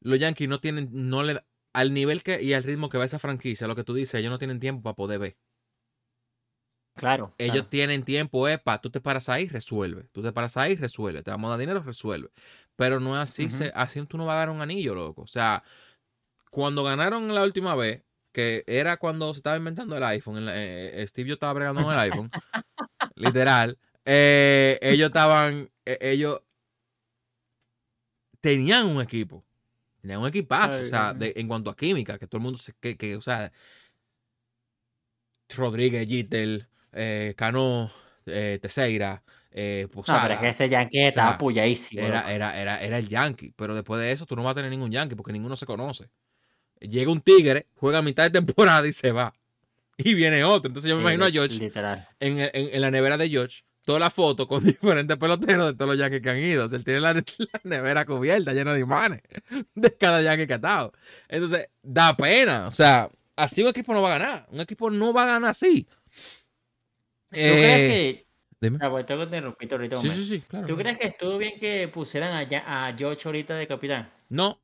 los 0.00 0.18
Yankees 0.18 0.48
no 0.48 0.60
tienen, 0.60 0.90
no 0.92 1.24
le, 1.24 1.42
al 1.72 1.92
nivel 1.92 2.22
que 2.22 2.40
y 2.40 2.54
al 2.54 2.62
ritmo 2.62 2.88
que 2.88 2.98
va 2.98 3.04
esa 3.04 3.18
franquicia, 3.18 3.66
lo 3.66 3.74
que 3.74 3.82
tú 3.82 3.94
dices, 3.94 4.14
ellos 4.14 4.30
no 4.30 4.38
tienen 4.38 4.60
tiempo 4.60 4.82
para 4.84 4.94
poder 4.94 5.18
ver. 5.18 5.36
claro. 6.94 7.34
Ellos 7.38 7.54
claro. 7.54 7.68
tienen 7.68 8.04
tiempo, 8.04 8.46
epa, 8.46 8.80
tú 8.80 8.90
te 8.90 9.00
paras 9.00 9.28
ahí, 9.28 9.48
resuelve. 9.48 10.04
Tú 10.12 10.22
te 10.22 10.32
paras 10.32 10.56
ahí, 10.56 10.76
resuelve. 10.76 11.24
Te 11.24 11.32
vamos 11.32 11.48
a 11.48 11.50
dar 11.52 11.60
dinero, 11.60 11.82
resuelve. 11.82 12.30
Pero 12.76 13.00
no 13.00 13.16
es 13.16 13.28
así, 13.28 13.50
se- 13.50 13.72
así 13.74 14.04
tú 14.06 14.18
no 14.18 14.26
vas 14.26 14.34
a 14.34 14.38
ganar 14.40 14.54
un 14.54 14.62
anillo, 14.62 14.94
loco. 14.94 15.22
O 15.22 15.26
sea, 15.26 15.64
cuando 16.50 16.84
ganaron 16.84 17.34
la 17.34 17.42
última 17.42 17.74
vez, 17.74 18.02
que 18.32 18.64
era 18.66 18.96
cuando 18.98 19.32
se 19.34 19.38
estaba 19.38 19.56
inventando 19.56 19.96
el 19.96 20.04
iPhone, 20.04 20.48
eh, 20.48 21.02
eh, 21.02 21.06
Steve 21.06 21.28
yo 21.28 21.34
estaba 21.34 21.52
bregando 21.54 21.82
con 21.82 21.92
el 21.94 22.00
iPhone, 22.00 22.30
literal, 23.16 23.78
eh, 24.04 24.78
ellos 24.82 25.08
estaban, 25.08 25.68
eh, 25.84 25.98
ellos 26.00 26.40
tenían 28.40 28.86
un 28.86 29.00
equipo. 29.00 29.44
Tenían 30.00 30.20
un 30.20 30.28
equipazo, 30.28 30.76
Ay, 30.78 30.82
o 30.82 30.84
sea, 30.86 31.14
de- 31.14 31.32
en 31.36 31.46
cuanto 31.46 31.70
a 31.70 31.76
química, 31.76 32.18
que 32.18 32.26
todo 32.26 32.38
el 32.38 32.42
mundo 32.42 32.58
se, 32.58 32.74
que, 32.80 32.96
que, 32.96 33.14
o 33.16 33.22
sea, 33.22 33.52
Rodríguez, 35.48 36.08
Jeter, 36.08 36.68
eh, 36.92 37.34
Cano, 37.36 37.90
Teseira, 38.24 39.22
eh, 39.50 39.86
No, 39.94 40.02
pero 40.04 40.34
es 40.34 40.40
que 40.40 40.48
ese 40.48 40.68
Yankee 40.68 41.00
estaba 41.00 41.30
sea, 41.30 41.38
loco. 41.38 41.50
Era, 42.00 42.32
era, 42.32 42.60
era, 42.60 42.80
era 42.82 42.98
el 42.98 43.08
Yankee. 43.08 43.52
Pero 43.56 43.74
después 43.74 44.00
de 44.00 44.12
eso, 44.12 44.24
tú 44.26 44.34
no 44.34 44.42
vas 44.42 44.52
a 44.52 44.54
tener 44.56 44.70
ningún 44.70 44.90
Yankee 44.90 45.14
porque 45.14 45.32
ninguno 45.32 45.56
se 45.56 45.66
conoce. 45.66 46.08
Llega 46.80 47.12
un 47.12 47.20
Tigre, 47.20 47.66
juega 47.76 47.98
a 47.98 48.02
mitad 48.02 48.24
de 48.24 48.30
temporada 48.30 48.86
y 48.86 48.92
se 48.92 49.12
va. 49.12 49.34
Y 49.98 50.14
viene 50.14 50.42
otro. 50.42 50.68
Entonces 50.68 50.88
yo 50.88 50.96
me 50.96 51.02
imagino 51.02 51.26
a 51.26 51.30
George 51.30 51.58
Literal. 51.58 52.08
en, 52.18 52.38
en- 52.40 52.50
en 52.54 52.80
la 52.80 52.90
nevera 52.90 53.18
de 53.18 53.28
George, 53.28 53.62
toda 53.84 53.98
la 53.98 54.10
foto 54.10 54.46
con 54.48 54.62
diferentes 54.64 55.16
peloteros 55.16 55.66
de 55.66 55.74
todos 55.74 55.88
los 55.90 55.98
Yankees 55.98 56.20
que 56.22 56.30
han 56.30 56.38
ido. 56.38 56.66
O 56.66 56.68
sea, 56.68 56.78
él 56.78 56.84
tiene 56.84 57.00
la, 57.00 57.12
la 57.52 57.60
nevera 57.64 58.04
cubierta, 58.04 58.52
llena 58.52 58.74
de 58.74 58.80
imanes 58.80 59.22
de 59.74 59.96
cada 59.96 60.22
Yankee 60.22 60.46
que 60.46 60.52
ha 60.54 60.56
estado. 60.56 60.92
Entonces, 61.28 61.68
da 61.82 62.16
pena. 62.16 62.66
O 62.68 62.70
sea, 62.70 63.10
así 63.36 63.62
un 63.62 63.68
equipo 63.68 63.92
no 63.94 64.02
va 64.02 64.14
a 64.14 64.18
ganar. 64.18 64.46
Un 64.50 64.60
equipo 64.60 64.90
no 64.90 65.12
va 65.12 65.24
a 65.24 65.26
ganar 65.26 65.50
así. 65.50 65.86
¿Tú 67.30 67.36
crees 67.38 67.90
que.? 67.90 68.26
dime. 68.60 68.78
Ah, 68.80 68.90
pues 68.90 69.06
tengo 69.06 69.20
que 69.20 69.24
interrumpirte 69.24 69.74
ahorita 69.74 69.98
Sí, 69.98 70.08
sí, 70.08 70.24
sí, 70.26 70.40
claro. 70.42 70.66
¿Tú 70.66 70.76
crees 70.76 70.98
que 70.98 71.06
estuvo 71.08 71.38
bien 71.38 71.58
que 71.58 71.88
pusieran 71.88 72.32
a, 72.32 72.88
a 72.88 72.96
George 72.96 73.22
ahorita 73.26 73.54
de 73.54 73.66
capitán? 73.66 74.12
No, 74.28 74.60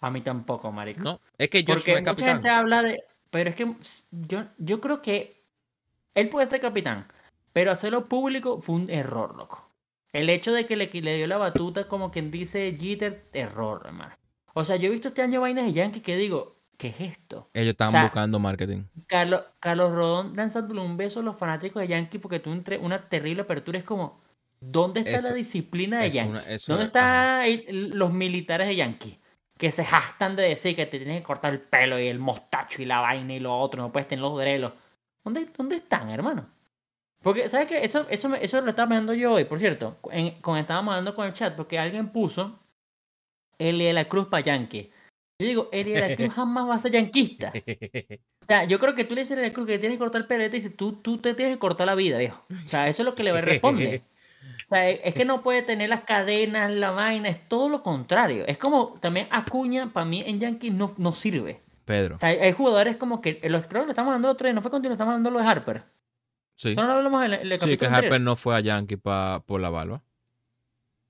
A 0.00 0.10
mí 0.10 0.20
tampoco, 0.22 0.70
marico. 0.72 1.00
no. 1.02 1.20
Es 1.38 1.48
que 1.50 1.62
George 1.64 1.84
Porque 1.84 1.92
no 1.92 1.98
es 1.98 2.04
mucha 2.06 2.26
capitán. 2.26 2.34
gente 2.34 2.48
habla 2.48 2.82
de. 2.82 3.02
Pero 3.30 3.50
es 3.50 3.56
que 3.56 3.76
yo, 4.10 4.46
yo 4.58 4.80
creo 4.80 5.02
que 5.02 5.44
él 6.14 6.28
puede 6.30 6.46
ser 6.46 6.60
capitán, 6.60 7.08
pero 7.56 7.70
hacerlo 7.72 8.04
público 8.04 8.60
fue 8.60 8.74
un 8.74 8.90
error, 8.90 9.34
loco. 9.34 9.66
El 10.12 10.28
hecho 10.28 10.52
de 10.52 10.66
que 10.66 10.76
le, 10.76 10.90
le 10.92 11.16
dio 11.16 11.26
la 11.26 11.38
batuta, 11.38 11.88
como 11.88 12.10
quien 12.10 12.30
dice 12.30 12.76
Jeter, 12.78 13.30
error, 13.32 13.80
hermano. 13.86 14.12
O 14.52 14.62
sea, 14.62 14.76
yo 14.76 14.88
he 14.88 14.90
visto 14.90 15.08
este 15.08 15.22
año 15.22 15.40
vainas 15.40 15.64
de 15.64 15.72
Yankee 15.72 16.00
que 16.02 16.18
digo, 16.18 16.58
¿qué 16.76 16.88
es 16.88 17.00
esto? 17.00 17.48
Ellos 17.54 17.74
O 17.80 17.88
sea, 17.88 18.02
buscando 18.02 18.38
marketing. 18.38 18.82
Carlos, 19.06 19.40
Carlos 19.58 19.90
Rodón 19.94 20.36
lanzándole 20.36 20.82
un 20.82 20.98
beso 20.98 21.20
a 21.20 21.22
los 21.22 21.34
fanáticos 21.34 21.80
de 21.80 21.88
Yankee 21.88 22.18
porque 22.18 22.40
tuvo 22.40 22.52
un 22.52 22.62
tre- 22.62 22.78
una 22.78 23.08
terrible 23.08 23.40
apertura. 23.44 23.78
Es 23.78 23.84
como, 23.84 24.20
¿dónde 24.60 25.00
está 25.00 25.16
Eso- 25.16 25.28
la 25.30 25.34
disciplina 25.36 26.00
de 26.00 26.10
Yankee? 26.10 26.30
una- 26.32 26.40
¿Dónde 26.42 26.82
es- 26.84 26.88
están 26.88 27.98
los 27.98 28.12
militares 28.12 28.68
de 28.68 28.76
Yankee? 28.76 29.18
Que 29.56 29.70
se 29.70 29.82
jastan 29.82 30.36
de 30.36 30.42
decir 30.42 30.76
que 30.76 30.84
te 30.84 30.98
tienes 30.98 31.16
que 31.16 31.22
cortar 31.24 31.54
el 31.54 31.60
pelo 31.62 31.98
y 31.98 32.06
el 32.08 32.18
mostacho 32.18 32.82
y 32.82 32.84
la 32.84 33.00
vaina 33.00 33.32
y 33.32 33.40
lo 33.40 33.58
otro, 33.58 33.80
no 33.80 33.90
puedes 33.90 34.08
tener 34.08 34.22
los 34.22 34.36
drelos. 34.36 34.74
¿Dónde, 35.24 35.46
¿Dónde 35.56 35.76
están, 35.76 36.10
hermano? 36.10 36.54
Porque, 37.22 37.48
¿sabes 37.48 37.66
qué? 37.66 37.84
Eso, 37.84 38.06
eso, 38.08 38.34
eso 38.36 38.60
lo 38.60 38.70
estaba 38.70 38.88
viendo 38.90 39.12
yo 39.14 39.32
hoy, 39.32 39.44
por 39.44 39.58
cierto, 39.58 39.96
en- 40.12 40.40
cuando 40.42 40.60
estábamos 40.60 40.92
hablando 40.92 41.14
con 41.14 41.26
el 41.26 41.32
chat, 41.32 41.54
porque 41.56 41.78
alguien 41.78 42.08
puso 42.10 42.58
Eli 43.58 43.84
de 43.86 43.92
la 43.92 44.06
Cruz 44.06 44.28
para 44.28 44.42
Yankee. 44.44 44.90
Yo 45.38 45.46
digo, 45.46 45.68
Eli 45.72 45.92
de 45.92 46.08
la 46.08 46.16
Cruz 46.16 46.34
jamás 46.34 46.68
va 46.68 46.74
a 46.74 46.78
ser 46.78 46.92
yanquista. 46.92 47.52
O 48.42 48.46
sea, 48.46 48.62
yo 48.62 48.78
creo 48.78 48.94
que 48.94 49.02
tú 49.02 49.16
le 49.16 49.22
dices 49.22 49.36
a 49.36 49.40
la 49.40 49.52
Cruz 49.52 49.66
que 49.66 49.78
tiene 49.80 49.96
que 49.96 49.98
cortar 49.98 50.20
el 50.20 50.28
pelo 50.28 50.44
y 50.44 50.48
te 50.48 50.56
dice, 50.56 50.70
tú, 50.70 50.92
tú 50.92 51.18
te 51.18 51.34
tienes 51.34 51.56
que 51.56 51.58
cortar 51.58 51.84
la 51.88 51.96
vida, 51.96 52.16
viejo. 52.18 52.44
O 52.48 52.68
sea, 52.68 52.86
eso 52.86 53.02
es 53.02 53.06
lo 53.06 53.16
que 53.16 53.24
le 53.24 53.40
responde. 53.40 54.04
O 54.66 54.68
sea, 54.68 54.88
es 54.88 55.14
que 55.14 55.24
no 55.24 55.42
puede 55.42 55.62
tener 55.62 55.88
las 55.88 56.02
cadenas, 56.02 56.70
la 56.70 56.92
vaina, 56.92 57.28
es 57.28 57.48
todo 57.48 57.68
lo 57.68 57.82
contrario. 57.82 58.44
Es 58.46 58.56
como 58.56 58.98
también 59.00 59.26
Acuña, 59.32 59.92
para 59.92 60.06
mí 60.06 60.22
en 60.24 60.38
Yankees 60.38 60.72
no, 60.72 60.94
no 60.96 61.10
sirve. 61.10 61.60
Pedro. 61.84 62.14
O 62.16 62.18
sea, 62.18 62.28
hay, 62.28 62.36
hay 62.38 62.52
jugadores 62.52 62.96
como 62.98 63.20
que, 63.20 63.40
los, 63.48 63.66
creo 63.66 63.82
que 63.82 63.86
lo 63.86 63.92
estamos 63.92 64.10
hablando 64.10 64.28
el 64.28 64.34
otro 64.34 64.46
día, 64.46 64.54
no 64.54 64.62
fue 64.62 64.70
contigo, 64.70 64.92
estamos 64.92 65.10
hablando 65.12 65.30
lo 65.32 65.40
de 65.40 65.46
Harper. 65.46 65.84
Sí. 66.56 66.70
Eso 66.70 66.80
no 66.80 66.86
lo 66.88 66.92
hablamos 66.94 67.24
en 67.24 67.32
el, 67.34 67.40
en 67.42 67.52
el 67.52 67.60
Sí, 67.60 67.76
que. 67.76 67.86
Harper 67.86 68.20
no 68.20 68.34
fue 68.34 68.56
a 68.56 68.60
Yankee 68.60 68.96
pa- 68.96 69.42
por 69.46 69.60
la 69.60 69.70
barba. 69.70 70.02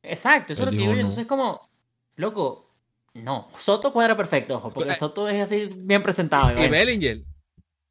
Exacto, 0.02 0.52
eso 0.52 0.62
es 0.62 0.66
lo 0.66 0.70
que 0.72 0.76
digo 0.78 0.90
yo. 0.90 0.96
no. 0.96 1.00
Entonces 1.00 1.22
es 1.22 1.28
como, 1.28 1.68
loco, 2.16 2.68
no. 3.14 3.48
Soto 3.58 3.92
cuadra 3.92 4.16
perfecto, 4.16 4.56
ojo, 4.56 4.72
porque 4.72 4.92
Eh, 4.92 4.96
Soto 4.96 5.28
es 5.28 5.42
así 5.42 5.68
bien 5.76 6.02
presentado. 6.02 6.50
Y 6.50 6.54
bueno. 6.54 6.70
Bellinger. 6.70 7.18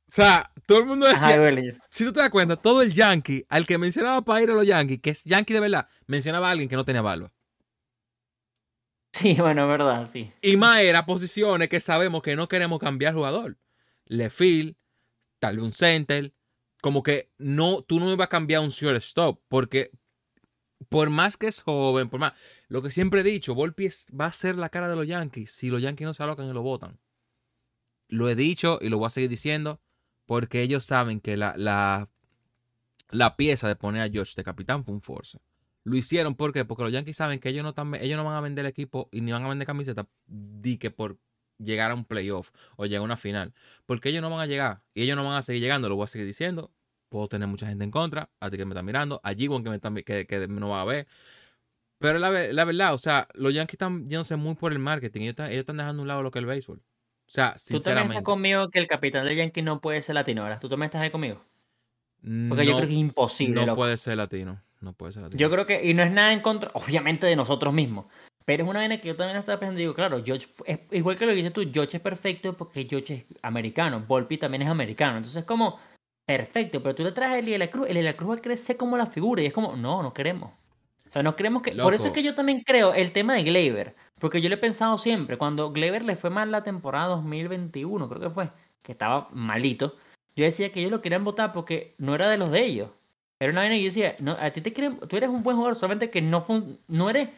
O 0.08 0.12
sea, 0.12 0.52
todo 0.68 0.80
el 0.80 0.86
mundo 0.86 1.08
Ajá, 1.08 1.30
decía. 1.30 1.36
y 1.36 1.40
Bellinger. 1.40 1.82
si 1.90 2.06
tú 2.06 2.14
te 2.14 2.20
das 2.20 2.30
cuenta, 2.30 2.56
todo 2.58 2.82
el 2.82 2.94
Yankee, 2.94 3.46
al 3.50 3.66
que 3.66 3.78
mencionaba 3.78 4.22
para 4.22 4.42
ir 4.44 4.52
a 4.52 4.54
los 4.54 4.66
Yankees, 4.66 5.00
que 5.02 5.10
es 5.10 5.24
Yankee 5.24 5.54
de 5.54 5.60
verdad, 5.62 5.88
mencionaba 6.08 6.50
a 6.50 6.52
alguien 6.52 6.70
que 6.70 6.76
no 6.76 6.86
tenía 6.86 7.02
barba. 7.02 7.32
Sí, 9.14 9.36
bueno, 9.40 9.64
es 9.64 9.68
verdad, 9.70 10.06
sí. 10.08 10.30
Y 10.42 10.58
más 10.58 10.80
era 10.80 11.06
posiciones 11.06 11.70
que 11.70 11.80
sabemos 11.80 12.22
que 12.22 12.36
no 12.36 12.48
queremos 12.50 12.80
cambiar 12.80 13.14
jugador. 13.14 13.58
Lefil, 14.06 14.78
tal 15.40 15.56
vez 15.56 15.66
un 15.66 15.72
center, 15.72 16.34
como 16.86 17.02
que 17.02 17.32
no, 17.40 17.82
tú 17.82 18.00
no 18.00 18.14
ibas 18.14 18.26
a 18.26 18.30
cambiar 18.30 18.62
un 18.62 18.70
shortstop, 18.70 19.42
porque 19.48 19.90
por 20.88 21.10
más 21.10 21.36
que 21.36 21.48
es 21.48 21.64
joven, 21.64 22.10
por 22.10 22.20
más, 22.20 22.34
lo 22.68 22.84
que 22.84 22.92
siempre 22.92 23.22
he 23.22 23.24
dicho, 23.24 23.56
Volpi 23.56 23.90
va 24.12 24.28
a 24.28 24.32
ser 24.32 24.56
la 24.56 24.70
cara 24.70 24.88
de 24.88 24.96
los 24.96 25.08
Yankees 25.08 25.50
si 25.50 25.72
los 25.72 25.82
Yankees 25.82 26.06
no 26.06 26.14
se 26.14 26.22
alocan 26.22 26.48
y 26.48 26.54
lo 26.54 26.62
votan. 26.62 27.00
Lo 28.08 28.30
he 28.30 28.36
dicho 28.36 28.78
y 28.84 28.90
lo 28.90 29.00
voy 29.00 29.08
a 29.08 29.10
seguir 29.10 29.32
diciendo 29.32 29.82
porque 30.28 30.62
ellos 30.62 30.86
saben 30.86 31.22
que 31.22 31.38
la, 31.38 31.56
la, 31.58 32.08
la 33.10 33.36
pieza 33.36 33.68
de 33.68 33.76
poner 33.76 34.04
a 34.04 34.10
George 34.12 34.34
de 34.36 34.44
capitán 34.44 34.86
fue 34.86 34.94
un 34.94 35.02
force. 35.02 35.40
Lo 35.86 35.98
hicieron 35.98 36.36
¿por 36.36 36.54
porque 36.68 36.84
los 36.84 36.94
Yankees 36.94 37.18
saben 37.18 37.40
que 37.40 37.50
ellos 37.50 37.64
no, 37.64 37.96
ellos 37.96 38.16
no 38.16 38.26
van 38.26 38.36
a 38.36 38.42
vender 38.42 38.64
el 38.64 38.70
equipo 38.70 39.10
y 39.12 39.22
ni 39.22 39.32
van 39.32 39.44
a 39.44 39.50
vender 39.50 39.66
camiseta 39.66 40.08
di 40.28 40.78
que 40.78 40.92
por 40.92 41.18
llegar 41.58 41.92
a 41.92 41.94
un 41.96 42.06
playoff 42.06 42.52
o 42.76 42.86
llegar 42.86 43.02
a 43.02 43.04
una 43.04 43.18
final. 43.18 43.54
Porque 43.86 44.10
ellos 44.10 44.22
no 44.22 44.30
van 44.30 44.40
a 44.40 44.46
llegar 44.46 44.82
y 44.94 45.04
ellos 45.04 45.16
no 45.16 45.24
van 45.24 45.38
a 45.38 45.42
seguir 45.42 45.62
llegando, 45.62 45.90
lo 45.90 45.96
voy 45.96 46.06
a 46.06 46.08
seguir 46.08 46.28
diciendo. 46.28 46.72
Puedo 47.10 47.28
tener 47.28 47.48
mucha 47.48 47.68
gente 47.68 47.84
en 47.84 47.92
contra, 47.92 48.30
a 48.40 48.50
ti 48.50 48.58
que 48.58 48.66
me 48.66 48.74
está 48.74 48.82
mirando, 48.82 49.22
a 49.24 49.32
G1 49.32 49.64
que, 49.64 49.70
me 49.70 49.76
está, 49.76 49.94
que, 49.94 50.26
que 50.26 50.48
no 50.48 50.70
va 50.70 50.82
a 50.82 50.86
ver. 50.86 51.08
Pero 52.00 52.20
la, 52.20 52.30
la, 52.30 52.66
verdad, 52.66 52.94
o 52.94 52.98
sea, 52.98 53.28
los 53.34 53.54
Yankees 53.54 53.76
están 53.76 54.08
yéndose 54.08 54.36
muy 54.36 54.56
por 54.56 54.72
el 54.74 54.80
marketing. 54.80 55.22
Ellos 55.22 55.32
están, 55.32 55.48
ellos 55.48 55.60
están 55.60 55.78
dejando 55.78 56.02
a 56.02 56.04
un 56.04 56.08
lado 56.08 56.24
lo 56.24 56.32
que 56.32 56.40
es 56.40 56.42
el 56.42 56.48
béisbol. 56.48 56.78
O 56.78 57.32
sea, 57.32 57.58
sinceramente. 57.58 57.80
¿Tú 57.80 57.84
también 57.84 58.12
estás 58.12 58.24
conmigo 58.24 58.70
que 58.70 58.80
el 58.80 58.88
capitán 58.88 59.26
de 59.26 59.36
Yankees 59.36 59.64
no 59.64 59.82
puede 59.82 60.02
ser 60.02 60.16
latino 60.16 60.44
ahora? 60.44 60.60
¿Tú 60.60 60.70
también 60.70 60.88
estás 60.88 61.02
ahí 61.02 61.10
conmigo? 61.10 61.42
Porque 62.22 62.66
yo 62.66 62.76
creo 62.76 62.88
que 62.88 62.94
es 62.94 63.00
imposible. 63.00 63.66
No 63.66 63.76
puede 63.76 63.98
ser 63.98 64.18
latino. 64.18 64.62
No 64.82 64.94
puede 64.94 65.14
ser 65.14 65.24
latino. 65.24 65.40
Yo 65.40 65.50
creo 65.50 65.66
que, 65.66 65.88
y 65.88 65.94
no 65.94 66.04
es 66.04 66.12
nada 66.12 66.34
en 66.34 66.42
contra, 66.42 66.72
obviamente, 66.74 67.28
de 67.28 67.36
nosotros 67.36 67.74
mismos. 67.74 68.06
Pero 68.46 68.64
es 68.64 68.70
una 68.70 68.80
vaina 68.80 69.02
que 69.02 69.08
yo 69.08 69.16
también 69.16 69.38
estaba 69.38 69.60
pensando. 69.60 69.80
Digo, 69.80 69.94
claro, 69.94 70.22
George, 70.24 70.48
es, 70.66 70.80
igual 70.92 71.18
que 71.18 71.26
lo 71.26 71.34
dices 71.34 71.52
tú, 71.52 71.64
George 71.72 71.98
es 71.98 72.04
perfecto 72.04 72.56
porque 72.56 72.88
George 72.90 73.14
es 73.14 73.38
americano. 73.42 74.04
Volpi 74.08 74.38
también 74.38 74.62
es 74.62 74.70
americano. 74.70 75.18
Entonces 75.18 75.42
es 75.42 75.46
como, 75.46 75.80
perfecto. 76.26 76.82
Pero 76.84 76.96
tú 76.96 77.04
le 77.04 77.12
traes 77.12 77.34
a 77.34 77.40
Eli 77.40 77.52
de 77.52 77.58
la 77.58 77.68
Cruz. 77.68 77.88
Eli 77.90 78.00
de 78.00 78.04
la 78.04 78.16
Cruz 78.16 78.30
va 78.32 78.36
a 78.36 78.42
crecer 78.42 78.78
como 78.78 78.98
la 78.98 79.08
figura. 79.08 79.42
Y 79.42 79.48
es 79.48 79.54
como, 79.54 79.76
no, 79.76 80.04
no 80.04 80.14
queremos. 80.14 80.52
O 81.08 81.12
sea, 81.12 81.24
no 81.24 81.36
creemos 81.36 81.62
que. 81.62 81.72
Por 81.72 81.94
eso 81.94 82.08
es 82.08 82.14
que 82.14 82.24
yo 82.24 82.36
también 82.36 82.62
creo 82.62 82.94
el 82.94 83.12
tema 83.12 83.34
de 83.34 83.44
Gleyber. 83.44 83.96
Porque 84.20 84.42
yo 84.42 84.50
le 84.50 84.56
he 84.56 84.60
pensado 84.60 84.98
siempre, 84.98 85.38
cuando 85.38 85.72
Gleyber 85.72 86.04
le 86.04 86.16
fue 86.16 86.30
mal 86.30 86.52
la 86.52 86.64
temporada 86.64 87.08
2021, 87.10 88.08
creo 88.08 88.22
que 88.22 88.30
fue, 88.30 88.50
que 88.82 88.94
estaba 88.94 89.28
malito, 89.32 89.96
yo 90.36 90.46
decía 90.46 90.72
que 90.72 90.80
ellos 90.80 90.92
lo 90.92 91.02
querían 91.02 91.24
votar 91.24 91.52
porque 91.54 91.96
no 91.98 92.16
era 92.16 92.30
de 92.30 92.38
los 92.38 92.52
de 92.52 92.64
ellos. 92.64 92.90
Era 93.40 93.52
una 93.52 93.62
vaina 93.62 93.76
y 93.76 93.82
yo 93.82 93.88
decía, 93.88 94.16
no, 94.22 94.38
a 94.40 94.52
ti 94.52 94.62
te 94.62 94.72
quieren, 94.72 95.00
tú 95.00 95.18
eres 95.18 95.30
un 95.30 95.44
buen 95.44 95.58
jugador, 95.58 95.76
solamente 95.76 96.10
que 96.10 96.22
no, 96.22 96.46
no 96.88 97.10
eres. 97.10 97.30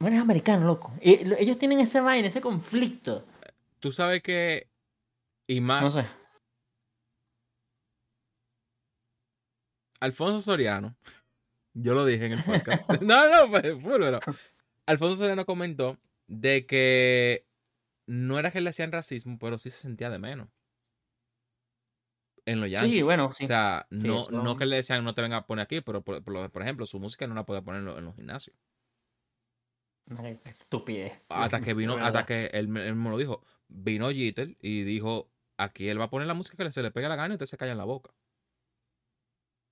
No 0.00 0.08
eres 0.08 0.20
americano, 0.20 0.66
loco. 0.66 0.92
Y, 1.00 1.32
ellos 1.38 1.58
tienen 1.58 1.80
ese 1.80 2.00
vaina, 2.00 2.28
ese 2.28 2.40
conflicto. 2.40 3.24
Tú 3.80 3.92
sabes 3.92 4.22
que. 4.22 4.68
Y 5.46 5.60
más. 5.60 5.82
No 5.82 5.90
sé. 5.90 6.06
Alfonso 10.00 10.40
Soriano. 10.40 10.96
Yo 11.74 11.94
lo 11.94 12.04
dije 12.04 12.26
en 12.26 12.32
el 12.32 12.44
podcast. 12.44 12.88
no, 13.02 13.28
no, 13.28 13.50
pues, 13.50 13.82
bueno. 13.82 14.18
Alfonso 14.86 15.16
Soriano 15.16 15.44
comentó 15.44 15.98
de 16.26 16.66
que 16.66 17.46
no 18.06 18.38
era 18.38 18.50
que 18.50 18.60
le 18.60 18.70
hacían 18.70 18.92
racismo, 18.92 19.38
pero 19.38 19.58
sí 19.58 19.70
se 19.70 19.80
sentía 19.80 20.10
de 20.10 20.18
menos. 20.18 20.48
En 22.46 22.60
los 22.60 22.70
Yankees. 22.70 22.92
Sí, 22.92 23.02
bueno, 23.02 23.32
sí. 23.32 23.44
O 23.44 23.46
sea, 23.46 23.86
no, 23.90 24.28
no 24.28 24.56
que 24.56 24.66
le 24.66 24.76
decían 24.76 25.02
no 25.02 25.14
te 25.14 25.22
venga 25.22 25.38
a 25.38 25.46
poner 25.46 25.64
aquí, 25.64 25.80
pero 25.80 26.02
por, 26.02 26.22
por, 26.22 26.62
ejemplo, 26.62 26.84
su 26.86 27.00
música 27.00 27.26
no 27.26 27.34
la 27.34 27.46
puede 27.46 27.62
poner 27.62 27.80
en 27.80 28.04
los, 28.04 28.14
gimnasios. 28.14 28.54
Estupidez. 30.44 31.12
Hasta 31.28 31.60
que 31.60 31.74
vino, 31.74 31.96
hasta 31.96 32.26
que 32.26 32.46
él, 32.46 32.76
él, 32.76 32.94
me 32.94 33.10
lo 33.10 33.18
dijo. 33.18 33.42
Vino 33.68 34.10
Jeter 34.10 34.56
y 34.60 34.82
dijo: 34.82 35.30
aquí 35.56 35.88
él 35.88 36.00
va 36.00 36.04
a 36.04 36.10
poner 36.10 36.26
la 36.26 36.34
música 36.34 36.62
que 36.62 36.70
se 36.70 36.82
le 36.82 36.90
pega 36.90 37.08
la 37.08 37.16
gana 37.16 37.34
y 37.34 37.36
usted 37.36 37.46
se 37.46 37.56
calla 37.56 37.72
en 37.72 37.78
la 37.78 37.84
boca. 37.84 38.10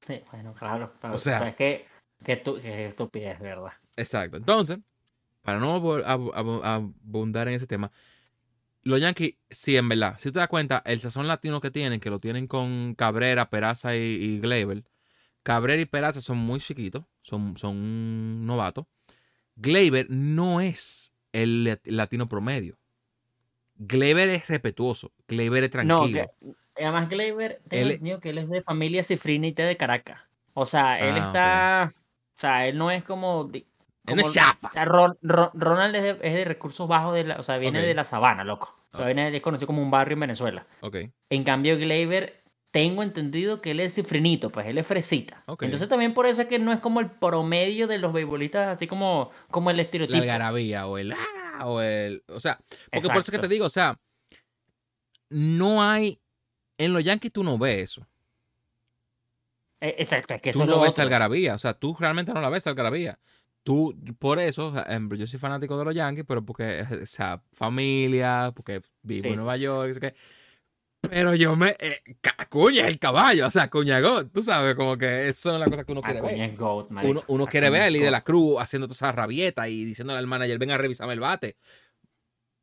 Sí, 0.01 0.21
bueno, 0.33 0.53
claro. 0.55 0.93
o 1.03 1.19
sea, 1.19 1.49
es 1.49 1.55
que, 1.55 1.87
que, 2.25 2.37
tu, 2.37 2.61
que 2.61 2.87
estupidez, 2.87 3.39
¿verdad? 3.39 3.73
Exacto. 3.97 4.37
Entonces, 4.37 4.79
para 5.43 5.61
no 5.61 5.77
abundar 6.65 7.47
en 7.47 7.55
ese 7.55 7.69
tema, 7.69 7.93
los 8.83 9.01
Yankees, 9.01 9.37
sí, 9.49 9.77
en 9.77 9.89
verdad, 9.89 10.17
si 10.19 10.33
te 10.33 10.41
das 10.41 10.49
cuenta, 10.49 10.83
el 10.85 10.99
sazón 10.99 11.29
latino 11.29 11.61
que 11.61 11.71
tienen, 11.71 12.01
que 12.01 12.11
lo 12.11 12.19
tienen 12.19 12.49
con 12.49 12.97
Cabrera, 12.97 13.49
Peraza 13.49 13.95
y, 13.95 14.01
y 14.01 14.41
Gleyber, 14.41 14.83
Cabrera 15.45 15.83
y 15.83 15.87
Peraza 15.87 16.21
son 16.21 16.39
muy 16.39 16.59
chiquitos, 16.59 17.05
son, 17.23 17.57
son 17.57 18.45
novatos. 18.47 18.87
Gleyber 19.57 20.07
no 20.11 20.61
es 20.61 21.13
el 21.33 21.79
latino 21.85 22.29
promedio. 22.29 22.79
Gleyber 23.77 24.29
es 24.29 24.49
respetuoso, 24.49 25.13
Gleyber 25.27 25.65
es 25.65 25.71
tranquilo. 25.71 26.31
No, 26.41 26.55
además 26.77 27.09
Gleyber, 27.09 27.61
tengo 27.69 28.21
que 28.21 28.31
él 28.31 28.39
es 28.39 28.49
de 28.49 28.63
familia 28.63 29.03
cifrinita 29.03 29.65
de 29.65 29.77
Caracas. 29.77 30.21
O 30.55 30.67
sea, 30.67 30.99
él 31.01 31.15
ah, 31.17 31.25
está, 31.25 31.93
o 31.93 32.39
sea, 32.39 32.67
él 32.67 32.77
no 32.77 32.91
es 32.91 33.03
como 33.03 33.51
Ronald 34.05 35.97
es 35.97 36.19
de, 36.21 36.45
recursos 36.45 36.89
bajos, 36.89 37.15
de 37.15 37.25
la, 37.25 37.37
o 37.37 37.43
sea, 37.43 37.59
viene 37.59 37.81
de 37.81 37.95
la 37.95 38.05
sabana, 38.05 38.45
loco. 38.45 38.77
O 38.93 38.97
sea, 38.97 39.07
viene, 39.07 39.35
es 39.35 39.43
conocido 39.43 39.67
como 39.67 39.83
un 39.83 39.91
barrio 39.91 40.15
en 40.15 40.21
Venezuela. 40.21 40.67
Okay. 40.81 41.11
En 41.31 41.45
cambio, 41.45 41.79
Gleyber, 41.79 42.42
tengo 42.73 43.03
entendido 43.03 43.61
que 43.61 43.71
él 43.71 43.81
es 43.81 43.95
cifrinito, 43.95 44.51
pues 44.51 44.67
él 44.67 44.79
es 44.79 44.87
fresita. 44.87 45.45
Entonces 45.47 45.89
también 45.89 46.15
por 46.15 46.27
eso 46.27 46.43
es 46.43 46.49
que 46.49 46.59
no 46.59 46.73
es 46.73 46.81
como 46.81 47.01
el 47.01 47.11
promedio 47.11 47.87
de 47.87 47.99
los 47.99 48.13
beisbolistas, 48.13 48.69
así 48.69 48.87
como, 48.87 49.31
como 49.51 49.71
el 49.71 49.79
estereotipo. 49.79 50.17
La 50.17 50.23
algarabía 50.23 50.87
o 50.87 50.99
el... 50.99 51.13
Ah, 51.13 51.69
o 51.69 51.81
el... 51.81 52.25
O 52.29 52.41
sea, 52.41 52.59
porque 52.91 53.09
por 53.09 53.19
eso 53.19 53.31
es 53.31 53.31
que 53.31 53.39
te 53.39 53.49
digo, 53.49 53.67
o 53.67 53.71
sea, 53.71 54.01
no 55.29 55.83
hay... 55.83 56.19
En 56.79 56.95
los 56.95 57.05
Yankees 57.05 57.33
tú 57.33 57.45
no 57.45 57.59
ves 57.59 57.91
eso. 57.91 58.07
E, 59.81 59.95
exacto, 59.99 60.35
es 60.35 60.41
que 60.41 60.53
tú 60.53 60.63
eso 60.63 60.67
no 60.67 60.81
ves 60.81 60.99
algarabía, 60.99 61.55
o 61.55 61.59
sea, 61.59 61.75
tú 61.75 61.95
realmente 61.99 62.33
no 62.33 62.41
la 62.41 62.49
ves 62.49 62.67
algarabía 62.67 63.19
tú, 63.63 63.97
por 64.19 64.41
eso, 64.41 64.75
yo 65.15 65.27
soy 65.27 65.39
fanático 65.39 65.79
de 65.79 65.85
los 65.85 65.95
Yankees, 65.95 66.25
pero 66.27 66.45
porque, 66.45 66.83
o 67.03 67.07
sea, 67.07 67.43
familia, 67.53 68.53
porque 68.55 68.83
vivo 69.03 69.29
en 69.29 69.37
Nueva 69.37 69.57
York, 69.57 69.99
que, 70.01 70.15
pero 71.09 71.35
yo 71.35 71.57
me. 71.57 71.77
Eh, 71.79 72.01
cuña 72.49 72.87
el 72.87 72.99
caballo, 72.99 73.47
o 73.47 73.51
sea, 73.51 73.69
Cuña 73.69 74.01
Goat, 74.01 74.31
tú 74.33 74.43
sabes, 74.43 74.75
como 74.75 74.97
que 74.97 75.29
eso 75.29 75.55
es 75.55 75.61
la 75.61 75.67
cosa 75.67 75.85
que 75.85 75.93
uno 75.93 76.03
quiere 76.03 76.21
ver. 76.21 76.57
uno, 77.05 77.23
uno 77.27 77.47
quiere 77.47 77.71
ver 77.71 77.83
a 77.83 77.87
Eli 77.89 77.99
de 77.99 78.11
la 78.11 78.23
Cruz 78.23 78.61
haciendo 78.61 78.87
toda 78.87 78.97
esa 78.97 79.13
rabieta 79.13 79.69
y 79.69 79.85
diciéndole 79.85 80.19
al 80.19 80.27
manager, 80.27 80.59
venga 80.59 80.75
a 80.75 80.79
revisarme 80.79 81.15
el 81.15 81.21
bate. 81.21 81.57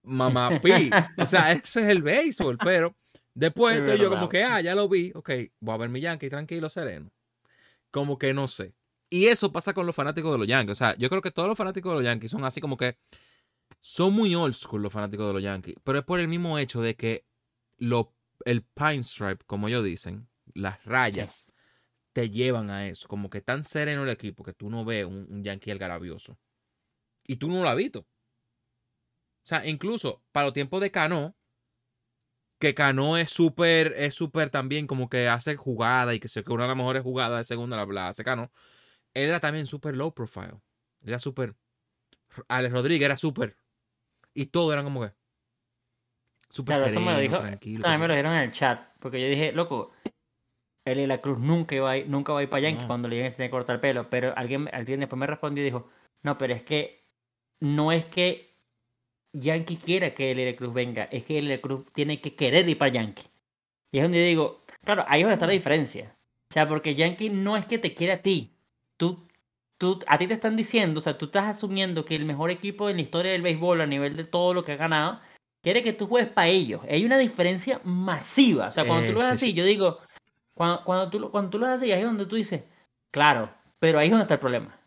Mamá 0.04 0.50
Pi. 0.62 0.90
o 1.18 1.26
sea, 1.26 1.52
ese 1.52 1.82
es 1.82 1.90
el 1.90 2.02
béisbol, 2.02 2.58
pero 2.58 2.96
después 3.34 3.80
estoy 3.80 4.00
yo 4.00 4.10
como 4.10 4.30
que, 4.30 4.44
ah, 4.44 4.62
ya 4.62 4.76
lo 4.76 4.88
vi, 4.88 5.12
ok, 5.14 5.30
voy 5.60 5.76
a 5.76 5.78
ver 5.78 5.90
mi 5.90 6.00
Yankee 6.02 6.30
tranquilo, 6.30 6.70
sereno. 6.70 7.12
Como 7.92 8.18
que 8.18 8.34
no 8.34 8.48
sé. 8.48 8.74
Y 9.10 9.28
eso 9.28 9.52
pasa 9.52 9.74
con 9.74 9.86
los 9.86 9.96
fanáticos 9.96 10.32
de 10.32 10.38
los 10.38 10.48
Yankees. 10.48 10.72
O 10.74 10.76
sea, 10.76 10.96
yo 10.98 11.10
creo 11.10 11.22
que 11.22 11.32
todos 11.32 11.50
los 11.50 11.58
fanáticos 11.58 11.92
de 11.92 11.96
los 11.96 12.04
Yankees 12.04 12.30
son 12.30 12.46
así 12.46 12.62
como 12.62 12.78
que 12.78 12.98
son 13.82 14.14
muy 14.14 14.36
old 14.36 14.54
school 14.54 14.84
los 14.84 14.94
fanáticos 14.94 15.28
de 15.28 15.34
los 15.34 15.42
Yankees. 15.42 15.76
Pero 15.84 16.00
es 16.00 16.06
por 16.06 16.20
el 16.20 16.28
mismo 16.28 16.60
hecho 16.60 16.82
de 16.82 16.96
que 16.96 17.26
lo, 17.78 18.14
el 18.46 18.64
pine 18.64 19.04
stripe, 19.04 19.44
como 19.46 19.68
ellos 19.68 19.84
dicen, 19.84 20.30
las 20.54 20.84
rayas, 20.86 21.48
te 22.14 22.30
llevan 22.30 22.70
a 22.70 22.88
eso. 22.88 23.08
Como 23.08 23.30
que 23.30 23.42
tan 23.42 23.64
sereno 23.64 24.04
el 24.04 24.10
equipo 24.10 24.44
que 24.44 24.54
tú 24.54 24.70
no 24.70 24.86
ves 24.86 25.06
un, 25.06 25.28
un 25.30 25.44
Yankee 25.44 25.72
algarabioso. 25.72 26.38
Y 27.26 27.38
tú 27.38 27.48
no 27.50 27.64
lo 27.64 27.70
has 27.70 27.78
visto. 27.78 28.00
O 28.00 28.06
sea, 29.42 29.66
incluso 29.66 30.24
para 30.32 30.48
los 30.48 30.54
tiempos 30.54 30.82
de 30.82 30.92
Cano, 30.92 31.36
que 32.60 32.74
Cano 32.74 33.18
es 33.18 33.30
súper, 33.30 33.94
es 33.98 34.14
súper 34.16 34.50
también 34.50 34.86
como 34.86 35.10
que 35.10 35.30
hace 35.30 35.56
jugada 35.56 36.14
y 36.14 36.20
que 36.20 36.28
se 36.28 36.44
que 36.44 36.52
una 36.52 36.64
de 36.64 36.70
las 36.70 36.78
mejores 36.78 37.04
jugadas 37.04 37.38
de 37.40 37.44
segunda 37.46 37.78
la, 37.78 37.86
la 37.86 38.10
hace 38.10 38.24
Cano 38.24 38.52
él 39.14 39.30
era 39.30 39.40
también 39.40 39.66
súper 39.66 39.96
low 39.96 40.14
profile. 40.14 40.62
Era 41.02 41.20
súper. 41.20 41.56
Alex 42.48 42.74
Rodríguez 42.74 43.06
era 43.06 43.18
súper. 43.18 43.58
Y 44.34 44.48
todo 44.48 44.72
eran 44.72 44.86
como 44.86 45.02
que. 45.02 45.14
Súper 46.50 46.76
claro, 46.76 46.88
sereno, 46.88 47.02
eso 47.02 47.10
me 47.10 47.16
lo 47.16 47.22
dijo, 47.22 47.39
tranquilo. 47.39 47.82
También 47.82 48.02
me 48.02 48.08
lo 48.08 48.14
dijeron 48.14 48.34
en 48.34 48.41
el 48.41 48.52
chat. 48.52 48.82
Porque 49.00 49.22
yo 49.22 49.28
dije, 49.28 49.52
loco, 49.52 49.91
él 50.86 51.00
y 51.00 51.08
la 51.08 51.22
Cruz 51.22 51.39
nunca, 51.39 51.76
iba 51.76 51.91
a 51.91 51.97
ir, 51.97 52.10
nunca 52.10 52.34
va 52.34 52.39
a 52.39 52.43
ir 52.43 52.50
para 52.50 52.62
Yankee 52.62 52.86
cuando 52.86 53.08
le 53.08 53.16
iban 53.16 53.26
a 53.26 53.28
enseñar 53.28 53.50
a 53.50 53.52
cortar 53.52 53.76
el 53.76 53.82
pelo. 53.82 54.10
Pero 54.10 54.34
alguien, 54.36 54.70
alguien 54.74 55.00
después 55.00 55.20
me 55.20 55.28
respondió 55.28 55.62
y 55.62 55.66
dijo, 55.66 55.89
no, 56.24 56.38
pero 56.38 56.54
es 56.54 56.64
que 56.64 57.06
no 57.60 57.91
es 57.91 58.06
que 58.06 58.56
Yankee 59.34 59.78
quiera 59.78 60.14
que 60.14 60.32
el 60.32 60.56
Cruz 60.56 60.74
venga, 60.74 61.04
es 61.04 61.24
que 61.24 61.39
el 61.39 61.62
Cruz 61.62 61.86
tiene 61.93 62.20
que 62.20 62.36
querer 62.36 62.68
ir 62.68 62.78
para 62.78 62.91
Yankee. 62.91 63.28
Y 63.91 63.97
es 63.97 64.04
donde 64.04 64.24
digo, 64.24 64.64
claro, 64.84 65.06
ahí 65.08 65.22
es 65.22 65.26
donde 65.26 65.34
está 65.34 65.47
la 65.47 65.54
diferencia. 65.54 66.16
O 66.50 66.54
sea, 66.54 66.68
porque 66.68 66.95
Yankee 66.95 67.30
no 67.30 67.58
es 67.58 67.66
que 67.66 67.78
te 67.78 67.93
quiera 67.93 68.16
a 68.16 68.22
ti, 68.22 68.56
tú, 68.97 69.28
tú, 69.78 70.00
a 70.08 70.18
ti 70.18 70.26
te 70.26 70.34
están 70.34 70.56
diciendo, 70.56 71.00
o 71.00 71.02
sea, 71.02 71.18
tú 71.18 71.26
estás 71.26 71.45
asumiendo 71.45 72.06
que 72.06 72.16
el 72.16 72.26
mejor 72.26 72.50
equipo 72.50 72.89
en 72.89 72.95
la 72.95 73.04
historia 73.04 73.32
del 73.32 73.43
béisbol 73.43 73.82
a 73.82 73.86
nivel 73.86 74.16
de 74.16 74.24
todo 74.24 74.56
lo 74.56 74.64
que 74.64 74.72
ha 74.72 74.78
ganado, 74.78 75.20
quiere 75.62 75.84
que 75.84 75.93
tú 75.93 76.07
juegues 76.07 76.32
para 76.32 76.47
ellos. 76.47 76.82
Hay 76.89 77.05
una 77.05 77.18
diferencia 77.18 77.80
masiva. 77.84 78.68
O 78.68 78.72
sea, 78.72 78.86
cuando 78.86 79.07
tú 79.07 79.14
lo 79.14 79.20
ves 79.20 79.30
así, 79.32 79.53
yo 79.53 79.64
digo, 79.66 79.99
cuando, 80.53 80.84
cuando, 80.84 81.10
tú, 81.10 81.32
cuando 81.32 81.49
tú 81.49 81.60
lo 81.60 81.68
ves 81.68 81.76
así, 81.76 81.91
ahí 81.91 81.99
es 81.99 82.05
donde 82.05 82.26
tú 82.26 82.36
dices, 82.36 82.64
claro, 83.12 83.51
pero 83.80 83.99
ahí 83.99 84.07
es 84.07 84.12
donde 84.12 84.24
está 84.24 84.36
el 84.36 84.39
problema. 84.39 84.80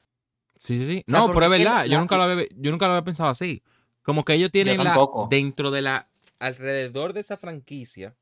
Sí, 0.58 0.78
sí, 0.78 0.84
sí. 0.86 1.04
no, 1.08 1.26
pero 1.32 1.44
es 1.44 1.50
verdad, 1.50 1.86
yo 1.86 1.98
nunca, 1.98 2.16
lo 2.16 2.22
había, 2.22 2.46
yo 2.56 2.70
nunca 2.70 2.86
lo 2.86 2.92
había 2.92 3.04
pensado 3.04 3.30
así. 3.30 3.62
Como 4.02 4.24
que 4.24 4.34
ellos 4.34 4.50
tienen 4.50 4.82
la, 4.82 4.96
dentro 5.28 5.70
de 5.70 5.82
la, 5.82 6.08
alrededor 6.38 7.12
de 7.12 7.20
esa 7.20 7.36
franquicia, 7.36 8.16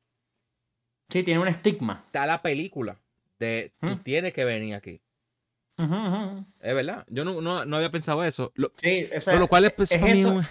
Sí, 1.09 1.23
tiene 1.23 1.41
un 1.41 1.49
estigma. 1.49 2.03
Está 2.05 2.25
la 2.25 2.41
película 2.41 2.97
de 3.37 3.73
tú 3.81 3.87
¿Mm? 3.87 4.03
tienes 4.03 4.33
que 4.33 4.45
venir 4.45 4.75
aquí. 4.75 5.01
Es 5.77 6.73
verdad. 6.75 7.05
Yo 7.09 7.25
no, 7.25 7.41
no- 7.41 7.65
no 7.65 7.75
había 7.75 7.91
pensado 7.91 8.23
eso. 8.23 8.53
Lo, 8.55 8.71
Sí, 8.77 9.09
o 9.13 9.19
sea, 9.19 9.35
lo 9.35 9.47
cual 9.47 9.65
es, 9.65 9.73
es 9.77 9.99
para 9.99 10.13
mí 10.13 10.19
eso. 10.19 10.29
un- 10.29 10.47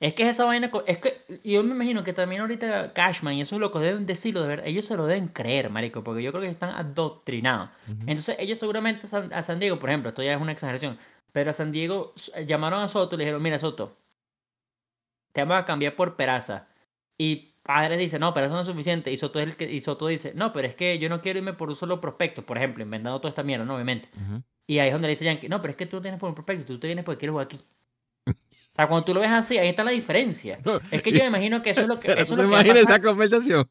Es 0.00 0.14
que 0.14 0.22
es 0.22 0.28
esa 0.28 0.44
vaina, 0.44 0.70
es 0.86 0.98
que 0.98 1.24
yo 1.42 1.62
me 1.64 1.74
imagino 1.74 2.04
que 2.04 2.12
también 2.12 2.40
ahorita 2.40 2.92
Cashman 2.92 3.34
y 3.34 3.40
esos 3.40 3.58
locos 3.58 3.82
deben 3.82 4.04
decirlo 4.04 4.42
de 4.42 4.48
verdad, 4.48 4.66
ellos 4.66 4.86
se 4.86 4.96
lo 4.96 5.06
deben 5.06 5.26
creer, 5.26 5.70
marico, 5.70 6.04
porque 6.04 6.22
yo 6.22 6.30
creo 6.30 6.42
que 6.42 6.48
están 6.48 6.70
adoctrinados. 6.70 7.70
Entonces 8.06 8.36
ellos 8.38 8.58
seguramente 8.58 9.06
a 9.06 9.08
San, 9.08 9.32
a 9.32 9.42
San 9.42 9.58
Diego, 9.58 9.78
por 9.80 9.90
ejemplo, 9.90 10.10
esto 10.10 10.22
ya 10.22 10.34
es 10.34 10.40
una 10.40 10.52
exageración, 10.52 10.98
pero 11.32 11.50
a 11.50 11.52
San 11.52 11.72
Diego 11.72 12.14
llamaron 12.46 12.80
a 12.80 12.88
Soto 12.88 13.16
y 13.16 13.18
le 13.18 13.24
dijeron, 13.24 13.42
mira 13.42 13.58
Soto, 13.58 13.96
te 15.32 15.40
vamos 15.42 15.58
a 15.58 15.64
cambiar 15.64 15.96
por 15.96 16.16
Peraza. 16.16 16.68
Y 17.16 17.54
Padres 17.62 17.98
dice, 17.98 18.18
no, 18.18 18.32
Peraza 18.32 18.54
no 18.54 18.60
es 18.60 18.66
suficiente. 18.66 19.10
Y 19.12 19.16
Soto, 19.16 19.40
es 19.40 19.48
el 19.48 19.56
que, 19.56 19.70
y 19.70 19.80
Soto 19.80 20.06
dice, 20.06 20.32
no, 20.34 20.52
pero 20.52 20.68
es 20.68 20.74
que 20.74 20.98
yo 20.98 21.08
no 21.08 21.20
quiero 21.20 21.38
irme 21.40 21.52
por 21.52 21.68
un 21.68 21.76
solo 21.76 22.00
prospecto, 22.00 22.46
por 22.46 22.56
ejemplo, 22.56 22.82
inventando 22.82 23.20
toda 23.20 23.30
esta 23.30 23.42
mierda, 23.42 23.64
¿no? 23.64 23.74
Obviamente. 23.74 24.08
Y 24.66 24.78
ahí 24.78 24.88
es 24.88 24.92
donde 24.94 25.08
le 25.08 25.12
dice 25.12 25.24
Yankee, 25.24 25.48
no, 25.48 25.60
pero 25.60 25.72
es 25.72 25.76
que 25.76 25.86
tú 25.86 25.96
no 25.96 26.02
tienes 26.02 26.20
por 26.20 26.28
un 26.28 26.34
prospecto, 26.34 26.64
tú 26.64 26.78
te 26.78 26.86
vienes 26.86 27.04
porque 27.04 27.18
quieres 27.18 27.32
jugar 27.32 27.46
aquí. 27.46 27.58
Sea, 28.78 28.86
cuando 28.88 29.04
tú 29.04 29.12
lo 29.14 29.20
ves 29.20 29.30
así, 29.30 29.58
ahí 29.58 29.68
está 29.68 29.82
la 29.84 29.90
diferencia. 29.90 30.58
No, 30.64 30.80
Es 30.90 31.02
que 31.02 31.10
yo 31.12 31.18
me 31.20 31.26
imagino 31.26 31.60
que 31.62 31.70
eso 31.70 31.80
es 31.82 31.88
lo 31.88 31.98
que, 31.98 32.12
eso 32.16 32.16
¿tú 32.16 32.20
es 32.22 32.28
te 32.28 32.36
lo 32.36 32.48
que 32.48 32.56
a 32.56 32.60
imaginas 32.60 32.78
esa 32.88 33.02
conversación? 33.02 33.68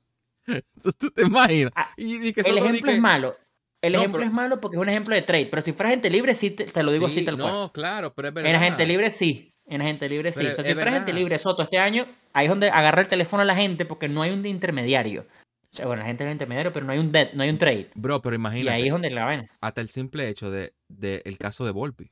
¿Tú, 0.84 0.91
tú 0.97 1.12
te 1.12 1.22
imaginas? 1.24 1.72
Ah, 1.76 1.91
Y, 1.97 2.28
y 2.28 2.34
que 2.34 2.41
El 2.41 2.58
ejemplo 2.58 2.89
que- 2.91 2.95
es 2.95 3.01
malo. 3.01 3.38
El 3.82 3.93
No, 3.93 3.99
ejemplo 3.99 4.20
pero- 4.20 4.30
es 4.30 4.34
malo 4.34 4.60
porque 4.60 4.76
es 4.78 4.82
un 4.82 4.89
ejemplo 4.89 5.14
de 5.16 5.22
trade. 5.22 5.45
Pero 5.45 5.62
si 5.62 5.72
fuera 5.72 5.89
gente 5.91 6.10
libre, 6.10 6.34
sí 6.34 6.51
te, 6.51 6.66
te 6.66 6.84
lo 6.84 6.91
digo 6.91 7.10
Sí, 7.10 7.18
así 7.20 7.26
tal 7.26 7.38
cual. 7.38 7.51
No, 7.53 7.72
claro, 7.72 8.14
pero 8.14 8.28
es 8.30 8.34
verdad. 8.34 8.49
En 8.49 8.55
agente 8.55 8.86
libre 8.86 9.10
sí. 9.12 9.53
En 9.66 9.82
agente 9.82 10.10
libre 10.10 10.32
sí. 10.32 10.39
Pero 10.39 10.51
o 10.51 10.55
sea, 10.55 10.64
si 10.64 10.74
fuera 10.74 10.91
gente 10.91 11.14
libre 11.14 11.38
Soto 11.38 11.62
este 11.64 11.78
año, 11.78 12.05
ahí 12.34 12.45
es 12.45 12.49
donde 12.49 12.70
agarra 12.70 13.01
el 13.01 13.08
teléfono 13.08 13.41
a 13.43 13.45
la 13.45 13.55
gente 13.55 13.86
porque 13.86 14.10
no 14.10 14.22
hay 14.24 14.32
un 14.32 14.45
intermediario. 14.45 15.26
O 15.72 15.76
sea, 15.76 15.86
bueno, 15.86 16.01
la 16.01 16.08
gente 16.08 16.26
es 16.26 16.32
intermediario, 16.32 16.74
pero 16.74 16.86
no 16.86 16.91
hay 16.93 16.99
un 16.99 17.12
debt, 17.12 17.34
no 17.34 17.43
hay 17.43 17.49
un 17.49 17.58
trade. 17.60 17.89
Bro, 17.93 18.22
pero 18.22 18.36
Y 18.36 18.39
imagínate. 18.39 18.76
ahí 18.76 18.86
es 18.88 18.91
donde 18.91 19.12
la 19.12 19.26
vaina. 19.26 19.49
hasta 19.62 19.82
el 19.82 19.89
simple 19.89 20.28
hecho 20.30 20.49
de, 20.49 20.74
de 20.88 21.22
el 21.26 21.38
caso 21.38 21.64
de 21.66 21.72
Volpi. 21.72 22.05
O 22.05 22.10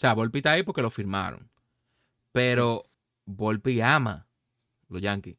sea, 0.00 0.12
Volpi 0.14 0.38
está 0.38 0.52
ahí 0.52 0.62
porque 0.62 0.80
lo 0.82 0.90
firmaron. 0.90 1.50
Pero 2.38 2.88
Volpi 3.26 3.80
ama 3.80 4.28
los 4.86 5.02
Yankees. 5.02 5.38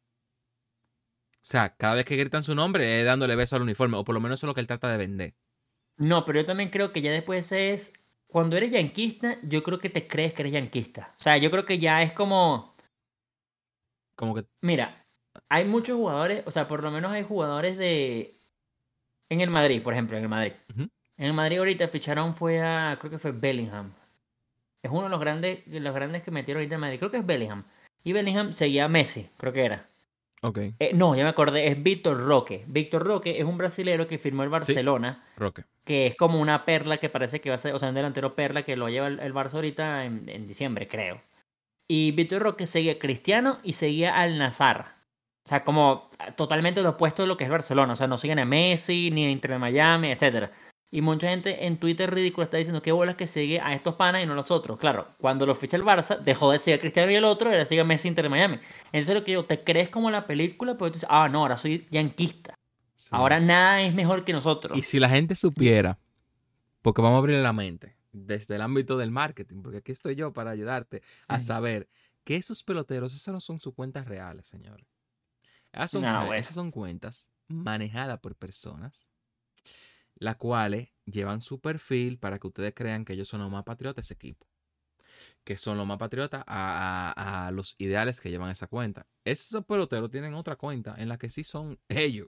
O 1.36 1.38
sea, 1.40 1.78
cada 1.78 1.96
vez 1.96 2.04
que 2.04 2.18
gritan 2.18 2.44
su 2.44 2.54
nombre 2.56 3.00
es 3.00 3.06
dándole 3.06 3.38
beso 3.38 3.56
al 3.56 3.62
uniforme. 3.62 3.96
O 3.96 4.04
por 4.04 4.14
lo 4.14 4.20
menos 4.20 4.38
eso 4.38 4.46
es 4.46 4.50
lo 4.50 4.54
que 4.54 4.60
él 4.60 4.68
trata 4.68 4.92
de 4.92 4.98
vender. 4.98 5.34
No, 5.96 6.26
pero 6.26 6.42
yo 6.42 6.46
también 6.46 6.70
creo 6.70 6.92
que 6.92 7.02
ya 7.02 7.12
después 7.12 7.54
es. 7.54 7.94
Cuando 8.28 8.58
eres 8.58 8.72
yanquista, 8.72 9.38
yo 9.44 9.64
creo 9.64 9.80
que 9.80 9.90
te 9.90 10.08
crees 10.10 10.34
que 10.34 10.42
eres 10.42 10.52
yanquista. 10.52 11.16
O 11.18 11.24
sea, 11.24 11.38
yo 11.38 11.50
creo 11.50 11.64
que 11.64 11.80
ya 11.80 12.02
es 12.04 12.12
como. 12.12 12.76
Como 14.16 14.36
que. 14.36 14.46
Mira, 14.60 15.08
hay 15.48 15.64
muchos 15.64 15.96
jugadores, 15.96 16.44
o 16.46 16.52
sea, 16.52 16.68
por 16.68 16.84
lo 16.84 16.92
menos 16.92 17.14
hay 17.14 17.24
jugadores 17.24 17.78
de. 17.78 18.38
En 19.30 19.40
el 19.40 19.50
Madrid, 19.50 19.82
por 19.82 19.94
ejemplo, 19.94 20.18
en 20.18 20.24
el 20.24 20.30
Madrid. 20.30 20.52
En 20.76 21.26
el 21.26 21.34
Madrid 21.34 21.60
ahorita 21.60 21.88
ficharon 21.88 22.36
fue 22.36 22.62
a. 22.62 22.98
Creo 23.00 23.10
que 23.10 23.20
fue 23.20 23.32
Bellingham. 23.32 23.94
Es 24.84 24.92
uno 24.92 25.04
de 25.04 25.10
los 25.10 25.20
grandes, 25.20 25.60
de 25.66 25.80
los 25.80 25.94
grandes 25.94 26.24
que 26.24 26.32
metieron 26.32 26.62
ahorita 26.62 26.76
en 26.76 26.82
Madrid. 26.82 27.00
Creo 27.00 27.12
que 27.12 27.18
es 27.18 27.26
Bellingham. 27.26 27.64
Y 28.04 28.14
Bellingham 28.14 28.54
seguía 28.54 28.86
a 28.86 28.88
Messi, 28.88 29.30
creo 29.38 29.52
que 29.54 29.66
era. 29.66 29.90
Ok, 30.42 30.58
Eh, 30.80 30.92
no, 30.94 31.16
ya 31.16 31.24
me 31.24 31.30
acordé, 31.30 31.68
es 31.68 31.84
Víctor 31.84 32.18
Roque. 32.26 32.64
Víctor 32.68 33.04
Roque 33.06 33.40
es 33.40 33.44
un 33.46 33.58
brasilero 33.58 34.08
que 34.08 34.18
firmó 34.18 34.44
el 34.44 34.50
Barcelona, 34.50 35.26
Roque. 35.36 35.66
que 35.84 36.08
es 36.08 36.16
como 36.16 36.40
una 36.40 36.64
perla 36.64 36.96
que 36.98 37.10
parece 37.10 37.42
que 37.42 37.50
va 37.50 37.56
a 37.56 37.58
ser, 37.58 37.74
o 37.76 37.80
sea, 37.80 37.90
un 37.90 37.96
delantero 37.96 38.36
perla 38.36 38.64
que 38.64 38.78
lo 38.78 38.88
lleva 38.88 39.08
el, 39.08 39.20
el 39.20 39.34
Barça 39.34 39.56
ahorita 39.56 40.06
en, 40.06 40.30
en 40.30 40.48
diciembre, 40.48 40.88
creo. 40.88 41.22
Y 41.90 42.12
Víctor 42.14 42.42
Roque 42.44 42.68
seguía 42.68 42.94
a 42.94 43.00
Cristiano 43.00 43.60
y 43.64 43.74
seguía 43.74 44.18
al 44.18 44.38
Nazar. 44.38 44.96
O 45.46 45.50
sea, 45.50 45.66
como 45.66 46.10
totalmente 46.38 46.82
lo 46.82 46.90
opuesto 46.92 47.24
de 47.24 47.28
lo 47.28 47.36
que 47.36 47.44
es 47.44 47.50
Barcelona. 47.50 47.94
O 47.94 47.96
sea, 47.98 48.08
no 48.08 48.18
siguen 48.18 48.40
a 48.40 48.46
Messi, 48.46 49.10
ni 49.12 49.26
a 49.26 49.32
Inter 49.32 49.52
de 49.52 49.58
Miami, 49.58 50.12
etcétera. 50.12 50.52
Y 50.92 51.02
mucha 51.02 51.30
gente 51.30 51.68
en 51.68 51.78
Twitter 51.78 52.12
ridículo 52.12 52.46
está 52.46 52.58
diciendo 52.58 52.82
qué 52.82 52.92
bolas 52.92 53.16
que 53.16 53.28
sigue 53.28 53.60
a 53.60 53.76
estos 53.76 53.96
panas 53.96 54.24
y 54.24 54.26
no 54.26 54.34
a 54.34 54.36
los 54.36 54.50
otros. 54.50 54.80
Claro, 54.80 55.08
cuando 55.20 55.46
lo 55.46 55.54
ficha 55.54 55.78
el 55.78 55.84
Barça, 55.84 56.18
dejó 56.20 56.52
de 56.52 56.58
seguir 56.58 56.80
a 56.80 56.82
Cristiano 56.82 57.12
y 57.12 57.16
el 57.16 57.26
otro, 57.26 57.50
ahora 57.50 57.64
sigue 57.66 57.82
a 57.82 57.84
Messi 57.84 58.08
Inter 58.08 58.24
de 58.24 58.30
Miami. 58.30 58.60
Entonces 58.92 59.14
lo 59.14 59.24
que 59.24 59.34
yo, 59.34 59.46
te 59.46 59.64
crees 59.64 59.90
como 59.90 60.10
la 60.10 60.26
película, 60.26 60.78
pero 60.78 60.92
tú 60.92 60.96
dices, 60.96 61.10
ah, 61.10 61.30
no, 61.30 61.42
ahora 61.42 61.58
soy 61.58 61.88
yanquista. 61.92 62.56
Sí. 62.96 63.10
Ahora 63.12 63.40
nada 63.40 63.82
es 63.82 63.94
mejor 63.94 64.26
que 64.26 64.34
nosotros. 64.34 64.78
Y 64.78 64.82
si 64.82 65.00
la 65.00 65.10
gente 65.10 65.36
supiera, 65.36 66.00
porque 66.82 67.02
vamos 67.02 67.18
a 67.18 67.20
abrir 67.20 67.38
la 67.38 67.54
mente 67.54 67.96
desde 68.12 68.56
el 68.56 68.62
ámbito 68.62 68.98
del 68.98 69.12
marketing, 69.12 69.62
porque 69.62 69.78
aquí 69.78 69.92
estoy 69.92 70.16
yo 70.16 70.34
para 70.34 70.50
ayudarte 70.50 71.04
a 71.28 71.40
saber 71.40 71.88
que 72.24 72.36
esos 72.36 72.64
peloteros, 72.64 73.14
esas 73.14 73.34
no 73.34 73.42
son 73.42 73.60
sus 73.60 73.74
cuentas 73.74 74.08
reales, 74.08 74.48
señores. 74.48 74.88
Esas 75.72 75.92
son, 75.92 76.02
No, 76.02 76.34
esas 76.34 76.56
son 76.56 76.72
cuentas 76.72 77.32
manejadas 77.48 78.20
por 78.20 78.36
personas, 78.36 79.10
las 80.20 80.38
cuales 80.38 80.90
llevan 81.06 81.42
su 81.42 81.60
perfil 81.62 82.20
para 82.20 82.40
que 82.40 82.48
ustedes 82.48 82.74
crean 82.76 83.06
que 83.06 83.14
ellos 83.14 83.28
son 83.30 83.42
los 83.42 83.52
más 83.52 83.64
patriotas 83.64 83.98
de 83.98 84.02
ese 84.08 84.14
equipo. 84.16 84.48
Que 85.44 85.58
son 85.58 85.78
los 85.78 85.88
más 85.88 85.98
patriotas 85.98 86.44
a, 86.48 87.14
a- 87.16 87.48
a 87.48 87.52
los 87.52 87.76
ideales 87.78 88.20
que 88.22 88.30
llevan 88.30 88.52
esa 88.52 88.68
cuenta. 88.68 89.08
Esos 89.26 89.66
peloteros 89.66 90.12
tienen 90.12 90.34
otra 90.36 90.56
cuenta 90.56 90.96
en 90.98 91.10
la 91.10 91.18
que 91.18 91.30
sí 91.30 91.44
son 91.44 91.80
ellos. 91.90 92.28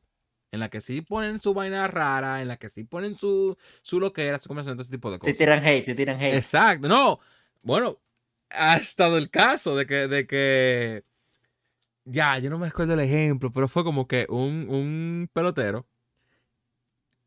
En 0.51 0.59
la 0.59 0.69
que 0.69 0.81
sí 0.81 1.01
ponen 1.01 1.39
su 1.39 1.53
vaina 1.53 1.87
rara, 1.87 2.41
en 2.41 2.47
la 2.47 2.57
que 2.57 2.69
sí 2.69 2.83
ponen 2.83 3.17
su, 3.17 3.57
su 3.83 3.99
loquera, 3.99 4.37
su 4.39 4.47
conversación, 4.49 4.77
todo 4.77 4.81
ese 4.83 4.91
tipo 4.91 5.11
de 5.11 5.19
Se 5.19 5.19
cosas. 5.19 5.37
tiran 5.37 5.63
hate, 5.65 5.85
se 5.85 5.95
tiran 5.95 6.19
hate. 6.19 6.43
Exacto, 6.43 6.87
no. 6.89 7.19
Bueno, 7.63 7.99
ha 8.49 8.77
estado 8.77 9.17
el 9.17 9.29
caso 9.31 9.75
de 9.77 9.85
que, 9.87 10.07
de 10.07 10.27
que. 10.27 11.05
Ya, 12.05 12.37
yo 12.39 12.49
no 12.49 12.57
me 12.57 12.67
acuerdo 12.67 12.93
el 12.95 12.99
ejemplo, 13.01 13.51
pero 13.51 13.67
fue 13.67 13.83
como 13.83 14.07
que 14.07 14.25
un, 14.29 14.67
un 14.69 15.29
pelotero. 15.33 15.87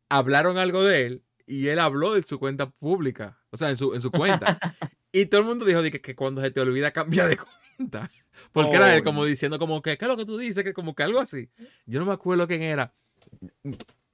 Hablaron 0.09 0.57
algo 0.57 0.83
de 0.83 1.05
él 1.05 1.23
y 1.47 1.67
él 1.67 1.79
habló 1.79 2.13
de 2.13 2.23
su 2.23 2.39
cuenta 2.39 2.69
pública. 2.69 3.39
O 3.51 3.57
sea, 3.57 3.69
en 3.69 3.77
su, 3.77 3.93
en 3.93 4.01
su 4.01 4.11
cuenta. 4.11 4.59
y 5.11 5.25
todo 5.27 5.41
el 5.41 5.47
mundo 5.47 5.65
dijo 5.65 5.81
de 5.81 5.91
que, 5.91 6.01
que 6.01 6.15
cuando 6.15 6.41
se 6.41 6.51
te 6.51 6.59
olvida 6.61 6.91
cambia 6.91 7.27
de 7.27 7.37
cuenta. 7.77 8.11
Porque 8.51 8.75
era 8.75 8.93
él 8.93 9.01
Oh, 9.01 9.03
como 9.03 9.25
diciendo 9.25 9.57
como 9.59 9.81
que, 9.81 9.97
¿qué 9.97 10.05
es 10.05 10.09
lo 10.09 10.17
que 10.17 10.25
tú 10.25 10.37
dices? 10.37 10.63
Que 10.63 10.73
como 10.73 10.93
que 10.95 11.03
algo 11.03 11.19
así. 11.19 11.49
Yo 11.85 11.99
no 11.99 12.05
me 12.05 12.13
acuerdo 12.13 12.47
quién 12.47 12.61
era. 12.61 12.93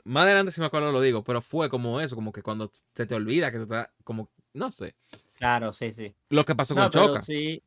Más 0.04 0.24
adelante 0.24 0.52
si 0.52 0.62
me 0.62 0.68
acuerdo 0.68 0.92
lo 0.92 1.02
digo, 1.02 1.24
pero 1.24 1.42
fue 1.42 1.70
como 1.70 2.00
eso, 2.02 2.16
como 2.16 2.32
que 2.32 2.42
cuando 2.42 2.72
se 2.96 3.06
te 3.06 3.14
olvida 3.16 3.52
que 3.52 3.58
tú 3.58 3.64
estás, 3.64 3.90
como, 4.04 4.30
no 4.54 4.72
sé. 4.72 4.96
Claro, 5.38 5.74
sí, 5.74 5.92
sí. 5.92 6.16
Lo 6.30 6.44
que 6.46 6.56
pasó 6.56 6.74
No, 6.76 6.90
con 6.90 6.92
Choca, 6.92 7.22
sí. 7.22 7.62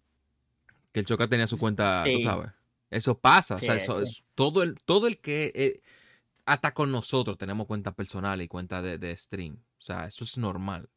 que 0.93 1.01
el 1.01 1.07
Choca 1.07 1.29
tenía 1.29 1.47
su 1.47 1.59
cuenta, 1.59 2.03
tú 2.05 2.11
Sí. 2.11 2.21
sabes. 2.23 2.51
Eso 2.91 3.19
pasa, 3.19 3.57
Sí, 3.57 3.65
o 3.65 3.67
sea, 3.67 3.77
eso, 3.77 3.97
sí. 3.99 4.03
es 4.05 4.25
todo 4.35 4.63
el, 4.63 4.77
todo 4.85 5.07
el 5.07 5.19
que, 5.21 5.53
eh, 5.55 5.81
hasta 6.47 6.75
con 6.75 6.93
nosotros 6.93 7.39
tenemos 7.39 7.67
cuenta 7.67 7.93
personal 7.93 8.41
y 8.43 8.49
cuenta 8.49 8.83
de, 8.83 8.99
de 8.99 9.17
stream. 9.17 9.57
O 9.57 9.81
sea, 9.81 10.07
eso 10.07 10.25
es 10.25 10.37
normal. 10.39 10.89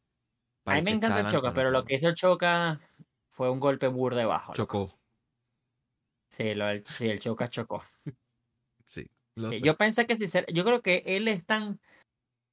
A 0.66 0.72
mí 0.72 0.78
el 0.78 0.84
me 0.84 0.90
encanta 0.92 1.20
el 1.20 1.28
Choca, 1.28 1.52
pero 1.54 1.70
lo 1.70 1.84
que 1.84 1.94
hizo 1.94 2.08
el 2.08 2.14
Choca 2.14 2.80
fue 3.30 3.50
un 3.50 3.60
golpe 3.60 3.88
burda 3.88 4.18
de 4.18 4.24
bajo. 4.26 4.52
loco. 4.52 4.88
Chocó, 4.88 4.98
Sí, 6.30 6.54
lo 6.54 6.66
del- 6.66 6.84
sí, 6.86 7.08
el 7.08 7.18
Choca 7.20 7.48
chocó. 7.48 7.82
sí. 8.84 9.06
Lo 9.36 9.52
Sí, 9.52 9.60
sé. 9.60 9.66
yo 9.66 9.76
pensé 9.76 10.06
que 10.06 10.16
si 10.16 10.26
yo 10.52 10.64
creo 10.64 10.82
que 10.82 11.02
él 11.06 11.28
es 11.28 11.46
tan 11.46 11.80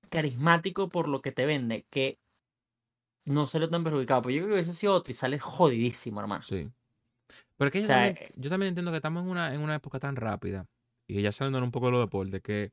carismático 0.10 0.88
por 0.88 1.08
lo 1.08 1.22
que 1.22 1.32
te 1.32 1.46
vende 1.46 1.86
que 1.89 2.20
no 3.26 3.48
salió 3.48 3.70
tan 3.70 3.84
perjudicado. 3.84 4.22
Pero 4.22 4.36
yo 4.36 4.41
creo 4.41 4.50
que 4.50 4.54
hubiese 4.54 4.74
sido 4.74 4.93
otro 4.93 5.12
y 5.12 5.14
sale 5.14 5.39
jodidísimo, 5.39 6.22
hermano. 6.22 6.43
Sí. 6.43 6.70
Pero 7.58 7.68
es 7.68 7.72
que 7.72 7.80
O 7.80 7.82
yo, 7.82 7.88
sea, 7.88 7.96
también, 7.96 8.18
eh, 8.18 8.32
yo 8.36 8.50
también 8.50 8.70
entiendo 8.70 8.91
que 8.91 8.98
estamos 8.98 9.24
en 9.24 9.30
una, 9.30 9.54
en 9.54 9.62
una 9.62 9.76
época 9.76 10.00
tan 10.00 10.16
rápida, 10.16 10.66
y 11.08 11.22
ya 11.22 11.32
saliendo 11.32 11.64
un 11.64 11.72
poco 11.72 11.88
de 11.88 11.91
los 11.93 12.02
deportes, 12.02 12.41
que 12.41 12.72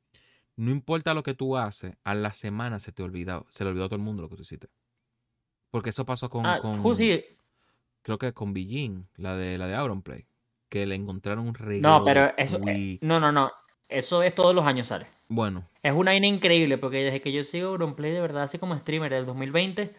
no 0.56 0.70
importa 0.70 1.14
lo 1.14 1.22
que 1.22 1.34
tú 1.34 1.56
haces, 1.56 1.94
a 2.04 2.14
la 2.14 2.32
semana 2.32 2.78
se 2.78 2.92
te 2.92 3.02
olvida, 3.02 3.44
se 3.48 3.64
le 3.64 3.70
olvidó 3.70 3.86
a 3.86 3.88
todo 3.88 3.96
el 3.96 4.02
mundo 4.02 4.22
lo 4.22 4.28
que 4.28 4.36
tú 4.36 4.42
hiciste. 4.42 4.68
Porque 5.70 5.90
eso 5.90 6.04
pasó 6.04 6.28
con, 6.28 6.44
Ah, 6.44 6.58
con 6.60 6.82
creo 8.02 8.18
que 8.18 8.32
con 8.32 8.52
Billin, 8.52 9.08
la 9.16 9.36
de 9.36 9.56
la 9.56 9.66
de 9.66 9.74
Auronplay, 9.74 10.26
que 10.68 10.86
le 10.86 10.94
encontraron 10.94 11.46
un 11.46 11.54
reguero 11.54 11.88
no, 11.88 12.04
pero 12.04 12.32
eso, 12.36 12.58
eh, 12.66 12.98
no, 13.00 13.20
no, 13.20 13.32
no. 13.32 13.50
Eso 13.88 14.22
es 14.22 14.34
todos 14.34 14.54
los 14.54 14.66
años 14.66 14.86
sale. 14.86 15.06
Bueno, 15.28 15.68
Es 15.82 15.92
una 15.94 16.10
vaina 16.10 16.26
increíble 16.26 16.76
porque 16.78 17.04
desde 17.04 17.20
que 17.22 17.32
yo 17.32 17.44
sigo 17.44 17.70
Auronplay 17.70 18.12
de 18.12 18.20
verdad, 18.20 18.42
así 18.42 18.58
como 18.58 18.76
streamer 18.76 19.12
del 19.12 19.26
2020, 19.26 19.94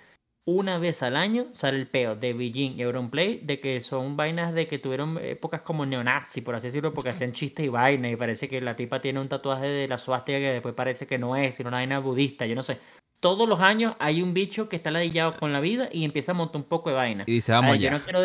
una 0.46 0.78
vez 0.78 1.04
al 1.04 1.16
año 1.16 1.48
sale 1.54 1.78
el 1.78 1.88
peo 1.88 2.16
de 2.16 2.34
Beijing 2.34 2.78
y 2.78 2.84
Auronplay 2.84 3.40
de 3.44 3.60
que 3.60 3.80
son 3.80 4.18
vainas 4.18 4.54
de 4.54 4.68
que 4.68 4.78
tuvieron 4.78 5.18
épocas 5.20 5.62
como 5.62 5.86
neonazi, 5.86 6.42
por 6.42 6.56
así 6.56 6.68
decirlo, 6.68 6.94
porque 6.94 7.12
hacían 7.12 7.32
chistes 7.32 7.66
y 7.66 7.70
vainas 7.70 8.12
y 8.12 8.16
parece 8.16 8.50
que 8.50 8.60
la 8.60 8.76
tipa 8.76 9.00
tiene 9.00 9.20
un 9.20 9.30
tatuaje 9.30 9.68
de 9.68 9.88
la 9.88 9.98
suástica 9.98 10.40
que 10.40 10.54
después 10.54 10.76
parece 10.76 11.08
que 11.08 11.18
no 11.18 11.36
es, 11.36 11.56
sino 11.56 11.70
una 11.70 11.78
vaina 11.78 12.00
budista, 12.00 12.46
yo 12.46 12.56
no 12.56 12.64
sé. 12.64 12.80
Todos 13.20 13.48
los 13.48 13.62
años 13.62 13.96
hay 14.00 14.22
un 14.22 14.34
bicho 14.34 14.68
que 14.68 14.76
está 14.76 14.92
ladillado 14.92 15.34
con 15.40 15.54
la 15.54 15.62
vida 15.62 15.88
y 15.92 16.04
empieza 16.04 16.34
a 16.34 16.36
montar 16.36 16.58
un 16.58 16.68
poco 16.68 16.90
de 16.90 16.96
vaina. 16.98 17.24
y 17.26 17.32
dice, 17.32 17.54
vamos 17.54 17.72
ver, 17.72 17.82
yo 17.82 17.92
no 17.92 18.00
quiero 18.00 18.22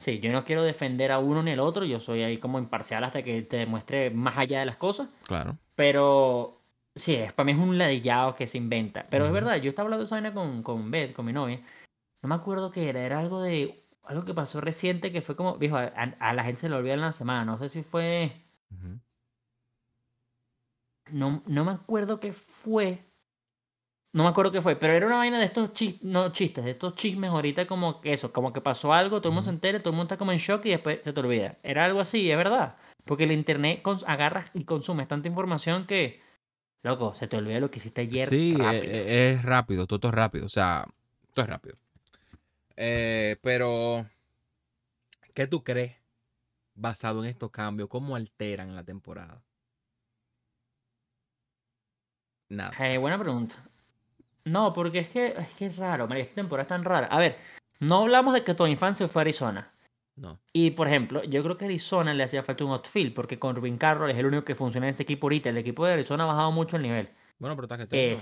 Sí, 0.00 0.18
yo 0.18 0.32
no 0.32 0.44
quiero 0.44 0.62
defender 0.62 1.12
a 1.12 1.18
uno 1.18 1.42
ni 1.42 1.50
al 1.50 1.60
otro, 1.60 1.84
yo 1.84 2.00
soy 2.00 2.22
ahí 2.22 2.38
como 2.38 2.58
imparcial 2.58 3.04
hasta 3.04 3.22
que 3.22 3.42
te 3.42 3.58
demuestre 3.58 4.08
más 4.10 4.38
allá 4.38 4.60
de 4.60 4.64
las 4.64 4.76
cosas. 4.76 5.10
Claro. 5.26 5.58
Pero 5.74 6.59
sí, 6.94 7.14
es, 7.14 7.32
para 7.32 7.44
mí 7.46 7.52
es 7.52 7.58
un 7.58 7.78
ladillado 7.78 8.34
que 8.34 8.46
se 8.46 8.58
inventa. 8.58 9.06
Pero 9.10 9.26
es 9.26 9.32
verdad, 9.32 9.56
yo 9.56 9.68
estaba 9.70 9.86
hablando 9.86 10.00
de 10.02 10.06
esa 10.06 10.16
vaina 10.16 10.34
con, 10.34 10.62
con 10.62 10.90
Beth, 10.90 11.12
con 11.14 11.26
mi 11.26 11.32
novia. 11.32 11.60
No 12.22 12.28
me 12.28 12.34
acuerdo 12.34 12.70
qué 12.70 12.88
era, 12.88 13.00
era 13.02 13.18
algo 13.18 13.42
de. 13.42 13.86
Algo 14.04 14.24
que 14.24 14.34
pasó 14.34 14.60
reciente 14.60 15.12
que 15.12 15.22
fue 15.22 15.36
como. 15.36 15.56
Viejo, 15.58 15.76
a, 15.76 16.32
la 16.34 16.44
gente 16.44 16.60
se 16.62 16.68
le 16.68 16.76
olvida 16.76 16.94
en 16.94 17.00
la 17.02 17.12
semana. 17.12 17.44
No 17.44 17.58
sé 17.58 17.68
si 17.68 17.82
fue. 17.82 18.44
No, 21.10 21.42
no 21.46 21.64
me 21.64 21.72
acuerdo 21.72 22.20
qué 22.20 22.32
fue. 22.32 23.04
No 24.12 24.24
me 24.24 24.30
acuerdo 24.30 24.50
qué 24.50 24.60
fue, 24.60 24.74
pero 24.74 24.92
era 24.94 25.06
una 25.06 25.16
vaina 25.18 25.38
de 25.38 25.44
estos 25.44 25.72
chistes, 25.72 26.02
no 26.02 26.32
chistes, 26.32 26.64
de 26.64 26.72
estos 26.72 26.96
chismes 26.96 27.30
ahorita 27.30 27.66
como 27.68 28.00
que 28.00 28.12
eso, 28.12 28.32
como 28.32 28.52
que 28.52 28.60
pasó 28.60 28.92
algo, 28.92 29.20
todo 29.20 29.28
el 29.28 29.34
mundo 29.34 29.44
se 29.44 29.50
entera, 29.54 29.78
todo 29.78 29.90
el 29.90 29.96
mundo 29.96 30.08
está 30.08 30.16
como 30.18 30.32
en 30.32 30.38
shock 30.38 30.66
y 30.66 30.70
después 30.70 30.98
se 31.04 31.12
te 31.12 31.20
olvida. 31.20 31.58
Era 31.62 31.84
algo 31.84 32.00
así, 32.00 32.28
es 32.28 32.36
verdad. 32.36 32.76
Porque 33.04 33.22
el 33.24 33.30
internet 33.32 33.82
cons- 33.84 34.02
agarra 34.08 34.46
y 34.52 34.64
consume 34.64 35.06
tanta 35.06 35.28
información 35.28 35.86
que, 35.86 36.20
loco, 36.82 37.14
se 37.14 37.28
te 37.28 37.36
olvida 37.36 37.60
lo 37.60 37.70
que 37.70 37.78
hiciste 37.78 38.02
ayer 38.02 38.28
Sí, 38.28 38.52
e- 38.52 38.62
rápido. 38.62 38.92
e- 38.94 39.30
es 39.32 39.42
rápido, 39.42 39.86
todo, 39.86 39.98
todo 40.00 40.10
es 40.10 40.14
rápido, 40.16 40.46
o 40.46 40.48
sea, 40.48 40.86
todo 41.34 41.44
es 41.44 41.48
rápido. 41.50 41.76
Eh, 42.76 43.36
pero, 43.42 44.06
¿qué 45.34 45.46
tú 45.46 45.62
crees 45.62 45.96
basado 46.74 47.22
en 47.22 47.30
estos 47.30 47.50
cambios? 47.50 47.88
¿Cómo 47.88 48.16
alteran 48.16 48.74
la 48.74 48.84
temporada? 48.84 49.42
Nada. 52.48 52.72
Eh, 52.80 52.98
buena 52.98 53.18
pregunta. 53.18 53.56
No, 54.44 54.72
porque 54.72 55.00
es 55.00 55.08
que 55.08 55.28
es 55.28 55.52
que 55.52 55.66
es 55.66 55.76
raro, 55.76 56.08
María, 56.08 56.24
esta 56.24 56.36
temporada 56.36 56.62
es 56.62 56.68
tan 56.68 56.84
rara. 56.84 57.06
A 57.06 57.18
ver, 57.18 57.36
no 57.78 57.98
hablamos 57.98 58.34
de 58.34 58.42
que 58.42 58.54
Fan 58.76 58.96
se 58.96 59.06
fue 59.06 59.20
a 59.20 59.24
Arizona. 59.24 59.70
No. 60.20 60.38
Y 60.52 60.72
por 60.72 60.86
ejemplo, 60.86 61.24
yo 61.24 61.42
creo 61.42 61.56
que 61.56 61.64
a 61.64 61.68
Arizona 61.68 62.12
le 62.12 62.22
hacía 62.22 62.42
falta 62.42 62.62
un 62.64 62.72
outfield, 62.72 63.14
porque 63.14 63.38
con 63.38 63.56
Rubin 63.56 63.78
Carroll 63.78 64.10
es 64.10 64.18
el 64.18 64.26
único 64.26 64.44
que 64.44 64.54
funciona 64.54 64.86
en 64.86 64.90
ese 64.90 65.02
equipo 65.04 65.26
ahorita. 65.26 65.48
El 65.48 65.56
equipo 65.56 65.86
de 65.86 65.94
Arizona 65.94 66.24
ha 66.24 66.26
bajado 66.26 66.52
mucho 66.52 66.76
el 66.76 66.82
nivel. 66.82 67.08
Bueno, 67.38 67.56
pero 67.56 67.64
está 67.64 67.88
que 67.88 68.10
Eh, 68.12 68.14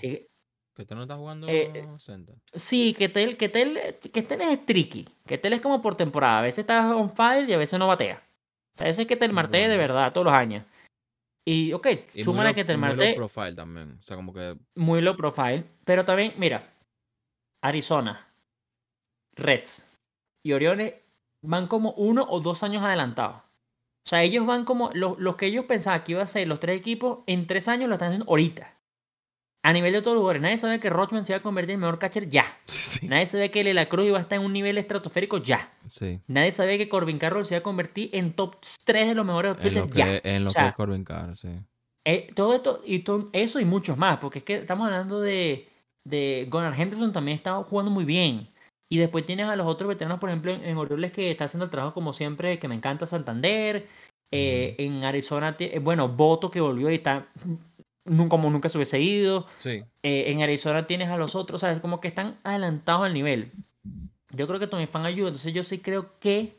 no. 0.76 0.84
Que 0.86 0.94
no 0.94 1.02
está 1.02 1.16
jugando 1.16 1.48
Eh, 1.48 1.88
center. 1.98 2.36
sí, 2.54 2.94
que 2.96 3.08
Tel, 3.08 3.36
que 3.36 3.48
Tel, 3.48 3.96
que 4.12 4.22
Tel 4.22 4.40
es 4.42 4.64
tricky. 4.64 5.08
Que 5.26 5.36
Tel 5.36 5.54
es 5.54 5.60
como 5.60 5.82
por 5.82 5.96
temporada. 5.96 6.38
A 6.38 6.42
veces 6.42 6.60
está 6.60 6.94
on 6.94 7.10
fire 7.10 7.48
y 7.50 7.52
a 7.52 7.58
veces 7.58 7.76
no 7.80 7.88
batea. 7.88 8.22
O 8.74 8.78
sea, 8.78 8.86
ese 8.86 9.02
es 9.02 9.08
que 9.08 9.16
Tel 9.16 9.32
Marte 9.32 9.58
de 9.58 9.66
Bueno. 9.66 9.80
verdad, 9.80 10.12
todos 10.12 10.26
los 10.26 10.34
años. 10.34 10.64
Y, 11.44 11.72
ok, 11.72 11.88
súmale 12.22 12.54
que 12.54 12.64
Tel 12.64 12.76
y 12.76 12.78
muy 12.78 12.88
low 12.90 12.96
Marte 12.96 13.14
profile 13.16 13.54
también. 13.54 13.96
O 13.98 14.02
sea, 14.02 14.14
como 14.14 14.32
que. 14.32 14.56
muy 14.76 15.00
low 15.00 15.16
profile. 15.16 15.64
Pero 15.84 16.04
también, 16.04 16.34
mira, 16.36 16.72
Arizona, 17.60 18.28
Reds 19.34 19.98
y 20.44 20.52
Orioles 20.52 20.94
van 21.42 21.66
como 21.66 21.92
uno 21.92 22.26
o 22.28 22.40
dos 22.40 22.62
años 22.62 22.82
adelantados. 22.84 23.36
O 23.36 24.08
sea, 24.08 24.22
ellos 24.22 24.46
van 24.46 24.64
como 24.64 24.90
lo- 24.94 25.16
los 25.18 25.36
que 25.36 25.46
ellos 25.46 25.66
pensaban 25.66 26.02
que 26.02 26.12
iba 26.12 26.22
a 26.22 26.26
ser 26.26 26.48
los 26.48 26.60
tres 26.60 26.78
equipos 26.78 27.18
en 27.26 27.46
tres 27.46 27.68
años 27.68 27.88
lo 27.88 27.94
están 27.96 28.08
haciendo 28.08 28.28
ahorita. 28.30 28.74
A 29.64 29.72
nivel 29.72 29.92
de 29.92 30.00
todos 30.00 30.14
los 30.14 30.22
lugares. 30.22 30.40
Nadie 30.40 30.56
sabe 30.56 30.78
que 30.80 30.88
Rochman 30.88 31.26
se 31.26 31.32
iba 31.32 31.38
a 31.40 31.42
convertir 31.42 31.74
en 31.74 31.80
mejor 31.80 31.98
catcher 31.98 32.28
ya. 32.28 32.44
Sí. 32.98 33.06
Nadie 33.06 33.26
sabe 33.26 33.50
que 33.52 33.62
Lela 33.62 33.86
Cruz 33.88 34.06
iba 34.06 34.18
a 34.18 34.20
estar 34.22 34.38
en 34.40 34.44
un 34.44 34.52
nivel 34.52 34.76
estratosférico 34.78 35.38
ya. 35.38 35.70
Sí. 35.86 36.20
Nadie 36.26 36.50
sabía 36.50 36.78
que 36.78 36.88
Corbin 36.88 37.18
Carroll 37.18 37.44
se 37.44 37.54
iba 37.54 37.60
a 37.60 37.62
convertir 37.62 38.10
en 38.12 38.32
top 38.32 38.56
3 38.84 39.06
de 39.08 39.14
los 39.14 39.24
mejores 39.26 39.50
lo 39.50 39.54
outfielders 39.82 39.92
ya. 39.96 40.20
en 40.24 40.42
lo 40.44 40.50
O 40.50 40.52
sea, 40.52 40.62
que 40.62 40.68
es 40.70 40.74
Corbin 40.74 41.04
Carr, 41.04 41.36
sí. 41.36 41.48
eh, 42.04 42.28
todo 42.34 42.54
esto, 42.54 42.80
y 42.84 43.00
to- 43.00 43.28
eso 43.32 43.60
y 43.60 43.64
muchos 43.66 43.96
más, 43.98 44.16
porque 44.18 44.38
es 44.40 44.44
que 44.44 44.54
estamos 44.54 44.86
hablando 44.86 45.20
de, 45.20 45.68
de 46.04 46.48
Gunnar 46.50 46.74
Henderson 46.80 47.12
también 47.12 47.36
está 47.36 47.54
jugando 47.62 47.90
muy 47.92 48.04
bien. 48.04 48.48
Y 48.90 48.98
después 48.98 49.26
tienes 49.26 49.46
a 49.46 49.56
los 49.56 49.66
otros 49.66 49.88
veteranos, 49.88 50.18
por 50.18 50.30
ejemplo, 50.30 50.52
en, 50.52 50.64
en 50.64 50.76
Orioles 50.76 51.12
que 51.12 51.30
está 51.30 51.44
haciendo 51.44 51.66
el 51.66 51.70
trabajo 51.70 51.94
como 51.94 52.12
siempre, 52.12 52.58
que 52.58 52.68
me 52.68 52.74
encanta 52.74 53.06
Santander. 53.06 53.86
Eh, 54.30 54.76
En 54.78 55.04
Arizona, 55.04 55.56
eh, 55.58 55.78
bueno, 55.78 56.08
Boto 56.08 56.50
que 56.50 56.60
volvió 56.60 56.90
y 56.90 56.94
está 56.94 57.28
como 58.28 58.50
nunca 58.50 58.68
se 58.68 58.78
hubiese 58.78 59.00
ido. 59.00 59.46
Sí. 59.56 59.82
Eh, 60.02 60.24
en 60.28 60.42
Arizona 60.42 60.86
tienes 60.86 61.08
a 61.08 61.16
los 61.16 61.34
otros, 61.34 61.60
¿sabes? 61.60 61.80
Como 61.80 62.00
que 62.00 62.08
están 62.08 62.38
adelantados 62.44 63.06
al 63.06 63.14
nivel. 63.14 63.52
Yo 64.32 64.46
creo 64.46 64.60
que 64.60 64.66
Tommy 64.66 64.86
Fan 64.86 65.06
ayuda, 65.06 65.28
entonces 65.28 65.52
yo 65.54 65.62
sí 65.62 65.78
creo 65.78 66.18
que... 66.18 66.58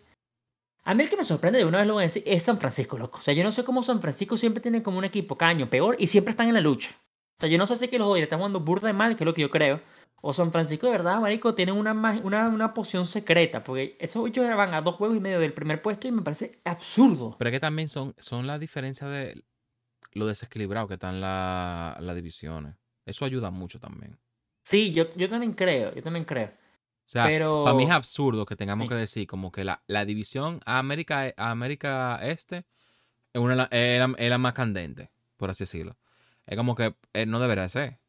A 0.83 0.95
mí 0.95 1.03
el 1.03 1.09
que 1.09 1.17
me 1.17 1.23
sorprende, 1.23 1.59
de 1.59 1.65
una 1.65 1.79
vez 1.79 1.87
lo 1.87 1.93
voy 1.93 2.03
a 2.03 2.05
decir, 2.05 2.23
es 2.25 2.43
San 2.43 2.57
Francisco, 2.57 2.97
loco. 2.97 3.19
O 3.19 3.21
sea, 3.21 3.33
yo 3.33 3.43
no 3.43 3.51
sé 3.51 3.63
cómo 3.63 3.83
San 3.83 4.01
Francisco 4.01 4.37
siempre 4.37 4.61
tiene 4.61 4.81
como 4.81 4.97
un 4.97 5.03
equipo 5.03 5.37
caño, 5.37 5.69
peor, 5.69 5.95
y 5.99 6.07
siempre 6.07 6.31
están 6.31 6.47
en 6.47 6.55
la 6.55 6.61
lucha. 6.61 6.91
O 7.37 7.41
sea, 7.41 7.49
yo 7.49 7.59
no 7.59 7.67
sé 7.67 7.75
si 7.75 7.87
que 7.89 7.99
los 7.99 8.07
Dodgers 8.07 8.23
están 8.23 8.39
jugando 8.39 8.59
burda 8.59 8.87
de 8.87 8.93
mal, 8.93 9.15
que 9.15 9.23
es 9.23 9.25
lo 9.25 9.35
que 9.35 9.41
yo 9.41 9.51
creo. 9.51 9.81
O 10.21 10.33
San 10.33 10.51
Francisco, 10.51 10.85
de 10.87 10.91
verdad, 10.93 11.19
marico, 11.19 11.55
tienen 11.55 11.75
una, 11.75 11.93
una, 11.93 12.47
una 12.49 12.73
poción 12.73 13.05
secreta. 13.05 13.63
Porque 13.63 13.95
esos 13.99 14.27
ellos 14.27 14.45
van 14.55 14.73
a 14.73 14.81
dos 14.81 14.95
juegos 14.95 15.17
y 15.17 15.21
medio 15.21 15.39
del 15.39 15.53
primer 15.53 15.81
puesto 15.81 16.07
y 16.07 16.11
me 16.11 16.21
parece 16.21 16.59
absurdo. 16.65 17.35
Pero 17.37 17.49
es 17.49 17.53
que 17.53 17.59
también 17.59 17.87
son, 17.87 18.13
son 18.17 18.45
las 18.47 18.59
diferencias 18.59 19.09
de 19.09 19.43
lo 20.13 20.25
desequilibrado 20.25 20.87
que 20.87 20.95
están 20.95 21.21
la- 21.21 21.97
las 21.99 22.15
divisiones. 22.15 22.75
Eso 23.05 23.25
ayuda 23.25 23.49
mucho 23.51 23.79
también. 23.79 24.17
Sí, 24.63 24.91
yo, 24.91 25.13
yo 25.15 25.29
también 25.29 25.53
creo, 25.53 25.93
yo 25.95 26.03
también 26.03 26.25
creo. 26.25 26.47
O 26.47 27.11
sea, 27.11 27.23
Pero... 27.25 27.63
para 27.63 27.75
mí 27.75 27.85
es 27.85 27.91
absurdo 27.91 28.45
que 28.45 28.55
tengamos 28.55 28.85
Sí. 28.85 28.89
que 28.89 28.95
decir 28.95 29.27
como 29.27 29.51
que 29.51 29.63
la, 29.63 29.81
la 29.87 30.05
división 30.05 30.59
a 30.65 30.77
América, 30.77 31.33
a 31.37 31.49
América 31.51 32.19
Este 32.21 32.65
es, 33.33 33.41
una, 33.41 33.55
la- 33.55 33.67
es 33.71 33.99
la, 33.99 34.13
es 34.17 34.29
la 34.29 34.37
más 34.37 34.53
candente, 34.53 35.09
por 35.37 35.49
así 35.49 35.63
decirlo. 35.63 35.95
Es 36.45 36.55
como 36.57 36.75
que 36.75 36.93
eh, 37.13 37.25
no 37.25 37.39
debería 37.39 37.63
de 37.63 37.69
ser. 37.69 37.99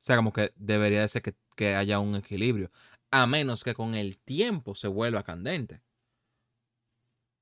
O 0.00 0.02
sea, 0.02 0.16
como 0.16 0.32
que 0.32 0.52
debería 0.56 1.02
de 1.02 1.08
ser 1.08 1.22
que, 1.22 1.34
que 1.56 1.74
haya 1.76 1.98
un 2.00 2.16
equilibrio. 2.16 2.70
A 3.10 3.26
menos 3.26 3.62
que 3.64 3.74
con 3.74 3.94
el 3.94 4.18
tiempo 4.18 4.74
se 4.74 4.88
vuelva 4.88 5.22
candente. 5.24 5.82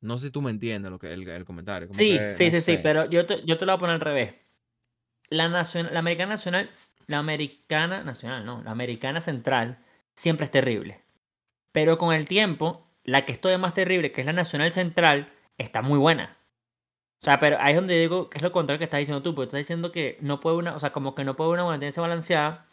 No 0.00 0.16
sé 0.18 0.26
si 0.26 0.32
tú 0.32 0.42
me 0.42 0.50
entiendes 0.50 0.90
lo 0.90 0.98
que 0.98 1.12
el, 1.12 1.28
el 1.28 1.44
comentario. 1.44 1.88
como 1.88 1.98
Sí, 1.98 2.18
que, 2.18 2.36
sí, 2.36 2.44
no 2.46 2.50
sí, 2.50 2.61
sí, 2.61 2.76
pero 2.78 3.09
yo 3.11 3.26
te, 3.26 3.42
yo 3.44 3.59
te 3.59 3.66
lo 3.66 3.72
voy 3.72 3.76
a 3.76 3.80
poner 3.80 3.94
al 3.94 4.00
revés. 4.00 4.34
La, 5.30 5.48
nacion- 5.48 5.90
la 5.90 6.00
americana 6.00 6.30
nacional, 6.34 6.70
la 7.06 7.18
americana 7.18 8.04
nacional, 8.04 8.44
no, 8.46 8.62
la 8.62 8.70
americana 8.72 9.20
central 9.20 9.78
siempre 10.14 10.44
es 10.44 10.50
terrible. 10.50 11.02
Pero 11.72 11.98
con 11.98 12.14
el 12.14 12.28
tiempo, 12.28 12.86
la 13.04 13.24
que 13.26 13.32
estoy 13.32 13.56
más 13.59 13.74
terrible, 13.74 14.12
que 14.12 14.20
es 14.22 14.26
la 14.26 14.34
nacional 14.34 14.72
central, 14.72 15.32
está 15.59 15.82
muy 15.82 15.98
buena. 15.98 16.38
O 17.21 17.25
sea, 17.25 17.39
pero 17.39 17.57
ahí 17.61 17.73
es 17.75 17.77
donde 17.81 17.99
digo 17.99 18.31
que 18.31 18.39
es 18.39 18.43
lo 18.43 18.53
contrario 18.53 18.79
que 18.79 18.85
estás 18.85 18.99
diciendo 18.99 19.23
tú, 19.23 19.35
porque 19.35 19.47
estás 19.49 19.59
diciendo 19.59 19.91
que 19.91 20.19
no 20.21 20.39
puede 20.41 20.57
una, 20.57 20.77
o 20.77 20.81
sea, 20.81 20.91
como 20.93 21.14
que 21.14 21.25
no 21.25 21.35
puede 21.37 21.51
una 21.51 21.69
tendencia 21.73 22.01
balanceada. 22.01 22.66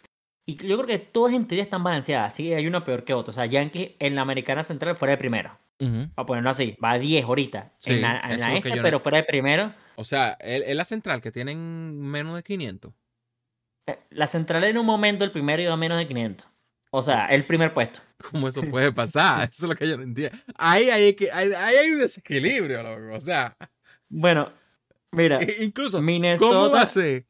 Y 0.48 0.56
yo 0.58 0.76
creo 0.78 0.86
que 0.88 1.00
todas 1.00 1.34
en 1.34 1.48
teoría 1.48 1.64
están 1.64 1.84
balanceadas, 1.84 2.36
sí, 2.36 2.54
hay 2.54 2.68
una 2.68 2.84
peor 2.84 3.04
que 3.04 3.14
otra. 3.16 3.32
O 3.32 3.34
sea, 3.34 3.48
Yankee 3.48 3.96
en 3.98 4.14
la 4.16 4.22
americana 4.22 4.64
central 4.64 4.96
fuera 4.96 5.14
de 5.14 5.18
primero. 5.18 5.58
Ujú. 5.78 6.08
a 6.16 6.26
ponerlo 6.26 6.50
así, 6.52 6.78
va 6.82 6.92
a 6.92 7.00
10 7.00 7.26
ahorita 7.26 7.74
Sí, 7.80 7.92
en 7.96 8.02
la, 8.04 8.22
en 8.30 8.40
la 8.40 8.56
este, 8.56 8.70
no- 8.78 8.82
pero 8.82 9.02
fuera 9.02 9.18
de 9.18 9.26
primero. 9.26 9.74
O 9.98 10.06
sea, 10.06 10.38
es 10.40 10.74
la 10.74 10.86
central 10.86 11.20
que 11.20 11.34
tienen 11.34 12.00
menos 12.00 12.34
de 12.36 12.44
500. 12.44 12.94
Eh, 13.88 14.00
La 14.12 14.28
central 14.28 14.64
en 14.64 14.78
un 14.78 14.86
momento 14.86 15.26
el 15.26 15.32
primero 15.32 15.62
iba 15.62 15.74
a 15.74 15.78
menos 15.78 15.98
de 15.98 16.08
500. 16.08 16.48
O 16.92 17.02
sea, 17.02 17.26
el 17.28 17.44
primer 17.44 17.74
puesto. 17.74 18.00
¿Cómo 18.32 18.48
eso 18.48 18.62
puede 18.62 18.94
pasar? 18.94 19.50
Eso 19.52 19.66
es 19.66 19.70
lo 19.70 19.76
que 19.76 19.86
yo 19.90 19.98
no 19.98 20.04
entiendo. 20.04 20.38
Ahí 20.58 20.90
hay, 20.90 21.14
que, 21.14 21.30
ahí, 21.30 21.52
ahí 21.52 21.76
hay 21.76 21.90
un 21.92 22.00
desequilibrio, 22.00 22.82
loco. 22.82 23.14
O 23.18 23.20
sea, 23.20 23.58
Bueno, 24.18 24.52
mira, 25.12 25.40
e- 25.42 25.64
incluso, 25.64 25.98
¿cómo 25.98 26.06
Minnesota. 26.06 26.82
a 26.82 26.88
ser? 26.88 27.26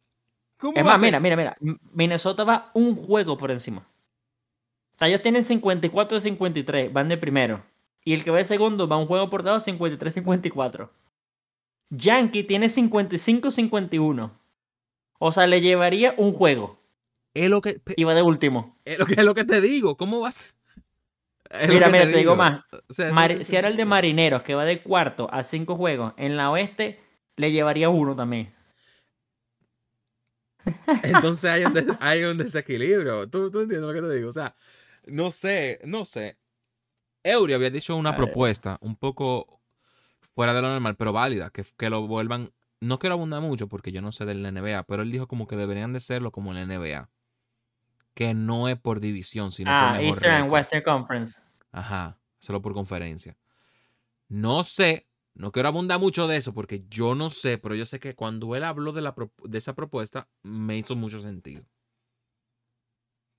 ¿Cómo 0.58 0.74
Es 0.78 0.84
va 0.86 0.90
a 0.90 0.92
más, 0.94 1.00
ser? 1.02 1.08
mira, 1.20 1.20
mira, 1.20 1.36
mira. 1.36 1.78
Minnesota 1.94 2.44
va 2.44 2.72
un 2.74 2.96
juego 2.96 3.38
por 3.38 3.52
encima. 3.52 3.88
O 4.96 4.98
sea, 5.00 5.08
ellos 5.08 5.22
tienen 5.22 5.44
54 5.44 6.18
de 6.18 6.22
53, 6.22 6.94
van 6.94 7.10
de 7.10 7.18
primero. 7.18 7.64
Y 8.04 8.14
el 8.14 8.24
que 8.24 8.32
va 8.32 8.38
de 8.38 8.44
segundo 8.46 8.88
va 8.88 8.98
un 8.98 9.08
juego 9.08 9.30
por 9.30 9.44
dado 9.44 9.60
53-54. 9.60 10.90
Yankee 11.90 12.44
tiene 12.44 12.68
55-51. 12.70 14.32
O 15.20 15.32
sea, 15.32 15.48
le 15.48 15.62
llevaría 15.62 16.14
un 16.18 16.34
juego. 16.34 16.80
Es 17.34 17.50
lo 17.50 17.62
que, 17.62 17.82
Y 17.98 18.04
va 18.06 18.14
de 18.14 18.22
último. 18.22 18.78
es 18.86 19.00
lo 19.00 19.06
que, 19.06 19.14
es 19.16 19.24
lo 19.26 19.34
que 19.34 19.44
te 19.44 19.60
digo. 19.60 19.98
¿Cómo 19.98 20.22
vas? 20.22 20.56
Mira, 21.68 21.90
mira, 21.90 22.06
te 22.06 22.18
digo 22.18 22.36
más. 22.36 22.62
O 22.90 22.94
sea, 22.94 23.44
si 23.44 23.56
era 23.56 23.68
el 23.68 23.78
de. 23.78 23.86
Marineros, 23.86 24.42
que 24.44 24.56
va 24.56 24.66
de 24.66 24.82
cuarto 24.82 25.28
a 25.32 25.44
cinco 25.44 25.76
juegos, 25.76 26.14
en 26.18 26.38
la 26.38 26.52
oeste 26.52 27.00
le 27.38 27.52
llevaría 27.52 27.90
uno 27.90 28.16
también. 28.16 28.54
Entonces 31.04 31.46
hay 31.46 31.66
un, 31.66 31.74
des- 31.74 31.86
hay 32.00 32.24
un 32.24 32.38
desequilibrio. 32.38 33.30
¿Tú, 33.30 33.52
tú 33.52 33.62
entiendes 33.62 33.88
lo 33.88 33.94
que 33.94 34.08
te 34.08 34.16
digo? 34.16 34.30
O 34.30 34.34
sea, 34.34 34.56
no 35.06 35.32
sé, 35.32 35.80
no 35.86 36.06
sé. 36.06 36.38
Eury 37.24 37.54
había 37.54 37.70
dicho 37.70 37.96
una 37.96 38.16
propuesta 38.16 38.78
un 38.82 38.96
poco 38.96 39.62
fuera 40.36 40.54
de 40.54 40.62
lo 40.62 40.70
normal, 40.70 40.96
pero 40.96 41.12
válida, 41.14 41.50
que, 41.50 41.66
que 41.78 41.90
lo 41.90 42.08
vuelvan. 42.08 42.52
No 42.82 43.00
quiero 43.00 43.16
abundar 43.16 43.42
mucho 43.42 43.68
porque 43.68 43.92
yo 43.92 44.02
no 44.02 44.12
sé 44.12 44.26
del 44.26 44.46
NBA, 44.46 44.84
pero 44.84 45.02
él 45.02 45.12
dijo 45.12 45.28
como 45.28 45.48
que 45.48 45.56
deberían 45.56 45.94
de 45.94 46.00
serlo 46.00 46.32
como 46.32 46.52
en 46.52 46.68
la 46.68 46.76
NBA. 46.76 47.10
Que 48.14 48.34
no 48.34 48.70
es 48.70 48.78
por 48.80 49.00
división, 49.00 49.52
sino 49.52 49.72
por 49.72 49.78
Ah, 49.78 49.92
mejor 49.94 50.06
Eastern 50.06 50.34
and. 50.44 50.52
Western 50.52 50.84
Conference. 50.84 51.42
Ajá, 51.76 52.18
hacerlo 52.42 52.62
por 52.62 52.74
conferencia. 52.74 53.38
No 54.30 54.64
sé, 54.64 55.10
no 55.34 55.52
quiero 55.52 55.68
abundar 55.68 56.00
mucho 56.00 56.26
de 56.26 56.38
eso 56.38 56.54
porque 56.54 56.86
yo 56.88 57.16
no 57.16 57.30
sé, 57.30 57.58
pero 57.58 57.76
yo 57.76 57.84
sé 57.84 58.00
que 58.00 58.16
cuando 58.16 58.56
él 58.56 58.64
habló 58.64 58.94
de, 58.94 59.58
esa 59.58 59.76
propuesta 59.76 60.30
me 60.42 60.78
hizo 60.78 60.96
mucho 60.96 61.20
sentido. 61.20 61.64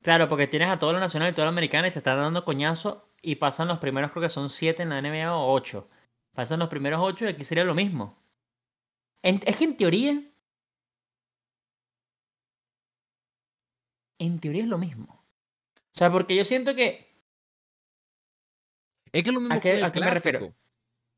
Claro, 0.02 0.28
porque 0.28 0.46
tienes 0.46 0.68
a 0.68 0.78
todo 0.78 0.92
lo 0.92 1.00
nacional 1.00 1.30
y 1.30 1.32
todo 1.32 1.46
lo 1.46 1.50
americano 1.50 1.88
y 1.88 1.90
se 1.90 1.98
están 1.98 2.18
dando 2.18 2.44
coñazo 2.44 3.08
y 3.22 3.36
pasan 3.36 3.68
los 3.68 3.78
primeros, 3.78 4.10
creo 4.12 4.22
que 4.22 4.28
son 4.28 4.50
siete 4.50 4.82
en 4.82 4.90
la 4.90 4.98
NBA 4.98 5.34
o 5.34 5.50
ocho. 5.52 5.88
Pasan 6.34 6.58
los 6.58 6.68
primeros 6.68 7.00
ocho 7.02 7.24
y 7.24 7.28
aquí 7.28 7.42
sería 7.42 7.64
lo 7.64 7.74
mismo. 7.74 8.18
En- 9.22 9.40
es 9.46 9.56
que 9.56 9.64
en 9.64 9.76
teoría. 9.76 10.22
En 14.18 14.38
teoría 14.40 14.62
es 14.62 14.68
lo 14.68 14.78
mismo. 14.78 15.24
O 15.94 15.98
sea, 15.98 16.12
porque 16.12 16.36
yo 16.36 16.44
siento 16.44 16.74
que. 16.74 17.05
Es 19.12 19.22
que 19.22 19.30
es 19.30 19.34
lo 19.34 19.40
mismo 19.40 19.54
¿A 19.56 19.60
qué- 19.60 19.70
con 19.70 19.78
el 19.78 19.84
a 19.84 19.92
qué 19.92 20.00
me 20.00 20.10
refiero? 20.10 20.38
clásico. 20.40 20.56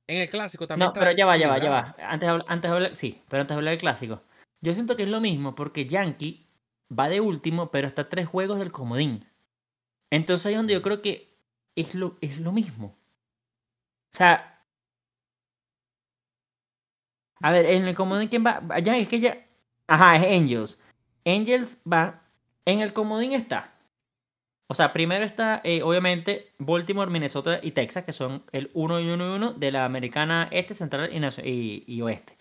En 0.06 0.22
el 0.22 0.30
clásico 0.30 0.66
también 0.66 0.86
No, 0.88 0.92
pero 0.92 1.12
ya 1.12 1.26
va, 1.26 1.36
ya 1.36 1.48
va, 1.48 1.58
ya 1.58 1.70
va. 1.70 1.94
Antes, 1.98 2.30
antes 2.46 2.70
hablar, 2.70 2.96
sí, 2.96 3.22
pero 3.28 3.42
antes 3.42 3.54
de 3.54 3.58
hablar 3.58 3.72
del 3.72 3.80
clásico. 3.80 4.22
Yo 4.60 4.72
siento 4.74 4.96
que 4.96 5.02
es 5.04 5.08
lo 5.08 5.20
mismo 5.20 5.54
porque 5.54 5.86
Yankee 5.86 6.46
va 6.96 7.08
de 7.08 7.20
último, 7.20 7.70
pero 7.70 7.86
está 7.86 8.02
a 8.02 8.08
tres 8.08 8.26
juegos 8.26 8.58
del 8.58 8.72
comodín. 8.72 9.26
Entonces 10.10 10.46
ahí 10.46 10.54
es 10.54 10.58
donde 10.58 10.72
yo 10.74 10.82
creo 10.82 11.02
que 11.02 11.36
es 11.76 11.94
lo, 11.94 12.16
es 12.20 12.38
lo 12.38 12.52
mismo. 12.52 12.96
O 14.12 14.16
sea. 14.16 14.64
A 17.40 17.52
ver, 17.52 17.66
en 17.66 17.86
el 17.86 17.94
comodín, 17.94 18.28
¿quién 18.28 18.44
va? 18.44 18.62
Ya 18.80 18.96
es 18.96 19.08
que 19.08 19.20
ya. 19.20 19.46
Ajá, 19.86 20.16
es 20.16 20.40
Angels. 20.40 20.78
Angels 21.24 21.78
va. 21.90 22.22
En 22.64 22.80
el 22.80 22.92
comodín 22.92 23.32
está. 23.32 23.77
O 24.70 24.74
sea, 24.74 24.92
primero 24.92 25.24
está, 25.24 25.62
eh, 25.64 25.82
obviamente, 25.82 26.52
Baltimore, 26.58 27.10
Minnesota 27.10 27.58
y 27.62 27.70
Texas, 27.70 28.04
que 28.04 28.12
son 28.12 28.44
el 28.52 28.70
1 28.74 29.00
y 29.00 29.08
1 29.08 29.32
y 29.32 29.36
1 29.36 29.52
de 29.54 29.72
la 29.72 29.86
americana 29.86 30.48
este, 30.52 30.74
central 30.74 31.10
y, 31.42 32.02
oeste. 32.02 32.36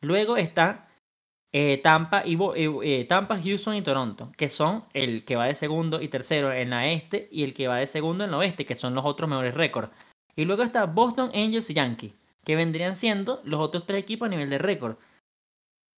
Luego 0.00 0.38
está 0.38 0.88
eh, 1.52 1.78
Tampa, 1.82 2.22
y, 2.24 2.38
eh, 2.56 3.04
Tampa, 3.04 3.38
Houston 3.38 3.76
y 3.76 3.82
Toronto, 3.82 4.32
que 4.38 4.48
son 4.48 4.86
el 4.94 5.26
que 5.26 5.36
va 5.36 5.44
de 5.44 5.54
segundo 5.54 6.00
y 6.00 6.08
tercero 6.08 6.50
en 6.52 6.70
la 6.70 6.88
este 6.88 7.28
y 7.30 7.44
el 7.44 7.52
que 7.52 7.68
va 7.68 7.76
de 7.76 7.86
segundo 7.86 8.24
en 8.24 8.30
la 8.30 8.38
oeste, 8.38 8.64
que 8.64 8.74
son 8.74 8.94
los 8.94 9.04
otros 9.04 9.28
mejores 9.28 9.52
récords. 9.52 9.90
Y 10.36 10.46
luego 10.46 10.62
está 10.62 10.86
Boston, 10.86 11.30
Angels 11.34 11.68
y 11.68 11.74
Yankees, 11.74 12.14
que 12.44 12.56
vendrían 12.56 12.94
siendo 12.94 13.42
los 13.44 13.60
otros 13.60 13.84
tres 13.84 14.00
equipos 14.00 14.26
a 14.26 14.30
nivel 14.30 14.48
de 14.48 14.56
récord. 14.56 14.96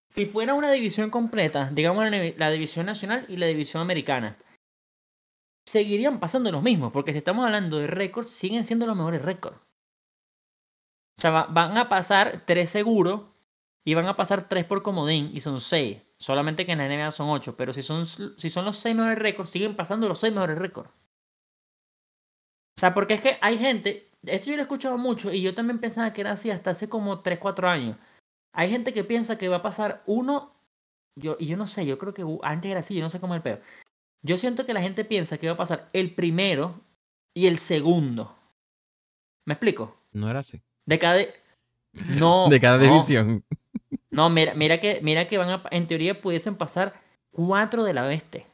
Si 0.09 0.27
fuera 0.27 0.55
una 0.55 0.73
división 0.73 1.11
completa, 1.11 1.71
digamos 1.73 2.11
la 2.11 2.51
división 2.51 2.87
nacional 2.87 3.25
y 3.29 3.37
la 3.37 3.47
división 3.47 3.83
americana, 3.83 4.37
seguirían 5.71 6.21
pasando 6.21 6.51
los 6.51 6.63
mismos, 6.63 6.93
porque 6.93 7.13
si 7.13 7.19
estamos 7.19 7.45
hablando 7.45 7.79
de 7.79 7.87
récords, 7.87 8.31
siguen 8.31 8.65
siendo 8.65 8.87
los 8.87 8.97
mejores 8.97 9.23
récords. 9.23 9.57
O 11.19 11.21
sea, 11.21 11.45
van 11.45 11.77
a 11.77 11.89
pasar 11.89 12.45
tres 12.47 12.71
seguros 12.71 13.23
y 13.85 13.95
van 13.95 14.07
a 14.07 14.17
pasar 14.17 14.49
tres 14.49 14.65
por 14.65 14.83
comodín 14.83 15.31
y 15.33 15.41
son 15.41 15.61
seis. 15.61 16.03
Solamente 16.19 16.67
que 16.67 16.73
en 16.73 16.79
la 16.79 16.89
NBA 16.89 17.11
son 17.13 17.29
ocho, 17.31 17.57
pero 17.57 17.73
si 17.73 17.83
son, 17.83 18.07
si 18.07 18.51
son 18.51 18.65
los 18.65 18.79
seis 18.79 18.97
mejores 18.97 19.19
récords, 19.19 19.51
siguen 19.51 19.77
pasando 19.77 20.09
los 20.09 20.19
seis 20.19 20.33
mejores 20.33 20.59
récords. 20.59 20.91
O 22.77 22.81
sea, 22.81 22.95
porque 22.95 23.15
es 23.15 23.21
que 23.21 23.39
hay 23.41 23.59
gente, 23.59 24.11
esto 24.23 24.51
yo 24.51 24.57
lo 24.57 24.63
he 24.63 24.63
escuchado 24.63 24.99
mucho 24.99 25.33
y 25.33 25.43
yo 25.43 25.55
también 25.55 25.79
pensaba 25.79 26.13
que 26.13 26.23
era 26.23 26.33
así 26.33 26.51
hasta 26.51 26.71
hace 26.71 26.89
como 26.89 27.21
3, 27.21 27.39
4 27.39 27.69
años. 27.69 27.97
Hay 28.53 28.71
gente 28.71 28.93
que 28.93 29.05
piensa 29.05 29.39
que 29.39 29.49
va 29.49 29.57
a 29.57 29.63
pasar 29.63 30.03
uno, 30.07 30.55
yo, 31.17 31.37
y 31.39 31.47
yo 31.47 31.57
no 31.57 31.67
sé, 31.67 31.87
yo 31.87 31.99
creo 31.99 32.15
que 32.15 32.25
antes 32.43 32.71
era 32.71 32.81
así, 32.81 32.95
yo 32.95 33.03
no 33.03 33.11
sé 33.11 33.21
cómo 33.21 33.35
es 33.35 33.39
el 33.39 33.43
peor. 33.43 33.61
Yo 34.23 34.37
siento 34.37 34.67
que 34.67 34.75
la 34.75 34.83
gente 34.83 35.05
piensa 35.05 35.39
que 35.39 35.47
va 35.47 35.55
a 35.55 35.59
pasar 35.59 35.89
el 35.93 36.15
primero 36.15 36.81
y 37.35 37.47
el 37.47 37.59
segundo. 37.59 38.37
¿Me 39.47 39.55
explico? 39.55 39.97
No 40.13 40.29
era 40.29 40.41
así. 40.41 40.63
De 40.87 40.99
cada. 40.99 41.25
No. 41.93 42.49
de 42.51 42.61
cada 42.61 42.79
división. 42.79 43.45
No, 44.13 44.29
mira, 44.29 44.55
mira 44.55 44.79
que, 44.81 44.99
mira 45.03 45.29
que 45.29 45.39
van 45.39 45.51
a, 45.51 45.63
en 45.71 45.87
teoría 45.87 46.21
pudiesen 46.21 46.57
pasar 46.57 47.01
cuatro 47.31 47.85
de 47.85 47.95
la 47.95 48.05
oeste. 48.07 48.45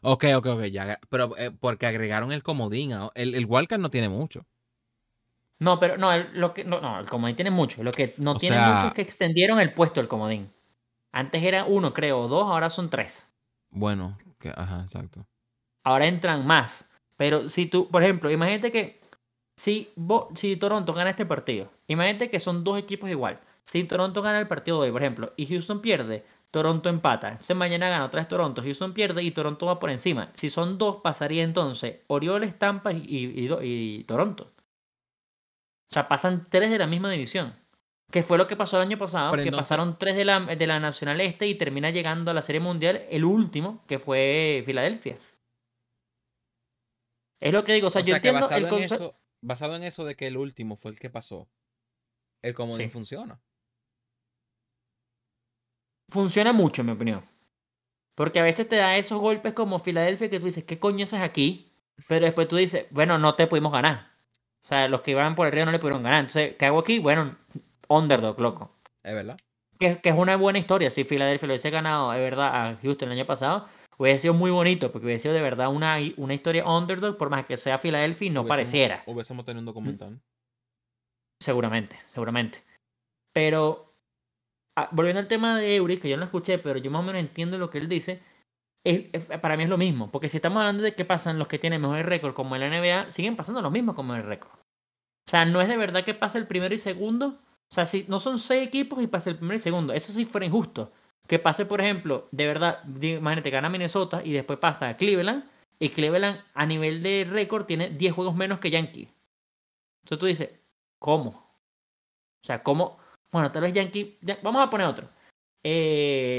Ok, 0.00 0.26
ok, 0.36 0.46
ok, 0.46 0.62
ya. 0.66 1.00
Pero 1.08 1.36
eh, 1.36 1.50
porque 1.50 1.86
agregaron 1.86 2.30
el 2.30 2.44
comodín. 2.44 2.92
El, 3.16 3.34
el 3.34 3.46
Wildcard 3.46 3.80
no 3.80 3.90
tiene 3.90 4.08
mucho. 4.08 4.46
No, 5.58 5.80
pero 5.80 5.96
no, 5.96 6.12
el, 6.12 6.28
lo 6.34 6.54
que, 6.54 6.64
no, 6.64 7.00
el 7.00 7.06
comodín 7.06 7.34
tiene 7.34 7.50
mucho. 7.50 7.82
Lo 7.82 7.90
que 7.90 8.14
no 8.18 8.36
tiene 8.36 8.58
mucho 8.58 8.88
es 8.88 8.94
que 8.94 9.02
extendieron 9.02 9.58
el 9.58 9.72
puesto 9.72 10.00
del 10.00 10.08
comodín. 10.08 10.52
Antes 11.12 11.42
era 11.42 11.64
uno, 11.64 11.94
creo, 11.94 12.20
o 12.20 12.28
dos, 12.28 12.44
ahora 12.44 12.68
son 12.68 12.90
tres. 12.90 13.32
Bueno, 13.70 14.18
ajá, 14.54 14.82
exacto. 14.82 15.26
Ahora 15.84 16.06
entran 16.06 16.46
más. 16.46 16.88
Pero 17.16 17.48
si 17.48 17.66
tú, 17.66 17.88
por 17.88 18.02
ejemplo, 18.02 18.30
imagínate 18.30 18.70
que 18.70 19.00
si, 19.56 19.90
si 20.34 20.56
Toronto 20.56 20.92
gana 20.92 21.10
este 21.10 21.24
partido, 21.26 21.70
imagínate 21.86 22.30
que 22.30 22.40
son 22.40 22.62
dos 22.62 22.78
equipos 22.78 23.08
igual. 23.08 23.40
Si 23.62 23.82
Toronto 23.84 24.22
gana 24.22 24.38
el 24.38 24.46
partido 24.46 24.80
de 24.80 24.88
hoy, 24.88 24.92
por 24.92 25.02
ejemplo, 25.02 25.32
y 25.36 25.46
Houston 25.46 25.80
pierde, 25.80 26.24
Toronto 26.50 26.88
empata. 26.88 27.28
Entonces 27.28 27.56
mañana 27.56 27.88
gana 27.88 28.04
otra 28.04 28.20
vez 28.20 28.28
Toronto, 28.28 28.62
Houston 28.62 28.92
pierde 28.94 29.22
y 29.22 29.30
Toronto 29.30 29.66
va 29.66 29.78
por 29.78 29.90
encima. 29.90 30.30
Si 30.34 30.50
son 30.50 30.78
dos, 30.78 30.96
pasaría 31.02 31.42
entonces 31.42 32.00
Orioles, 32.06 32.58
Tampa 32.58 32.92
y, 32.92 33.48
y, 33.62 34.04
Toronto. 34.04 34.52
O 35.90 35.92
sea, 35.92 36.08
pasan 36.08 36.44
tres 36.48 36.70
de 36.70 36.78
la 36.78 36.86
misma 36.86 37.10
división. 37.10 37.54
Que 38.16 38.22
fue 38.22 38.38
lo 38.38 38.46
que 38.46 38.56
pasó 38.56 38.78
el 38.78 38.88
año 38.88 38.96
pasado, 38.96 39.36
que 39.36 39.52
pasaron 39.52 39.98
tres 39.98 40.16
de 40.16 40.24
la, 40.24 40.40
de 40.40 40.66
la 40.66 40.80
Nacional 40.80 41.20
Este 41.20 41.46
y 41.46 41.54
termina 41.54 41.90
llegando 41.90 42.30
a 42.30 42.34
la 42.34 42.40
Serie 42.40 42.62
Mundial 42.62 43.04
el 43.10 43.26
último, 43.26 43.84
que 43.86 43.98
fue 43.98 44.62
Filadelfia. 44.64 45.18
Es 47.38 47.52
lo 47.52 47.62
que 47.62 47.74
digo, 47.74 47.88
o 47.88 47.90
sea, 47.90 48.00
yo 48.00 48.16
entiendo 48.16 48.40
basado 48.40 48.68
el. 48.68 48.72
En 48.72 48.84
eso, 48.84 49.14
basado 49.42 49.76
en 49.76 49.82
eso 49.82 50.06
de 50.06 50.14
que 50.14 50.28
el 50.28 50.38
último 50.38 50.76
fue 50.76 50.92
el 50.92 50.98
que 50.98 51.10
pasó, 51.10 51.46
el 52.40 52.54
comodín 52.54 52.90
funciona. 52.90 53.38
Funciona 56.08 56.54
mucho, 56.54 56.80
en 56.80 56.86
mi 56.86 56.92
opinión. 56.94 57.22
Porque 58.14 58.40
a 58.40 58.44
veces 58.44 58.66
te 58.66 58.76
da 58.76 58.96
esos 58.96 59.20
golpes 59.20 59.52
como 59.52 59.78
Filadelfia 59.78 60.30
que 60.30 60.40
tú 60.40 60.46
dices, 60.46 60.64
¿qué 60.64 60.78
coño 60.78 61.04
haces 61.04 61.20
aquí? 61.20 61.70
Pero 62.08 62.24
después 62.24 62.48
tú 62.48 62.56
dices, 62.56 62.86
bueno, 62.88 63.18
no 63.18 63.34
te 63.34 63.46
pudimos 63.46 63.74
ganar. 63.74 64.10
O 64.64 64.68
sea, 64.68 64.88
los 64.88 65.02
que 65.02 65.10
iban 65.10 65.34
por 65.34 65.48
el 65.48 65.52
río 65.52 65.66
no 65.66 65.70
le 65.70 65.78
pudieron 65.78 66.02
ganar. 66.02 66.20
Entonces, 66.20 66.56
¿qué 66.58 66.64
hago 66.64 66.78
aquí? 66.78 66.98
Bueno, 66.98 67.36
underdog, 67.88 68.38
loco. 68.40 68.70
Es 69.02 69.14
verdad. 69.14 69.36
Que, 69.78 70.00
es 70.02 70.14
una 70.14 70.36
buena 70.36 70.58
historia. 70.58 70.90
Si 70.90 71.04
Filadelfia 71.04 71.46
lo 71.46 71.52
hubiese 71.52 71.70
ganado, 71.70 72.10
de 72.10 72.20
verdad, 72.20 72.48
a 72.54 72.76
Houston 72.82 73.10
el 73.10 73.18
año 73.18 73.26
pasado, 73.26 73.68
hubiese 73.98 74.20
sido 74.20 74.34
muy 74.34 74.50
bonito, 74.50 74.90
porque 74.90 75.06
hubiese 75.06 75.24
sido 75.24 75.34
de 75.34 75.42
verdad 75.42 75.68
una, 75.68 75.98
una 76.16 76.34
historia 76.34 76.66
underdog, 76.66 77.16
por 77.16 77.30
más 77.30 77.44
que 77.44 77.56
sea 77.56 77.78
Filadelfia 77.78 78.26
y 78.26 78.30
no 78.30 78.46
pareciera. 78.46 79.02
Hubiésemos 79.06 79.44
tenido 79.44 79.60
un 79.60 79.66
documental. 79.66 80.20
Seguramente, 81.40 81.98
seguramente. 82.06 82.62
Pero, 83.34 83.94
ah, 84.76 84.88
volviendo 84.92 85.20
al 85.20 85.28
tema 85.28 85.58
de 85.58 85.76
Eury, 85.76 85.98
que 85.98 86.08
yo 86.08 86.16
no 86.16 86.20
lo 86.20 86.26
escuché, 86.26 86.58
pero 86.58 86.78
yo 86.78 86.90
más 86.90 87.00
o 87.00 87.04
menos 87.04 87.20
entiendo 87.20 87.58
lo 87.58 87.68
que 87.68 87.78
él 87.78 87.88
dice. 87.88 88.22
para 89.42 89.56
mí 89.56 89.64
es 89.64 89.68
lo 89.68 89.76
mismo, 89.76 90.10
porque 90.10 90.28
si 90.28 90.38
estamos 90.38 90.60
hablando 90.60 90.82
de 90.82 90.94
qué 90.94 91.04
pasan 91.04 91.38
los 91.38 91.48
que 91.48 91.58
tienen 91.58 91.82
mejores 91.82 92.06
récord 92.06 92.34
como 92.34 92.56
en 92.56 92.62
la 92.62 92.70
NBA, 92.70 93.10
siguen 93.10 93.36
pasando 93.36 93.60
los 93.60 93.72
mismos 93.72 93.94
como 93.94 94.14
el 94.14 94.22
récord. 94.22 94.52
O 94.52 95.30
sea, 95.30 95.44
no 95.44 95.60
es 95.60 95.68
de 95.68 95.76
verdad 95.76 96.04
que 96.04 96.14
pase 96.14 96.38
el 96.38 96.46
primero 96.46 96.74
y 96.74 96.78
segundo, 96.78 97.38
o 97.70 97.74
sea, 97.74 97.86
si 97.86 98.04
no 98.08 98.20
son 98.20 98.38
seis 98.38 98.66
equipos 98.66 99.02
y 99.02 99.06
pasa 99.06 99.30
el 99.30 99.36
primero 99.36 99.56
y 99.56 99.60
segundo, 99.60 99.92
eso 99.92 100.12
sí 100.12 100.24
fuera 100.24 100.46
injusto. 100.46 100.92
Que 101.26 101.38
pase, 101.38 101.66
por 101.66 101.80
ejemplo, 101.80 102.28
de 102.30 102.46
verdad, 102.46 102.84
imagínate, 103.00 103.50
gana 103.50 103.68
Minnesota 103.68 104.22
y 104.24 104.32
después 104.32 104.58
pasa 104.58 104.88
a 104.88 104.96
Cleveland. 104.96 105.44
Y 105.78 105.90
Cleveland 105.90 106.40
a 106.54 106.64
nivel 106.64 107.02
de 107.02 107.26
récord 107.28 107.66
tiene 107.66 107.90
10 107.90 108.14
juegos 108.14 108.34
menos 108.34 108.60
que 108.60 108.70
Yankee. 108.70 109.08
Entonces 110.04 110.18
tú 110.18 110.26
dices, 110.26 110.50
¿cómo? 110.98 111.30
O 111.30 112.46
sea, 112.46 112.62
¿cómo? 112.62 112.98
Bueno, 113.32 113.50
tal 113.50 113.62
vez 113.62 113.72
Yankee. 113.72 114.18
vamos 114.42 114.64
a 114.64 114.70
poner 114.70 114.86
otro. 114.86 115.08
Eh, 115.64 116.38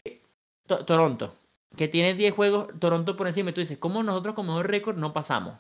Toronto, 0.65 1.35
que 1.75 1.87
tiene 1.87 2.13
10 2.13 2.33
juegos, 2.33 2.79
Toronto 2.79 3.15
por 3.17 3.27
encima. 3.27 3.49
Y 3.49 3.53
tú 3.53 3.61
dices, 3.61 3.77
¿cómo 3.77 4.01
nosotros 4.01 4.33
como 4.33 4.53
mejor 4.53 4.71
récord 4.71 4.97
no 4.97 5.13
pasamos? 5.13 5.57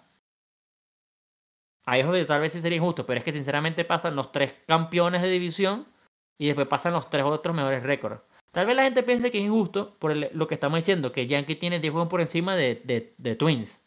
Ahí 1.87 2.01
es 2.01 2.05
donde 2.05 2.25
tal 2.25 2.41
vez 2.41 2.51
sí 2.51 2.59
sería 2.59 2.79
injusto, 2.79 3.05
pero 3.05 3.17
es 3.17 3.23
que 3.23 3.31
sinceramente 3.31 3.85
pasan 3.85 4.13
los 4.13 4.33
tres 4.33 4.53
campeones 4.67 5.21
de 5.21 5.29
división 5.29 5.87
y 6.37 6.47
después 6.47 6.67
pasan 6.67 6.91
los 6.91 7.09
tres 7.09 7.23
otros 7.23 7.55
mejores 7.55 7.81
récords. 7.81 8.19
Tal 8.51 8.65
vez 8.65 8.75
la 8.75 8.83
gente 8.83 9.03
piense 9.03 9.31
que 9.31 9.37
es 9.37 9.45
injusto 9.45 9.97
por 9.97 10.13
lo 10.13 10.47
que 10.47 10.53
estamos 10.53 10.79
diciendo, 10.79 11.13
que 11.13 11.27
Yankee 11.27 11.55
tiene 11.55 11.79
10 11.79 11.91
juegos 11.93 12.09
por 12.09 12.19
encima 12.19 12.57
de, 12.57 12.81
de, 13.17 13.35
Twins. 13.37 13.85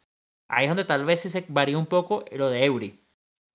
Ahí 0.48 0.64
es 0.64 0.70
donde 0.70 0.86
tal 0.86 1.04
vez 1.04 1.20
sí 1.20 1.28
se 1.28 1.44
varía 1.48 1.76
un 1.76 1.84
poco 1.84 2.24
lo 2.32 2.48
de 2.48 2.64
Eury. 2.64 2.98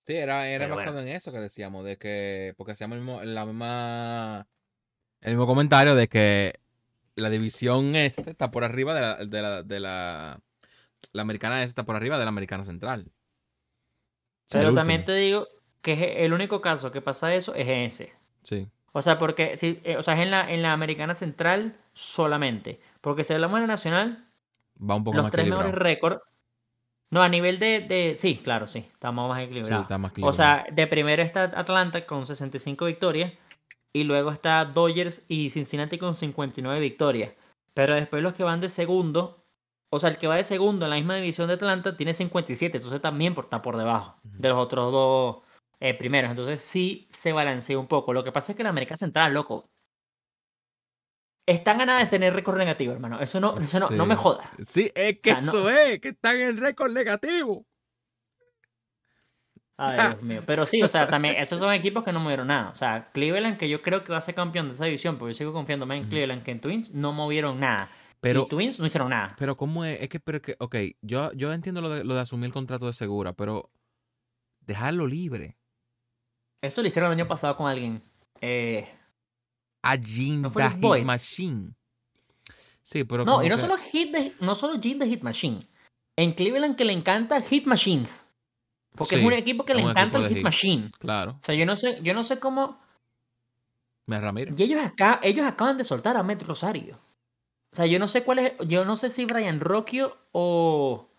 Sí, 0.06 0.14
era, 0.14 0.48
era 0.48 0.68
basado 0.68 1.00
en 1.00 1.08
eso 1.08 1.32
que 1.32 1.38
decíamos, 1.38 1.84
de 1.84 1.96
que, 1.96 2.54
porque 2.56 2.72
hacíamos 2.72 2.98
el 2.98 3.02
mismo, 3.02 3.24
la 3.24 3.46
misma, 3.46 4.46
el 5.22 5.32
mismo 5.32 5.48
comentario 5.48 5.96
de 5.96 6.06
que 6.06 6.60
la 7.16 7.30
división 7.30 7.96
este 7.96 8.30
está 8.30 8.52
por 8.52 8.62
arriba 8.62 8.94
de 8.94 9.00
la, 9.00 9.16
de 9.16 9.42
la, 9.42 9.62
de 9.64 9.80
la, 9.80 10.40
la 11.10 11.22
americana 11.22 11.64
este 11.64 11.70
está 11.70 11.82
por 11.82 11.96
arriba 11.96 12.16
de 12.16 12.24
la 12.24 12.28
americana 12.28 12.64
central. 12.64 13.10
Pero 14.50 14.74
también 14.74 15.04
te 15.04 15.14
digo 15.14 15.48
que 15.82 16.24
el 16.24 16.32
único 16.32 16.60
caso 16.60 16.90
que 16.90 17.00
pasa 17.00 17.34
eso 17.34 17.54
es 17.54 17.68
ese. 17.68 18.12
Sí. 18.42 18.68
O 18.92 19.02
sea, 19.02 19.18
porque 19.18 19.56
si, 19.56 19.80
eh, 19.84 19.96
o 19.96 20.02
sea, 20.02 20.14
es 20.14 20.20
en 20.20 20.30
la, 20.30 20.50
en 20.50 20.62
la 20.62 20.72
americana 20.72 21.14
central 21.14 21.76
solamente. 21.92 22.80
Porque 23.00 23.24
si 23.24 23.34
hablamos 23.34 23.60
de 23.60 23.66
la 23.66 23.72
nacional, 23.74 24.26
Va 24.78 24.94
un 24.94 25.04
poco 25.04 25.18
los 25.18 25.30
tres 25.30 25.46
mejores 25.46 25.72
récords. 25.72 26.20
No, 27.10 27.22
a 27.22 27.28
nivel 27.28 27.58
de, 27.58 27.80
de, 27.80 28.14
Sí, 28.16 28.40
claro, 28.42 28.66
sí. 28.66 28.80
Estamos 28.90 29.28
más 29.28 29.42
equilibrados. 29.42 29.78
Sí, 29.78 29.82
está 29.82 29.98
más 29.98 30.10
equilibrado. 30.10 30.30
O 30.30 30.32
sea, 30.32 30.66
de 30.72 30.86
primero 30.86 31.22
está 31.22 31.44
Atlanta 31.44 32.04
con 32.04 32.26
65 32.26 32.84
victorias. 32.86 33.32
Y 33.92 34.04
luego 34.04 34.30
está 34.30 34.64
Dodgers 34.64 35.24
y 35.28 35.50
Cincinnati 35.50 35.98
con 35.98 36.14
59 36.14 36.80
victorias. 36.80 37.32
Pero 37.72 37.94
después 37.94 38.22
los 38.22 38.34
que 38.34 38.44
van 38.44 38.60
de 38.60 38.68
segundo 38.68 39.45
o 39.90 40.00
sea, 40.00 40.10
el 40.10 40.18
que 40.18 40.26
va 40.26 40.36
de 40.36 40.44
segundo 40.44 40.86
en 40.86 40.90
la 40.90 40.96
misma 40.96 41.16
división 41.16 41.48
de 41.48 41.54
Atlanta 41.54 41.96
tiene 41.96 42.12
57, 42.12 42.78
entonces 42.78 43.00
también 43.00 43.34
está 43.38 43.62
por 43.62 43.76
debajo 43.76 44.18
de 44.22 44.48
los 44.48 44.58
otros 44.58 44.92
dos 44.92 45.42
eh, 45.80 45.94
primeros. 45.94 46.30
Entonces 46.30 46.60
sí 46.60 47.06
se 47.10 47.32
balancea 47.32 47.78
un 47.78 47.86
poco. 47.86 48.12
Lo 48.12 48.24
que 48.24 48.32
pasa 48.32 48.52
es 48.52 48.56
que 48.56 48.64
la 48.64 48.70
América 48.70 48.96
Central, 48.96 49.32
loco, 49.32 49.70
están 51.46 51.78
ganadas 51.78 52.10
de 52.10 52.18
tener 52.18 52.34
récord 52.34 52.58
negativo, 52.58 52.92
hermano. 52.92 53.20
Eso 53.20 53.38
no, 53.38 53.58
eso 53.58 53.90
no, 53.90 54.06
me 54.06 54.16
joda. 54.16 54.42
Sí, 54.62 54.90
es 54.94 55.20
que 55.20 55.30
eso 55.30 55.70
es, 55.70 56.00
que 56.00 56.08
están 56.08 56.36
en 56.36 56.56
récord 56.56 56.90
negativo. 56.90 57.64
Ay, 59.76 59.96
Dios 60.10 60.22
mío. 60.22 60.42
Pero 60.44 60.66
sí, 60.66 60.82
o 60.82 60.88
sea, 60.88 61.06
también 61.06 61.36
esos 61.36 61.60
son 61.60 61.72
equipos 61.72 62.02
que 62.02 62.12
no 62.12 62.18
movieron 62.18 62.48
nada. 62.48 62.70
O 62.70 62.74
sea, 62.74 63.10
Cleveland, 63.12 63.56
que 63.56 63.68
yo 63.68 63.80
creo 63.82 64.02
que 64.02 64.10
va 64.10 64.18
a 64.18 64.22
ser 64.22 64.34
campeón 64.34 64.68
de 64.68 64.74
esa 64.74 64.86
división, 64.86 65.18
porque 65.18 65.34
yo 65.34 65.38
sigo 65.38 65.52
confiando 65.52 65.86
más 65.86 65.98
en. 65.98 66.08
Cleveland 66.08 66.42
que 66.42 66.50
en 66.50 66.60
Twins, 66.60 66.90
no 66.92 67.12
movieron 67.12 67.60
nada. 67.60 67.90
Pero, 68.28 68.42
y 68.42 68.48
Twins 68.48 68.80
no 68.80 68.86
hicieron 68.86 69.10
nada. 69.10 69.36
pero 69.38 69.56
¿cómo 69.56 69.84
es? 69.84 70.00
Es 70.00 70.08
que, 70.08 70.18
pero 70.18 70.42
que, 70.42 70.56
ok, 70.58 70.74
yo, 71.02 71.32
yo 71.34 71.52
entiendo 71.52 71.80
lo 71.80 71.88
de, 71.90 72.02
lo 72.02 72.14
de 72.14 72.20
asumir 72.20 72.46
el 72.46 72.52
contrato 72.52 72.86
de 72.86 72.92
segura, 72.92 73.32
pero 73.34 73.70
dejarlo 74.62 75.06
libre. 75.06 75.56
Esto 76.60 76.82
lo 76.82 76.88
hicieron 76.88 77.12
el 77.12 77.18
año 77.20 77.28
pasado 77.28 77.56
con 77.56 77.68
alguien. 77.68 78.02
Eh, 78.40 78.88
A 79.82 79.94
Jean 79.94 80.42
¿No 80.42 80.50
the 80.50 80.70
Hit? 80.70 81.04
Machine. 81.04 81.72
Sí, 82.82 83.04
pero 83.04 83.24
no, 83.24 83.42
y 83.44 83.48
no 83.48 83.54
que- 83.56 83.60
solo 83.60 83.76
Hit 83.78 84.12
de, 84.12 84.34
no 84.40 84.54
solo 84.54 84.80
Gene 84.80 85.04
de 85.04 85.08
Hit 85.10 85.22
Machine. 85.22 85.60
En 86.16 86.32
Cleveland 86.32 86.74
que 86.76 86.84
le 86.84 86.92
encanta 86.94 87.40
Hit 87.42 87.66
Machines. 87.66 88.32
Porque 88.96 89.16
Sí, 89.16 89.20
es 89.20 89.26
un 89.26 89.32
equipo 89.34 89.64
que 89.64 89.74
le 89.74 89.82
encanta 89.82 90.18
el 90.18 90.28
Hit 90.28 90.36
hit. 90.38 90.42
Machine. 90.44 90.90
Claro, 90.98 91.32
O 91.40 91.44
sea, 91.44 91.54
yo 91.54 91.66
no 91.66 91.76
sé, 91.76 92.00
yo 92.02 92.14
no 92.14 92.24
sé 92.24 92.38
cómo. 92.40 92.80
me 94.06 94.20
Ramírez. 94.20 94.58
Y 94.58 94.62
ellos 94.64 94.80
acá, 94.84 95.20
ellos 95.22 95.46
acaban 95.46 95.76
de 95.78 95.84
soltar 95.84 96.16
a 96.16 96.22
Met 96.22 96.42
Rosario. 96.42 96.98
O 97.76 97.80
sea, 97.80 97.84
yo 97.84 97.98
no 97.98 98.08
sé 98.08 98.24
cuál 98.24 98.38
es. 98.38 98.52
Yo 98.66 98.86
no 98.86 98.96
sé 98.96 99.10
si 99.10 99.26
Brian 99.26 99.60
Rocchio 99.60 100.16
o. 100.32 101.10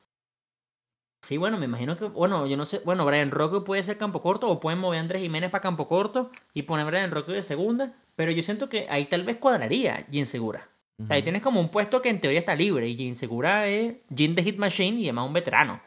Sí, 1.22 1.38
bueno, 1.38 1.60
me 1.60 1.66
imagino 1.66 1.96
que. 2.00 2.06
Bueno, 2.06 2.48
yo 2.48 2.58
no 2.58 2.66
sé. 2.66 2.80
Bueno, 2.84 3.06
Brian 3.06 3.30
Rocchio 3.30 3.64
puede 3.64 3.84
ser 3.84 4.00
campo 4.00 4.24
corto 4.24 4.50
o 4.50 4.60
pueden 4.60 4.80
mover 4.80 4.98
a 4.98 5.02
Andrés 5.02 5.22
Jiménez 5.22 5.52
para 5.52 5.62
campo 5.62 5.88
corto 5.88 6.32
y 6.56 6.64
poner 6.64 6.88
a 6.88 6.90
Brian 6.90 7.12
Rocchio 7.12 7.36
de 7.36 7.44
segunda. 7.44 7.94
Pero 8.16 8.32
yo 8.32 8.42
siento 8.42 8.70
que 8.70 8.88
ahí 8.90 9.06
tal 9.06 9.24
vez 9.24 9.38
cuadraría 9.38 10.08
Jin 10.10 10.26
Segura. 10.26 10.68
O 11.00 11.06
sea, 11.06 11.16
ahí 11.18 11.22
tienes 11.22 11.44
como 11.44 11.60
un 11.60 11.70
puesto 11.70 12.02
que 12.02 12.10
en 12.10 12.20
teoría 12.20 12.40
está 12.40 12.56
libre 12.56 12.88
y 12.90 12.98
Jin 12.98 13.16
Segura 13.16 13.68
es 13.68 13.98
Jin 14.16 14.34
de 14.34 14.42
Hit 14.42 14.58
Machine 14.58 14.98
y 15.00 15.04
además 15.04 15.28
un 15.28 15.34
veterano. 15.34 15.80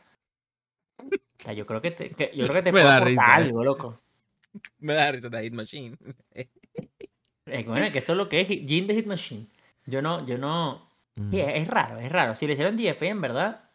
O 1.03 1.43
sea, 1.43 1.53
yo 1.53 1.67
creo 1.67 1.83
que 1.83 1.91
te, 1.91 2.11
que- 2.11 2.31
yo 2.33 2.45
creo 2.47 2.55
que 2.63 2.63
te 2.63 2.71
da 2.85 2.97
aportar 2.99 3.09
risa, 3.09 3.35
algo, 3.35 3.65
loco. 3.65 4.01
Me 4.79 4.95
da 4.95 5.11
risa 5.11 5.29
de 5.29 5.43
Hit 5.43 5.53
Machine. 5.55 5.97
Bueno, 7.67 7.91
que 7.91 7.99
esto 7.99 8.13
es 8.13 8.19
lo 8.19 8.29
que 8.29 8.41
es 8.43 8.47
Jin 8.49 8.87
de 8.87 8.95
Hit 8.95 9.07
Machine. 9.07 9.47
Yo 9.87 10.03
no, 10.03 10.25
yo 10.27 10.39
no. 10.39 10.89
Sí, 11.31 11.39
es, 11.41 11.63
es 11.63 11.69
raro, 11.69 11.99
es 11.99 12.11
raro. 12.11 12.35
Si 12.35 12.47
le 12.47 12.55
hicieron 12.55 12.77
DFA, 12.77 13.07
en 13.07 13.21
verdad, 13.21 13.71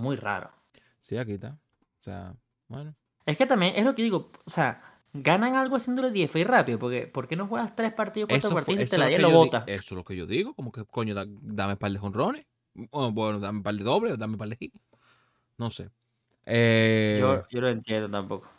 muy 0.00 0.16
raro. 0.16 0.50
Sí, 0.98 1.16
aquí 1.16 1.32
está. 1.34 1.50
O 1.50 2.00
sea, 2.00 2.34
bueno. 2.68 2.94
Es 3.26 3.36
que 3.36 3.46
también 3.46 3.74
es 3.76 3.84
lo 3.84 3.94
que 3.94 4.02
digo, 4.02 4.30
o 4.44 4.50
sea, 4.50 4.82
ganan 5.12 5.54
algo 5.54 5.76
haciéndole 5.76 6.10
DFA 6.10 6.44
rápido, 6.44 6.78
porque 6.78 7.06
¿por 7.06 7.28
qué 7.28 7.36
no 7.36 7.46
juegas 7.46 7.74
tres 7.76 7.92
partidos, 7.92 8.28
cuatro 8.28 8.38
Eso, 8.38 8.48
fue- 8.50 8.62
partidos 8.62 8.88
y 8.88 8.90
te 8.90 8.98
la 8.98 9.08
que 9.08 9.18
lo 9.18 9.28
yo 9.30 9.34
di- 9.34 9.38
bota? 9.50 9.64
eso 9.66 9.82
es 9.82 9.92
lo 9.92 10.04
que 10.04 10.16
yo 10.16 10.26
digo. 10.26 10.54
Como 10.54 10.72
que, 10.72 10.84
coño, 10.84 11.14
da- 11.14 11.26
dame 11.28 11.74
un 11.74 11.78
par 11.78 11.92
de 11.92 11.98
jonrones. 11.98 12.46
Bueno, 12.90 13.38
dame 13.38 13.58
un 13.58 13.62
par 13.62 13.74
de 13.74 13.84
dobles, 13.84 14.18
dame 14.18 14.32
un 14.34 14.38
par 14.38 14.48
de 14.48 14.56
hits. 14.58 14.78
No 15.58 15.70
sé. 15.70 15.90
Eh, 16.46 17.16
Yo, 17.20 17.46
yo 17.48 17.60
lo 17.60 17.68
entiendo 17.68 18.10
tampoco. 18.10 18.50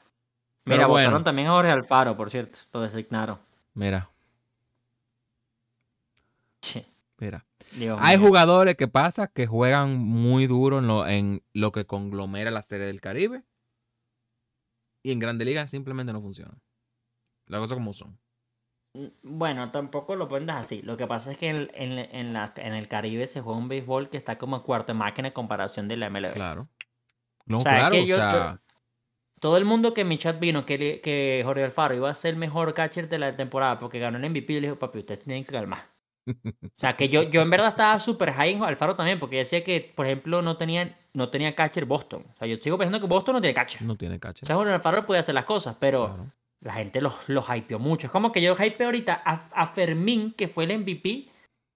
Mira, 0.63 0.87
bueno. 0.87 1.07
votaron 1.07 1.23
también 1.23 1.47
a 1.49 1.51
Jorge 1.51 1.69
Alfaro, 1.71 2.15
por 2.17 2.29
cierto, 2.31 2.59
lo 2.73 2.81
designaron. 2.81 3.37
Mira, 3.75 4.09
mira. 7.17 7.45
Dios 7.77 7.97
Hay 8.01 8.17
mío. 8.17 8.27
jugadores 8.27 8.75
que 8.75 8.87
pasa 8.87 9.27
que 9.27 9.47
juegan 9.47 9.97
muy 9.97 10.47
duro 10.47 10.79
en 10.79 10.87
lo, 10.87 11.07
en 11.07 11.43
lo 11.53 11.71
que 11.71 11.85
conglomera 11.85 12.51
la 12.51 12.61
serie 12.61 12.85
del 12.87 13.01
Caribe. 13.01 13.43
Y 15.03 15.11
en 15.11 15.19
Grande 15.19 15.45
Liga 15.45 15.67
simplemente 15.67 16.13
no 16.13 16.21
funcionan. 16.21 16.59
Las 17.47 17.59
cosas 17.61 17.75
como 17.75 17.93
son. 17.93 18.19
Bueno, 19.23 19.71
tampoco 19.71 20.15
lo 20.15 20.27
pones 20.27 20.49
así. 20.55 20.81
Lo 20.81 20.95
que 20.97 21.05
pasa 21.05 21.31
es 21.31 21.37
que 21.37 21.49
en, 21.49 21.69
en- 21.73 21.99
en 22.15 22.33
la- 22.33 22.53
en 22.55 22.73
el 22.73 22.87
Caribe 22.87 23.27
se 23.27 23.41
juega 23.41 23.59
un 23.59 23.67
béisbol 23.67 24.09
que 24.09 24.17
está 24.17 24.37
como 24.37 24.63
cuarta 24.63 24.93
máquina 24.93 25.27
en 25.27 25.33
comparación 25.33 25.87
de 25.87 25.97
la 25.97 26.09
MLB. 26.09 26.33
Claro. 26.33 26.69
No, 27.45 27.57
O 27.57 27.61
sea, 27.61 27.89
es 27.89 27.89
claro. 27.89 28.03
o 28.03 28.05
sea, 28.07 28.61
Todo 29.39 29.57
el 29.57 29.65
mundo 29.65 29.93
que 29.93 30.01
en 30.01 30.07
mi 30.07 30.17
chat 30.17 30.39
vino 30.39 30.65
que, 30.65 31.01
que 31.01 31.41
Jorge 31.45 31.63
Alfaro 31.65 31.93
iba 31.93 32.09
a 32.09 32.13
ser 32.13 32.33
el 32.35 32.39
mejor 32.39 32.73
catcher 32.73 33.07
de 33.09 33.19
la 33.19 33.35
temporada 33.35 33.77
porque 33.77 33.99
ganó 33.99 34.17
el 34.17 34.29
MVP, 34.29 34.53
le 34.61 34.67
dijo, 34.67 34.79
papi, 34.79 34.99
ustedes 34.99 35.23
tienen 35.25 35.43
que 35.43 35.51
calmar. 35.51 35.93
O 36.27 36.69
sea, 36.77 36.95
que 36.95 37.09
yo, 37.09 37.23
yo 37.23 37.41
en 37.41 37.49
verdad 37.49 37.69
estaba 37.69 37.99
súper 37.99 38.31
high 38.33 38.51
en 38.51 38.63
Alfaro 38.63 38.95
también, 38.95 39.19
porque 39.19 39.37
decía 39.37 39.63
que, 39.63 39.93
por 39.95 40.05
ejemplo, 40.05 40.41
no 40.41 40.57
tenía, 40.57 40.97
no 41.13 41.29
tenía 41.29 41.55
catcher 41.55 41.85
Boston. 41.85 42.25
O 42.33 42.37
sea, 42.37 42.47
yo 42.47 42.57
sigo 42.57 42.77
pensando 42.77 42.99
que 42.99 43.07
Boston 43.07 43.35
no 43.35 43.41
tiene 43.41 43.53
catcher. 43.53 43.81
no 43.83 43.95
tiene 43.95 44.19
caché. 44.19 44.43
O 44.43 44.47
sea, 44.47 44.55
Jorge 44.55 44.73
Alfaro 44.73 45.05
puede 45.05 45.19
hacer 45.19 45.35
las 45.35 45.45
cosas, 45.45 45.77
pero 45.79 46.07
Claro. 46.07 46.31
la 46.61 46.73
gente 46.73 47.01
los, 47.01 47.29
los 47.29 47.45
hypeó 47.49 47.79
mucho. 47.79 48.07
Es 48.07 48.11
como 48.11 48.31
que 48.31 48.41
yo 48.41 48.55
hypeo 48.55 48.87
ahorita 48.87 49.21
a, 49.23 49.33
a 49.53 49.67
Fermín, 49.67 50.33
que 50.33 50.47
fue 50.47 50.63
el 50.65 50.79
MVP 50.79 51.29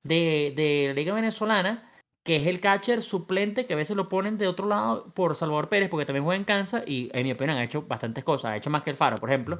de, 0.03 0.53
de 0.55 0.85
la 0.87 0.93
Liga 0.93 1.13
Venezolana, 1.13 1.91
que 2.23 2.35
es 2.37 2.47
el 2.47 2.59
catcher 2.59 3.01
suplente 3.01 3.65
que 3.65 3.73
a 3.73 3.77
veces 3.77 3.95
lo 3.95 4.09
ponen 4.09 4.37
de 4.37 4.47
otro 4.47 4.67
lado 4.67 5.13
por 5.13 5.35
Salvador 5.35 5.69
Pérez, 5.69 5.89
porque 5.89 6.05
también 6.05 6.23
juega 6.25 6.37
en 6.37 6.43
Kansas 6.45 6.83
y 6.85 7.09
en 7.13 7.23
mi 7.23 7.31
opinión 7.31 7.57
ha 7.57 7.63
hecho 7.63 7.83
bastantes 7.83 8.23
cosas, 8.23 8.51
ha 8.51 8.57
hecho 8.57 8.69
más 8.69 8.83
que 8.83 8.89
el 8.89 8.97
Faro, 8.97 9.17
por 9.17 9.29
ejemplo. 9.29 9.59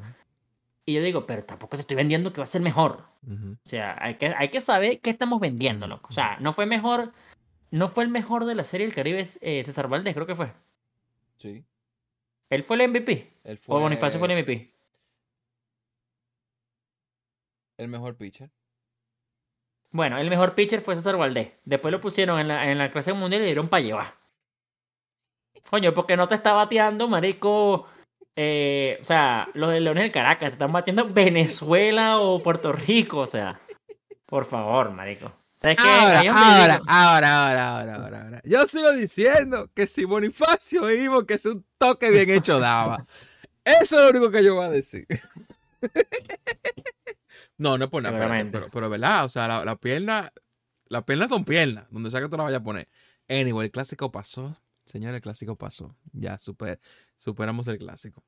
Y 0.86 0.94
yo 0.94 1.02
digo, 1.02 1.26
pero 1.26 1.44
tampoco 1.44 1.78
te 1.78 1.82
estoy 1.82 1.96
vendiendo 1.96 2.34
que 2.34 2.42
va 2.42 2.46
a 2.46 2.48
ser 2.48 2.62
mejor. 2.62 3.06
O 3.28 3.70
sea, 3.70 3.96
hay 4.00 4.16
que, 4.16 4.28
hay 4.28 4.50
que 4.50 4.62
saber 4.62 5.02
qué 5.02 5.10
estamos 5.10 5.40
vendiendo, 5.40 5.88
loco. 5.88 6.08
O 6.10 6.14
sea, 6.14 6.38
no 6.40 6.54
fue 6.54 6.66
mejor, 6.66 7.12
no 7.70 7.90
fue 7.90 8.04
el 8.04 8.10
mejor 8.10 8.46
de 8.46 8.56
la 8.56 8.64
serie 8.64 8.88
del 8.88 8.96
Caribe, 8.96 9.24
eh, 9.42 9.64
César 9.64 9.88
Valdés, 9.88 10.14
creo 10.14 10.26
que 10.26 10.36
fue. 10.36 10.52
Sí. 11.38 11.64
Él 12.50 12.64
fue 12.64 12.78
el 12.78 12.90
MVP. 12.90 13.32
Él 13.44 13.60
O 13.68 13.80
Bonifacio 13.80 14.20
fue 14.20 14.32
el 14.34 14.42
MVP. 14.42 14.74
el 17.80 17.88
mejor 17.88 18.16
pitcher. 18.16 18.52
Bueno, 19.92 20.18
el 20.18 20.30
mejor 20.30 20.54
pitcher 20.54 20.82
fue 20.82 20.96
César 20.96 21.18
Valdés. 21.18 21.54
Después 21.66 21.92
lo 21.92 22.02
pusieron 22.02 22.40
en 22.40 22.50
la, 22.50 22.70
en 22.70 22.78
la 22.78 22.92
clase 22.92 23.14
mundial 23.14 23.42
y 23.42 23.46
le 23.46 23.52
dieron 23.52 23.70
para 23.70 23.82
llevar. 23.82 24.14
Coño, 25.70 25.94
porque 25.94 26.18
no 26.18 26.28
te 26.28 26.36
está 26.36 26.54
bateando, 26.54 27.08
marico. 27.08 27.88
Eh, 28.42 28.98
o 29.02 29.04
sea, 29.04 29.50
los 29.54 29.70
de 29.70 29.82
Leones 29.82 30.04
del 30.04 30.14
Caracas 30.14 30.52
están 30.52 30.72
bateando 30.72 31.10
Venezuela 31.10 32.20
o 32.20 32.42
Puerto 32.42 32.72
Rico. 32.72 33.20
O 33.20 33.28
sea, 33.28 33.60
por 34.26 34.46
favor, 34.46 34.92
marico. 34.92 35.26
O 35.26 35.60
sea, 35.60 35.72
es 35.72 35.78
que 35.78 35.90
Ahora, 35.90 36.20
ahora, 36.22 36.82
ahora, 36.88 36.88
ahora, 36.88 37.70
ahora, 37.70 37.96
ahora, 37.96 38.24
ahora. 38.24 38.42
Yo 38.46 38.66
sigo 38.66 38.94
diciendo 38.94 39.70
que 39.74 39.86
si 39.88 40.06
Bonifacio 40.06 40.86
vimos 40.86 41.26
que 41.26 41.34
es 41.34 41.46
un 41.48 41.66
toque 41.78 42.12
bien 42.12 42.30
hecho 42.30 42.62
daba. 42.62 43.06
Eso 43.66 43.98
es 43.98 44.04
lo 44.06 44.10
único 44.18 44.32
que 44.32 44.42
yo 44.42 44.56
voy 44.56 44.68
a 44.68 44.70
decir. 44.70 45.06
no, 47.58 47.78
no 47.78 47.84
es 47.84 47.92
por 47.92 48.02
nada, 48.02 48.48
pero, 48.50 48.70
pero 48.72 48.90
verdad, 48.90 49.26
o 49.26 49.30
sea, 49.30 49.50
la, 49.50 49.66
la 49.66 49.76
pierna, 49.76 50.32
las 50.86 51.04
piernas 51.04 51.30
son 51.30 51.44
piernas, 51.44 51.88
donde 51.90 52.10
sea 52.10 52.22
que 52.22 52.30
tú 52.30 52.38
la 52.38 52.44
vayas 52.44 52.62
a 52.62 52.64
poner. 52.64 52.88
Anyway, 53.28 53.66
el 53.66 53.72
clásico 53.72 54.10
pasó. 54.14 54.56
Señor, 54.90 55.14
el 55.14 55.22
clásico 55.22 55.56
pasó. 55.56 55.96
Ya, 56.14 56.40
super, 56.40 56.80
superamos 57.16 57.68
el 57.68 57.78
clásico. 57.78 58.24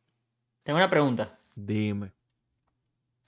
Tengo 0.61 0.77
una 0.77 0.91
pregunta. 0.91 1.39
Dime. 1.55 2.11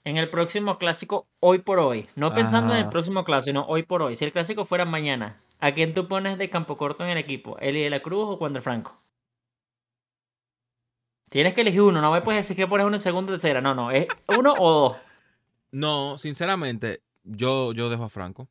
En 0.04 0.18
el 0.18 0.30
próximo 0.30 0.78
clásico, 0.78 1.26
hoy 1.40 1.58
por 1.58 1.80
hoy, 1.80 2.08
no 2.14 2.32
pensando 2.32 2.72
en 2.74 2.84
el 2.84 2.88
próximo 2.90 3.24
clásico, 3.24 3.50
sino 3.50 3.66
hoy 3.66 3.82
por 3.82 4.02
hoy, 4.02 4.14
si 4.14 4.24
el 4.24 4.30
clásico 4.30 4.64
fuera 4.64 4.84
mañana, 4.84 5.40
¿a 5.58 5.72
quién 5.72 5.94
tú 5.94 6.06
pones 6.06 6.38
de 6.38 6.48
campo 6.48 6.76
corto 6.76 7.02
en 7.02 7.10
el 7.10 7.18
equipo? 7.18 7.58
¿Eli 7.58 7.82
de 7.82 7.90
la 7.90 8.02
Cruz 8.02 8.22
o 8.22 8.36
Wander 8.36 8.62
Franco? 8.62 8.96
Tienes 11.28 11.54
que 11.54 11.62
elegir 11.62 11.80
uno, 11.80 12.00
no 12.00 12.12
me 12.12 12.20
puedes 12.20 12.42
decir 12.42 12.56
que 12.56 12.68
pones 12.68 12.86
uno 12.86 12.96
en 12.96 13.00
segunda 13.00 13.32
o 13.32 13.34
tercera, 13.34 13.60
no, 13.60 13.74
no, 13.74 13.90
es 13.90 14.06
uno 14.38 14.54
o 14.56 14.70
dos. 14.70 14.96
No, 15.72 16.18
sinceramente, 16.18 17.02
yo, 17.24 17.72
yo 17.72 17.88
dejo 17.88 18.04
a 18.04 18.08
Franco. 18.08 18.48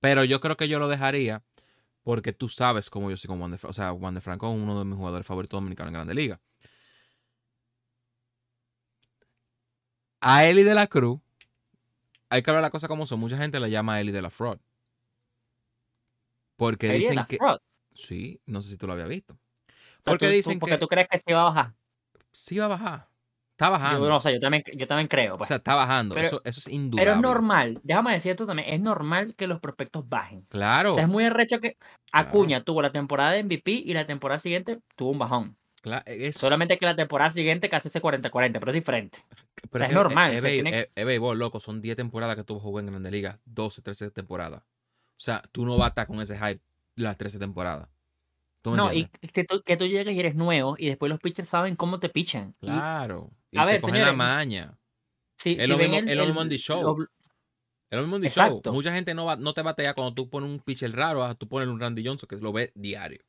Pero 0.00 0.24
yo 0.24 0.40
creo 0.40 0.58
que 0.58 0.68
yo 0.68 0.78
lo 0.78 0.88
dejaría 0.88 1.42
porque 2.04 2.32
tú 2.32 2.48
sabes 2.48 2.88
cómo 2.90 3.10
yo 3.10 3.16
soy 3.16 3.28
con 3.28 3.38
Juan 3.38 3.50
de 3.50 3.58
Franco. 3.58 3.70
O 3.70 3.74
sea, 3.74 3.92
Juan 3.92 4.14
de 4.14 4.20
Franco 4.20 4.48
es 4.48 4.54
uno 4.54 4.78
de 4.78 4.84
mis 4.84 4.96
jugadores 4.96 5.26
favoritos 5.26 5.56
dominicanos 5.58 5.88
en 5.88 5.94
Grande 5.94 6.14
Liga. 6.14 6.40
A 10.20 10.44
Eli 10.46 10.62
de 10.62 10.74
la 10.74 10.86
Cruz, 10.86 11.20
hay 12.30 12.42
que 12.42 12.50
hablar 12.50 12.62
las 12.62 12.70
cosas 12.70 12.88
como 12.88 13.06
son. 13.06 13.20
Mucha 13.20 13.36
gente 13.36 13.60
le 13.60 13.70
llama 13.70 13.94
a 13.94 14.00
Eli 14.00 14.12
de 14.12 14.22
la 14.22 14.30
Fraud. 14.30 14.58
Porque 16.56 16.86
Eli 16.86 16.94
de 16.94 17.00
dicen 17.00 17.16
la 17.16 17.24
que. 17.24 17.36
Fraud. 17.36 17.58
Sí, 17.94 18.40
no 18.46 18.62
sé 18.62 18.70
si 18.70 18.76
tú 18.76 18.86
lo 18.86 18.94
habías 18.94 19.08
visto. 19.08 19.34
O 19.34 19.36
sea, 19.66 20.12
Porque 20.12 20.26
tú- 20.26 20.30
tú- 20.30 20.36
dicen 20.36 20.58
porque 20.58 20.74
que 20.74 20.78
tú 20.80 20.86
crees 20.88 21.08
que 21.08 21.18
se 21.18 21.34
va 21.34 21.42
a 21.42 21.44
bajar. 21.44 21.74
sí 22.32 22.58
va 22.58 22.64
a 22.66 22.68
bajar. 22.68 23.08
Está 23.56 23.70
bajando. 23.70 24.00
Yo, 24.00 24.08
no, 24.08 24.16
o 24.16 24.20
sea, 24.20 24.32
yo 24.32 24.40
también, 24.40 24.64
yo 24.76 24.86
también 24.88 25.06
creo. 25.06 25.34
o 25.34 25.38
pues. 25.38 25.48
sea, 25.48 25.58
está 25.58 25.74
bajando. 25.76 26.14
Pero- 26.16 26.26
eso, 26.26 26.40
eso 26.44 26.58
es 26.60 26.68
indudable. 26.68 27.04
Pero 27.04 27.14
es 27.16 27.22
normal, 27.22 27.80
déjame 27.84 28.12
decir 28.12 28.32
esto 28.32 28.46
también, 28.46 28.68
es 28.72 28.80
normal 28.80 29.34
que 29.36 29.46
los 29.46 29.60
prospectos 29.60 30.08
bajen. 30.08 30.42
Claro. 30.48 30.90
O 30.90 30.94
sea, 30.94 31.04
es 31.04 31.08
muy 31.08 31.24
arrecho 31.24 31.60
que 31.60 31.76
Claro. 32.10 32.28
Acuña 32.28 32.64
tuvo 32.64 32.82
la 32.82 32.90
temporada 32.90 33.30
de 33.32 33.44
MVP 33.44 33.70
y 33.70 33.94
la 33.94 34.06
temporada 34.06 34.38
siguiente 34.40 34.80
tuvo 34.96 35.10
un 35.10 35.18
bajón. 35.20 35.56
claro, 35.82 36.02
es- 36.06 36.36
Solamente 36.36 36.78
que 36.78 36.86
la 36.86 36.96
temporada 36.96 37.30
siguiente 37.30 37.68
casi 37.68 37.88
hace 37.88 38.00
40-40, 38.00 38.58
pero 38.58 38.72
es 38.72 38.74
diferente. 38.74 39.18
Pero 39.70 39.82
sea, 39.82 39.86
es 39.86 39.88
que 39.90 39.94
normal, 39.94 40.32
Es, 40.32 40.38
o 40.38 40.40
sea, 40.40 40.50
béis- 40.50 40.62
tiene- 40.62 40.80
es- 40.80 40.88
es 40.94 41.04
béisbol, 41.06 41.38
loco. 41.38 41.60
Son 41.60 41.80
10 41.80 41.94
temporadas 41.96 42.34
que 42.36 42.42
tú 42.44 42.58
jugó 42.58 42.80
en 42.80 42.86
Grande 42.86 43.10
Liga. 43.10 43.38
12, 43.44 43.82
13 43.82 44.10
temporadas. 44.10 44.62
O 44.62 45.20
sea, 45.20 45.42
tú 45.52 45.64
no 45.64 45.76
vas 45.76 45.86
a 45.86 45.88
estar 45.90 46.06
con 46.08 46.20
ese 46.20 46.36
hype 46.38 46.60
las 46.96 47.16
13 47.18 47.38
temporadas. 47.38 47.88
¿Tú 48.62 48.74
No, 48.74 48.92
y 48.94 49.00
entiendes? 49.02 49.32
que 49.32 49.44
tú, 49.44 49.62
que 49.62 49.76
tú 49.76 49.86
llegues 49.86 50.14
y 50.14 50.18
eres 50.20 50.34
nuevo 50.36 50.74
y 50.78 50.86
después 50.88 51.10
los 51.10 51.20
pitchers 51.20 51.48
saben 51.50 51.76
cómo 51.76 52.00
te 52.00 52.08
pichan. 52.08 52.54
Y 52.62 52.66
Claro. 52.66 53.30
Y 53.30 53.43
a 53.58 53.66
te 53.66 53.72
ver, 53.72 53.80
cogen 53.80 53.94
la 53.94 54.00
señores, 54.00 54.16
maña. 54.16 54.78
es 55.56 55.64
si 55.64 55.70
lo 55.70 55.76
ven 55.76 55.90
mismo- 55.90 56.10
el- 56.10 56.18
el- 56.18 56.48
The 56.48 56.58
Show. 56.58 56.82
lo. 58.62 58.72
Mucha 58.72 58.92
gente 58.92 59.14
no, 59.14 59.24
va, 59.24 59.36
no 59.36 59.54
te 59.54 59.62
batea 59.62 59.94
cuando 59.94 60.14
tú 60.14 60.28
pones 60.28 60.50
un 60.50 60.58
pitcher 60.60 60.94
raro. 60.94 61.24
a 61.24 61.34
tú 61.34 61.48
pones 61.48 61.68
un 61.68 61.80
Randy 61.80 62.04
Johnson 62.04 62.28
que 62.28 62.36
lo 62.36 62.52
ves 62.52 62.70
diario. 62.74 63.20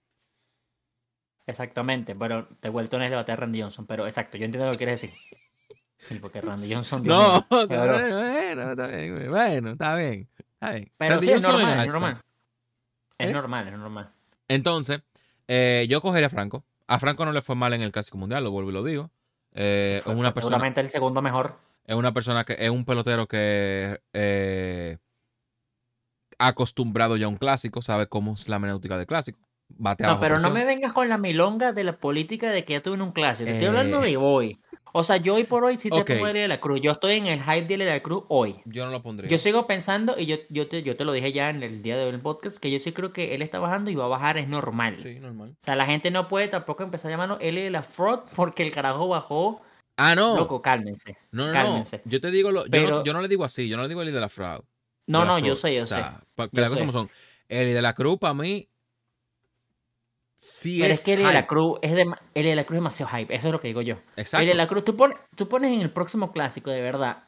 Exactamente, 1.47 2.15
pero 2.15 2.47
de 2.61 2.69
vuelto 2.69 2.97
le 2.97 3.09
batea 3.15 3.33
a 3.33 3.37
Randy 3.37 3.61
Johnson, 3.61 3.85
pero 3.85 4.05
exacto, 4.07 4.37
yo 4.37 4.45
entiendo 4.45 4.65
lo 4.65 4.71
que 4.73 4.77
quieres 4.79 5.01
decir. 5.01 5.15
Sí, 5.97 6.19
porque 6.19 6.39
Randy 6.41 6.71
Johnson. 6.71 7.01
No, 7.03 7.37
o 7.49 7.67
sea, 7.67 7.85
bueno, 7.85 8.19
bueno, 8.19 8.71
está 8.71 8.87
bien, 8.87 9.29
bueno, 9.31 9.71
está 9.71 9.95
bien. 9.95 10.29
Está 10.37 10.71
bien. 10.73 10.91
Pero 10.97 11.21
sí, 11.21 11.31
es 11.31 11.41
normal, 11.47 11.79
es 11.79 11.87
normal. 11.93 12.21
Es 13.17 13.29
¿Eh? 13.29 13.33
normal, 13.33 13.67
es 13.69 13.73
normal. 13.79 14.13
Entonces, 14.47 15.01
eh, 15.47 15.87
yo 15.89 16.01
cogería 16.01 16.27
a 16.27 16.29
Franco. 16.29 16.63
A 16.85 16.99
Franco 16.99 17.25
no 17.25 17.31
le 17.31 17.41
fue 17.41 17.55
mal 17.55 17.73
en 17.73 17.81
el 17.81 17.91
Clásico 17.91 18.19
Mundial, 18.19 18.43
lo 18.43 18.51
vuelvo 18.51 18.69
y 18.69 18.73
lo 18.73 18.83
digo. 18.83 19.09
Eh, 19.55 20.01
es 20.01 20.05
una 20.05 20.31
persona, 20.31 20.41
Seguramente 20.41 20.81
el 20.81 20.89
segundo 20.89 21.21
mejor. 21.21 21.55
es 21.85 21.95
una 21.95 22.13
persona 22.13 22.43
que 22.43 22.57
es 22.59 22.69
un 22.69 22.83
pelotero 22.83 23.27
que 23.27 24.01
eh, 24.13 24.97
ha 26.37 26.47
acostumbrado 26.47 27.15
ya 27.15 27.25
a 27.25 27.29
un 27.29 27.37
clásico, 27.37 27.81
sabe 27.81 28.07
cómo 28.07 28.33
es 28.33 28.49
la 28.49 28.59
menéutica 28.59 28.97
del 28.97 29.07
clásico. 29.07 29.39
No, 29.77 29.95
pero 29.97 30.09
no 30.13 30.19
presión. 30.19 30.53
me 30.53 30.65
vengas 30.65 30.93
con 30.93 31.09
la 31.09 31.17
milonga 31.17 31.73
de 31.73 31.83
la 31.83 31.97
política 31.97 32.49
de 32.51 32.63
que 32.63 32.73
ya 32.73 32.81
tuve 32.81 33.01
un 33.01 33.11
clásico. 33.11 33.49
Estoy 33.49 33.65
Eh. 33.65 33.69
hablando 33.69 33.99
de 34.01 34.15
hoy. 34.17 34.59
O 34.97 35.03
sea, 35.03 35.17
yo 35.17 35.35
hoy 35.35 35.43
por 35.43 35.65
hoy 35.65 35.75
sí 35.75 35.89
te 35.89 35.99
Ok. 35.99 36.07
pongo 36.13 36.27
el 36.27 36.33
de 36.33 36.47
la 36.47 36.61
Cruz. 36.61 36.79
Yo 36.79 36.91
estoy 36.93 37.15
en 37.15 37.27
el 37.27 37.43
hype 37.43 37.65
de 37.65 37.77
la 37.83 37.99
Cruz 38.01 38.23
hoy. 38.29 38.55
Yo 38.63 38.85
no 38.85 38.91
lo 38.91 39.01
pondría. 39.03 39.29
Yo 39.29 39.37
sigo 39.37 39.67
pensando, 39.67 40.17
y 40.17 40.25
yo, 40.25 40.37
yo, 40.49 40.69
te, 40.69 40.83
yo 40.83 40.95
te 40.95 41.03
lo 41.03 41.11
dije 41.11 41.33
ya 41.33 41.49
en 41.49 41.61
el 41.63 41.81
día 41.81 41.97
de 41.97 42.03
hoy 42.03 42.09
en 42.09 42.15
el 42.15 42.21
podcast, 42.21 42.55
que 42.57 42.71
yo 42.71 42.79
sí 42.79 42.93
creo 42.93 43.11
que 43.11 43.35
él 43.35 43.41
está 43.41 43.59
bajando 43.59 43.91
y 43.91 43.95
va 43.95 44.05
a 44.05 44.07
bajar, 44.07 44.37
es 44.37 44.47
normal. 44.47 44.97
Sí, 44.99 45.19
normal. 45.19 45.49
O 45.59 45.65
sea, 45.65 45.75
la 45.75 45.85
gente 45.85 46.11
no 46.11 46.29
puede 46.29 46.47
tampoco 46.47 46.83
empezar 46.83 47.09
a 47.09 47.13
llamarlo 47.15 47.37
L 47.41 47.61
de 47.61 47.69
la 47.69 47.83
fraud 47.83 48.19
porque 48.37 48.63
el 48.63 48.71
carajo 48.71 49.09
bajó. 49.09 49.61
Ah, 49.97 50.15
no. 50.15 50.37
Loco, 50.37 50.61
cálmense. 50.61 51.17
no, 51.31 51.41
no, 51.41 51.47
no. 51.47 51.53
cálmense. 51.53 52.01
Yo 52.05 52.21
te 52.21 52.31
digo, 52.31 52.51
lo, 52.53 52.63
yo, 52.63 52.71
Pero- 52.71 52.89
no, 52.99 53.03
yo 53.03 53.11
no 53.11 53.19
le 53.21 53.27
digo 53.27 53.43
así, 53.43 53.67
yo 53.67 53.75
no 53.75 53.83
le 53.83 53.89
digo 53.89 54.01
el 54.01 54.13
de 54.13 54.19
la 54.21 54.29
fraude. 54.29 54.63
No, 55.07 55.19
la 55.19 55.25
no, 55.25 55.39
yo 55.39 55.45
fraud. 55.47 55.57
sé, 55.57 55.75
yo 55.75 55.83
O 55.83 55.85
sé. 55.85 55.95
sea, 55.95 56.21
que 56.37 56.43
Yo 56.53 56.61
las 56.61 56.69
cosas 56.69 56.71
sé. 56.71 56.79
como 56.79 56.91
son. 56.93 57.09
El 57.49 57.73
de 57.73 57.81
la 57.81 57.93
cruz 57.93 58.17
para 58.17 58.33
mí. 58.33 58.69
Sí 60.35 60.79
Pero 60.81 60.93
es, 60.93 60.99
es 60.99 61.05
que 61.05 61.13
el 61.13 61.19
de 61.25 61.33
la. 61.33 61.47
Cruz 61.47 61.79
es 61.81 61.93
de, 61.93 62.05
el 62.33 62.45
de 62.45 62.55
la 62.55 62.65
Cruz 62.65 62.75
es 62.75 62.81
demasiado 62.81 63.11
hype, 63.17 63.33
eso 63.33 63.47
es 63.47 63.51
lo 63.53 63.59
que 63.61 63.67
digo 63.69 63.81
yo. 63.81 63.95
Exacto. 64.17 64.41
El 64.41 64.49
de 64.49 64.55
la 64.55 64.67
Cruz, 64.67 64.83
tú 64.83 64.95
pones, 64.97 65.17
tú 65.35 65.47
pones 65.47 65.71
en 65.71 65.81
el 65.81 65.91
próximo 65.91 66.31
clásico, 66.31 66.71
de 66.71 66.81
verdad, 66.81 67.23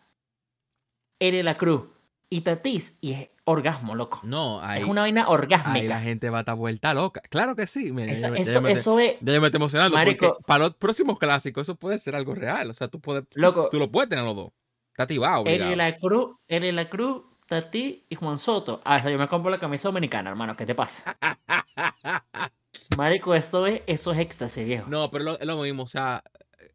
el 1.19 1.31
de 1.33 1.43
la 1.43 1.55
Cruz 1.55 1.83
y 2.29 2.41
Tatis 2.41 2.97
y 2.99 3.13
es 3.13 3.29
orgasmo, 3.45 3.95
loco. 3.95 4.19
No, 4.23 4.59
ahí, 4.61 4.81
es 4.81 4.87
una 4.87 5.01
vaina 5.01 5.21
ahí 5.21 5.25
la 5.27 5.31
orgásmica. 5.31 5.99
gente 6.01 6.29
va 6.29 6.39
a 6.39 6.41
estar 6.41 6.55
vuelta 6.55 6.93
loca. 6.93 7.21
Claro 7.29 7.55
que 7.55 7.65
sí. 7.65 7.93
Eso, 8.07 8.29
me- 8.29 8.41
eso, 8.41 8.61
me, 8.61 8.71
eso 8.73 8.99
es, 8.99 9.15
ya 9.21 9.39
me 9.39 9.47
estoy 9.47 9.59
emocionando. 9.59 9.95
Marico. 9.95 10.27
Porque 10.27 10.43
para 10.45 10.65
los 10.65 10.75
próximos 10.75 11.17
clásicos 11.17 11.61
eso 11.61 11.75
puede 11.75 11.99
ser 11.99 12.15
algo 12.15 12.35
real. 12.35 12.69
O 12.69 12.73
sea, 12.73 12.89
tú 12.89 12.99
puedes. 12.99 13.23
loco, 13.33 13.69
Tú 13.69 13.79
lo 13.79 13.89
puedes 13.89 14.09
tener 14.09 14.25
los 14.25 14.35
dos. 14.35 14.51
Está 14.91 15.07
tibado, 15.07 15.45
el 15.45 15.59
de 15.59 15.75
la 15.75 15.95
Cruz, 15.97 16.35
el 16.47 16.61
de 16.63 16.71
la 16.73 16.89
Cruz, 16.89 17.23
Tatis 17.47 17.99
y 18.09 18.15
Juan 18.15 18.37
Soto. 18.37 18.81
Ah, 18.83 19.07
yo 19.07 19.17
me 19.17 19.27
compro 19.27 19.49
la 19.49 19.59
camisa 19.59 19.87
dominicana, 19.87 20.29
hermano, 20.31 20.57
¿qué 20.57 20.65
te 20.65 20.75
pasa? 20.75 21.15
Marico, 22.97 23.33
eso 23.35 23.65
es, 23.67 23.81
eso 23.87 24.11
es 24.11 24.19
éxtasis, 24.19 24.65
viejo. 24.65 24.89
No, 24.89 25.09
pero 25.11 25.23
lo- 25.23 25.39
es 25.39 25.45
lo 25.45 25.61
mismo. 25.61 25.83
O 25.83 25.87
sea, 25.87 26.23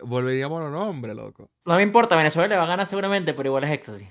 volveríamos 0.00 0.60
a 0.60 0.64
los 0.64 0.72
nombres, 0.72 1.16
loco. 1.16 1.50
No 1.64 1.76
me 1.76 1.82
importa, 1.82 2.16
Venezuela 2.16 2.48
le 2.48 2.56
va 2.56 2.64
a 2.64 2.68
ganar 2.68 2.86
seguramente, 2.86 3.34
pero 3.34 3.48
igual 3.48 3.64
es 3.64 3.70
éxtasis. 3.70 4.08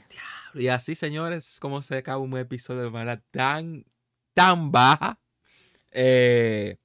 Y 0.54 0.68
así, 0.68 0.96
señores, 0.96 1.48
es 1.54 1.60
como 1.60 1.82
se 1.82 1.98
acaba 1.98 2.18
un 2.18 2.38
episodio 2.38 2.82
de 2.82 2.90
manera 2.90 3.22
tan, 3.32 3.86
tan 4.34 4.72
baja. 4.72 5.18
Eh, 5.92 6.78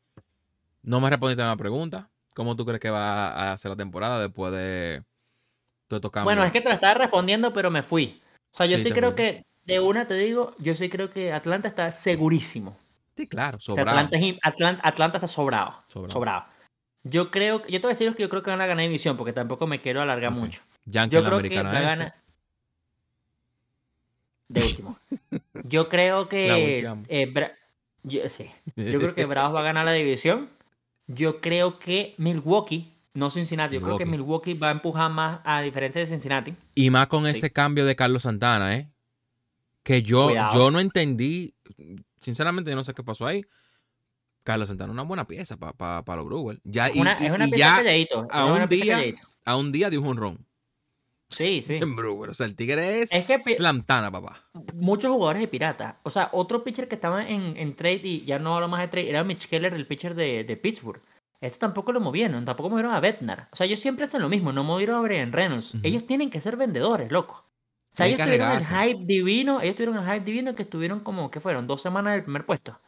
no 0.83 1.01
me 1.01 1.11
respondiste 1.11 1.43
a 1.43 1.47
una 1.47 1.57
pregunta. 1.57 2.11
¿Cómo 2.35 2.55
tú 2.55 2.65
crees 2.67 2.81
que 2.81 2.91
va 2.91 3.53
a 3.53 3.59
ser 3.59 3.71
la 3.71 3.77
temporada 3.77 4.21
después 4.21 4.53
de 4.53 5.03
todo 5.89 6.11
cambios? 6.11 6.25
Bueno, 6.25 6.45
es 6.45 6.53
que 6.53 6.61
te 6.61 6.69
la 6.69 6.75
estaba 6.75 6.95
respondiendo, 6.95 7.53
pero 7.53 7.71
me 7.71 7.83
fui. 7.83 8.21
O 8.53 8.57
sea, 8.57 8.67
yo 8.67 8.79
Sí, 8.79 8.93
creo 8.93 9.15
que, 9.15 9.45
de 9.65 9.81
una 9.81 10.07
te 10.07 10.15
digo, 10.15 10.55
yo 10.59 10.75
sí 10.75 10.89
creo 10.89 11.11
que 11.11 11.33
Atlanta 11.33 11.69
está 11.69 11.91
segurísimo. 11.91 12.77
Sí, 13.17 13.27
claro, 13.27 13.59
sobrado. 13.61 13.91
Atlanta, 13.99 14.17
es 14.19 14.37
Atlanta 14.83 15.19
está 15.19 15.27
sobrado, 15.27 15.83
Sobrado. 15.87 16.11
sobrado. 16.13 16.45
Yo 17.03 17.31
creo, 17.31 17.61
yo 17.67 17.81
te 17.81 17.87
voy 17.87 17.87
a 17.87 17.95
decir 17.97 18.15
que 18.15 18.23
yo 18.25 18.29
creo 18.29 18.43
que 18.43 18.51
van 18.51 18.61
a 18.61 18.67
ganar 18.67 18.83
división, 18.83 19.17
porque 19.17 19.33
tampoco 19.33 19.67
me 19.67 19.81
quiero 19.81 20.03
alargar 20.03 20.33
mucho. 20.33 20.61
Yankee 20.85 21.15
Yo 21.15 21.21
creo 21.25 21.31
que 21.41 21.47
americana 21.59 21.73
la 21.73 21.79
este. 21.81 21.89
gana. 21.89 22.15
De 24.49 24.61
último. 24.63 24.99
Yo 25.65 25.89
creo 25.89 26.23
La 26.23 26.29
que. 26.29 26.79
eh, 27.09 27.33
Bra- 27.33 27.53
yo, 28.05 28.29
sí. 28.29 28.51
Yo 28.77 29.01
creo 29.01 29.15
que 29.15 29.25
Bravos 29.27 29.55
va 29.55 29.61
a 29.61 29.65
ganar 29.65 29.85
la 29.85 29.93
división. 29.93 30.51
Yo 31.09 31.41
creo 31.41 31.79
que 31.79 32.15
Milwaukee, 32.19 32.93
no 33.15 33.31
Cincinnati, 33.31 33.75
yo 33.77 33.81
creo 33.83 33.97
que 33.99 34.05
Milwaukee. 34.07 34.51
Milwaukee 34.53 34.55
va 34.55 34.69
a 34.69 34.73
empujar 34.73 35.11
más 35.11 35.41
a 35.45 35.63
diferencia 35.63 36.01
de 36.01 36.07
Cincinnati. 36.07 36.55
Y 36.75 36.91
más 36.91 37.07
con 37.07 37.25
Sí. 37.25 37.31
ese 37.39 37.51
cambio 37.51 37.85
de 37.87 37.97
Carlos 37.97 38.23
Santana, 38.23 38.77
¿eh? 38.77 38.89
Que 39.83 40.03
yo, 40.03 40.27
Cuidado. 40.27 40.59
yo 40.59 40.71
no 40.71 40.81
entendí. 40.81 41.55
Sinceramente, 42.19 42.71
yo 42.71 42.77
no 42.77 42.85
sé 42.85 42.95
qué 42.95 43.03
pasó 43.03 43.27
ahí. 43.27 43.45
Carlos 44.43 44.69
Santana, 44.69 44.93
una 44.93 45.03
buena 45.03 45.27
pieza 45.27 45.57
para 45.57 46.17
los 46.17 46.27
Brewers. 46.27 46.61
Ya, 46.65 46.89
y, 46.91 47.01
Una- 47.01 47.17
y- 47.21 47.27
es 47.27 47.33
una 47.33 47.47
y 47.47 47.51
pieza 47.51 47.69
ya 47.71 47.77
calladito. 47.77 48.27
a 48.31 48.45
un 48.47 48.69
día- 48.69 48.95
calladito. 48.95 49.23
a 49.45 49.57
un 49.57 49.73
día 49.73 49.91
de 49.91 49.99
un 49.99 50.07
honrón. 50.07 50.47
Sí, 51.29 51.61
sí. 51.61 51.75
En 51.75 51.97
Brewer. 51.97 52.31
O 52.31 52.35
sea, 52.35 52.47
el 52.47 52.55
tigre 52.55 53.01
es, 53.03 53.13
Es 53.13 53.25
que 53.25 53.43
Slamtana, 53.43 54.13
papá. 54.13 54.45
muchos 54.75 55.11
jugadores 55.11 55.41
de 55.43 55.49
pirata. 55.49 55.99
O 56.05 56.11
sea, 56.11 56.31
otro 56.33 56.63
pitcher 56.63 56.87
que 56.87 56.95
estaba 56.95 57.29
en, 57.29 57.57
en 57.57 57.75
trade 57.75 58.03
y 58.05 58.25
ya 58.25 58.39
no 58.39 58.55
hablo 58.55 58.69
más 58.69 58.81
de 58.83 58.89
trade 58.89 59.11
era 59.11 59.25
Mitch 59.25 59.49
Keller, 59.49 59.75
el 59.75 59.89
pitcher 59.89 60.15
de, 60.15 60.45
de 60.45 60.57
Pittsburgh. 60.57 61.03
Este 61.41 61.59
tampoco 61.59 61.91
lo 61.93 61.99
movieron, 62.01 62.45
tampoco 62.45 62.71
movieron 62.71 62.95
a 62.95 63.01
Bednar. 63.01 63.49
O 63.51 63.57
sea, 63.57 63.67
ellos 63.67 63.81
siempre 63.81 64.05
hacen 64.05 64.23
lo 64.23 64.29
mismo, 64.29 64.53
no 64.53 64.63
movieron 64.63 64.97
a 64.99 65.01
Brian 65.01 65.33
Reynolds. 65.33 65.75
Ujú. 65.75 65.81
Ellos 65.85 66.07
tienen 66.07 66.31
que 66.31 66.41
ser 66.41 66.57
vendedores, 66.57 67.11
loco. 67.11 67.45
O 67.97 67.99
sea, 67.99 68.07
ellos 68.07 68.21
tuvieron 68.21 68.53
el 68.53 68.63
hype 68.65 69.05
divino, 69.07 69.61
ellos 69.63 69.75
tuvieron 69.75 69.97
el 69.97 70.05
hype 70.05 70.25
divino 70.25 70.55
que 70.55 70.65
estuvieron 70.65 71.01
como, 71.01 71.31
¿qué 71.31 71.41
fueron? 71.41 71.67
Dos 71.67 71.81
semanas 71.81 72.13
del 72.13 72.25
primer 72.25 72.45
puesto. 72.45 72.79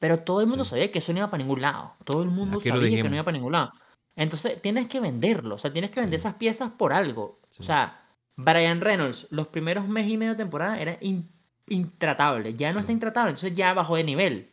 Pero 0.00 0.18
todo 0.18 0.40
el 0.40 0.48
mundo 0.48 0.64
Sí. 0.64 0.70
sabía 0.70 0.90
que 0.90 0.98
eso 0.98 1.12
no 1.12 1.20
iba 1.20 1.30
para 1.30 1.42
ningún 1.44 1.60
lado. 1.62 1.94
Todo 2.04 2.24
el 2.24 2.30
mundo 2.30 2.58
aquí 2.58 2.68
sabía 2.68 3.02
que 3.02 3.08
no 3.08 3.14
iba 3.14 3.24
para 3.24 3.36
ningún 3.36 3.52
lado. 3.52 3.72
Entonces, 4.16 4.60
tienes 4.60 4.88
que 4.88 4.98
venderlo. 4.98 5.54
O 5.54 5.58
sea, 5.58 5.72
tienes 5.72 5.92
que 5.92 6.00
vender 6.00 6.18
Sí. 6.18 6.26
esas 6.26 6.34
piezas 6.34 6.72
por 6.72 6.92
algo. 6.92 7.38
Sí. 7.50 7.62
O 7.62 7.64
sea, 7.64 8.04
Brian 8.34 8.80
Reynolds, 8.80 9.28
los 9.30 9.46
primeros 9.46 9.86
mes 9.86 10.08
y 10.08 10.16
medio 10.16 10.32
de 10.32 10.38
temporada 10.38 10.80
era 10.80 10.98
in- 11.02 11.30
intratable. 11.68 12.54
Ya 12.54 12.72
no 12.72 12.80
está 12.80 12.90
intratable, 12.90 13.30
entonces 13.30 13.54
ya 13.56 13.72
bajó 13.74 13.94
de 13.94 14.02
nivel. 14.02 14.50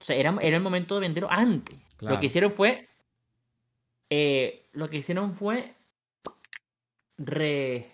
O 0.00 0.04
sea, 0.04 0.14
era, 0.14 0.32
era 0.40 0.56
el 0.58 0.62
momento 0.62 0.94
de 0.94 1.00
venderlo 1.00 1.28
antes. 1.30 1.76
Lo 1.98 2.20
que 2.20 2.26
hicieron 2.26 2.52
fue. 2.52 2.88
eh, 4.10 4.68
lo 4.72 4.88
que 4.88 4.98
hicieron 4.98 5.34
fue. 5.34 5.74
Re. 7.18 7.92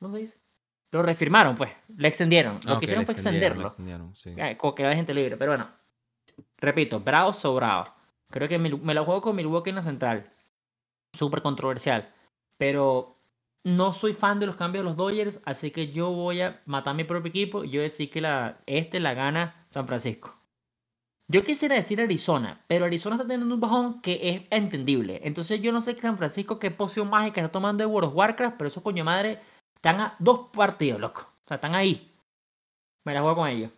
¿Cómo 0.00 0.14
se 0.14 0.20
dice? 0.20 0.38
Lo 0.90 1.02
refirmaron, 1.02 1.54
pues. 1.54 1.70
Le 1.96 2.08
extendieron. 2.08 2.58
Lo 2.64 2.74
Ah, 2.74 2.78
que 2.78 2.86
hicieron 2.86 3.04
fue 3.04 3.12
extenderlo. 3.12 3.62
extendieron, 3.62 4.14
sí. 4.14 4.34
Eh, 4.36 4.56
que 4.74 4.94
gente 4.94 5.14
libre. 5.14 5.36
Pero 5.36 5.52
bueno. 5.52 5.68
Repito, 6.58 7.00
bravo 7.00 7.32
sobrado. 7.32 7.84
Creo 8.30 8.48
que 8.48 8.58
me 8.58 8.94
la 8.94 9.04
juego 9.04 9.20
con 9.20 9.36
Milwaukee 9.36 9.70
en 9.70 9.76
la 9.76 9.82
central. 9.82 10.30
Súper 11.12 11.42
controversial. 11.42 12.12
Pero 12.56 13.16
no 13.64 13.92
soy 13.92 14.12
fan 14.12 14.38
de 14.40 14.46
los 14.46 14.56
cambios 14.56 14.84
de 14.84 14.88
los 14.88 14.96
Dodgers. 14.96 15.40
Así 15.44 15.70
que 15.70 15.92
yo 15.92 16.10
voy 16.10 16.40
a 16.40 16.62
matar 16.66 16.94
mi 16.94 17.04
propio 17.04 17.28
equipo. 17.28 17.64
Y 17.64 17.70
yo 17.70 17.80
a 17.80 17.84
decir 17.84 18.10
que 18.10 18.20
la, 18.20 18.58
este 18.66 18.98
la 19.00 19.14
gana 19.14 19.66
San 19.70 19.86
Francisco. 19.86 20.34
Yo 21.30 21.44
quisiera 21.44 21.74
decir 21.74 22.00
Arizona, 22.00 22.64
pero 22.68 22.86
Arizona 22.86 23.16
está 23.16 23.28
teniendo 23.28 23.54
un 23.54 23.60
bajón 23.60 24.00
que 24.00 24.18
es 24.30 24.42
entendible. 24.48 25.20
Entonces 25.24 25.60
yo 25.60 25.72
no 25.72 25.82
sé 25.82 25.94
San 25.98 26.16
Francisco 26.16 26.58
qué 26.58 26.70
poción 26.70 27.10
mágica 27.10 27.42
está 27.42 27.52
tomando 27.52 27.82
de 27.82 27.86
World 27.86 28.08
of 28.08 28.16
Warcraft, 28.16 28.56
pero 28.56 28.68
esos 28.68 28.82
coño 28.82 29.04
madre 29.04 29.38
están 29.78 30.00
a 30.00 30.16
dos 30.18 30.48
partidos, 30.52 31.00
loco. 31.00 31.22
O 31.22 31.46
sea, 31.46 31.54
están 31.54 31.76
ahí. 31.76 32.12
Me 33.04 33.14
la 33.14 33.20
juego 33.20 33.36
con 33.36 33.48
ellos. 33.48 33.70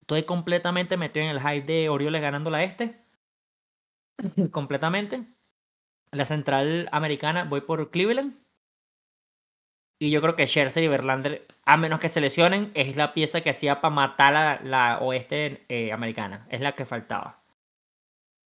Estoy 0.00 0.22
completamente 0.22 0.96
metido 0.96 1.26
en 1.26 1.32
el 1.32 1.40
hype 1.40 1.66
de 1.66 1.88
Orioles 1.88 2.22
ganando 2.22 2.50
la 2.50 2.62
este. 2.62 3.04
completamente. 4.52 5.24
La 6.12 6.24
central 6.24 6.88
americana 6.92 7.44
voy 7.44 7.62
por 7.62 7.90
Cleveland. 7.90 8.40
Y 9.98 10.10
yo 10.10 10.20
creo 10.20 10.36
que 10.36 10.46
Scherzer 10.46 10.84
y 10.84 10.88
Verlander, 10.88 11.46
a 11.64 11.76
menos 11.76 11.98
que 11.98 12.08
se 12.08 12.20
lesionen, 12.20 12.70
es 12.74 12.96
la 12.96 13.14
pieza 13.14 13.40
que 13.40 13.50
hacía 13.50 13.80
para 13.80 13.94
matar 13.94 14.36
a 14.36 14.62
la 14.62 14.98
oeste 15.00 15.64
eh, 15.68 15.92
americana. 15.92 16.46
Es 16.48 16.60
la 16.60 16.74
que 16.74 16.86
faltaba. 16.86 17.42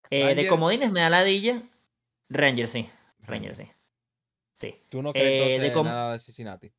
Eh, 0.09 0.35
de 0.35 0.49
comodines 0.49 0.91
me 0.91 1.01
da 1.01 1.11
la 1.11 1.23
dilla. 1.23 1.63
Rangers, 2.31 2.73
sí. 2.73 2.89
Rangers, 3.21 3.59
sí. 3.59 3.71
Sí. 4.57 4.75
¿Tú 4.89 5.03
no 5.03 5.13
crees 5.13 5.27
crees 5.27 5.43
entonces 5.43 5.63
de 5.63 5.73
com- 5.73 5.87
nada 5.87 6.13
de 6.13 6.19
Cincinnati? 6.19 6.73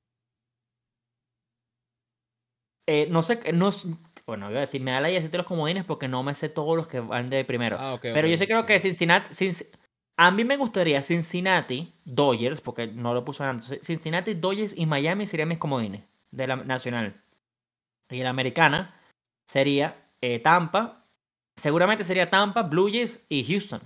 Eh, 2.90 3.08
no 3.10 3.22
sé, 3.22 3.40
no, 3.54 3.70
s- 3.70 3.88
bueno, 4.26 4.50
iba 4.50 4.60
a 4.60 4.62
decir, 4.62 4.82
me 4.82 4.92
da 4.92 5.02
la 5.02 5.10
idea 5.12 5.20
de 5.22 5.38
los 5.38 5.46
comodines 5.46 5.84
porque 5.84 6.08
no 6.08 6.24
me 6.24 6.34
sé 6.34 6.48
todos 6.50 6.76
los 6.78 6.88
que 6.88 7.00
van 7.02 7.30
de 7.30 7.44
primero. 7.44 7.78
Ah. 7.80 8.00
Pero 8.02 8.28
yo 8.28 8.38
sí 8.38 8.48
creo 8.48 8.66
que 8.66 8.80
Cincinnati, 8.80 9.32
Cinc- 9.34 9.68
a 10.18 10.32
mí 10.32 10.44
me 10.46 10.58
gustaría 10.58 11.02
Cincinnati, 11.04 11.94
Dodgers, 12.06 12.62
porque 12.62 12.88
no 12.88 13.14
lo 13.14 13.26
puso 13.26 13.44
antes. 13.44 13.80
Cincinnati, 13.86 14.34
Dodgers 14.36 14.74
y 14.76 14.86
Miami 14.86 15.26
serían 15.26 15.50
mis 15.50 15.60
comodines 15.60 16.04
de 16.32 16.48
la 16.48 16.56
nacional. 16.56 17.22
Y 18.10 18.24
la 18.24 18.30
americana 18.30 18.96
sería 19.50 20.06
eh, 20.22 20.40
Tampa, 20.40 21.06
seguramente 21.58 22.04
sería 22.06 22.30
Tampa, 22.30 22.64
Blue 22.64 22.90
Jays 22.90 23.26
y 23.30 23.44
Houston. 23.44 23.82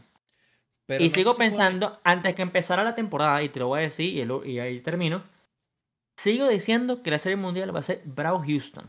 Pero 0.92 1.04
y 1.04 1.08
no 1.10 1.14
sigo 1.14 1.36
pensando, 1.36 2.00
antes 2.04 2.36
que 2.36 2.42
empezara 2.42 2.84
la 2.84 2.96
temporada, 2.96 3.42
y 3.44 3.50
te 3.50 3.60
lo 3.60 3.68
voy 3.68 3.80
a 3.80 3.84
decir, 3.84 4.14
y, 4.14 4.22
el- 4.22 4.46
y 4.46 4.60
ahí 4.60 4.80
termino, 4.82 5.24
sigo 6.18 6.48
diciendo 6.48 7.02
que 7.04 7.12
la 7.12 7.20
Serie 7.20 7.36
Mundial 7.38 7.74
va 7.76 7.80
a 7.80 7.84
ser 7.84 8.02
Bravo 8.06 8.44
Houston. 8.46 8.86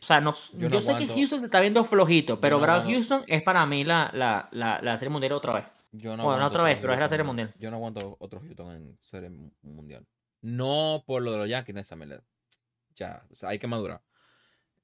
O 0.00 0.04
sea, 0.04 0.20
no, 0.20 0.32
Yo 0.52 0.80
sé 0.80 0.94
que 0.96 1.06
Houston 1.08 1.40
se 1.40 1.46
está 1.46 1.60
viendo 1.60 1.82
flojito, 1.84 2.40
pero 2.40 2.56
no 2.56 2.62
Bravo 2.62 2.80
aguanto- 2.82 2.94
Houston 2.94 3.24
es 3.26 3.42
para 3.42 3.66
mí 3.66 3.84
la, 3.84 4.10
la, 4.14 4.48
la, 4.52 4.80
la 4.80 4.96
serie 4.96 5.10
mundial 5.10 5.32
otra 5.32 5.54
vez. 5.54 5.64
Yo 5.90 6.16
no 6.16 6.22
Bueno, 6.24 6.40
no 6.40 6.46
otra 6.46 6.62
vez, 6.62 6.78
pero 6.80 6.92
es 6.92 6.98
la 7.00 7.08
Serie 7.08 7.24
Mundial. 7.24 7.52
Yo 7.58 7.70
no 7.70 7.76
aguanto 7.78 8.16
otro 8.20 8.40
Houston 8.40 8.72
en 8.76 8.96
serie 8.98 9.30
mu- 9.30 9.50
mundial. 9.62 10.06
No 10.42 11.02
por 11.06 11.22
lo 11.22 11.32
de 11.32 11.38
los 11.38 11.48
Yankees, 11.48 11.74
esa 11.76 11.96
mierda. 11.96 12.22
Ya, 12.94 13.24
o 13.30 13.34
sea, 13.34 13.48
hay 13.48 13.58
que 13.58 13.66
madurar. 13.66 14.02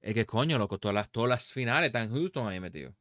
Es 0.01 0.15
que 0.15 0.25
coño, 0.27 0.59
loco, 0.59 0.79
todas 0.79 0.95
las, 0.95 1.11
todas 1.11 1.29
las 1.29 1.53
finales 1.53 1.89
están 1.89 2.11
Houston 2.11 2.49
ahí 2.49 2.59
metido. 2.59 2.93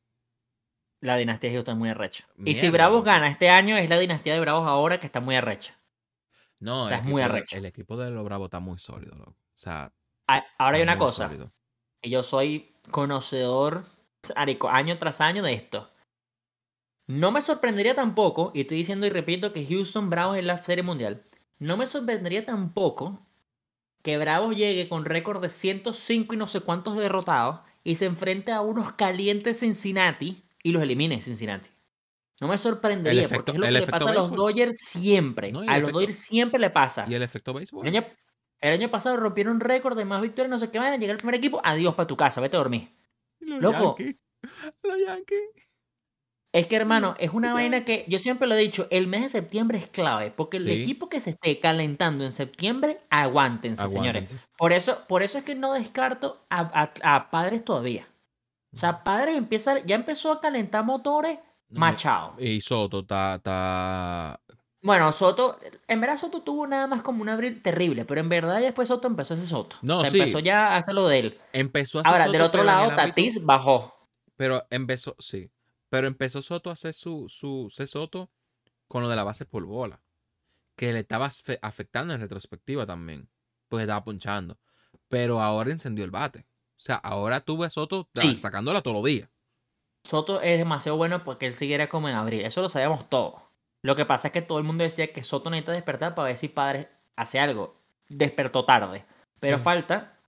La 1.04 1.18
dinastía 1.18 1.50
de 1.50 1.58
Houston 1.58 1.74
es 1.76 1.80
muy 1.80 1.90
arrecha. 1.90 2.26
y 2.46 2.56
si 2.56 2.62
Mierda, 2.62 2.78
Bravos 2.88 3.04
gana 3.04 3.28
este 3.30 3.50
año, 3.50 3.76
es 3.76 3.90
la 3.90 4.00
dinastía 4.00 4.34
de 4.34 4.40
Bravos 4.40 4.68
ahora 4.68 5.00
que 5.00 5.06
está 5.06 5.20
muy 5.20 5.36
arrecha. 5.36 5.78
No, 6.60 6.84
O 6.84 6.88
sea, 6.88 7.00
es 7.00 7.04
muy 7.04 7.22
arrecho. 7.22 7.58
El 7.58 7.66
equipo 7.66 7.98
de 7.98 8.10
los 8.10 8.24
Bravos 8.24 8.46
está 8.48 8.60
muy 8.62 8.80
sólido, 8.80 9.16
loco. 9.16 9.32
O 9.32 9.36
sea, 9.54 9.92
Ah, 10.28 10.46
Ahora 10.58 10.78
hay 10.78 10.84
una 10.84 10.98
cosa. 10.98 11.28
sólido. 11.28 11.52
yo 12.02 12.24
soy 12.24 12.74
conocedor 12.90 13.86
año 14.70 14.98
tras 14.98 15.20
año 15.20 15.44
de 15.44 15.54
esto. 15.54 15.92
No 17.08 17.32
me 17.32 17.42
sorprendería 17.42 17.94
tampoco, 17.96 18.52
y 18.56 18.62
estoy 18.62 18.78
diciendo 18.78 19.06
y 19.06 19.10
repito 19.10 19.52
que 19.52 19.66
Houston 19.66 20.10
Bravos 20.10 20.38
es 20.38 20.46
la 20.46 20.58
serie 20.58 20.84
mundial. 20.84 21.26
No 21.60 21.76
me 21.76 21.86
sorprendería 21.86 22.46
tampoco 22.46 23.20
que 24.02 24.18
Bravos 24.18 24.56
llegue 24.56 24.88
con 24.88 25.04
récord 25.04 25.42
de 25.42 25.50
105 25.50 26.34
y 26.34 26.38
no 26.38 26.48
sé 26.48 26.62
cuántos 26.62 26.96
derrotados 26.96 27.60
y 27.84 27.96
se 27.96 28.06
enfrente 28.06 28.54
a 28.54 28.62
unos 28.62 28.94
calientes 28.94 29.60
Cincinnati 29.60 30.43
y 30.64 30.72
los 30.72 30.82
elimine 30.82 31.22
Cincinnati. 31.22 31.70
No 32.42 32.48
me 32.48 32.58
sorprendería 32.58 33.22
efecto- 33.26 33.36
porque 33.38 33.52
es 33.52 33.58
lo 33.58 33.66
que 33.66 33.72
le 33.72 33.88
pasa 33.88 34.10
a 34.10 34.14
los. 34.14 34.32
Dodgers 34.32 34.76
siempre. 34.80 35.52
No, 35.52 35.60
a 35.62 35.78
los 35.78 35.92
Dodgers 35.92 36.18
siempre 36.18 36.60
le 36.60 36.70
pasa. 36.72 37.06
¿Y 37.08 37.14
el 37.14 37.22
efecto 37.22 37.54
béisbol? 37.54 37.86
El 37.88 37.96
año, 37.96 38.08
el 38.60 38.74
año 38.74 38.90
pasado 38.90 39.18
rompieron 39.18 39.60
récord 39.60 39.96
de 39.98 40.06
más 40.06 40.22
victorias, 40.22 40.50
no 40.50 40.58
sé 40.60 40.72
qué 40.72 40.80
van, 40.80 41.00
llega 41.00 41.12
el 41.12 41.18
primer 41.20 41.36
equipo, 41.36 41.62
adiós 41.64 41.94
para 41.96 42.08
tu 42.08 42.18
casa, 42.18 42.42
vete 42.42 42.56
a 42.56 42.60
dormir. 42.60 42.90
Los 43.40 43.62
loco. 43.62 43.96
Yankees. 44.00 44.16
Los 44.84 44.98
Yankees. 45.06 45.40
Es 46.52 46.68
que, 46.68 46.76
hermano, 46.76 47.16
es 47.18 47.32
una 47.34 47.52
vaina 47.54 47.84
que 47.84 48.06
yo 48.08 48.20
siempre 48.20 48.48
lo 48.48 48.54
he 48.54 48.60
dicho, 48.60 48.88
el 48.92 49.08
mes 49.08 49.22
de 49.24 49.30
septiembre 49.30 49.80
es 49.80 49.88
clave, 49.88 50.30
porque 50.30 50.58
el 50.58 50.64
Sí. 50.64 50.72
equipo 50.84 51.10
que 51.10 51.20
se 51.20 51.32
esté 51.32 51.60
calentando 51.60 52.24
en 52.26 52.32
septiembre, 52.32 53.00
aguántense, 53.10 53.88
señores. 53.88 54.36
Por 54.56 54.72
eso, 54.72 55.00
por 55.08 55.24
eso 55.24 55.40
es 55.40 55.44
que 55.44 55.56
no 55.56 55.74
descarto 55.74 56.46
a, 56.52 56.60
a- 57.02 57.16
a 57.16 57.32
padres 57.32 57.66
todavía. 57.66 58.08
O 58.74 58.78
sea, 58.78 59.04
padres 59.04 59.36
empieza, 59.38 59.80
ya 59.86 59.96
empezó 59.96 60.32
a 60.32 60.42
calentar 60.42 60.84
motores, 60.84 61.40
machado. 61.70 62.36
Y 62.40 62.62
Soto 62.62 63.00
está, 63.02 63.36
está 63.36 64.40
Bueno, 64.82 65.12
Soto, 65.12 65.60
en 65.88 66.02
verdad 66.02 66.18
Soto 66.18 66.42
tuvo 66.42 66.66
nada 66.68 66.88
más 66.88 67.02
como 67.04 67.22
un 67.22 67.30
abril 67.30 67.62
terrible, 67.62 68.04
pero 68.06 68.20
en 68.22 68.30
verdad 68.30 68.60
después 68.62 68.88
Soto 68.88 69.08
empezó 69.08 69.34
a 69.34 69.38
hacer 69.38 69.48
Soto. 69.48 69.76
No, 69.82 69.98
o 69.98 70.00
sea, 70.02 70.10
sí. 70.12 70.20
empezó 70.20 70.40
ya 70.40 70.70
a 70.70 70.78
hacer 70.78 70.96
lo 70.96 71.08
de 71.08 71.20
él. 71.20 71.40
Empezó 71.54 72.00
a 72.00 72.02
hacer 72.02 72.12
Ahora, 72.14 72.26
Soto, 72.26 72.32
del 72.34 72.42
otro 72.42 72.64
lado, 72.64 72.84
ámbito- 72.92 72.96
Tatis 72.96 73.46
bajó. 73.46 73.94
Pero 74.36 74.66
empezó, 74.72 75.16
sí. 75.20 75.52
Pero 75.90 76.08
empezó 76.08 76.42
Soto 76.42 76.70
a 76.70 76.74
hacer 76.74 76.94
su, 76.96 77.28
su 77.30 77.70
ser 77.72 77.88
Soto 77.88 78.32
con 78.88 79.04
lo 79.04 79.10
de 79.10 79.16
la 79.16 79.24
base 79.24 79.46
por 79.46 79.64
bola. 79.66 80.02
Que 80.76 80.92
le 80.92 81.00
estaba 81.02 81.28
afe- 81.28 81.60
afectando 81.62 82.14
en 82.16 82.22
retrospectiva 82.22 82.86
también. 82.88 83.30
Porque 83.70 83.84
estaba 83.84 84.04
punchando. 84.04 84.58
Pero 85.08 85.40
ahora 85.42 85.70
encendió 85.72 86.04
el 86.04 86.12
bate. 86.12 86.48
O 86.84 86.86
sea, 86.86 86.96
ahora 86.98 87.40
tuve 87.40 87.66
a 87.66 87.70
Soto 87.70 88.10
Sí. 88.14 88.38
sacándola 88.38 88.82
todos 88.82 88.96
los 88.98 89.06
días. 89.06 89.30
Soto 90.04 90.42
es 90.42 90.58
demasiado 90.58 90.98
bueno 90.98 91.24
porque 91.24 91.46
él 91.48 91.54
siguiera 91.54 91.88
como 91.88 92.10
en 92.10 92.16
abril. 92.16 92.42
Eso 92.42 92.62
lo 92.62 92.68
sabíamos 92.68 93.10
todos. 93.10 93.36
Lo 93.82 93.96
que 93.96 94.06
pasa 94.06 94.28
es 94.28 94.32
que 94.34 94.42
todo 94.42 94.58
el 94.58 94.66
mundo 94.66 94.84
decía 94.84 95.14
que 95.14 95.24
Soto 95.24 95.50
necesita 95.50 95.72
despertar 95.72 96.14
para 96.14 96.28
ver 96.28 96.36
si 96.36 96.50
Padres 96.50 96.88
hace 97.16 97.40
algo. 97.40 97.78
Despertó 98.10 98.66
tarde. 98.66 99.06
Pero 99.40 99.58
Sí. 99.60 99.64
falta 99.64 100.20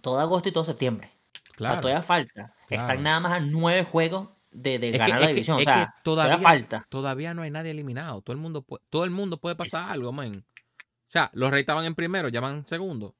todo 0.00 0.18
agosto 0.18 0.48
y 0.48 0.52
todo 0.52 0.64
septiembre. 0.64 1.08
O 1.08 1.38
sea, 1.46 1.54
Claro. 1.56 1.80
todavía 1.82 2.02
falta. 2.02 2.32
claro. 2.66 2.82
Están 2.82 3.02
nada 3.04 3.20
más 3.20 3.32
a 3.34 3.40
nueve 3.40 3.84
juegos 3.84 4.28
de, 4.50 4.80
de 4.80 4.90
que- 4.90 4.98
ganar 4.98 5.14
es 5.16 5.20
la 5.20 5.26
que- 5.28 5.32
división. 5.34 5.58
es 5.60 5.68
o 5.68 5.70
sea, 5.70 5.74
que 5.86 6.02
todavía, 6.02 6.36
todavía, 6.36 6.48
falta. 6.48 6.86
todavía 6.88 7.34
no 7.34 7.42
hay 7.42 7.50
nadie 7.52 7.70
eliminado. 7.70 8.22
Todo 8.22 8.34
el 8.34 8.40
mundo 8.42 8.62
puede, 8.62 8.82
todo 8.90 9.04
el 9.04 9.10
mundo 9.10 9.36
puede 9.36 9.54
pasar 9.54 9.88
algo, 9.88 10.10
man. 10.10 10.44
O 10.66 10.82
sea, 11.12 11.30
los 11.32 11.50
Reyes 11.50 11.62
estaban 11.62 11.84
en 11.84 11.94
primero, 11.94 12.28
ya 12.28 12.40
van 12.40 12.54
en 12.58 12.66
segundo. 12.66 13.14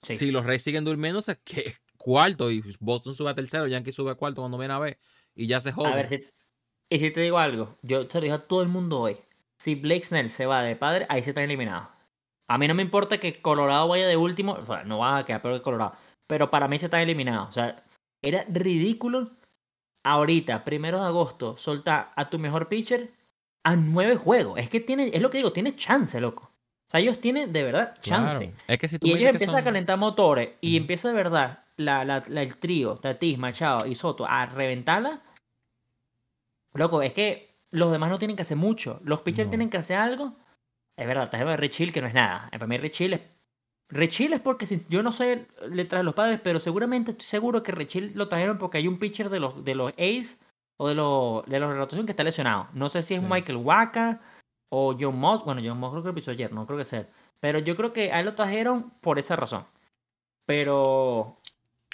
Sí. 0.00 0.16
Si 0.16 0.30
los 0.30 0.46
Reyes 0.46 0.62
siguen 0.62 0.84
durmiéndose, 0.84 1.38
que 1.44 1.76
cuarto 1.96 2.50
y 2.50 2.62
Boston 2.80 3.14
sube 3.14 3.30
a 3.30 3.34
tercero, 3.34 3.66
Yankee 3.66 3.92
sube 3.92 4.10
a 4.10 4.14
cuarto 4.14 4.42
cuando 4.42 4.58
viene 4.58 4.74
a 4.74 4.78
ver 4.78 4.98
y 5.34 5.46
ya 5.46 5.60
se 5.60 5.72
joden. 5.72 5.92
A 5.92 5.96
ver, 5.96 6.08
si, 6.08 6.24
y 6.88 6.98
si 6.98 7.10
te 7.10 7.20
digo 7.20 7.38
algo, 7.38 7.78
yo 7.82 8.06
te 8.06 8.18
lo 8.18 8.22
dije 8.22 8.34
a 8.34 8.46
todo 8.46 8.62
el 8.62 8.68
mundo 8.68 9.00
hoy. 9.00 9.16
Si 9.58 9.74
Blake 9.74 10.04
Snell 10.04 10.30
se 10.30 10.46
va 10.46 10.62
de 10.62 10.76
padre, 10.76 11.06
ahí 11.08 11.22
se 11.22 11.30
están 11.30 11.44
eliminados. 11.44 11.88
A 12.48 12.58
mí 12.58 12.66
no 12.66 12.74
me 12.74 12.82
importa 12.82 13.18
que 13.18 13.40
Colorado 13.40 13.86
vaya 13.86 14.08
de 14.08 14.16
último, 14.16 14.54
o 14.54 14.64
sea, 14.64 14.82
no 14.84 14.98
va 14.98 15.18
a 15.18 15.24
quedar 15.24 15.42
peor 15.42 15.58
que 15.58 15.62
Colorado, 15.62 15.94
pero 16.26 16.50
para 16.50 16.66
mí 16.66 16.78
se 16.78 16.86
están 16.86 17.00
eliminados. 17.00 17.50
O 17.50 17.52
sea, 17.52 17.84
era 18.22 18.44
ridículo 18.48 19.30
ahorita, 20.02 20.64
primero 20.64 20.98
de 21.00 21.06
agosto, 21.06 21.56
soltar 21.56 22.12
a 22.16 22.28
tu 22.28 22.38
mejor 22.38 22.68
pitcher 22.68 23.12
a 23.62 23.76
nueve 23.76 24.16
juegos. 24.16 24.58
Es 24.58 24.68
que 24.68 24.80
tiene, 24.80 25.10
es 25.12 25.22
lo 25.22 25.30
que 25.30 25.38
digo, 25.38 25.52
tiene 25.52 25.76
chance, 25.76 26.20
loco. 26.20 26.49
O 26.90 26.92
sea, 26.92 27.00
ellos 27.00 27.20
tienen 27.20 27.52
de 27.52 27.62
verdad 27.62 27.94
chance. 28.00 28.48
Claro. 28.48 28.62
Es 28.66 28.78
que 28.78 28.88
si 28.88 28.98
tú 28.98 29.06
Y 29.06 29.12
ellos 29.12 29.30
empiezan 29.30 29.56
a 29.56 29.62
calentar 29.64 29.96
motores 29.96 30.50
y 30.60 30.76
empieza 30.76 31.06
de 31.08 31.14
verdad 31.14 31.64
la, 31.76 32.04
la- 32.04 32.24
la- 32.26 32.42
el 32.42 32.56
trío, 32.56 32.96
Tatis, 32.96 33.38
Machado 33.38 33.86
y 33.86 33.94
Soto 33.94 34.26
a 34.26 34.44
reventarla. 34.46 35.22
Loco, 36.74 37.02
es 37.02 37.12
que 37.12 37.56
los 37.70 37.92
demás 37.92 38.10
no 38.10 38.18
tienen 38.18 38.36
que 38.36 38.42
hacer 38.42 38.56
mucho. 38.56 39.00
Los 39.04 39.20
pitchers 39.22 39.46
No. 39.48 39.50
tienen 39.50 39.70
que 39.70 39.76
hacer 39.78 39.98
algo. 39.98 40.36
Es 40.96 41.06
verdad, 41.06 41.30
trajimos 41.30 41.54
a 41.54 41.56
Rich 41.56 41.80
Hill 41.80 41.92
que 41.92 42.00
no 42.02 42.08
es 42.08 42.14
nada. 42.14 42.48
Para 42.50 42.66
mí 42.66 42.76
Rich 42.78 43.00
Hill 43.02 43.12
es... 43.14 43.20
Rich 43.88 44.20
Hill 44.20 44.32
es 44.34 44.40
porque 44.40 44.66
si- 44.66 44.84
yo 44.88 45.02
no 45.02 45.10
sé 45.12 45.46
letras 45.70 46.00
de 46.00 46.04
los 46.04 46.14
padres, 46.14 46.40
pero 46.42 46.60
seguramente 46.60 47.12
estoy 47.12 47.26
seguro 47.26 47.62
que 47.62 47.72
Rich 47.72 47.96
Hill 47.96 48.12
lo 48.14 48.28
trajeron 48.28 48.58
porque 48.58 48.78
hay 48.78 48.86
un 48.88 48.98
pitcher 48.98 49.30
de 49.30 49.40
los, 49.40 49.64
de 49.64 49.74
los 49.74 49.92
A's 49.98 50.40
o 50.76 50.88
de 50.88 50.94
los, 50.94 51.44
de 51.46 51.58
los 51.60 51.70
de 51.70 51.76
rotación 51.76 52.06
que 52.06 52.12
está 52.12 52.22
lesionado. 52.24 52.68
No 52.72 52.88
sé 52.88 53.02
si 53.02 53.14
es 53.14 53.20
Sí. 53.20 53.26
Michael 53.28 53.58
Waka 53.58 54.20
o 54.70 54.96
John 54.98 55.18
Moss. 55.18 55.44
Bueno, 55.44 55.60
John 55.64 55.78
Moss 55.78 55.90
creo 55.92 56.02
que 56.02 56.08
lo 56.08 56.14
pisó 56.14 56.30
ayer, 56.30 56.52
no 56.52 56.66
creo 56.66 56.78
que 56.78 56.84
sea. 56.84 57.00
él. 57.00 57.08
Pero 57.40 57.58
yo 57.58 57.76
creo 57.76 57.92
que 57.92 58.12
a 58.12 58.20
él 58.20 58.26
lo 58.26 58.34
trajeron 58.34 58.90
por 59.00 59.18
esa 59.18 59.36
razón. 59.36 59.66
Pero 60.46 61.38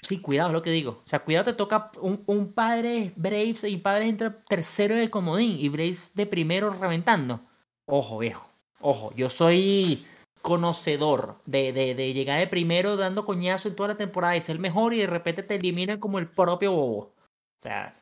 sí, 0.02 0.20
cuidado, 0.20 0.50
es 0.50 0.54
lo 0.54 0.62
que 0.62 0.70
digo. 0.70 1.02
O 1.04 1.08
sea, 1.08 1.20
cuidado, 1.24 1.44
te 1.46 1.52
toca 1.54 1.90
un, 2.00 2.22
un 2.26 2.52
padre 2.52 3.12
Braves 3.16 3.64
y 3.64 3.76
padre 3.78 4.08
entra 4.08 4.40
tercero 4.42 4.94
el 4.94 5.10
comodín 5.10 5.58
y 5.58 5.68
Braves 5.68 6.12
de 6.14 6.26
primero 6.26 6.70
reventando. 6.70 7.40
Ojo, 7.86 8.18
viejo. 8.18 8.48
Ojo, 8.80 9.12
yo 9.14 9.30
soy 9.30 10.06
conocedor 10.42 11.40
de, 11.44 11.72
de, 11.72 11.94
de 11.94 12.12
llegar 12.12 12.38
de 12.38 12.46
primero 12.46 12.96
dando 12.96 13.24
coñazo 13.24 13.68
en 13.68 13.74
toda 13.74 13.90
la 13.90 13.96
temporada 13.96 14.36
y 14.36 14.40
ser 14.40 14.58
mejor 14.60 14.94
y 14.94 14.98
de 14.98 15.06
repente 15.08 15.42
te 15.42 15.56
eliminan 15.56 15.98
como 15.98 16.18
el 16.18 16.28
propio 16.28 16.72
bobo. 16.72 16.98
O 16.98 17.62
sea, 17.62 18.00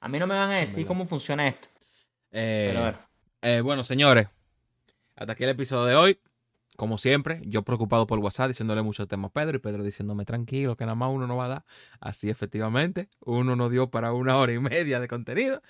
a 0.00 0.08
mí 0.08 0.18
no 0.18 0.26
me 0.26 0.38
van 0.38 0.50
a 0.50 0.58
decir 0.58 0.86
cómo 0.86 1.06
funciona 1.06 1.48
esto. 1.48 1.68
Eh, 2.30 2.68
Pero 2.72 2.80
a 2.80 2.84
ver. 2.84 3.09
Eh, 3.42 3.60
bueno, 3.62 3.84
señores, 3.84 4.28
hasta 5.16 5.32
aquí 5.32 5.44
el 5.44 5.50
episodio 5.50 5.84
de 5.84 5.94
hoy. 5.94 6.20
Como 6.76 6.96
siempre, 6.96 7.42
yo 7.44 7.62
preocupado 7.62 8.06
por 8.06 8.18
WhatsApp 8.20 8.48
diciéndole 8.48 8.80
muchos 8.80 9.06
temas 9.06 9.28
a 9.28 9.32
Pedro 9.34 9.56
y 9.58 9.60
Pedro 9.60 9.84
diciéndome 9.84 10.24
tranquilo 10.24 10.78
que 10.78 10.84
nada 10.84 10.94
más 10.94 11.10
uno 11.12 11.26
no 11.26 11.36
va 11.36 11.44
a 11.44 11.48
dar. 11.48 11.64
Así 12.00 12.30
efectivamente, 12.30 13.10
uno 13.20 13.54
nos 13.54 13.70
dio 13.70 13.90
para 13.90 14.14
una 14.14 14.38
hora 14.38 14.54
y 14.54 14.58
media 14.58 14.98
de 14.98 15.06
contenido. 15.06 15.62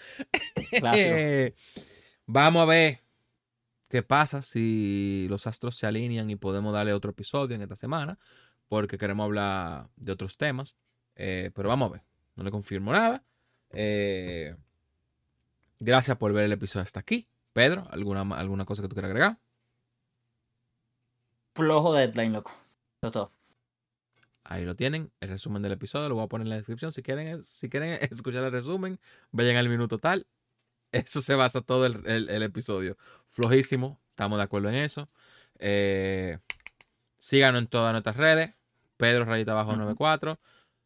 Clásico. 0.71 1.17
Vamos 2.27 2.63
a 2.63 2.67
ver 2.67 3.01
qué 3.89 4.05
pasa 4.05 4.41
si 4.41 5.27
los 5.29 5.49
astros 5.49 5.77
se 5.77 5.89
alinean 5.89 6.31
y 6.31 6.37
podemos 6.37 6.73
darle 6.73 6.93
otro 6.93 7.11
episodio 7.11 7.57
en 7.57 7.63
esta 7.63 7.75
semana, 7.75 8.21
porque 8.69 8.97
queremos 8.97 9.25
hablar 9.25 9.89
de 9.97 10.13
otros 10.13 10.37
temas. 10.37 10.77
Eh, 11.17 11.51
pero 11.57 11.69
vamos 11.69 11.91
a 11.91 11.93
ver, 11.95 12.03
no 12.37 12.45
le 12.45 12.53
confirmo 12.53 12.93
nada. 12.93 13.25
Eh, 13.71 14.55
gracias 15.81 16.17
por 16.19 16.33
ver 16.33 16.45
el 16.45 16.53
episodio 16.53 16.85
hasta 16.85 17.01
aquí. 17.01 17.27
Pedro, 17.53 17.87
¿alguna, 17.91 18.23
alguna 18.39 18.65
cosa 18.65 18.83
que 18.83 18.89
tú 18.89 18.95
quieras 18.95 19.11
agregar? 19.11 19.39
Flojo 21.55 21.95
deadline, 21.95 22.33
loco. 22.33 22.51
Eso 23.03 23.07
es 23.09 23.13
todo. 23.13 23.33
Ahí 24.45 24.65
lo 24.65 24.75
tienen, 24.75 25.13
el 25.21 25.29
resumen 25.29 25.63
del 25.63 25.73
episodio, 25.73 26.09
lo 26.09 26.15
voy 26.17 26.25
a 26.25 26.29
poner 26.29 26.47
en 26.47 26.51
la 26.51 26.57
descripción. 26.57 26.93
Si 26.93 27.03
quieren, 27.03 27.43
si 27.45 27.69
quieren 27.69 27.99
escuchar 28.11 28.45
el 28.45 28.53
resumen, 28.53 28.99
vayan 29.31 29.57
al 29.57 29.69
minuto 29.69 29.99
tal. 29.99 30.27
Eso 30.93 31.23
se 31.23 31.35
basa 31.35 31.61
todo 31.61 31.87
el, 31.87 32.05
el- 32.07 32.29
el 32.31 32.43
episodio. 32.43 32.97
Flojísimo, 33.29 34.01
estamos 34.11 34.39
de 34.39 34.45
acuerdo 34.45 34.69
en 34.71 34.77
eso. 34.77 35.09
Eh, 35.59 36.39
síganos 37.19 37.63
en 37.63 37.69
todas 37.69 37.93
nuestras 37.93 38.17
redes. 38.17 38.55
Pedro 38.97 39.25
Rayita 39.25 39.53
Abajo 39.53 39.71
Ujú. 39.71 39.79
94, 39.81 40.39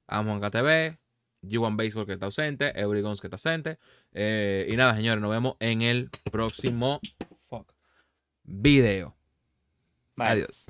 Amon 0.07 0.41
KTV, 0.41 0.99
G1 1.43 1.77
Baseball 1.77 2.07
que 2.07 2.13
está 2.15 2.27
ausente, 2.27 2.79
Eurigons 2.79 3.21
que 3.21 3.27
está 3.29 3.37
ausente. 3.37 3.79
Eh, 4.15 4.69
y 4.71 4.77
nada, 4.77 4.97
señores, 4.97 5.21
nos 5.21 5.31
vemos 5.31 5.57
en 5.61 5.83
el 5.83 6.09
próximo 6.31 7.01
fuck, 7.49 7.73
video. 8.45 9.17
Bye. 10.17 10.29
Adiós. 10.29 10.67